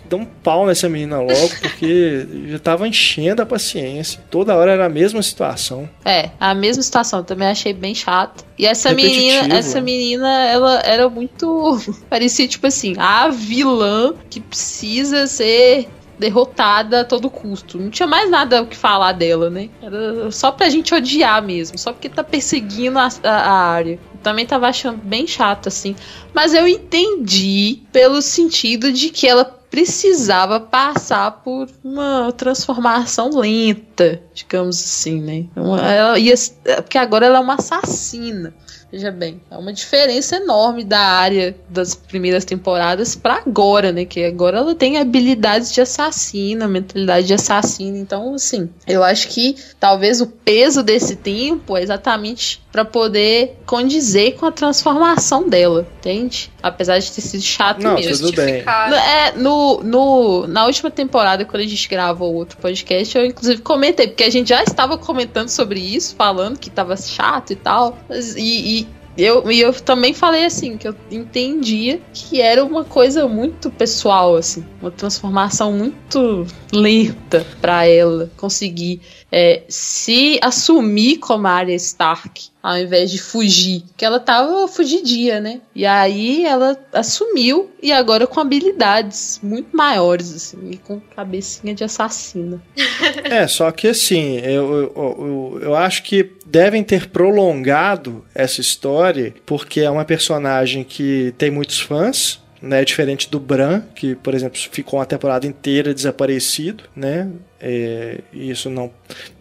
dá 0.10 0.18
um 0.18 0.26
pau 0.26 0.66
nessa 0.66 0.88
menina 0.90 1.20
logo, 1.20 1.50
porque 1.62 2.28
já 2.48 2.60
tava 2.60 2.88
enchendo 2.88 3.42
a 3.42 3.46
paciência. 3.46 4.22
Toda 4.30 4.56
hora 4.56 4.72
era 4.72 4.86
a 4.86 4.90
mesma 4.90 5.22
situação. 5.22 5.90
É, 6.04 6.30
a 6.40 6.54
mesma 6.54 6.84
situação, 6.84 7.24
também 7.24 7.48
achei 7.48 7.74
bem 7.74 7.94
chato. 7.94 8.46
E 8.58 8.66
essa 8.66 8.94
menina, 8.94 9.56
essa 9.56 9.82
menina, 9.82 10.46
ela 10.46 10.80
era 10.82 11.10
muito 11.10 11.80
parecia 12.10 12.48
tipo 12.48 12.68
assim, 12.68 12.94
a 12.98 13.30
vilã 13.30 14.14
que 14.30 14.40
precisa 14.40 15.28
ser 15.28 15.88
derrotada 16.18 17.02
a 17.02 17.04
todo 17.04 17.30
custo. 17.30 17.78
Não 17.78 17.90
tinha 17.90 18.08
mais 18.08 18.30
nada 18.30 18.62
o 18.62 18.68
que 18.68 18.76
falar 18.76 19.12
dela, 19.12 19.50
né? 19.50 19.70
Era 19.82 20.32
só 20.32 20.52
pra 20.52 20.70
gente 20.70 20.94
odiar 20.94 21.42
mesmo, 21.44 21.78
só 21.78 21.92
porque 21.92 22.10
tá 22.10 22.24
perseguindo 22.24 22.98
a, 22.98 23.10
a, 23.24 23.30
a 23.30 23.54
área. 23.70 24.00
Também 24.24 24.46
tava 24.46 24.68
achando 24.68 24.98
bem 25.04 25.28
chato, 25.28 25.68
assim. 25.68 25.96
Mas 26.34 26.54
eu 26.54 26.68
entendi 26.68 27.82
pelo 27.92 28.22
sentido 28.22 28.92
de 28.92 29.10
que 29.10 29.28
ela 29.28 29.46
precisava 29.76 30.58
passar 30.58 31.30
por 31.44 31.68
uma 31.84 32.32
transformação 32.32 33.38
lenta, 33.38 34.22
digamos 34.34 34.80
assim, 34.80 35.20
né? 35.20 35.46
Ela 35.54 36.18
ia, 36.18 36.34
porque 36.78 36.98
agora 36.98 37.26
ela 37.26 37.40
é 37.40 37.42
uma 37.42 37.56
assassina. 37.56 38.54
Veja 38.90 39.12
bem, 39.12 39.42
é 39.52 39.58
uma 39.58 39.74
diferença 39.74 40.38
enorme 40.38 40.86
da 40.86 41.02
área 41.02 41.54
das 41.68 41.94
primeiras 41.94 42.46
temporadas 42.46 43.18
para 43.18 43.44
agora, 43.46 43.92
né? 43.92 44.06
Que 44.06 44.24
agora 44.24 44.60
ela 44.60 44.74
tem 44.74 44.98
habilidades 44.98 45.74
de 45.74 45.82
assassina, 45.82 46.70
mentalidade 46.70 47.28
de 47.28 47.34
assassina. 47.34 47.98
Então, 47.98 48.34
assim, 48.34 48.70
eu 48.88 49.04
acho 49.04 49.28
que 49.28 49.58
talvez 49.78 50.22
o 50.22 50.28
peso 50.28 50.82
desse 50.82 51.18
tempo 51.18 51.76
é 51.76 51.84
exatamente 51.84 52.65
para 52.76 52.84
poder 52.84 53.56
condizer 53.66 54.34
com 54.34 54.46
a 54.46 54.52
transformação 54.52 55.48
dela, 55.48 55.88
entende? 56.00 56.52
Apesar 56.62 57.00
de 57.00 57.10
ter 57.10 57.22
sido 57.22 57.42
chato 57.42 57.82
Não, 57.82 57.96
mesmo. 57.96 58.26
tudo 58.28 58.36
bem. 58.36 58.66
É, 58.66 59.32
no, 59.38 59.82
no, 59.82 60.46
na 60.46 60.66
última 60.66 60.92
temporada, 60.92 61.46
quando 61.46 61.64
a 61.64 61.66
gente 61.66 61.88
gravou 61.88 62.34
outro 62.34 62.58
podcast, 62.58 63.18
eu 63.18 63.26
inclusive 63.26 63.62
comentei, 63.62 64.10
porque 64.10 64.26
a 64.26 64.30
gente 64.30 64.50
já 64.50 64.62
estava 64.62 64.98
comentando 64.98 65.48
sobre 65.48 65.80
isso, 65.80 66.18
falando 66.18 66.60
que 66.60 66.70
tava 66.70 66.98
chato 66.98 67.54
e 67.54 67.56
tal. 67.56 67.98
E, 68.36 68.82
e 68.82 68.88
eu, 69.18 69.50
e 69.50 69.62
eu 69.62 69.72
também 69.72 70.14
falei 70.14 70.44
assim, 70.44 70.78
que 70.78 70.86
eu 70.86 70.94
entendia 71.10 72.02
que 72.14 72.42
era 72.42 72.64
uma 72.64 72.84
coisa 72.84 73.26
muito 73.26 73.72
pessoal, 73.72 74.36
assim, 74.36 74.66
uma 74.82 74.92
transformação 74.92 75.72
muito 75.72 76.46
lenta 76.74 77.46
para 77.62 77.88
ela 77.88 78.30
conseguir 78.36 79.00
é, 79.38 79.64
se 79.68 80.40
assumir 80.42 81.18
como 81.18 81.46
Arya 81.46 81.76
Stark 81.76 82.46
ao 82.64 82.80
invés 82.80 83.12
de 83.12 83.20
fugir. 83.20 83.84
Que 83.98 84.06
ela 84.06 84.18
tava 84.18 84.66
fugidia, 84.68 85.42
né? 85.42 85.60
E 85.76 85.86
aí 85.86 86.46
ela 86.46 86.76
assumiu 86.94 87.70
e 87.84 87.92
agora 87.92 88.26
com 88.26 88.40
habilidades 88.40 89.40
muito 89.44 89.76
maiores, 89.76 90.34
assim, 90.34 90.72
e 90.72 90.78
com 90.78 91.02
cabecinha 91.16 91.76
de 91.76 91.84
assassina. 91.84 92.64
É, 93.26 93.48
só 93.48 93.72
que 93.72 93.88
assim, 93.88 94.38
eu, 94.38 94.74
eu, 94.74 94.94
eu, 94.96 95.60
eu 95.64 95.76
acho 95.76 96.04
que 96.04 96.32
devem 96.46 96.84
ter 96.84 97.10
prolongado 97.10 98.24
essa 98.34 98.62
história 98.62 99.34
porque 99.46 99.82
é 99.82 99.90
uma 99.90 100.06
personagem 100.06 100.84
que 100.84 101.34
tem 101.38 101.50
muitos 101.50 101.80
fãs, 101.80 102.40
né? 102.66 102.84
Diferente 102.84 103.30
do 103.30 103.40
Bran, 103.40 103.84
que, 103.94 104.16
por 104.16 104.34
exemplo, 104.34 104.58
ficou 104.58 105.00
uma 105.00 105.06
temporada 105.06 105.46
inteira 105.46 105.94
desaparecido, 105.94 106.84
né? 106.96 107.30
É, 107.62 108.20
isso 108.34 108.70
não 108.70 108.92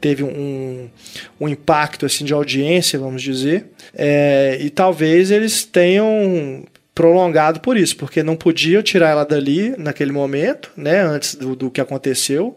teve 0.00 0.22
um, 0.22 0.88
um 1.40 1.48
impacto 1.48 2.06
assim 2.06 2.24
de 2.24 2.34
audiência, 2.34 2.98
vamos 2.98 3.22
dizer. 3.22 3.70
É, 3.94 4.58
e 4.60 4.68
talvez 4.68 5.30
eles 5.30 5.64
tenham 5.64 6.64
prolongado 6.94 7.60
por 7.60 7.76
isso, 7.76 7.96
porque 7.96 8.22
não 8.22 8.36
podia 8.36 8.82
tirar 8.82 9.10
ela 9.10 9.24
dali 9.24 9.74
naquele 9.76 10.12
momento, 10.12 10.70
né, 10.76 11.00
antes 11.00 11.34
do, 11.34 11.56
do 11.56 11.70
que 11.70 11.80
aconteceu. 11.80 12.56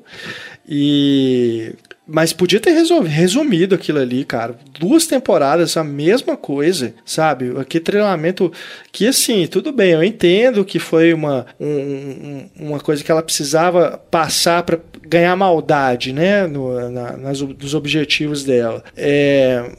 E 0.70 1.74
mas 2.08 2.32
podia 2.32 2.60
ter 2.60 2.72
resumido 2.72 3.76
aquilo 3.76 4.00
ali, 4.00 4.24
cara. 4.24 4.56
Duas 4.80 5.06
temporadas, 5.06 5.76
a 5.76 5.84
mesma 5.84 6.38
coisa, 6.38 6.94
sabe? 7.06 7.54
Aquele 7.60 7.84
treinamento 7.84 8.52
que, 8.92 9.08
assim, 9.08 9.46
tudo 9.46 9.74
bem, 9.74 9.92
eu 9.92 10.04
entendo 10.04 10.64
que 10.64 10.80
foi 10.80 11.14
uma, 11.14 11.46
um, 11.60 12.50
uma 12.56 12.80
coisa 12.80 13.04
que 13.04 13.12
ela 13.12 13.22
precisava 13.22 14.02
passar 14.10 14.64
para 14.64 14.80
ganhar 15.06 15.36
maldade, 15.36 16.14
né? 16.14 16.48
No, 16.48 16.90
na, 16.90 17.18
nas, 17.18 17.42
nos 17.42 17.74
objetivos 17.74 18.44
dela. 18.44 18.84
É, 18.96 19.70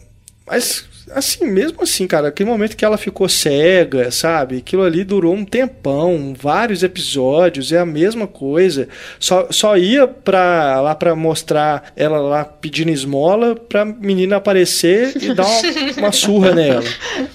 mas 0.46 0.87
assim, 1.12 1.46
mesmo 1.46 1.82
assim, 1.82 2.06
cara, 2.06 2.28
aquele 2.28 2.48
momento 2.48 2.76
que 2.76 2.84
ela 2.84 2.96
ficou 2.96 3.28
cega, 3.28 4.10
sabe? 4.10 4.58
Aquilo 4.58 4.82
ali 4.82 5.04
durou 5.04 5.34
um 5.34 5.44
tempão, 5.44 6.34
vários 6.38 6.82
episódios, 6.82 7.72
é 7.72 7.78
a 7.78 7.86
mesma 7.86 8.26
coisa. 8.26 8.88
Só, 9.18 9.48
só 9.50 9.76
ia 9.76 10.06
pra, 10.06 10.80
lá 10.80 10.94
pra 10.94 11.14
mostrar 11.14 11.92
ela 11.96 12.18
lá 12.18 12.44
pedindo 12.44 12.90
esmola 12.90 13.54
pra 13.54 13.84
menina 13.84 14.36
aparecer 14.36 15.12
e 15.20 15.34
dar 15.34 15.46
uma, 15.46 15.60
uma 15.98 16.12
surra 16.12 16.54
nela. 16.54 16.84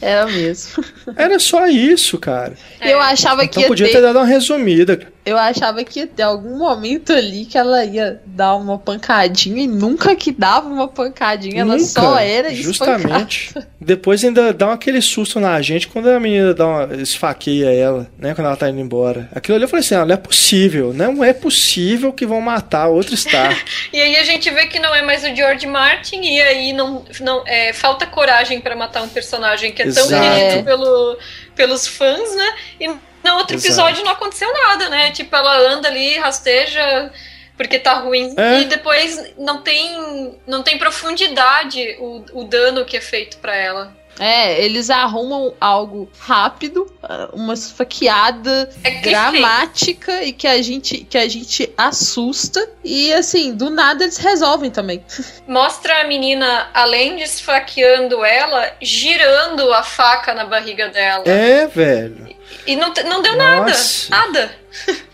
Era 0.02 0.26
mesmo. 0.26 0.84
Era 1.16 1.40
só 1.40 1.68
isso, 1.68 2.18
cara. 2.18 2.54
Eu 2.82 3.00
achava 3.00 3.44
então 3.44 3.62
que. 3.62 3.68
podia 3.68 3.88
ter... 3.88 3.94
ter 3.94 4.02
dado 4.02 4.20
uma 4.20 4.26
resumida 4.26 5.00
eu 5.26 5.38
achava 5.38 5.84
que 5.84 6.00
ia 6.00 6.08
ter 6.08 6.24
algum 6.24 6.58
momento 6.58 7.14
ali 7.14 7.46
que 7.46 7.58
ela 7.58 7.86
ia 7.86 8.22
dar 8.26 8.56
uma 8.56 8.78
pancadinha 8.78 9.64
e 9.64 9.68
nunca 9.68 10.16
que 10.16 10.32
dava 10.32 10.68
uma 10.68 10.88
pancadinha, 10.88 11.64
nunca, 11.64 11.78
ela 11.78 11.86
só 11.86 12.20
era 12.20 12.54
Justamente. 12.54 13.48
Espancada. 13.48 13.74
Depois 13.80 14.24
ainda 14.24 14.54
dá 14.54 14.74
aquele 14.74 15.02
susto 15.02 15.40
na 15.40 15.62
gente 15.62 15.88
quando 15.88 16.10
a 16.10 16.20
menina 16.20 16.54
dá 16.54 16.68
uma, 16.68 16.96
esfaqueia 16.96 17.72
ela, 17.74 18.08
né? 18.18 18.36
Quando 18.36 18.48
ela 18.48 18.56
tá 18.58 18.70
indo 18.70 18.80
embora. 18.80 19.30
Aquilo 19.34 19.56
ali 19.56 19.64
eu 19.64 19.70
falei 19.70 19.86
assim: 19.86 19.96
ah, 19.96 20.06
não 20.06 20.14
é 20.14 20.18
possível, 20.18 20.94
não 20.94 21.24
é 21.24 21.34
possível 21.34 22.12
que 22.12 22.26
vão 22.26 22.42
matar 22.42 22.88
outro 22.88 23.16
Star. 23.16 23.58
e 23.94 24.02
aí 24.02 24.18
a 24.18 24.24
gente 24.24 24.50
vê 24.50 24.68
que 24.68 24.80
não 24.80 24.94
é 24.94 25.02
mais 25.02 25.24
o 25.24 25.34
George 25.34 25.68
Martin, 25.68 26.22
e 26.22 26.42
aí 26.42 26.74
não, 26.74 27.06
não 27.22 27.44
é, 27.46 27.72
falta 27.72 28.06
coragem 28.06 28.60
para 28.60 28.76
matar 28.76 29.04
um 29.04 29.10
personagem 29.10 29.72
que 29.72 29.82
é 29.82 29.86
Exato. 29.86 30.10
tão 30.10 30.20
querido 30.20 30.64
pelo, 30.64 31.18
pelos 31.56 31.88
fãs, 31.88 32.36
né? 32.36 32.54
E 32.80 33.13
no 33.24 33.38
outro 33.38 33.56
Exato. 33.56 33.68
episódio 33.68 34.04
não 34.04 34.12
aconteceu 34.12 34.52
nada, 34.54 34.90
né? 34.90 35.12
Tipo, 35.12 35.36
ela 35.36 35.58
anda 35.58 35.88
ali, 35.88 36.18
rasteja 36.18 37.12
porque 37.56 37.80
tá 37.80 37.94
ruim. 37.96 38.34
É. 38.38 38.62
E 38.62 38.66
depois 38.66 39.34
não 39.38 39.62
tem, 39.62 40.40
não 40.48 40.64
tem 40.64 40.78
profundidade 40.78 41.96
o, 42.00 42.26
o 42.34 42.44
dano 42.44 42.86
que 42.86 42.98
é 42.98 43.02
feito 43.02 43.38
para 43.38 43.56
ela. 43.56 43.96
É, 44.20 44.64
eles 44.64 44.90
arrumam 44.90 45.54
algo 45.60 46.08
rápido, 46.20 46.86
uma 47.34 47.56
esfaqueada 47.56 48.70
É 48.84 49.02
dramática 49.02 50.24
e 50.24 50.32
que 50.32 50.48
a 50.48 50.62
gente 50.62 51.00
que 51.00 51.18
a 51.18 51.28
gente 51.28 51.72
assusta 51.76 52.70
e 52.84 53.12
assim, 53.12 53.56
do 53.56 53.70
nada 53.70 54.04
eles 54.04 54.18
resolvem 54.18 54.70
também. 54.70 55.04
Mostra 55.48 56.02
a 56.02 56.04
menina, 56.04 56.70
além 56.74 57.16
de 57.16 57.24
esfaqueando 57.24 58.24
ela, 58.24 58.72
girando 58.82 59.74
a 59.74 59.82
faca 59.82 60.34
na 60.34 60.46
barriga 60.46 60.90
dela. 60.90 61.24
É, 61.26 61.68
velho. 61.68 62.36
E 62.68 62.76
não, 62.76 62.94
não 63.06 63.22
deu 63.22 63.36
Nossa. 63.36 64.10
nada. 64.10 64.28
Nada. 64.28 64.56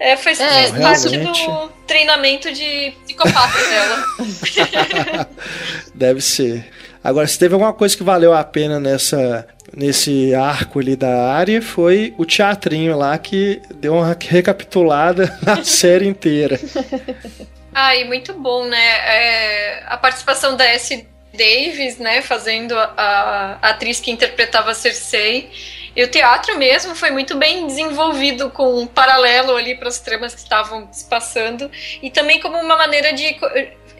É, 0.00 0.16
foi 0.16 0.30
É, 0.30 0.70
parte 0.80 1.08
realmente. 1.08 1.44
do 1.44 1.68
treinamento 1.84 2.52
de 2.52 2.94
psicopata 3.04 3.58
dela. 3.58 5.26
Deve 5.92 6.20
ser. 6.20 6.70
Agora, 7.02 7.26
se 7.26 7.38
teve 7.38 7.54
alguma 7.54 7.72
coisa 7.72 7.96
que 7.96 8.02
valeu 8.02 8.34
a 8.34 8.42
pena 8.44 8.78
nessa 8.80 9.46
nesse 9.74 10.34
arco 10.34 10.80
ali 10.80 10.96
da 10.96 11.30
área 11.32 11.60
foi 11.60 12.14
o 12.16 12.24
teatrinho 12.24 12.96
lá 12.96 13.16
que 13.18 13.60
deu 13.74 13.94
uma 13.94 14.16
recapitulada 14.18 15.38
na 15.44 15.62
série 15.62 16.06
inteira. 16.06 16.58
Ai, 17.74 18.04
muito 18.04 18.32
bom, 18.34 18.64
né? 18.64 18.78
É, 18.78 19.84
a 19.86 19.96
participação 19.96 20.56
da 20.56 20.64
S. 20.64 21.06
Davis, 21.32 21.98
né? 21.98 22.22
Fazendo 22.22 22.76
a, 22.76 23.58
a 23.62 23.70
atriz 23.70 24.00
que 24.00 24.10
interpretava 24.10 24.74
Cersei. 24.74 25.50
E 25.94 26.02
o 26.02 26.08
teatro 26.08 26.56
mesmo 26.58 26.94
foi 26.94 27.10
muito 27.10 27.36
bem 27.36 27.66
desenvolvido 27.66 28.50
com 28.50 28.80
um 28.80 28.86
paralelo 28.86 29.56
ali 29.56 29.76
para 29.76 29.88
as 29.88 30.00
tramas 30.00 30.34
que 30.34 30.40
estavam 30.40 30.88
se 30.92 31.04
passando. 31.04 31.70
E 32.02 32.10
também 32.10 32.40
como 32.40 32.58
uma 32.58 32.76
maneira 32.76 33.12
de, 33.12 33.36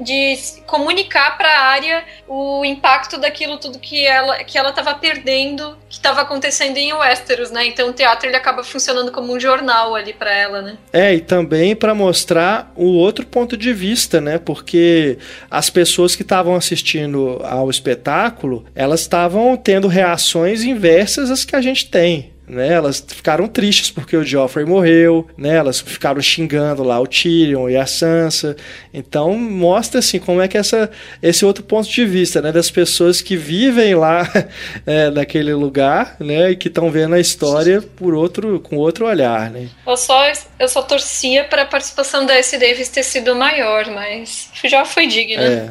de 0.01 0.39
comunicar 0.67 1.37
para 1.37 1.49
a 1.49 1.63
área 1.67 2.05
o 2.27 2.65
impacto 2.65 3.19
daquilo 3.19 3.59
tudo 3.59 3.79
que 3.79 4.07
ela 4.07 4.45
que 4.45 4.57
ela 4.57 4.71
estava 4.71 4.95
perdendo, 4.95 5.77
que 5.89 5.97
estava 5.97 6.21
acontecendo 6.21 6.77
em 6.77 6.93
Westeros, 6.93 7.51
né? 7.51 7.67
Então 7.67 7.91
o 7.91 7.93
teatro 7.93 8.29
ele 8.29 8.37
acaba 8.37 8.63
funcionando 8.63 9.11
como 9.11 9.33
um 9.33 9.41
jornal 9.41 9.95
ali 9.95 10.13
para 10.13 10.33
ela, 10.33 10.63
né? 10.63 10.77
É, 10.93 11.15
e 11.15 11.21
também 11.21 11.75
para 11.75 11.95
mostrar 11.95 12.73
o 12.77 12.87
outro 12.87 13.27
ponto 13.27 13.57
de 13.57 13.73
vista, 13.73 14.21
né? 14.21 14.39
Porque 14.39 15.19
as 15.51 15.71
pessoas 15.71 16.15
que 16.15 16.23
estavam 16.23 16.55
assistindo 16.55 17.41
ao 17.45 17.71
espetáculo, 17.71 18.65
elas 18.75 19.01
estavam 19.01 19.57
tendo 19.57 19.89
reações 19.89 20.63
inversas 20.63 21.31
às 21.31 21.45
que 21.45 21.57
a 21.57 21.61
gente 21.61 21.91
tem. 21.91 22.38
Né, 22.49 22.69
elas 22.69 23.05
ficaram 23.07 23.47
tristes 23.47 23.91
porque 23.91 24.17
o 24.17 24.25
Joffrey 24.25 24.65
morreu, 24.65 25.29
né, 25.37 25.57
elas 25.57 25.81
ficaram 25.81 26.21
xingando 26.23 26.83
lá 26.83 26.99
o 26.99 27.07
Tyrion 27.07 27.69
e 27.69 27.77
a 27.77 27.87
Sansa. 27.87 28.57
Então 28.93 29.39
mostra 29.39 29.99
assim 29.99 30.19
como 30.19 30.41
é 30.41 30.49
que 30.49 30.57
essa, 30.57 30.91
esse 31.23 31.45
outro 31.45 31.63
ponto 31.63 31.89
de 31.89 32.07
vista, 32.07 32.41
né, 32.41 32.51
das 32.51 32.71
pessoas 32.71 33.21
que 33.21 33.37
vivem 33.37 33.95
lá 33.95 34.27
é, 34.87 35.11
naquele 35.11 35.53
lugar, 35.53 36.17
né, 36.19 36.53
e 36.53 36.57
que 36.57 36.69
estão 36.69 36.91
vendo 36.91 37.15
a 37.15 37.21
história 37.21 37.83
por 37.83 38.15
outro, 38.15 38.61
com 38.61 38.77
outro 38.77 39.07
olhar, 39.07 39.51
né. 39.51 39.69
Eu 39.87 39.97
só, 39.97 40.33
eu 40.59 40.69
só 40.69 40.83
torcia 40.83 41.45
para 41.45 41.63
a 41.63 41.67
participação 41.67 42.25
da 42.25 42.35
S. 42.35 42.57
Davis 42.57 42.89
ter 42.89 43.03
sido 43.03 43.35
maior, 43.37 43.87
mas 43.91 44.49
já 44.65 44.85
foi 44.85 45.07
digna. 45.07 45.43
É. 45.43 45.71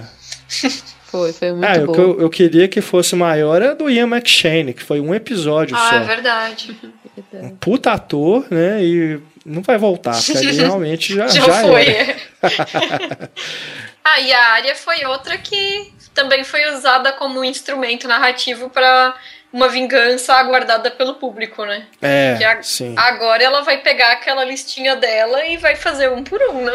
Foi, 1.09 1.31
foi 1.31 1.51
muito 1.53 1.65
Ah, 1.65 1.83
o 1.83 1.85
bom. 1.87 1.93
que 1.93 1.99
eu, 1.99 2.21
eu 2.21 2.29
queria 2.29 2.67
que 2.67 2.81
fosse 2.81 3.15
maior 3.15 3.61
é 3.61 3.73
do 3.73 3.89
Ian 3.89 4.07
McShane, 4.07 4.73
que 4.73 4.83
foi 4.83 4.99
um 4.99 5.15
episódio 5.15 5.75
Ah, 5.77 5.95
é 5.95 5.99
só. 5.99 6.05
verdade. 6.05 6.77
Um 7.33 7.49
puta 7.55 7.93
ator, 7.93 8.45
né? 8.51 8.83
E 8.83 9.19
não 9.45 9.61
vai 9.61 9.77
voltar, 9.77 10.13
porque 10.15 10.37
ali 10.37 10.51
realmente 10.57 11.15
já, 11.15 11.27
Já 11.27 11.41
já 11.45 11.61
foi. 11.61 11.87
era. 11.87 12.11
é. 12.43 13.29
ah, 14.03 14.19
e 14.19 14.33
a 14.33 14.43
área 14.53 14.75
foi 14.75 15.05
outra 15.05 15.37
que 15.37 15.93
também 16.13 16.43
foi 16.43 16.69
usada 16.73 17.11
como 17.13 17.43
instrumento 17.43 18.07
narrativo 18.07 18.69
para 18.69 19.15
uma 19.53 19.69
vingança 19.69 20.33
aguardada 20.33 20.91
pelo 20.91 21.13
público, 21.15 21.63
né? 21.63 21.85
É, 22.01 22.33
a- 22.45 22.61
sim. 22.61 22.93
Agora 22.97 23.41
ela 23.41 23.61
vai 23.61 23.77
pegar 23.77 24.11
aquela 24.11 24.43
listinha 24.43 24.95
dela 24.97 25.45
e 25.45 25.55
vai 25.57 25.75
fazer 25.77 26.09
um 26.11 26.21
por 26.23 26.41
um, 26.41 26.65
né? 26.65 26.73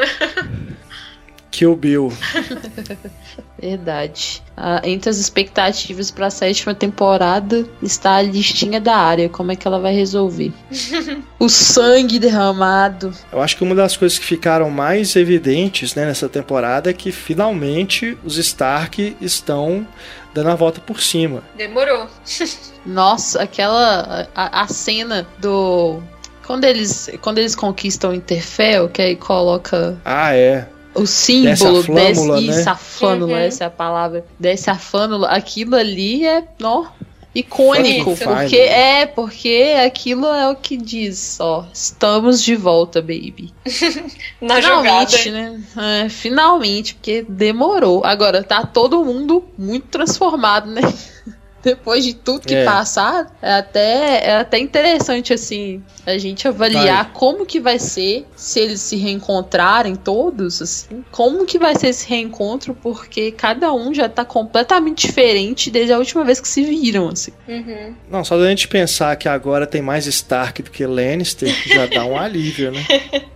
Kill 1.50 1.76
Bill. 1.76 2.10
Verdade. 3.62 4.42
Ah, 4.56 4.82
entre 4.82 5.08
as 5.08 5.18
expectativas 5.18 6.10
para 6.10 6.26
a 6.26 6.30
sétima 6.30 6.74
temporada 6.74 7.64
está 7.80 8.16
a 8.16 8.22
listinha 8.22 8.80
da 8.80 8.96
área. 8.96 9.28
Como 9.28 9.52
é 9.52 9.56
que 9.56 9.68
ela 9.68 9.78
vai 9.78 9.94
resolver? 9.94 10.52
o 11.38 11.48
sangue 11.48 12.18
derramado. 12.18 13.14
Eu 13.30 13.40
acho 13.40 13.56
que 13.56 13.62
uma 13.62 13.76
das 13.76 13.96
coisas 13.96 14.18
que 14.18 14.24
ficaram 14.24 14.68
mais 14.68 15.14
evidentes 15.14 15.94
né, 15.94 16.04
nessa 16.04 16.28
temporada 16.28 16.90
é 16.90 16.92
que 16.92 17.12
finalmente 17.12 18.18
os 18.24 18.36
Stark 18.36 19.16
estão 19.20 19.86
dando 20.34 20.50
a 20.50 20.56
volta 20.56 20.80
por 20.80 21.00
cima. 21.00 21.44
Demorou. 21.56 22.08
Nossa, 22.84 23.42
aquela. 23.42 24.28
A, 24.34 24.62
a 24.62 24.66
cena 24.66 25.24
do. 25.38 26.02
Quando 26.44 26.64
eles, 26.64 27.08
quando 27.20 27.38
eles 27.38 27.54
conquistam 27.54 28.10
o 28.10 28.14
Interfell, 28.14 28.88
que 28.88 29.00
aí 29.00 29.14
coloca 29.14 29.96
Ah, 30.04 30.34
é. 30.34 30.66
O 30.94 31.06
símbolo 31.06 31.82
Desce 31.82 32.68
a 32.68 32.76
flâmula, 32.76 33.34
né? 33.34 33.36
a 33.36 33.36
Uhum. 33.36 33.36
essa 33.36 33.64
é 33.64 33.66
a 33.66 33.70
palavra. 33.70 34.24
Desce 34.38 34.70
a 34.70 34.74
flâmula, 34.76 35.28
aquilo 35.28 35.76
ali 35.76 36.26
é, 36.26 36.44
ó, 36.62 36.86
icônico, 37.34 38.14
porque 38.16 38.56
é, 38.56 39.06
porque 39.06 39.74
aquilo 39.84 40.26
é 40.26 40.50
o 40.50 40.56
que 40.56 40.76
diz, 40.76 41.38
ó, 41.40 41.64
estamos 41.72 42.42
de 42.42 42.54
volta, 42.54 43.00
baby. 43.00 43.52
Na 44.40 44.60
jogada. 44.60 45.08
finalmente, 45.08 45.30
né? 45.30 45.62
É, 46.04 46.08
finalmente, 46.08 46.94
porque 46.94 47.24
demorou. 47.28 48.04
Agora 48.04 48.42
tá 48.42 48.66
todo 48.66 49.04
mundo 49.04 49.44
muito 49.56 49.86
transformado, 49.88 50.70
né? 50.70 50.82
Depois 51.62 52.04
de 52.04 52.14
tudo 52.14 52.46
que 52.46 52.54
É. 52.54 52.64
passar, 52.64 53.34
é 53.40 53.52
até, 53.52 54.24
é 54.26 54.36
até 54.36 54.58
interessante, 54.58 55.32
assim, 55.32 55.82
a 56.04 56.18
gente 56.18 56.48
avaliar 56.48 57.12
como 57.12 57.46
que 57.46 57.60
vai 57.60 57.78
ser 57.78 58.26
se 58.34 58.58
eles 58.60 58.80
se 58.80 58.96
reencontrarem 58.96 59.94
todos, 59.94 60.60
assim. 60.60 61.04
Como 61.10 61.46
que 61.46 61.58
vai 61.58 61.76
ser 61.76 61.88
esse 61.88 62.08
reencontro, 62.08 62.74
porque 62.74 63.30
cada 63.30 63.72
um 63.72 63.94
já 63.94 64.08
tá 64.08 64.24
completamente 64.24 65.06
diferente 65.06 65.70
desde 65.70 65.92
a 65.92 65.98
última 65.98 66.24
vez 66.24 66.40
que 66.40 66.48
se 66.48 66.64
viram, 66.64 67.08
assim. 67.08 67.32
Uhum. 67.46 67.94
Não, 68.10 68.24
só 68.24 68.36
da 68.36 68.48
gente 68.48 68.66
pensar 68.66 69.14
que 69.16 69.28
agora 69.28 69.66
tem 69.66 69.80
mais 69.82 70.06
Stark 70.06 70.62
do 70.62 70.70
que 70.70 70.84
Lannister, 70.84 71.48
já 71.66 71.86
dá 71.86 72.04
um 72.04 72.16
alívio, 72.18 72.72
né? 72.72 72.84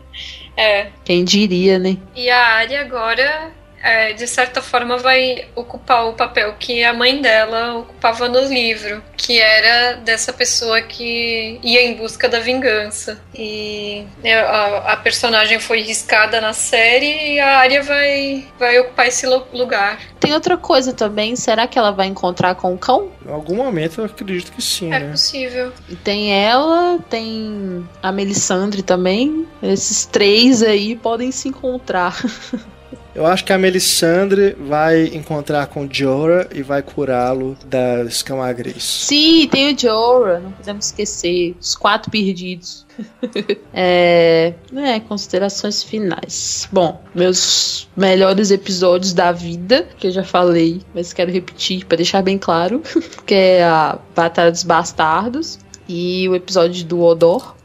É. 0.58 0.86
Quem 1.04 1.22
diria, 1.22 1.78
né? 1.78 1.98
E 2.14 2.30
a 2.30 2.38
área 2.46 2.80
agora, 2.80 3.50
é, 3.86 4.12
de 4.12 4.26
certa 4.26 4.60
forma, 4.60 4.96
vai 4.98 5.46
ocupar 5.54 6.06
o 6.08 6.12
papel 6.14 6.54
que 6.58 6.82
a 6.84 6.92
mãe 6.92 7.20
dela 7.22 7.76
ocupava 7.78 8.28
no 8.28 8.40
livro, 8.40 9.02
que 9.16 9.38
era 9.40 9.94
dessa 9.94 10.32
pessoa 10.32 10.80
que 10.82 11.58
ia 11.62 11.82
em 11.82 11.94
busca 11.94 12.28
da 12.28 12.40
vingança. 12.40 13.20
E 13.34 14.04
né, 14.22 14.34
a, 14.40 14.92
a 14.92 14.96
personagem 14.96 15.58
foi 15.58 15.80
riscada 15.82 16.40
na 16.40 16.52
série 16.52 17.34
e 17.34 17.40
a 17.40 17.58
área 17.58 17.82
vai, 17.82 18.46
vai 18.58 18.78
ocupar 18.80 19.06
esse 19.06 19.26
lu- 19.26 19.46
lugar. 19.52 19.98
Tem 20.18 20.32
outra 20.34 20.56
coisa 20.56 20.92
também, 20.92 21.36
será 21.36 21.66
que 21.66 21.78
ela 21.78 21.92
vai 21.92 22.06
encontrar 22.06 22.54
com 22.56 22.74
o 22.74 22.78
cão? 22.78 23.10
Em 23.24 23.30
algum 23.32 23.56
momento 23.56 24.00
eu 24.00 24.06
acredito 24.06 24.50
que 24.52 24.60
sim, 24.62 24.92
É 24.92 24.98
né? 24.98 25.10
possível. 25.10 25.72
E 25.88 25.94
Tem 25.96 26.32
ela, 26.44 26.98
tem 27.08 27.88
a 28.02 28.10
Melisandre 28.10 28.82
também. 28.82 29.46
Esses 29.62 30.04
três 30.06 30.62
aí 30.62 30.96
podem 30.96 31.30
se 31.30 31.48
encontrar. 31.48 32.16
Eu 33.16 33.24
acho 33.24 33.46
que 33.46 33.52
a 33.54 33.56
Melisandre 33.56 34.54
vai 34.60 35.06
encontrar 35.06 35.68
com 35.68 35.88
Jorah 35.90 36.48
e 36.54 36.62
vai 36.62 36.82
curá-lo 36.82 37.56
da 37.64 38.04
escamagriz. 38.04 38.84
Sim, 38.84 39.48
tem 39.50 39.74
o 39.74 39.78
Jorah, 39.78 40.38
não 40.38 40.52
podemos 40.52 40.84
esquecer. 40.84 41.56
Os 41.58 41.74
quatro 41.74 42.10
perdidos. 42.10 42.84
é, 43.72 44.52
é, 44.76 45.00
considerações 45.00 45.82
finais. 45.82 46.68
Bom, 46.70 47.02
meus 47.14 47.88
melhores 47.96 48.50
episódios 48.50 49.14
da 49.14 49.32
vida, 49.32 49.88
que 49.96 50.08
eu 50.08 50.10
já 50.10 50.22
falei, 50.22 50.82
mas 50.94 51.14
quero 51.14 51.32
repetir 51.32 51.86
para 51.86 51.96
deixar 51.96 52.20
bem 52.20 52.36
claro, 52.36 52.82
que 53.24 53.34
é 53.34 53.64
a 53.64 53.98
Batalha 54.14 54.52
dos 54.52 54.62
Bastardos 54.62 55.58
e 55.88 56.28
o 56.28 56.34
episódio 56.34 56.84
do 56.84 57.00
Odor. 57.00 57.56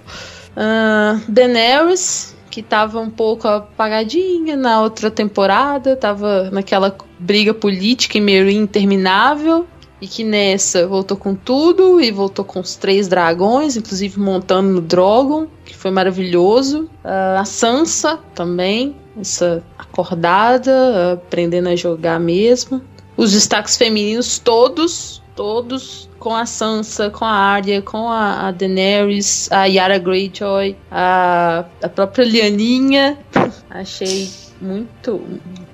Ah, 0.56 1.20
Daenerys, 1.28 2.38
que 2.52 2.62
tava 2.62 3.00
um 3.00 3.10
pouco 3.10 3.48
apagadinha 3.48 4.58
na 4.58 4.82
outra 4.82 5.10
temporada, 5.10 5.96
tava 5.96 6.52
naquela 6.52 6.96
briga 7.18 7.54
política 7.54 8.18
em 8.18 8.22
Meereen 8.22 8.60
interminável. 8.60 9.66
E 10.02 10.08
que 10.08 10.24
nessa 10.24 10.88
voltou 10.88 11.16
com 11.16 11.36
tudo 11.36 12.02
e 12.02 12.12
voltou 12.12 12.44
com 12.44 12.60
os 12.60 12.76
três 12.76 13.08
dragões, 13.08 13.78
inclusive 13.78 14.20
montando 14.20 14.70
no 14.70 14.82
Drogon, 14.82 15.46
que 15.64 15.78
foi 15.78 15.92
maravilhoso. 15.92 16.90
Ah, 17.04 17.38
a 17.40 17.46
Sansa 17.46 18.20
também, 18.34 18.96
essa 19.16 19.64
acordada, 19.78 21.14
aprendendo 21.14 21.70
a 21.70 21.76
jogar 21.76 22.20
mesmo. 22.20 22.82
Os 23.16 23.32
destaques 23.32 23.78
femininos 23.78 24.40
todos, 24.40 25.22
todos 25.36 26.10
com 26.22 26.36
a 26.36 26.46
Sansa, 26.46 27.10
com 27.10 27.26
a 27.26 27.32
Arya, 27.32 27.82
com 27.82 28.08
a, 28.08 28.48
a 28.48 28.52
Daenerys, 28.52 29.52
a 29.52 29.66
Yara 29.66 29.98
Greyjoy, 29.98 30.78
a, 30.92 31.66
a 31.82 31.90
própria 31.90 32.24
Lianinha. 32.24 33.18
Achei 33.72 34.30
muito, 34.62 35.20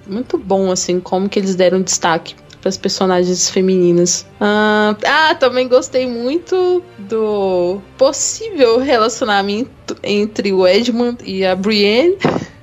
muito 0.07 0.37
bom 0.37 0.71
assim 0.71 1.01
como 1.01 1.27
que 1.27 1.37
eles 1.37 1.53
deram 1.53 1.81
destaque 1.81 2.33
para 2.61 2.69
as 2.69 2.77
personagens 2.77 3.49
femininas. 3.49 4.25
Ah, 4.39 4.95
ah, 5.05 5.35
também 5.35 5.67
gostei 5.67 6.07
muito 6.07 6.81
do 6.97 7.81
possível 7.97 8.79
relacionamento 8.79 9.97
entre 10.01 10.53
o 10.53 10.65
Edmund 10.65 11.17
e 11.25 11.45
a 11.45 11.57
Brienne. 11.57 12.15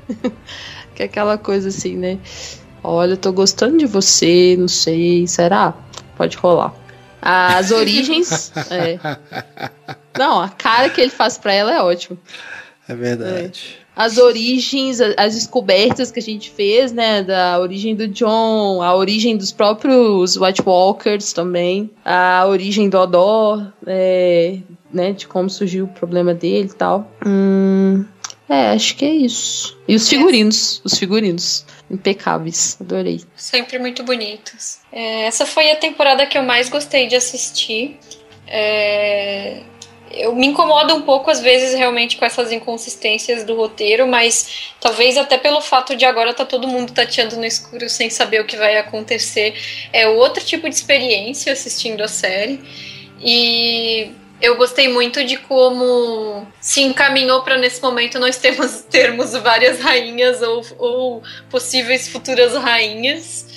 que 0.97 1.03
é 1.03 1.05
aquela 1.05 1.37
coisa 1.37 1.69
assim, 1.69 1.97
né? 1.99 2.19
Olha, 2.83 3.13
eu 3.13 3.19
tô 3.19 3.31
gostando 3.31 3.77
de 3.77 3.85
você, 3.85 4.57
não 4.59 4.69
sei, 4.69 5.27
será? 5.27 5.75
Pode 6.17 6.39
rolar. 6.39 6.84
As 7.25 7.71
origens. 7.71 8.53
é. 8.71 8.99
Não, 10.19 10.41
a 10.41 10.49
cara 10.51 10.91
que 10.91 11.01
ele 11.01 11.11
faz 11.11 11.39
pra 11.39 11.53
ela 11.53 11.75
é 11.75 11.81
ótimo. 11.81 12.19
É 12.87 12.95
verdade. 12.95 13.79
As 13.97 14.19
origens, 14.19 15.01
as 15.01 15.35
descobertas 15.35 16.11
que 16.11 16.19
a 16.19 16.23
gente 16.23 16.51
fez, 16.51 16.93
né? 16.93 17.23
Da 17.23 17.59
origem 17.61 17.95
do 17.95 18.09
John, 18.09 18.83
a 18.83 18.95
origem 18.95 19.37
dos 19.37 19.53
próprios 19.53 20.37
White 20.37 20.63
Walkers 20.67 21.33
também, 21.33 21.91
a 22.05 22.45
origem 22.47 22.89
do 22.89 22.99
Odor, 22.99 23.65
é, 23.87 24.59
né? 24.93 25.13
De 25.13 25.27
como 25.29 25.49
surgiu 25.49 25.85
o 25.85 25.89
problema 25.89 26.35
dele 26.35 26.69
e 26.73 26.77
tal. 26.77 27.09
Hum, 27.25 27.74
é, 28.49 28.71
acho 28.71 28.97
que 28.97 29.05
é 29.05 29.11
isso. 29.11 29.79
E 29.89 29.95
os 29.95 30.09
figurinos, 30.09 30.81
os 30.85 30.99
figurinos. 30.99 31.65
Impecáveis, 31.91 32.77
adorei. 32.81 33.21
Sempre 33.37 33.79
muito 33.79 34.03
bonitos. 34.03 34.79
É, 34.91 35.27
essa 35.27 35.45
foi 35.45 35.71
a 35.71 35.77
temporada 35.77 36.27
que 36.27 36.37
eu 36.37 36.43
mais 36.43 36.69
gostei 36.69 37.07
de 37.07 37.15
assistir. 37.15 37.99
É, 38.47 39.61
eu 40.11 40.35
me 40.35 40.47
incomodo 40.47 40.95
um 40.95 41.03
pouco 41.03 41.31
às 41.31 41.41
vezes 41.41 41.75
realmente 41.75 42.17
com 42.17 42.25
essas 42.25 42.53
inconsistências 42.53 43.45
do 43.45 43.55
roteiro, 43.55 44.07
mas 44.07 44.73
talvez 44.81 45.17
até 45.17 45.37
pelo 45.37 45.61
fato 45.61 45.97
de 45.97 46.05
agora 46.05 46.33
tá 46.33 46.45
todo 46.45 46.69
mundo 46.69 46.93
tateando 46.93 47.37
no 47.37 47.45
escuro 47.45 47.89
sem 47.89 48.09
saber 48.11 48.41
o 48.41 48.47
que 48.47 48.57
vai 48.57 48.77
acontecer. 48.79 49.55
É 49.93 50.07
outro 50.09 50.45
tipo 50.45 50.69
de 50.69 50.75
experiência 50.75 51.53
assistindo 51.53 52.03
a 52.03 52.09
série. 52.09 52.61
E 53.21 54.11
eu 54.41 54.57
gostei 54.57 54.89
muito 54.89 55.25
de 55.25 55.37
como 55.37 56.47
se 56.61 56.83
encaminhou 56.83 57.43
para 57.43 57.57
nesse 57.57 57.81
momento 57.81 58.19
nós 58.19 58.37
temos 58.37 58.83
termos 58.91 59.33
várias 59.33 59.81
rainhas 59.81 60.43
ou, 60.43 60.65
ou 60.79 61.23
possíveis 61.51 62.09
futuras 62.09 62.55
rainhas. 62.55 63.55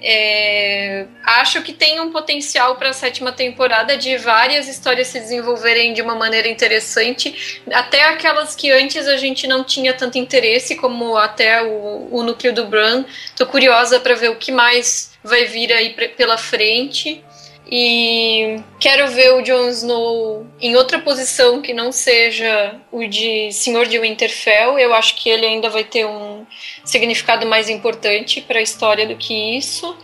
É, 0.00 1.06
acho 1.24 1.60
que 1.62 1.72
tem 1.72 1.98
um 1.98 2.12
potencial 2.12 2.76
para 2.76 2.90
a 2.90 2.92
sétima 2.92 3.32
temporada 3.32 3.96
de 3.96 4.16
várias 4.16 4.68
histórias 4.68 5.08
se 5.08 5.18
desenvolverem 5.18 5.92
de 5.92 6.00
uma 6.00 6.14
maneira 6.14 6.46
interessante, 6.46 7.60
até 7.72 8.04
aquelas 8.04 8.54
que 8.54 8.70
antes 8.70 9.08
a 9.08 9.16
gente 9.16 9.48
não 9.48 9.64
tinha 9.64 9.92
tanto 9.92 10.16
interesse, 10.16 10.76
como 10.76 11.16
até 11.16 11.62
o, 11.62 12.08
o 12.12 12.22
núcleo 12.22 12.52
do 12.52 12.66
Bran. 12.66 13.04
Tô 13.34 13.44
curiosa 13.44 13.98
para 13.98 14.14
ver 14.14 14.30
o 14.30 14.36
que 14.36 14.52
mais 14.52 15.10
vai 15.24 15.46
vir 15.46 15.72
aí 15.72 15.90
pela 16.16 16.38
frente. 16.38 17.24
E 17.70 18.60
quero 18.80 19.08
ver 19.08 19.34
o 19.34 19.42
Jon 19.42 19.68
Snow 19.68 20.46
em 20.58 20.74
outra 20.74 20.98
posição 21.00 21.60
que 21.60 21.74
não 21.74 21.92
seja 21.92 22.76
o 22.90 23.06
de 23.06 23.52
Senhor 23.52 23.86
de 23.86 23.98
Winterfell. 23.98 24.78
Eu 24.78 24.94
acho 24.94 25.14
que 25.16 25.28
ele 25.28 25.44
ainda 25.44 25.68
vai 25.68 25.84
ter 25.84 26.06
um 26.06 26.46
significado 26.82 27.44
mais 27.44 27.68
importante 27.68 28.40
para 28.40 28.58
a 28.58 28.62
história 28.62 29.06
do 29.06 29.16
que 29.16 29.34
isso. 29.58 29.94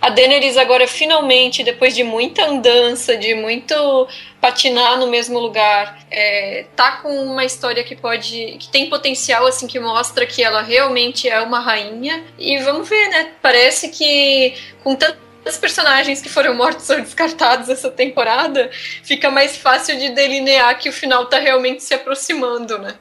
a 0.00 0.10
Daenerys 0.10 0.56
agora 0.56 0.88
finalmente, 0.88 1.62
depois 1.62 1.94
de 1.94 2.02
muita 2.02 2.46
andança, 2.46 3.16
de 3.16 3.32
muito 3.32 4.08
patinar 4.40 4.98
no 4.98 5.06
mesmo 5.06 5.38
lugar, 5.38 6.04
é, 6.10 6.66
tá 6.74 6.96
com 6.96 7.08
uma 7.08 7.44
história 7.44 7.84
que 7.84 7.94
pode, 7.94 8.56
que 8.58 8.68
tem 8.68 8.90
potencial, 8.90 9.46
assim, 9.46 9.68
que 9.68 9.78
mostra 9.78 10.26
que 10.26 10.42
ela 10.42 10.62
realmente 10.62 11.28
é 11.28 11.40
uma 11.40 11.60
rainha. 11.60 12.24
E 12.36 12.58
vamos 12.58 12.88
ver, 12.88 13.08
né? 13.08 13.30
Parece 13.40 13.88
que 13.88 14.54
com 14.82 14.96
tantos 15.44 15.58
personagens 15.58 16.22
que 16.22 16.28
foram 16.28 16.54
mortos 16.54 16.88
ou 16.88 17.00
descartados 17.00 17.68
essa 17.68 17.90
temporada, 17.90 18.70
fica 19.02 19.30
mais 19.30 19.56
fácil 19.56 19.98
de 19.98 20.10
delinear 20.10 20.78
que 20.78 20.88
o 20.88 20.92
final 20.92 21.26
tá 21.26 21.38
realmente 21.38 21.82
se 21.82 21.92
aproximando, 21.92 22.78
né? 22.78 22.94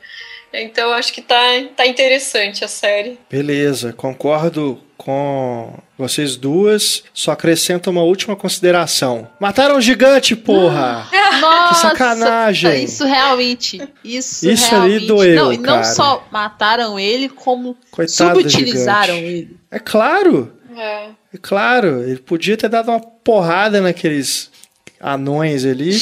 Então 0.54 0.92
acho 0.94 1.12
que 1.12 1.22
tá, 1.22 1.36
tá 1.76 1.88
interessante 1.88 2.64
a 2.64 2.68
série. 2.68 3.18
Beleza, 3.28 3.92
concordo 3.92 4.80
com 4.96 5.74
vocês 5.98 6.36
duas. 6.36 7.04
Só 7.12 7.32
acrescento 7.32 7.90
uma 7.90 8.04
última 8.04 8.36
consideração. 8.36 9.28
Mataram 9.40 9.78
um 9.78 9.82
gigante, 9.82 10.36
porra! 10.36 11.08
Nossa, 11.42 11.74
que 11.74 11.82
sacanagem! 11.82 12.84
Isso 12.84 13.04
realmente. 13.04 13.82
Isso, 14.04 14.48
Isso 14.48 14.70
realmente. 14.70 14.96
ali 14.98 15.08
doeu, 15.08 15.36
não, 15.46 15.54
e 15.54 15.58
não 15.58 15.84
só 15.84 16.24
mataram 16.32 17.00
ele, 17.00 17.30
como 17.30 17.76
Coitado 17.90 18.44
do 18.44 18.50
subutilizaram 18.50 19.16
gigante. 19.16 19.34
ele. 19.34 19.58
É 19.72 19.80
claro, 19.80 20.54
É. 20.78 21.23
é 21.34 21.38
claro. 21.42 22.04
Ele 22.04 22.20
podia 22.20 22.56
ter 22.56 22.70
dado 22.70 22.90
uma 22.90 23.00
porrada 23.00 23.82
naqueles 23.82 24.52
anões 25.00 25.66
ali 25.66 25.92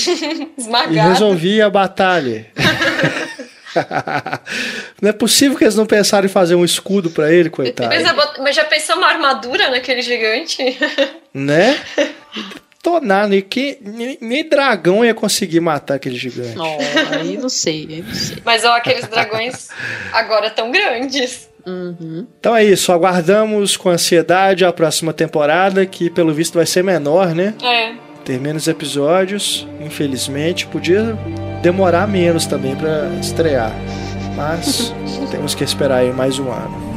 e 0.91 0.99
resolvia 0.99 1.65
a 1.65 1.69
batalha. 1.69 2.47
não 5.01 5.09
é 5.09 5.13
possível 5.13 5.57
que 5.57 5.63
eles 5.63 5.75
não 5.75 5.85
pensaram 5.85 6.25
em 6.25 6.29
fazer 6.29 6.55
um 6.55 6.65
escudo 6.65 7.09
pra 7.09 7.31
ele, 7.31 7.49
coitado. 7.49 7.89
Mas, 8.39 8.55
já 8.55 8.65
pensou 8.65 8.97
uma 8.97 9.07
armadura 9.07 9.69
naquele 9.69 10.01
gigante? 10.01 10.57
Né? 11.33 11.79
Detonar, 12.83 13.25
nem, 13.25 13.41
que, 13.41 13.77
nem, 13.79 14.17
nem 14.19 14.49
dragão 14.49 15.05
ia 15.05 15.13
conseguir 15.13 15.61
matar 15.61 15.93
aquele 15.93 16.17
gigante. 16.17 16.57
Não, 16.57 16.77
aí 17.09 17.37
não 17.37 17.47
sei, 17.47 17.87
aí 17.89 18.01
não 18.01 18.13
sei. 18.13 18.37
Mas 18.43 18.65
ó, 18.65 18.73
aqueles 18.73 19.07
dragões 19.07 19.69
agora 20.11 20.49
tão 20.49 20.69
grandes. 20.69 21.47
Uhum. 21.65 22.27
Então 22.39 22.55
é 22.55 22.63
isso, 22.63 22.91
aguardamos 22.91 23.77
com 23.77 23.89
ansiedade 23.89 24.65
a 24.65 24.73
próxima 24.73 25.13
temporada, 25.13 25.85
que 25.85 26.09
pelo 26.09 26.33
visto 26.33 26.55
vai 26.55 26.65
ser 26.65 26.83
menor, 26.83 27.33
né? 27.33 27.53
É. 27.63 27.93
Ter 28.23 28.39
menos 28.39 28.67
episódios, 28.67 29.67
infelizmente. 29.79 30.67
Podia 30.67 31.17
demorar 31.61 32.07
menos 32.07 32.45
também 32.45 32.75
pra 32.75 33.07
estrear. 33.19 33.71
Mas 34.35 34.93
temos 35.31 35.55
que 35.55 35.63
esperar 35.63 35.99
aí 35.99 36.13
mais 36.13 36.37
um 36.37 36.51
ano. 36.51 36.90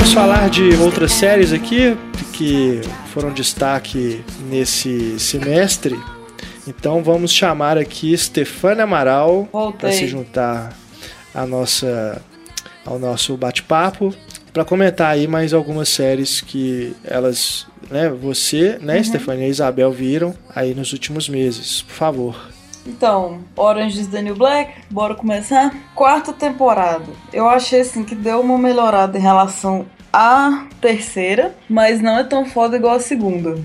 Vamos 0.00 0.14
falar 0.14 0.48
de 0.48 0.74
outras 0.76 1.12
séries 1.12 1.52
aqui 1.52 1.94
que 2.32 2.80
foram 3.12 3.30
destaque 3.34 4.24
nesse 4.48 5.20
semestre. 5.20 6.00
Então 6.66 7.02
vamos 7.02 7.30
chamar 7.30 7.76
aqui 7.76 8.16
Stefania 8.16 8.84
Amaral 8.84 9.46
para 9.78 9.92
se 9.92 10.06
juntar 10.08 10.74
à 11.34 11.46
nossa, 11.46 12.22
ao 12.86 12.98
nosso 12.98 13.36
bate-papo 13.36 14.14
para 14.54 14.64
comentar 14.64 15.12
aí 15.12 15.28
mais 15.28 15.52
algumas 15.52 15.90
séries 15.90 16.40
que 16.40 16.94
elas, 17.04 17.66
né, 17.90 18.08
você, 18.08 18.78
né, 18.80 19.02
Stefania 19.02 19.48
e 19.48 19.50
Isabel 19.50 19.92
viram 19.92 20.34
aí 20.54 20.74
nos 20.74 20.94
últimos 20.94 21.28
meses. 21.28 21.82
Por 21.82 21.94
favor. 21.94 22.49
Então, 22.86 23.40
Orange 23.56 24.00
is 24.00 24.06
the 24.08 24.22
New 24.22 24.34
Black, 24.34 24.72
bora 24.90 25.14
começar? 25.14 25.74
Quarta 25.94 26.32
temporada. 26.32 27.06
Eu 27.32 27.48
achei 27.48 27.80
assim 27.80 28.04
que 28.04 28.14
deu 28.14 28.40
uma 28.40 28.58
melhorada 28.58 29.18
em 29.18 29.20
relação 29.20 29.86
à 30.12 30.66
terceira, 30.80 31.54
mas 31.68 32.00
não 32.00 32.18
é 32.18 32.24
tão 32.24 32.44
foda 32.44 32.76
igual 32.76 32.96
a 32.96 33.00
segunda. 33.00 33.58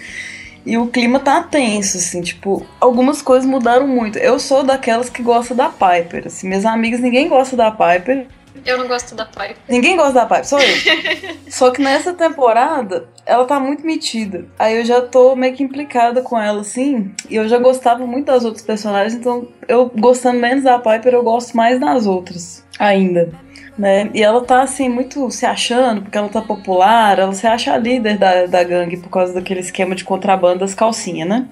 e 0.64 0.76
o 0.76 0.86
clima 0.86 1.18
tá 1.18 1.42
tenso, 1.42 1.96
assim, 1.96 2.20
tipo, 2.20 2.66
algumas 2.80 3.22
coisas 3.22 3.48
mudaram 3.48 3.86
muito. 3.86 4.18
Eu 4.18 4.38
sou 4.38 4.62
daquelas 4.62 5.08
que 5.08 5.22
gosta 5.22 5.54
da 5.54 5.68
Piper, 5.68 6.26
assim, 6.26 6.46
minhas 6.46 6.66
amigas, 6.66 7.00
ninguém 7.00 7.28
gosta 7.28 7.56
da 7.56 7.70
Piper. 7.70 8.26
Eu 8.64 8.78
não 8.78 8.88
gosto 8.88 9.14
da 9.14 9.24
Piper. 9.24 9.56
Ninguém 9.68 9.96
gosta 9.96 10.12
da 10.12 10.26
Piper, 10.26 10.46
só 10.46 10.58
eu. 10.58 10.76
Só 11.48 11.70
que 11.70 11.82
nessa 11.82 12.12
temporada, 12.12 13.08
ela 13.26 13.44
tá 13.44 13.58
muito 13.58 13.84
metida. 13.84 14.46
Aí 14.58 14.78
eu 14.78 14.84
já 14.84 15.00
tô 15.00 15.34
meio 15.34 15.54
que 15.54 15.62
implicada 15.62 16.22
com 16.22 16.38
ela, 16.38 16.60
assim. 16.60 17.12
E 17.28 17.36
eu 17.36 17.48
já 17.48 17.58
gostava 17.58 18.06
muito 18.06 18.26
das 18.26 18.44
outras 18.44 18.64
personagens, 18.64 19.14
então 19.14 19.48
eu 19.66 19.90
gostando 19.98 20.38
menos 20.38 20.64
da 20.64 20.78
Piper, 20.78 21.14
eu 21.14 21.22
gosto 21.22 21.56
mais 21.56 21.80
das 21.80 22.06
outras 22.06 22.64
ainda. 22.78 23.30
Né? 23.78 24.10
E 24.12 24.22
ela 24.22 24.42
tá 24.42 24.62
assim, 24.62 24.88
muito 24.88 25.30
se 25.30 25.46
achando, 25.46 26.02
porque 26.02 26.18
ela 26.18 26.28
tá 26.28 26.42
popular, 26.42 27.18
ela 27.18 27.32
se 27.32 27.46
acha 27.46 27.72
a 27.72 27.78
líder 27.78 28.18
da, 28.18 28.46
da 28.46 28.62
gangue 28.62 28.96
por 28.96 29.08
causa 29.08 29.32
daquele 29.32 29.60
esquema 29.60 29.94
de 29.94 30.04
contrabando 30.04 30.60
das 30.60 30.74
calcinhas, 30.74 31.28
né? 31.28 31.48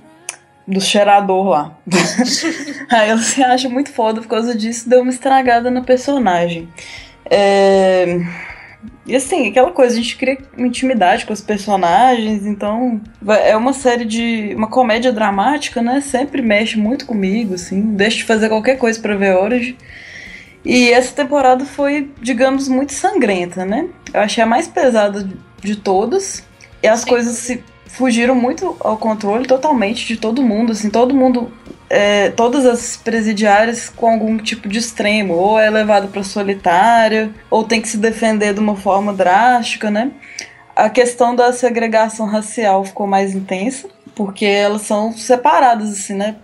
Do 0.68 0.80
cheirador 0.82 1.46
lá. 1.48 1.78
Aí 2.92 3.08
ela 3.08 3.22
se 3.22 3.42
acha 3.42 3.68
muito 3.70 3.90
foda 3.90 4.20
por 4.20 4.28
causa 4.28 4.54
disso, 4.54 4.88
deu 4.88 5.00
uma 5.00 5.10
estragada 5.10 5.70
na 5.70 5.80
personagem. 5.80 6.68
É... 7.24 8.20
E 9.06 9.16
assim, 9.16 9.48
aquela 9.48 9.70
coisa, 9.72 9.94
a 9.94 9.96
gente 9.96 10.16
cria 10.18 10.36
uma 10.56 10.66
intimidade 10.66 11.24
com 11.24 11.32
os 11.32 11.40
personagens, 11.40 12.44
então 12.44 13.00
é 13.26 13.56
uma 13.56 13.72
série 13.72 14.04
de. 14.04 14.52
uma 14.54 14.68
comédia 14.68 15.10
dramática, 15.10 15.80
né? 15.80 16.02
Sempre 16.02 16.42
mexe 16.42 16.76
muito 16.76 17.06
comigo, 17.06 17.54
assim, 17.54 17.80
deixa 17.96 18.18
de 18.18 18.24
fazer 18.24 18.50
qualquer 18.50 18.76
coisa 18.76 19.00
pra 19.00 19.16
ver 19.16 19.34
Orange. 19.34 19.76
E 20.62 20.90
essa 20.92 21.14
temporada 21.14 21.64
foi, 21.64 22.10
digamos, 22.20 22.68
muito 22.68 22.92
sangrenta, 22.92 23.64
né? 23.64 23.88
Eu 24.12 24.20
achei 24.20 24.44
a 24.44 24.46
mais 24.46 24.68
pesada 24.68 25.24
de- 25.24 25.36
de 25.62 25.76
todas. 25.76 26.44
E 26.82 26.86
as 26.86 27.00
Sim. 27.00 27.06
coisas 27.08 27.36
se 27.38 27.64
fugiram 27.88 28.34
muito 28.34 28.76
ao 28.80 28.96
controle 28.96 29.46
totalmente 29.46 30.06
de 30.06 30.16
todo 30.16 30.42
mundo, 30.42 30.72
assim, 30.72 30.90
todo 30.90 31.14
mundo 31.14 31.50
é, 31.90 32.28
todas 32.30 32.66
as 32.66 32.96
presidiárias 32.96 33.88
com 33.88 34.10
algum 34.10 34.36
tipo 34.36 34.68
de 34.68 34.78
extremo, 34.78 35.34
ou 35.34 35.58
é 35.58 35.70
levado 35.70 36.08
para 36.08 36.22
solitária, 36.22 37.30
ou 37.50 37.64
tem 37.64 37.80
que 37.80 37.88
se 37.88 37.96
defender 37.96 38.52
de 38.52 38.60
uma 38.60 38.76
forma 38.76 39.12
drástica, 39.12 39.90
né? 39.90 40.10
A 40.76 40.90
questão 40.90 41.34
da 41.34 41.52
segregação 41.52 42.26
racial 42.26 42.84
ficou 42.84 43.06
mais 43.06 43.34
intensa, 43.34 43.88
porque 44.14 44.44
elas 44.44 44.82
são 44.82 45.12
separadas, 45.12 45.90
assim, 45.90 46.14
né? 46.14 46.36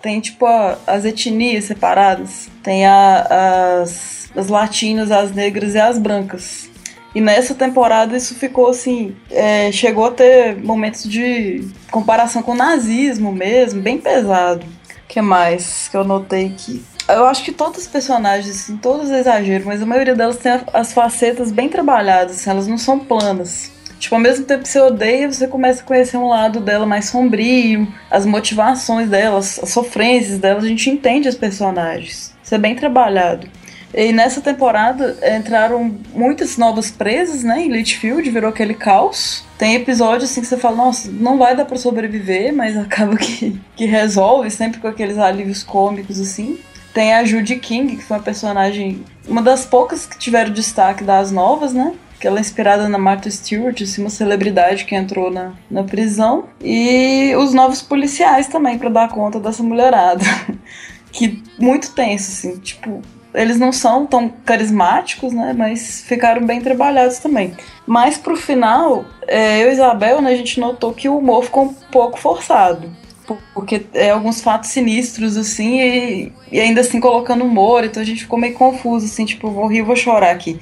Tem 0.00 0.20
tipo 0.20 0.46
a- 0.46 0.78
as 0.86 1.04
etnias 1.04 1.64
separadas, 1.64 2.48
tem 2.62 2.86
a- 2.86 3.80
as, 3.82 4.30
as 4.36 4.46
latinas, 4.48 5.10
as 5.10 5.32
negras 5.32 5.74
e 5.74 5.78
as 5.80 5.98
brancas. 5.98 6.68
E 7.14 7.20
nessa 7.20 7.54
temporada 7.54 8.16
isso 8.16 8.34
ficou 8.34 8.68
assim. 8.68 9.14
é, 9.30 9.70
chegou 9.70 10.06
a 10.06 10.10
ter 10.10 10.56
momentos 10.56 11.04
de 11.08 11.68
comparação 11.90 12.42
com 12.42 12.52
o 12.52 12.56
nazismo 12.56 13.32
mesmo, 13.32 13.80
bem 13.80 13.98
pesado. 13.98 14.66
O 14.66 15.06
que 15.08 15.20
mais 15.22 15.88
que 15.88 15.96
eu 15.96 16.02
notei 16.02 16.46
aqui? 16.46 16.82
Eu 17.08 17.26
acho 17.26 17.44
que 17.44 17.52
todos 17.52 17.82
os 17.82 17.86
personagens, 17.86 18.48
assim, 18.48 18.76
todos 18.78 19.10
exageros, 19.10 19.66
mas 19.66 19.82
a 19.82 19.86
maioria 19.86 20.14
delas 20.14 20.38
tem 20.38 20.52
as 20.72 20.92
facetas 20.92 21.52
bem 21.52 21.68
trabalhadas, 21.68 22.36
assim, 22.36 22.50
elas 22.50 22.66
não 22.66 22.78
são 22.78 22.98
planas. 22.98 23.70
Tipo, 23.98 24.16
ao 24.16 24.20
mesmo 24.20 24.44
tempo 24.44 24.62
que 24.62 24.68
você 24.68 24.80
odeia, 24.80 25.30
você 25.30 25.46
começa 25.46 25.82
a 25.82 25.84
conhecer 25.84 26.16
um 26.16 26.28
lado 26.28 26.60
dela 26.60 26.84
mais 26.84 27.06
sombrio, 27.06 27.86
as 28.10 28.26
motivações 28.26 29.08
delas, 29.08 29.58
as 29.62 29.70
sofrências 29.70 30.38
delas, 30.38 30.64
a 30.64 30.68
gente 30.68 30.90
entende 30.90 31.28
os 31.28 31.36
personagens. 31.36 32.34
Isso 32.42 32.54
é 32.54 32.58
bem 32.58 32.74
trabalhado. 32.74 33.48
E 33.94 34.12
nessa 34.12 34.40
temporada 34.40 35.16
entraram 35.36 35.96
muitas 36.12 36.58
novas 36.58 36.90
presas, 36.90 37.44
né? 37.44 37.62
Em 37.62 37.70
Litchfield, 37.70 38.28
virou 38.28 38.50
aquele 38.50 38.74
caos. 38.74 39.44
Tem 39.56 39.76
episódios 39.76 40.30
assim 40.30 40.40
que 40.40 40.48
você 40.48 40.56
fala, 40.56 40.76
nossa, 40.76 41.08
não 41.12 41.38
vai 41.38 41.54
dar 41.54 41.64
pra 41.64 41.76
sobreviver, 41.76 42.52
mas 42.52 42.76
acaba 42.76 43.16
que, 43.16 43.58
que 43.76 43.84
resolve, 43.84 44.50
sempre 44.50 44.80
com 44.80 44.88
aqueles 44.88 45.16
alívios 45.16 45.62
cômicos 45.62 46.18
assim. 46.20 46.58
Tem 46.92 47.14
a 47.14 47.24
Judy 47.24 47.56
King, 47.56 47.96
que 47.96 48.04
foi 48.04 48.16
uma 48.16 48.22
personagem, 48.22 49.04
uma 49.28 49.42
das 49.42 49.64
poucas 49.64 50.06
que 50.06 50.18
tiveram 50.18 50.52
destaque 50.52 51.04
das 51.04 51.30
novas, 51.30 51.72
né? 51.72 51.94
Que 52.18 52.26
ela 52.26 52.38
é 52.38 52.40
inspirada 52.40 52.88
na 52.88 52.98
Martha 52.98 53.30
Stewart, 53.30 53.80
assim, 53.82 54.00
uma 54.00 54.10
celebridade 54.10 54.84
que 54.84 54.94
entrou 54.94 55.30
na, 55.30 55.52
na 55.70 55.84
prisão. 55.84 56.44
E 56.60 57.34
os 57.36 57.52
novos 57.52 57.82
policiais 57.82 58.46
também, 58.48 58.78
pra 58.78 58.88
dar 58.88 59.08
conta 59.08 59.38
dessa 59.38 59.62
mulherada. 59.62 60.24
que 61.12 61.42
muito 61.58 61.92
tenso, 61.92 62.30
assim, 62.30 62.58
tipo, 62.58 63.02
eles 63.34 63.58
não 63.58 63.72
são 63.72 64.06
tão 64.06 64.28
carismáticos, 64.44 65.32
né? 65.32 65.52
Mas 65.56 66.02
ficaram 66.06 66.44
bem 66.46 66.60
trabalhados 66.60 67.18
também. 67.18 67.52
Mas 67.86 68.16
pro 68.16 68.36
final, 68.36 69.04
é, 69.26 69.62
eu 69.62 69.68
e 69.68 69.72
Isabel, 69.72 70.22
né, 70.22 70.32
a 70.32 70.36
gente 70.36 70.58
notou 70.60 70.92
que 70.92 71.08
o 71.08 71.18
humor 71.18 71.44
ficou 71.44 71.64
um 71.64 71.74
pouco 71.90 72.18
forçado. 72.18 72.90
Por- 73.26 73.38
Porque 73.52 73.84
é 73.94 74.10
alguns 74.10 74.40
fatos 74.40 74.70
sinistros, 74.70 75.36
assim, 75.36 75.80
e, 75.80 76.32
e 76.52 76.60
ainda 76.60 76.80
assim 76.82 77.00
colocando 77.00 77.44
humor, 77.44 77.84
então 77.84 78.02
a 78.02 78.06
gente 78.06 78.20
ficou 78.22 78.38
meio 78.38 78.54
confuso, 78.54 79.06
assim, 79.06 79.24
tipo, 79.24 79.50
vou 79.50 79.66
rir, 79.66 79.82
vou 79.82 79.96
chorar 79.96 80.30
aqui. 80.30 80.58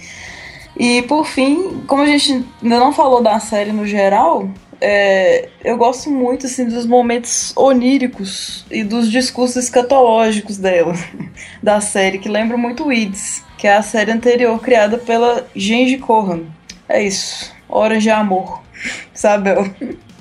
E 0.77 1.03
por 1.03 1.27
fim, 1.27 1.83
como 1.87 2.03
a 2.03 2.07
gente 2.07 2.45
ainda 2.63 2.79
não 2.79 2.93
falou 2.93 3.21
da 3.23 3.39
série 3.39 3.73
no 3.73 3.87
geral, 3.87 4.49
é, 4.85 5.49
eu 5.63 5.77
gosto 5.77 6.11
muito 6.11 6.47
assim 6.47 6.67
dos 6.67 6.85
momentos 6.87 7.53
oníricos 7.57 8.67
e 8.69 8.83
dos 8.83 9.09
discursos 9.09 9.55
escatológicos 9.55 10.59
dela, 10.59 10.93
da 11.63 11.81
série, 11.81 12.19
que 12.19 12.29
lembra 12.29 12.57
muito 12.57 12.87
Weeds, 12.87 13.45
que 13.57 13.69
é 13.69 13.77
a 13.77 13.83
série 13.83 14.11
anterior 14.11 14.61
criada 14.61 14.99
pela 14.99 15.49
Genji 15.55 15.99
Kohan. 15.99 16.47
É 16.89 17.01
isso. 17.01 17.55
Horas 17.69 18.03
de 18.03 18.11
amor. 18.11 18.61
Sabel. 19.15 19.73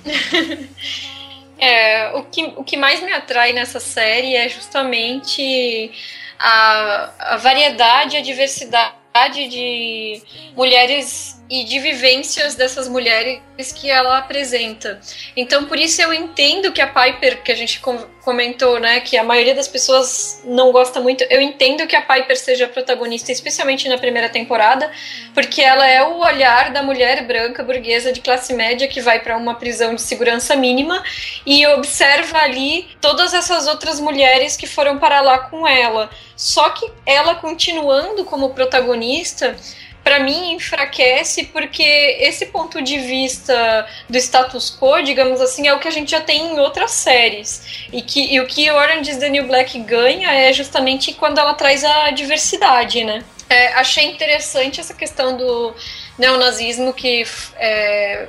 é, 1.58 2.12
o 2.14 2.24
que, 2.26 2.54
o 2.56 2.64
que 2.64 2.78
mais 2.78 3.02
me 3.02 3.12
atrai 3.12 3.54
nessa 3.54 3.80
série 3.80 4.36
é 4.36 4.48
justamente 4.48 5.92
a, 6.38 7.10
a 7.18 7.38
variedade, 7.38 8.16
a 8.16 8.22
diversidade 8.22 9.48
de 9.50 10.22
mulheres 10.56 11.41
e 11.52 11.66
de 11.66 11.80
vivências 11.80 12.56
dessas 12.56 12.88
mulheres 12.88 13.42
que 13.74 13.92
ela 13.92 14.18
apresenta. 14.20 15.02
Então, 15.36 15.66
por 15.66 15.78
isso 15.78 16.02
eu 16.02 16.14
entendo 16.14 16.72
que 16.72 16.80
a 16.80 16.88
Piper, 16.88 17.44
que 17.44 17.52
a 17.52 17.56
gente 17.56 17.82
comentou, 18.22 18.80
né, 18.80 19.02
que 19.02 19.18
a 19.18 19.24
maioria 19.24 19.54
das 19.54 19.68
pessoas 19.68 20.42
não 20.46 20.72
gosta 20.72 21.02
muito, 21.02 21.26
eu 21.30 21.42
entendo 21.42 21.86
que 21.86 21.96
a 21.96 22.02
Piper 22.02 22.38
seja 22.38 22.66
a 22.66 22.70
protagonista, 22.70 23.34
especialmente 23.34 23.90
na 23.90 23.98
primeira 23.98 24.30
temporada, 24.30 24.90
porque 25.34 25.62
ela 25.62 25.86
é 25.86 26.02
o 26.02 26.20
olhar 26.20 26.72
da 26.72 26.82
mulher 26.82 27.28
branca 27.28 27.62
burguesa 27.62 28.14
de 28.14 28.22
classe 28.22 28.54
média 28.54 28.88
que 28.88 29.02
vai 29.02 29.20
para 29.20 29.36
uma 29.36 29.56
prisão 29.56 29.94
de 29.94 30.02
segurança 30.02 30.56
mínima 30.56 31.04
e 31.46 31.68
observa 31.68 32.38
ali 32.38 32.88
todas 33.02 33.34
essas 33.34 33.68
outras 33.68 34.00
mulheres 34.00 34.56
que 34.56 34.66
foram 34.66 35.00
para 35.00 35.20
lá 35.20 35.38
com 35.38 35.68
ela. 35.68 36.10
Só 36.38 36.70
que 36.70 36.90
ela 37.06 37.36
continuando 37.36 38.24
como 38.24 38.52
protagonista, 38.52 39.56
para 40.04 40.20
mim 40.20 40.54
enfraquece 40.54 41.46
porque 41.46 41.84
esse 42.20 42.48
ponto 42.48 42.82
de 42.82 42.98
vista 43.00 43.88
do 44.10 44.18
status 44.18 44.76
quo, 44.80 45.02
digamos 45.04 45.40
assim, 45.40 45.68
é 45.68 45.74
o 45.74 45.80
que 45.80 45.88
a 45.88 45.92
gente 45.92 46.12
já 46.12 46.22
tem 46.22 46.54
em 46.54 46.60
outras 46.60 46.92
séries. 46.92 47.88
E, 47.92 48.02
que, 48.02 48.34
e 48.34 48.40
o 48.40 48.48
que 48.48 48.70
Orange 48.72 49.12
is 49.12 49.18
the 49.18 49.30
New 49.30 49.48
Black 49.48 49.78
ganha 49.80 50.34
é 50.34 50.52
justamente 50.54 51.14
quando 51.14 51.38
ela 51.38 51.54
traz 51.54 51.84
a 51.84 52.12
diversidade, 52.12 53.04
né? 53.04 53.24
É, 53.50 53.74
achei 53.74 54.06
interessante 54.06 54.80
essa 54.80 54.94
questão 54.94 55.36
do 55.36 55.76
neonazismo 56.18 56.94
que 56.94 57.26
é, 57.58 58.28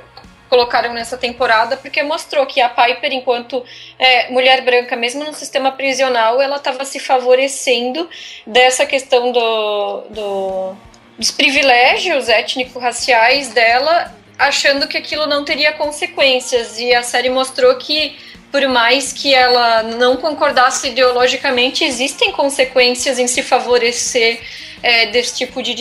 colocaram 0.49 0.93
nessa 0.93 1.17
temporada, 1.17 1.77
porque 1.77 2.03
mostrou 2.03 2.45
que 2.45 2.61
a 2.61 2.69
Piper, 2.69 3.11
enquanto 3.13 3.63
é, 3.97 4.29
mulher 4.29 4.61
branca, 4.61 4.95
mesmo 4.95 5.23
no 5.23 5.33
sistema 5.33 5.71
prisional, 5.71 6.39
ela 6.39 6.57
estava 6.57 6.85
se 6.85 6.99
favorecendo 6.99 8.07
dessa 8.45 8.85
questão 8.85 9.31
do, 9.31 10.01
do 10.09 10.77
dos 11.17 11.31
privilégios 11.31 12.27
étnico-raciais 12.29 13.49
dela, 13.49 14.13
achando 14.37 14.87
que 14.87 14.97
aquilo 14.97 15.27
não 15.27 15.45
teria 15.45 15.71
consequências. 15.73 16.79
E 16.79 16.93
a 16.93 17.03
série 17.03 17.29
mostrou 17.29 17.75
que, 17.75 18.15
por 18.51 18.67
mais 18.67 19.13
que 19.13 19.33
ela 19.33 19.83
não 19.83 20.17
concordasse 20.17 20.89
ideologicamente, 20.89 21.83
existem 21.83 22.31
consequências 22.31 23.19
em 23.19 23.27
se 23.27 23.41
favorecer 23.41 24.39
é, 24.81 25.05
desse 25.07 25.37
tipo 25.37 25.63
de 25.63 25.73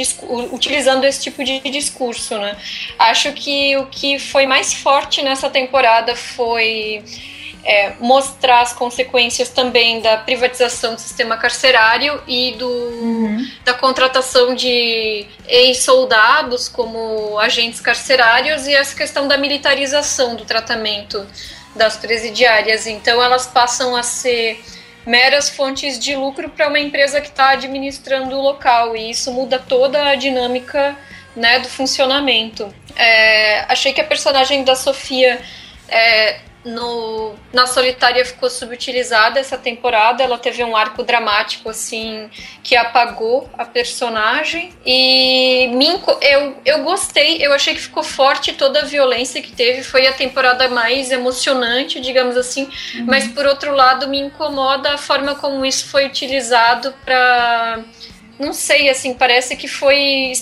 utilizando 0.53 1.05
esse 1.05 1.21
tipo 1.21 1.43
de 1.43 1.59
discurso, 1.61 2.39
né? 2.39 2.57
Acho 2.99 3.33
que 3.33 3.77
o 3.77 3.87
que 3.87 4.19
foi 4.19 4.47
mais 4.47 4.73
forte 4.73 5.23
nessa 5.23 5.51
temporada 5.51 6.15
foi 6.15 7.03
é, 7.65 7.93
mostrar 8.01 8.63
as 8.63 8.73
consequências 8.73 9.49
também 9.49 10.01
da 10.01 10.17
privatização 10.17 10.95
do 10.95 11.01
sistema 11.01 11.37
carcerário 11.37 12.21
e 12.27 12.53
do, 12.53 12.69
uhum. 12.69 13.47
da 13.65 13.75
contratação 13.75 14.55
de 14.55 15.27
ex-soldados 15.47 16.69
como 16.69 17.39
agentes 17.39 17.81
carcerários 17.81 18.67
e 18.67 18.75
essa 18.75 18.97
questão 18.97 19.29
da 19.29 19.37
militarização 19.37 20.35
do 20.35 20.45
tratamento 20.45 21.25
das 21.75 21.97
presidiárias. 21.97 22.87
Então, 22.87 23.23
elas 23.23 23.47
passam 23.47 23.95
a 23.95 24.03
ser 24.03 24.63
meras 25.07 25.49
fontes 25.49 25.99
de 25.99 26.15
lucro 26.15 26.49
para 26.49 26.69
uma 26.69 26.79
empresa 26.79 27.21
que 27.21 27.29
está 27.29 27.51
administrando 27.51 28.37
o 28.37 28.43
local 28.43 28.97
e 28.97 29.11
isso 29.11 29.33
muda 29.33 29.59
toda 29.59 30.05
a 30.05 30.15
dinâmica 30.15 30.97
né, 31.35 31.61
do 31.61 31.69
funcionamento. 31.69 32.73
É, 32.95 33.65
achei 33.69 33.93
que 33.93 34.01
a 34.01 34.05
personagem 34.05 34.65
da 34.65 34.77
Sofia 34.77 35.41
é, 35.89 36.41
no, 36.65 37.35
na 37.53 37.67
Solitária 37.67 38.25
ficou 38.25 38.49
subutilizada 38.49 39.41
essa 39.41 39.59
temporada. 39.59 40.23
Ela 40.23 40.39
teve 40.39 40.63
um 40.63 40.77
arco 40.77 41.03
dramático, 41.03 41.69
assim, 41.69 42.31
que 42.63 42.77
apagou 42.77 43.51
a 43.59 43.65
personagem. 43.65 44.73
E 44.87 45.69
me, 45.75 45.89
eu, 46.21 46.57
eu 46.65 46.85
gostei, 46.85 47.45
eu 47.45 47.53
achei 47.53 47.75
que 47.75 47.81
ficou 47.81 48.03
forte 48.03 48.53
toda 48.53 48.81
a 48.81 48.85
violência 48.85 49.43
que 49.43 49.53
teve. 49.53 49.83
Foi 49.83 50.07
a 50.07 50.13
temporada 50.13 50.69
mais 50.69 51.11
emocionante, 51.11 52.01
digamos 52.01 52.37
assim. 52.37 52.69
Uhum. 52.95 53.07
Mas, 53.07 53.27
por 53.29 53.45
outro 53.47 53.75
lado, 53.75 54.09
me 54.09 54.21
incomoda 54.21 54.95
a 54.95 54.99
forma 54.99 55.35
como 55.35 55.67
isso 55.67 55.89
foi 55.89 56.07
utilizado 56.07 56.95
para 57.05 57.83
não 58.43 58.53
sei, 58.53 58.91
assim, 58.91 59.15
parece 59.15 59.55
que 59.55 59.69
foi 59.69 60.33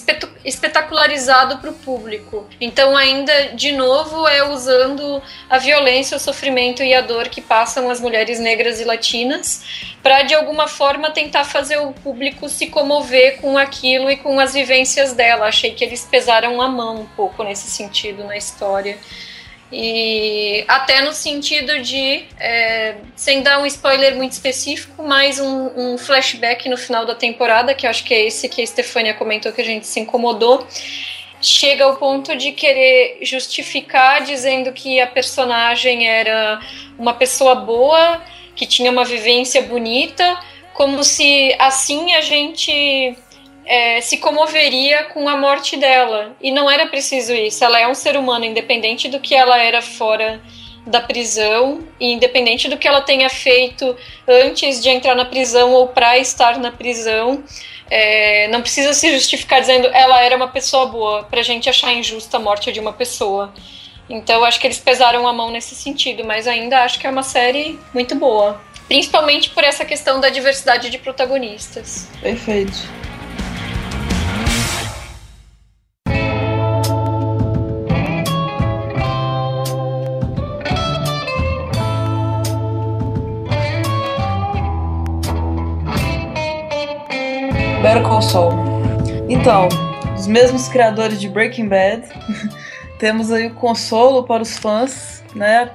espetacularizado 0.42 1.58
para 1.58 1.68
o 1.68 1.74
público. 1.74 2.48
Então, 2.58 2.96
ainda 2.96 3.48
de 3.48 3.72
novo, 3.72 4.26
é 4.26 4.42
usando 4.48 5.22
a 5.50 5.58
violência, 5.58 6.16
o 6.16 6.20
sofrimento 6.20 6.82
e 6.82 6.94
a 6.94 7.02
dor 7.02 7.28
que 7.28 7.42
passam 7.42 7.90
as 7.90 8.00
mulheres 8.00 8.40
negras 8.40 8.80
e 8.80 8.84
latinas 8.84 9.90
para 10.02 10.22
de 10.22 10.34
alguma 10.34 10.66
forma 10.66 11.10
tentar 11.10 11.44
fazer 11.44 11.76
o 11.76 11.92
público 11.92 12.48
se 12.48 12.68
comover 12.68 13.38
com 13.38 13.58
aquilo 13.58 14.10
e 14.10 14.16
com 14.16 14.40
as 14.40 14.54
vivências 14.54 15.12
dela. 15.12 15.48
Achei 15.48 15.72
que 15.72 15.84
eles 15.84 16.08
pesaram 16.10 16.58
a 16.62 16.68
mão 16.68 17.02
um 17.02 17.06
pouco 17.06 17.44
nesse 17.44 17.70
sentido 17.70 18.24
na 18.24 18.36
história. 18.36 18.96
E 19.72 20.64
até 20.66 21.00
no 21.02 21.12
sentido 21.12 21.80
de, 21.80 22.24
é, 22.40 22.96
sem 23.14 23.40
dar 23.40 23.60
um 23.60 23.66
spoiler 23.66 24.16
muito 24.16 24.32
específico, 24.32 25.02
mais 25.04 25.38
um, 25.38 25.92
um, 25.92 25.98
flashback 25.98 26.68
no 26.68 26.76
final 26.76 27.06
da 27.06 27.14
temporada, 27.14 27.72
que 27.72 27.86
acho 27.86 28.04
que 28.04 28.12
é 28.12 28.26
esse 28.26 28.48
que 28.48 28.60
a 28.60 28.66
Stefania 28.66 29.14
comentou 29.14 29.52
que 29.52 29.60
a 29.60 29.64
gente 29.64 29.86
se 29.86 30.00
incomodou. 30.00 30.66
Chega 31.40 31.84
ao 31.84 31.96
ponto 31.96 32.36
de 32.36 32.50
querer 32.52 33.18
justificar 33.22 34.24
dizendo 34.24 34.72
que 34.72 35.00
a 35.00 35.06
personagem 35.06 36.08
era 36.08 36.60
uma 36.98 37.14
pessoa 37.14 37.54
boa, 37.54 38.20
que 38.56 38.66
tinha 38.66 38.90
uma 38.90 39.04
vivência 39.04 39.62
bonita, 39.62 40.36
como 40.74 41.04
se 41.04 41.54
assim 41.58 42.12
a 42.14 42.20
gente 42.20 43.16
é, 43.70 44.00
se 44.00 44.16
comoveria 44.16 45.04
com 45.04 45.28
a 45.28 45.36
morte 45.36 45.76
dela. 45.76 46.34
E 46.40 46.50
não 46.50 46.68
era 46.68 46.86
preciso 46.86 47.32
isso. 47.32 47.64
Ela 47.64 47.78
é 47.78 47.86
um 47.86 47.94
ser 47.94 48.16
humano, 48.16 48.44
independente 48.44 49.08
do 49.08 49.20
que 49.20 49.32
ela 49.32 49.56
era 49.62 49.80
fora 49.80 50.40
da 50.84 51.00
prisão, 51.00 51.86
e 52.00 52.10
independente 52.12 52.68
do 52.68 52.76
que 52.76 52.88
ela 52.88 53.00
tenha 53.00 53.28
feito 53.30 53.96
antes 54.26 54.82
de 54.82 54.88
entrar 54.88 55.14
na 55.14 55.24
prisão 55.24 55.72
ou 55.72 55.86
para 55.86 56.18
estar 56.18 56.58
na 56.58 56.72
prisão. 56.72 57.44
É, 57.88 58.48
não 58.48 58.60
precisa 58.60 58.92
se 58.92 59.12
justificar 59.12 59.60
dizendo 59.60 59.86
ela 59.92 60.20
era 60.20 60.34
uma 60.34 60.48
pessoa 60.48 60.86
boa 60.86 61.22
para 61.24 61.40
a 61.40 61.44
gente 61.44 61.68
achar 61.68 61.92
injusta 61.92 62.38
a 62.38 62.40
morte 62.40 62.72
de 62.72 62.80
uma 62.80 62.92
pessoa. 62.92 63.54
Então 64.08 64.42
acho 64.42 64.58
que 64.58 64.66
eles 64.66 64.78
pesaram 64.78 65.28
a 65.28 65.32
mão 65.32 65.50
nesse 65.52 65.76
sentido, 65.76 66.24
mas 66.24 66.48
ainda 66.48 66.82
acho 66.82 66.98
que 66.98 67.06
é 67.06 67.10
uma 67.10 67.22
série 67.22 67.78
muito 67.94 68.16
boa. 68.16 68.60
Principalmente 68.88 69.50
por 69.50 69.62
essa 69.62 69.84
questão 69.84 70.18
da 70.18 70.28
diversidade 70.28 70.90
de 70.90 70.98
protagonistas. 70.98 72.08
Perfeito. 72.20 72.99
Better 87.82 88.02
Call 88.02 88.20
Saul. 88.20 88.52
Então, 89.26 89.66
os 90.14 90.26
mesmos 90.26 90.68
criadores 90.68 91.18
de 91.18 91.30
Breaking 91.30 91.66
Bad, 91.66 92.02
temos 92.98 93.32
aí 93.32 93.46
o 93.46 93.54
consolo 93.54 94.24
para 94.24 94.42
os 94.42 94.58
fãs, 94.58 95.24
né? 95.34 95.70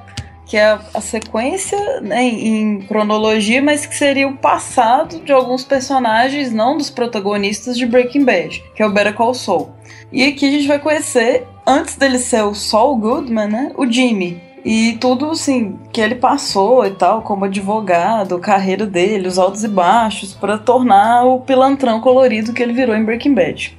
Que 0.45 0.55
é 0.55 0.77
a 0.93 1.01
sequência 1.01 1.99
né, 2.01 2.23
em 2.23 2.81
cronologia, 2.81 3.59
mas 3.59 3.87
que 3.87 3.95
seria 3.95 4.27
o 4.27 4.37
passado 4.37 5.19
de 5.21 5.31
alguns 5.31 5.63
personagens, 5.63 6.51
não 6.51 6.77
dos 6.77 6.91
protagonistas 6.91 7.75
de 7.75 7.87
Breaking 7.87 8.23
Bad, 8.23 8.63
que 8.75 8.83
é 8.83 8.85
o 8.85 8.91
Better 8.91 9.15
Call 9.15 9.33
Saul. 9.33 9.71
E 10.11 10.23
aqui 10.23 10.47
a 10.47 10.51
gente 10.51 10.67
vai 10.67 10.77
conhecer, 10.77 11.47
antes 11.65 11.95
dele 11.95 12.19
ser 12.19 12.43
o 12.43 12.53
Saul 12.53 12.97
Goodman, 12.97 13.47
né? 13.47 13.71
O 13.75 13.91
Jimmy, 13.91 14.39
e 14.65 14.97
tudo, 14.99 15.29
assim, 15.29 15.77
que 15.93 16.01
ele 16.01 16.15
passou 16.15 16.87
e 16.87 16.89
tal, 16.89 17.21
como 17.21 17.45
advogado, 17.45 18.39
carreira 18.39 18.87
dele, 18.87 19.27
os 19.27 19.37
altos 19.37 19.63
e 19.63 19.67
baixos, 19.67 20.33
para 20.33 20.57
tornar 20.57 21.23
o 21.23 21.41
pilantrão 21.41 22.01
colorido 22.01 22.51
que 22.51 22.63
ele 22.63 22.73
virou 22.73 22.95
em 22.95 23.05
Breaking 23.05 23.35
Bad. 23.35 23.77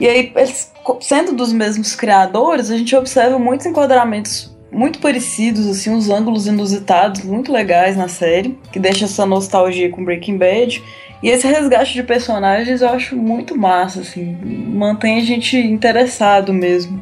E 0.00 0.08
aí, 0.08 0.32
eles, 0.34 0.72
sendo 1.00 1.32
dos 1.32 1.52
mesmos 1.52 1.94
criadores, 1.94 2.72
a 2.72 2.76
gente 2.76 2.96
observa 2.96 3.38
muitos 3.38 3.66
enquadramentos 3.66 4.50
muito 4.72 4.98
parecidos, 4.98 5.68
assim, 5.68 5.90
uns 5.90 6.10
ângulos 6.10 6.48
inusitados 6.48 7.22
muito 7.22 7.52
legais 7.52 7.96
na 7.96 8.08
série, 8.08 8.58
que 8.72 8.80
deixa 8.80 9.04
essa 9.04 9.24
nostalgia 9.24 9.90
com 9.90 10.04
Breaking 10.04 10.38
Bad. 10.38 10.82
E 11.22 11.28
esse 11.28 11.46
resgate 11.46 11.92
de 11.92 12.02
personagens 12.02 12.82
eu 12.82 12.88
acho 12.88 13.14
muito 13.14 13.56
massa, 13.56 14.00
assim, 14.00 14.36
mantém 14.42 15.18
a 15.18 15.24
gente 15.24 15.56
interessado 15.56 16.52
mesmo. 16.52 17.00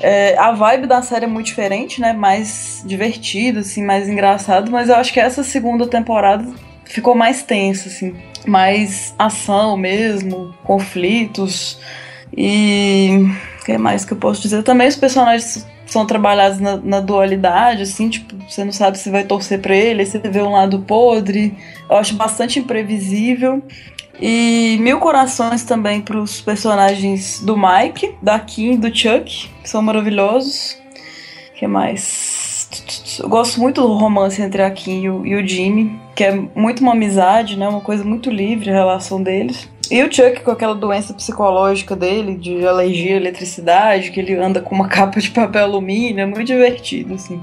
É, 0.00 0.36
a 0.38 0.52
vibe 0.52 0.86
da 0.86 1.02
série 1.02 1.24
é 1.24 1.28
muito 1.28 1.46
diferente, 1.46 2.00
né? 2.00 2.12
Mais 2.12 2.82
divertido, 2.84 3.60
assim, 3.60 3.82
mais 3.82 4.08
engraçado, 4.08 4.70
mas 4.70 4.88
eu 4.88 4.96
acho 4.96 5.12
que 5.12 5.20
essa 5.20 5.42
segunda 5.42 5.86
temporada 5.86 6.46
ficou 6.84 7.14
mais 7.14 7.42
tensa, 7.42 7.88
assim, 7.88 8.14
mais 8.46 9.14
ação 9.18 9.76
mesmo, 9.76 10.54
conflitos 10.64 11.80
e 12.36 13.26
o 13.60 13.64
que 13.64 13.78
mais 13.78 14.04
que 14.04 14.12
eu 14.12 14.18
posso 14.18 14.42
dizer? 14.42 14.62
Também 14.62 14.88
os 14.88 14.96
personagens 14.96 15.66
são 15.86 16.06
trabalhados 16.06 16.58
na, 16.58 16.76
na, 16.76 17.00
dualidade, 17.00 17.82
assim, 17.82 18.08
tipo, 18.08 18.34
você 18.48 18.64
não 18.64 18.72
sabe 18.72 18.98
se 18.98 19.10
vai 19.10 19.24
torcer 19.24 19.60
pra 19.60 19.74
ele, 19.74 20.04
você 20.04 20.18
vê 20.18 20.42
um 20.42 20.52
lado 20.52 20.80
podre. 20.80 21.56
Eu 21.88 21.96
acho 21.96 22.14
bastante 22.14 22.58
imprevisível. 22.58 23.62
E 24.20 24.78
mil 24.80 24.98
corações 24.98 25.64
também 25.64 26.00
pros 26.00 26.40
personagens 26.40 27.40
do 27.40 27.56
Mike, 27.56 28.14
da 28.22 28.38
Kim 28.38 28.76
do 28.76 28.94
Chuck, 28.94 29.50
que 29.62 29.68
são 29.68 29.82
maravilhosos. 29.82 30.78
O 31.50 31.54
que 31.58 31.66
mais? 31.66 32.68
Eu 33.20 33.28
gosto 33.28 33.60
muito 33.60 33.80
do 33.80 33.92
romance 33.94 34.40
entre 34.40 34.62
a 34.62 34.70
Kim 34.70 35.02
e 35.02 35.10
o, 35.10 35.26
e 35.26 35.34
o 35.34 35.46
Jimmy, 35.46 35.98
que 36.14 36.24
é 36.24 36.32
muito 36.54 36.80
uma 36.80 36.92
amizade, 36.92 37.56
né? 37.56 37.68
Uma 37.68 37.80
coisa 37.80 38.04
muito 38.04 38.30
livre 38.30 38.70
a 38.70 38.72
relação 38.72 39.22
deles. 39.22 39.68
E 39.90 40.02
o 40.02 40.12
Chuck 40.12 40.40
com 40.40 40.50
aquela 40.50 40.74
doença 40.74 41.12
psicológica 41.12 41.94
dele, 41.94 42.36
de 42.36 42.66
alergia 42.66 43.14
à 43.14 43.16
eletricidade, 43.16 44.10
que 44.10 44.18
ele 44.18 44.34
anda 44.34 44.60
com 44.60 44.74
uma 44.74 44.88
capa 44.88 45.20
de 45.20 45.30
papel 45.30 45.64
alumínio, 45.64 46.22
é 46.22 46.26
muito 46.26 46.46
divertido, 46.46 47.14
assim. 47.14 47.40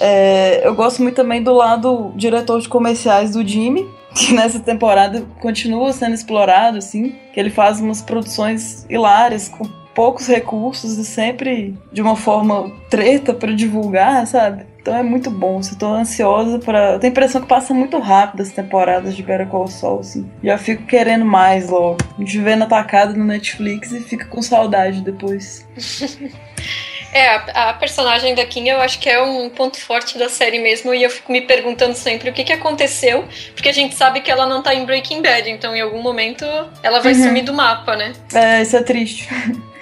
É, 0.00 0.66
eu 0.66 0.74
gosto 0.74 1.02
muito 1.02 1.14
também 1.14 1.42
do 1.42 1.52
lado 1.52 2.12
diretor 2.16 2.60
de 2.60 2.68
comerciais 2.68 3.32
do 3.32 3.46
Jimmy, 3.46 3.86
que 4.14 4.32
nessa 4.32 4.60
temporada 4.60 5.24
continua 5.40 5.92
sendo 5.92 6.14
explorado, 6.14 6.78
assim, 6.78 7.14
que 7.32 7.38
ele 7.38 7.50
faz 7.50 7.80
umas 7.80 8.02
produções 8.02 8.86
hilárias, 8.88 9.48
com 9.48 9.64
poucos 9.94 10.28
recursos 10.28 10.96
e 10.96 11.04
sempre 11.04 11.76
de 11.92 12.00
uma 12.00 12.14
forma 12.14 12.70
treta 12.88 13.34
para 13.34 13.52
divulgar, 13.52 14.26
sabe? 14.26 14.64
Então 14.80 14.96
é 14.96 15.02
muito 15.02 15.30
bom. 15.30 15.60
Eu 15.60 15.78
tô 15.78 15.86
ansiosa 15.92 16.58
para. 16.60 16.92
Eu 16.92 16.98
tenho 16.98 17.10
a 17.10 17.12
impressão 17.12 17.40
que 17.42 17.48
passa 17.48 17.74
muito 17.74 17.98
rápido 17.98 18.40
as 18.40 18.50
temporadas 18.50 19.14
de 19.14 19.22
Better 19.22 19.48
Call 19.48 19.66
Saul, 19.66 20.00
assim. 20.00 20.30
Já 20.42 20.56
fico 20.56 20.84
querendo 20.84 21.24
mais 21.24 21.68
logo. 21.68 21.98
A 22.16 22.20
gente 22.20 22.38
vê 22.38 22.56
na 22.56 22.66
no 23.14 23.24
Netflix 23.24 23.92
e 23.92 24.00
fica 24.00 24.24
com 24.26 24.40
saudade 24.40 25.02
depois. 25.02 25.66
É, 27.12 27.26
a, 27.28 27.70
a, 27.70 27.72
personagem 27.74 28.34
da 28.34 28.44
Kim 28.44 28.68
eu 28.68 28.80
acho 28.80 28.98
que 28.98 29.08
é 29.08 29.20
um 29.22 29.48
ponto 29.48 29.80
forte 29.80 30.18
da 30.18 30.28
série 30.28 30.58
mesmo, 30.58 30.92
e 30.92 31.02
eu 31.02 31.10
fico 31.10 31.32
me 31.32 31.40
perguntando 31.40 31.94
sempre 31.94 32.28
o 32.28 32.32
que, 32.32 32.44
que 32.44 32.52
aconteceu, 32.52 33.26
porque 33.54 33.68
a 33.68 33.72
gente 33.72 33.94
sabe 33.94 34.20
que 34.20 34.30
ela 34.30 34.46
não 34.46 34.62
tá 34.62 34.74
em 34.74 34.84
Breaking 34.84 35.22
Bad, 35.22 35.48
então 35.50 35.74
em 35.74 35.80
algum 35.80 36.02
momento 36.02 36.44
ela 36.82 37.00
vai 37.00 37.14
uhum. 37.14 37.22
sumir 37.22 37.42
do 37.42 37.54
mapa, 37.54 37.96
né? 37.96 38.12
É, 38.34 38.62
isso 38.62 38.76
é 38.76 38.82
triste. 38.82 39.28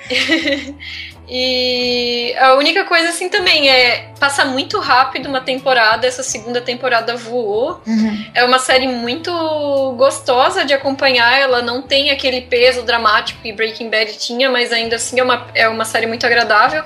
E 1.29 2.35
a 2.39 2.55
única 2.55 2.85
coisa 2.85 3.09
assim 3.09 3.29
também 3.29 3.69
é 3.69 4.11
passa 4.19 4.45
muito 4.45 4.79
rápido 4.79 5.29
uma 5.29 5.41
temporada, 5.41 6.07
essa 6.07 6.23
segunda 6.23 6.61
temporada 6.61 7.17
voou. 7.17 7.81
Uhum. 7.87 8.27
É 8.33 8.45
uma 8.45 8.59
série 8.59 8.87
muito 8.87 9.31
gostosa 9.97 10.65
de 10.65 10.73
acompanhar, 10.73 11.39
ela 11.39 11.63
não 11.63 11.83
tem 11.83 12.11
aquele 12.11 12.43
peso 12.43 12.83
dramático 12.83 13.41
que 13.43 13.53
Breaking 13.53 13.91
Bad 13.91 14.17
tinha, 14.19 14.49
mas 14.49 14.73
ainda 14.73 14.97
assim 14.97 15.19
é 15.19 15.23
uma, 15.23 15.47
é 15.55 15.69
uma 15.69 15.85
série 15.85 16.07
muito 16.07 16.25
agradável. 16.25 16.83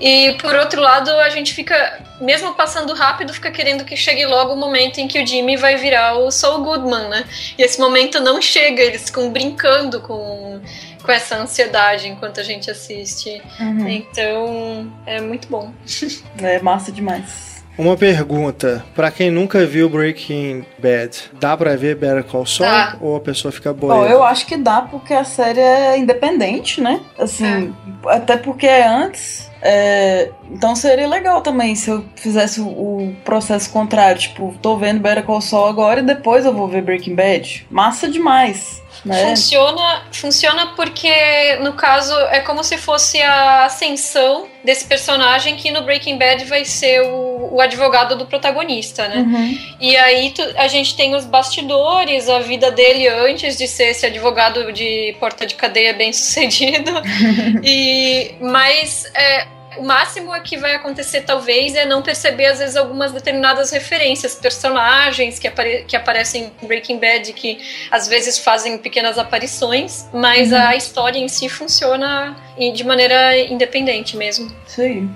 E 0.00 0.32
por 0.40 0.54
outro 0.54 0.80
lado, 0.80 1.10
a 1.10 1.28
gente 1.28 1.52
fica, 1.52 2.00
mesmo 2.20 2.54
passando 2.54 2.94
rápido, 2.94 3.32
fica 3.32 3.50
querendo 3.50 3.84
que 3.84 3.96
chegue 3.96 4.24
logo 4.26 4.52
o 4.52 4.56
momento 4.56 4.98
em 4.98 5.08
que 5.08 5.20
o 5.20 5.26
Jimmy 5.26 5.56
vai 5.56 5.76
virar 5.76 6.18
o 6.18 6.30
Saul 6.30 6.62
Goodman, 6.62 7.08
né? 7.08 7.24
E 7.56 7.62
esse 7.62 7.80
momento 7.80 8.20
não 8.20 8.40
chega, 8.40 8.82
eles 8.82 9.06
ficam 9.06 9.30
brincando 9.30 10.00
com 10.00 10.60
com 11.02 11.12
essa 11.12 11.38
ansiedade 11.38 12.06
enquanto 12.06 12.38
a 12.38 12.42
gente 12.42 12.70
assiste. 12.70 13.40
Uhum. 13.58 13.88
Então, 13.88 14.92
é 15.06 15.20
muito 15.22 15.48
bom. 15.48 15.72
É 16.42 16.60
massa 16.60 16.92
demais. 16.92 17.47
Uma 17.78 17.96
pergunta, 17.96 18.84
para 18.92 19.08
quem 19.08 19.30
nunca 19.30 19.64
viu 19.64 19.88
Breaking 19.88 20.66
Bad, 20.80 21.30
dá 21.34 21.56
pra 21.56 21.76
ver 21.76 21.94
Better 21.94 22.24
Call 22.24 22.44
Saul 22.44 22.68
tá. 22.68 22.96
ou 23.00 23.14
a 23.14 23.20
pessoa 23.20 23.52
fica 23.52 23.72
boa? 23.72 24.00
Oh, 24.00 24.04
eu 24.04 24.24
acho 24.24 24.44
que 24.46 24.56
dá 24.56 24.82
porque 24.82 25.14
a 25.14 25.22
série 25.22 25.60
é 25.60 25.96
independente, 25.96 26.80
né? 26.80 27.00
Assim, 27.16 27.72
é. 28.04 28.16
até 28.16 28.36
porque 28.36 28.66
é 28.66 28.84
antes. 28.84 29.48
É, 29.62 30.30
então 30.50 30.74
seria 30.74 31.08
legal 31.08 31.40
também 31.40 31.74
se 31.74 31.90
eu 31.90 32.04
fizesse 32.16 32.60
o, 32.60 33.14
processo 33.24 33.70
contrário, 33.70 34.20
tipo, 34.20 34.54
tô 34.60 34.76
vendo 34.76 35.00
Better 35.00 35.24
Call 35.24 35.40
Saul 35.40 35.68
agora 35.68 36.00
e 36.00 36.04
depois 36.04 36.44
eu 36.44 36.52
vou 36.52 36.66
ver 36.66 36.82
Breaking 36.82 37.14
Bad. 37.14 37.66
Massa 37.70 38.08
demais. 38.08 38.82
Né? 39.04 39.28
Funciona, 39.28 40.02
funciona 40.12 40.66
porque, 40.74 41.56
no 41.60 41.72
caso, 41.72 42.12
é 42.30 42.40
como 42.40 42.62
se 42.64 42.76
fosse 42.76 43.20
a 43.22 43.64
ascensão 43.64 44.46
desse 44.64 44.84
personagem 44.86 45.56
que 45.56 45.70
no 45.70 45.82
Breaking 45.82 46.18
Bad 46.18 46.44
vai 46.44 46.64
ser 46.64 47.02
o, 47.02 47.54
o 47.54 47.60
advogado 47.60 48.16
do 48.16 48.26
protagonista, 48.26 49.08
né? 49.08 49.18
Uhum. 49.18 49.58
E 49.80 49.96
aí 49.96 50.30
tu, 50.30 50.42
a 50.56 50.68
gente 50.68 50.96
tem 50.96 51.14
os 51.14 51.24
bastidores, 51.24 52.28
a 52.28 52.40
vida 52.40 52.70
dele 52.70 53.08
antes 53.08 53.56
de 53.56 53.66
ser 53.66 53.90
esse 53.90 54.06
advogado 54.06 54.72
de 54.72 55.16
porta 55.20 55.46
de 55.46 55.54
cadeia 55.54 55.92
bem 55.92 56.12
sucedido. 56.12 56.90
e 57.62 58.34
mas 58.40 59.04
é, 59.14 59.46
o 59.78 59.84
máximo 59.84 60.32
que 60.42 60.56
vai 60.56 60.74
acontecer, 60.74 61.22
talvez, 61.22 61.74
é 61.74 61.84
não 61.84 62.02
perceber, 62.02 62.46
às 62.46 62.58
vezes, 62.58 62.76
algumas 62.76 63.12
determinadas 63.12 63.70
referências, 63.70 64.34
personagens 64.34 65.38
que, 65.38 65.46
apare 65.48 65.84
que 65.86 65.96
aparecem 65.96 66.52
em 66.62 66.66
Breaking 66.66 66.98
Bad, 66.98 67.32
que 67.32 67.58
às 67.90 68.08
vezes 68.08 68.38
fazem 68.38 68.78
pequenas 68.78 69.18
aparições, 69.18 70.06
mas 70.12 70.52
uhum. 70.52 70.58
a 70.58 70.76
história 70.76 71.18
em 71.18 71.28
si 71.28 71.48
funciona 71.48 72.36
de 72.74 72.84
maneira 72.84 73.36
independente 73.38 74.16
mesmo. 74.16 74.50
Sim. 74.66 75.14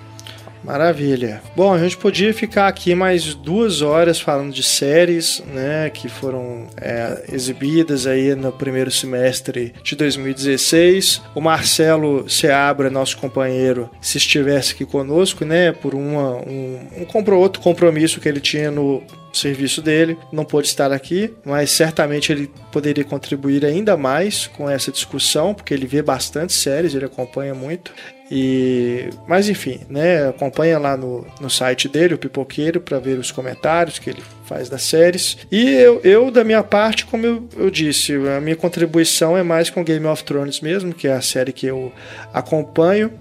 Maravilha. 0.64 1.43
Bom, 1.56 1.72
a 1.74 1.78
gente 1.78 1.97
podia 1.97 2.32
ficar 2.32 2.68
aqui 2.68 2.94
mais 2.94 3.34
duas 3.34 3.82
horas 3.82 4.20
falando 4.20 4.52
de 4.52 4.62
séries, 4.62 5.43
né, 5.52 5.90
que 5.90 6.09
foram 6.09 6.68
é, 6.80 7.24
exibidas 7.32 8.06
aí 8.06 8.34
no 8.34 8.52
primeiro 8.52 8.90
semestre 8.90 9.74
de 9.82 9.97
2016. 9.97 11.22
O 11.34 11.40
Marcelo 11.40 12.28
Seabra, 12.28 12.90
nosso 12.90 13.16
companheiro, 13.16 13.90
se 14.01 14.18
estivesse 14.18 14.74
aqui 14.74 14.84
conosco, 14.84 15.44
né, 15.44 15.72
por 15.72 15.94
uma, 15.94 16.36
um, 16.36 16.78
um 16.97 17.34
outro 17.34 17.60
compromisso 17.60 18.20
que 18.20 18.28
ele 18.28 18.40
tinha 18.40 18.70
no 18.70 19.02
serviço 19.32 19.80
dele, 19.80 20.16
não 20.30 20.44
pôde 20.44 20.68
estar 20.68 20.93
aqui, 20.93 21.32
mas 21.44 21.70
certamente 21.70 22.30
ele 22.30 22.51
poderia 22.70 23.05
contribuir 23.05 23.64
ainda 23.64 23.97
mais 23.97 24.47
com 24.47 24.68
essa 24.68 24.93
discussão, 24.93 25.55
porque 25.55 25.72
ele 25.72 25.86
vê 25.86 26.02
bastante 26.02 26.52
séries, 26.52 26.94
ele 26.94 27.06
acompanha 27.06 27.55
muito. 27.55 27.93
E, 28.31 29.11
mas 29.27 29.49
enfim, 29.49 29.81
né, 29.90 30.28
acompanha 30.28 30.78
lá 30.78 30.97
no, 30.97 31.27
no 31.40 31.51
site 31.51 31.89
dele, 31.89 32.15
o 32.15 32.19
Pipoqueiro, 32.19 32.81
para 32.81 32.99
ver 32.99 33.19
os 33.19 33.31
comentários 33.31 33.99
que 33.99 34.11
ele 34.11 34.23
faz 34.44 34.69
das 34.69 34.82
séries. 34.82 35.36
E 35.51 35.69
eu, 35.69 36.01
eu 36.03 36.31
da 36.31 36.43
minha 36.43 36.62
parte, 36.62 37.05
como 37.05 37.27
eu, 37.27 37.49
eu 37.57 37.70
disse, 37.70 38.15
a 38.36 38.40
minha 38.40 38.57
contribuição 38.57 39.36
é 39.36 39.43
mais 39.43 39.69
com 39.69 39.85
Game 39.85 40.07
of 40.07 40.24
Thrones 40.24 40.61
mesmo, 40.61 40.94
que 40.94 41.09
é 41.09 41.12
a 41.12 41.20
série 41.20 41.53
que 41.53 41.66
eu 41.66 41.93
acompanho, 42.32 43.12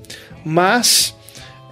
mas 0.45 1.15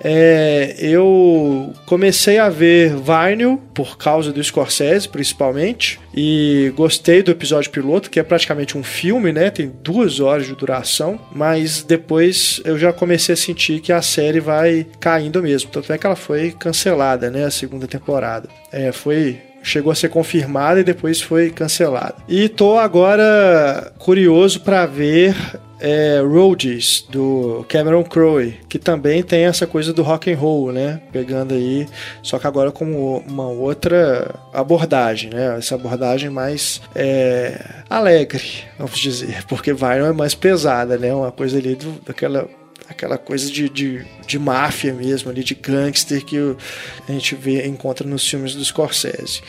é, 0.02 0.76
eu 0.80 1.74
comecei 1.86 2.38
a 2.38 2.50
ver 2.50 2.96
Vinyl 2.96 3.62
por 3.74 3.98
causa 3.98 4.32
do 4.32 4.44
Scorsese, 4.44 5.08
principalmente, 5.08 6.00
e 6.14 6.72
gostei 6.76 7.22
do 7.22 7.32
episódio 7.32 7.72
piloto, 7.72 8.10
que 8.10 8.20
é 8.20 8.24
praticamente 8.24 8.78
um 8.78 8.84
filme, 8.84 9.32
né? 9.32 9.50
Tem 9.50 9.72
duas 9.84 10.20
horas 10.20 10.48
de 10.48 10.56
duração, 10.56 11.20
mas 11.32 11.84
depois 11.84 12.62
eu 12.66 12.78
já 12.78 12.94
comecei 12.94 13.34
a 13.34 13.38
sentir 13.38 13.80
que 13.80 13.92
a 13.92 14.02
série 14.02 14.40
vai 14.40 14.88
caindo 15.00 15.42
mesmo. 15.42 15.70
Tanto 15.72 15.92
é 15.92 15.98
que 15.98 16.06
ela 16.06 16.16
foi 16.16 16.52
cancelada, 16.52 17.30
né? 17.30 17.46
A 17.46 17.52
segunda 17.52 17.88
temporada. 17.88 18.50
É, 18.72 18.92
foi 18.92 19.40
chegou 19.62 19.92
a 19.92 19.96
ser 19.96 20.10
confirmada 20.10 20.80
e 20.80 20.84
depois 20.84 21.22
foi 21.22 21.50
cancelada. 21.50 22.16
E 22.28 22.48
tô 22.48 22.78
agora 22.78 23.92
curioso 23.98 24.62
para 24.62 24.86
ver 24.86 25.36
é, 25.80 26.22
Roadies, 26.22 27.06
do 27.10 27.66
Cameron 27.70 28.04
Crowe, 28.04 28.58
que 28.68 28.78
também 28.78 29.24
tem 29.24 29.46
essa 29.46 29.66
coisa 29.66 29.94
do 29.94 30.04
rock 30.04 30.32
and 30.32 30.38
roll, 30.38 30.72
né? 30.72 31.02
Pegando 31.12 31.54
aí, 31.54 31.88
só 32.22 32.38
que 32.38 32.48
agora 32.48 32.72
com 32.72 33.18
uma 33.28 33.48
outra 33.48 34.36
abordagem, 34.54 35.30
né? 35.30 35.58
Essa 35.58 35.76
abordagem 35.76 36.30
mais 36.30 36.82
é, 36.94 37.60
alegre, 37.90 38.64
vamos 38.78 39.00
dizer, 39.00 39.44
porque 39.48 39.74
Vinyl 39.74 40.08
é 40.08 40.14
mais 40.14 40.36
pesada, 40.36 40.98
né? 40.98 41.14
Uma 41.14 41.32
coisa 41.32 41.58
ali 41.58 41.76
do, 41.76 41.92
daquela 42.06 42.48
aquela 42.90 43.20
coisa 43.20 43.52
de, 43.52 43.70
de, 43.70 44.04
de 44.26 44.40
máfia 44.40 44.92
mesmo, 44.92 45.30
ali, 45.30 45.44
de 45.44 45.54
gangster 45.54 46.26
que 46.26 46.38
a 47.08 47.12
gente 47.12 47.36
vê, 47.36 47.68
encontra 47.68 48.08
nos 48.08 48.28
filmes 48.28 48.56
do 48.56 48.66
Scorsese. 48.66 49.42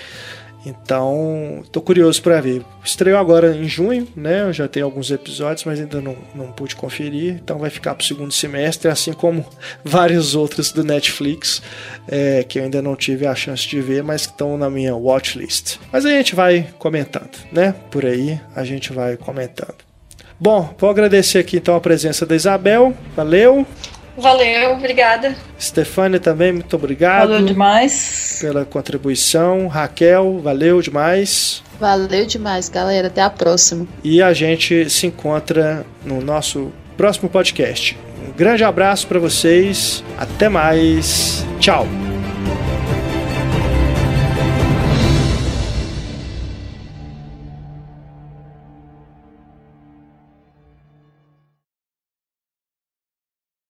Então, 0.64 1.62
tô 1.72 1.80
curioso 1.80 2.20
para 2.22 2.40
ver. 2.40 2.62
Estreou 2.84 3.18
agora 3.18 3.54
em 3.56 3.68
junho, 3.68 4.06
né? 4.14 4.42
Eu 4.42 4.52
já 4.52 4.68
tenho 4.68 4.84
alguns 4.84 5.10
episódios, 5.10 5.64
mas 5.64 5.80
ainda 5.80 6.00
não, 6.00 6.16
não 6.34 6.52
pude 6.52 6.76
conferir. 6.76 7.40
Então 7.42 7.58
vai 7.58 7.70
ficar 7.70 7.94
pro 7.94 8.04
segundo 8.04 8.32
semestre, 8.32 8.90
assim 8.90 9.12
como 9.12 9.44
vários 9.84 10.34
outros 10.34 10.70
do 10.72 10.84
Netflix, 10.84 11.62
é, 12.08 12.44
que 12.44 12.58
eu 12.58 12.64
ainda 12.64 12.82
não 12.82 12.94
tive 12.94 13.26
a 13.26 13.34
chance 13.34 13.66
de 13.66 13.80
ver, 13.80 14.02
mas 14.02 14.26
que 14.26 14.32
estão 14.32 14.56
na 14.58 14.68
minha 14.68 14.94
watchlist. 14.94 15.78
Mas 15.92 16.04
a 16.04 16.10
gente 16.10 16.34
vai 16.34 16.68
comentando, 16.78 17.38
né? 17.52 17.74
Por 17.90 18.04
aí 18.04 18.40
a 18.54 18.64
gente 18.64 18.92
vai 18.92 19.16
comentando. 19.16 19.76
Bom, 20.38 20.74
vou 20.78 20.88
agradecer 20.88 21.38
aqui 21.38 21.58
então 21.58 21.76
a 21.76 21.80
presença 21.80 22.24
da 22.24 22.34
Isabel. 22.34 22.94
Valeu! 23.14 23.66
Valeu, 24.16 24.72
obrigada. 24.72 25.34
Stefania 25.58 26.20
também, 26.20 26.52
muito 26.52 26.74
obrigado. 26.76 27.28
Valeu 27.30 27.46
demais. 27.46 28.38
Pela 28.40 28.64
contribuição. 28.64 29.66
Raquel, 29.66 30.40
valeu 30.42 30.82
demais. 30.82 31.62
Valeu 31.78 32.26
demais, 32.26 32.68
galera. 32.68 33.08
Até 33.08 33.22
a 33.22 33.30
próxima. 33.30 33.86
E 34.04 34.20
a 34.20 34.32
gente 34.32 34.90
se 34.90 35.06
encontra 35.06 35.84
no 36.04 36.20
nosso 36.20 36.70
próximo 36.96 37.28
podcast. 37.30 37.98
Um 38.28 38.32
grande 38.32 38.62
abraço 38.62 39.06
para 39.06 39.18
vocês. 39.18 40.04
Até 40.18 40.48
mais. 40.48 41.44
Tchau. 41.58 41.86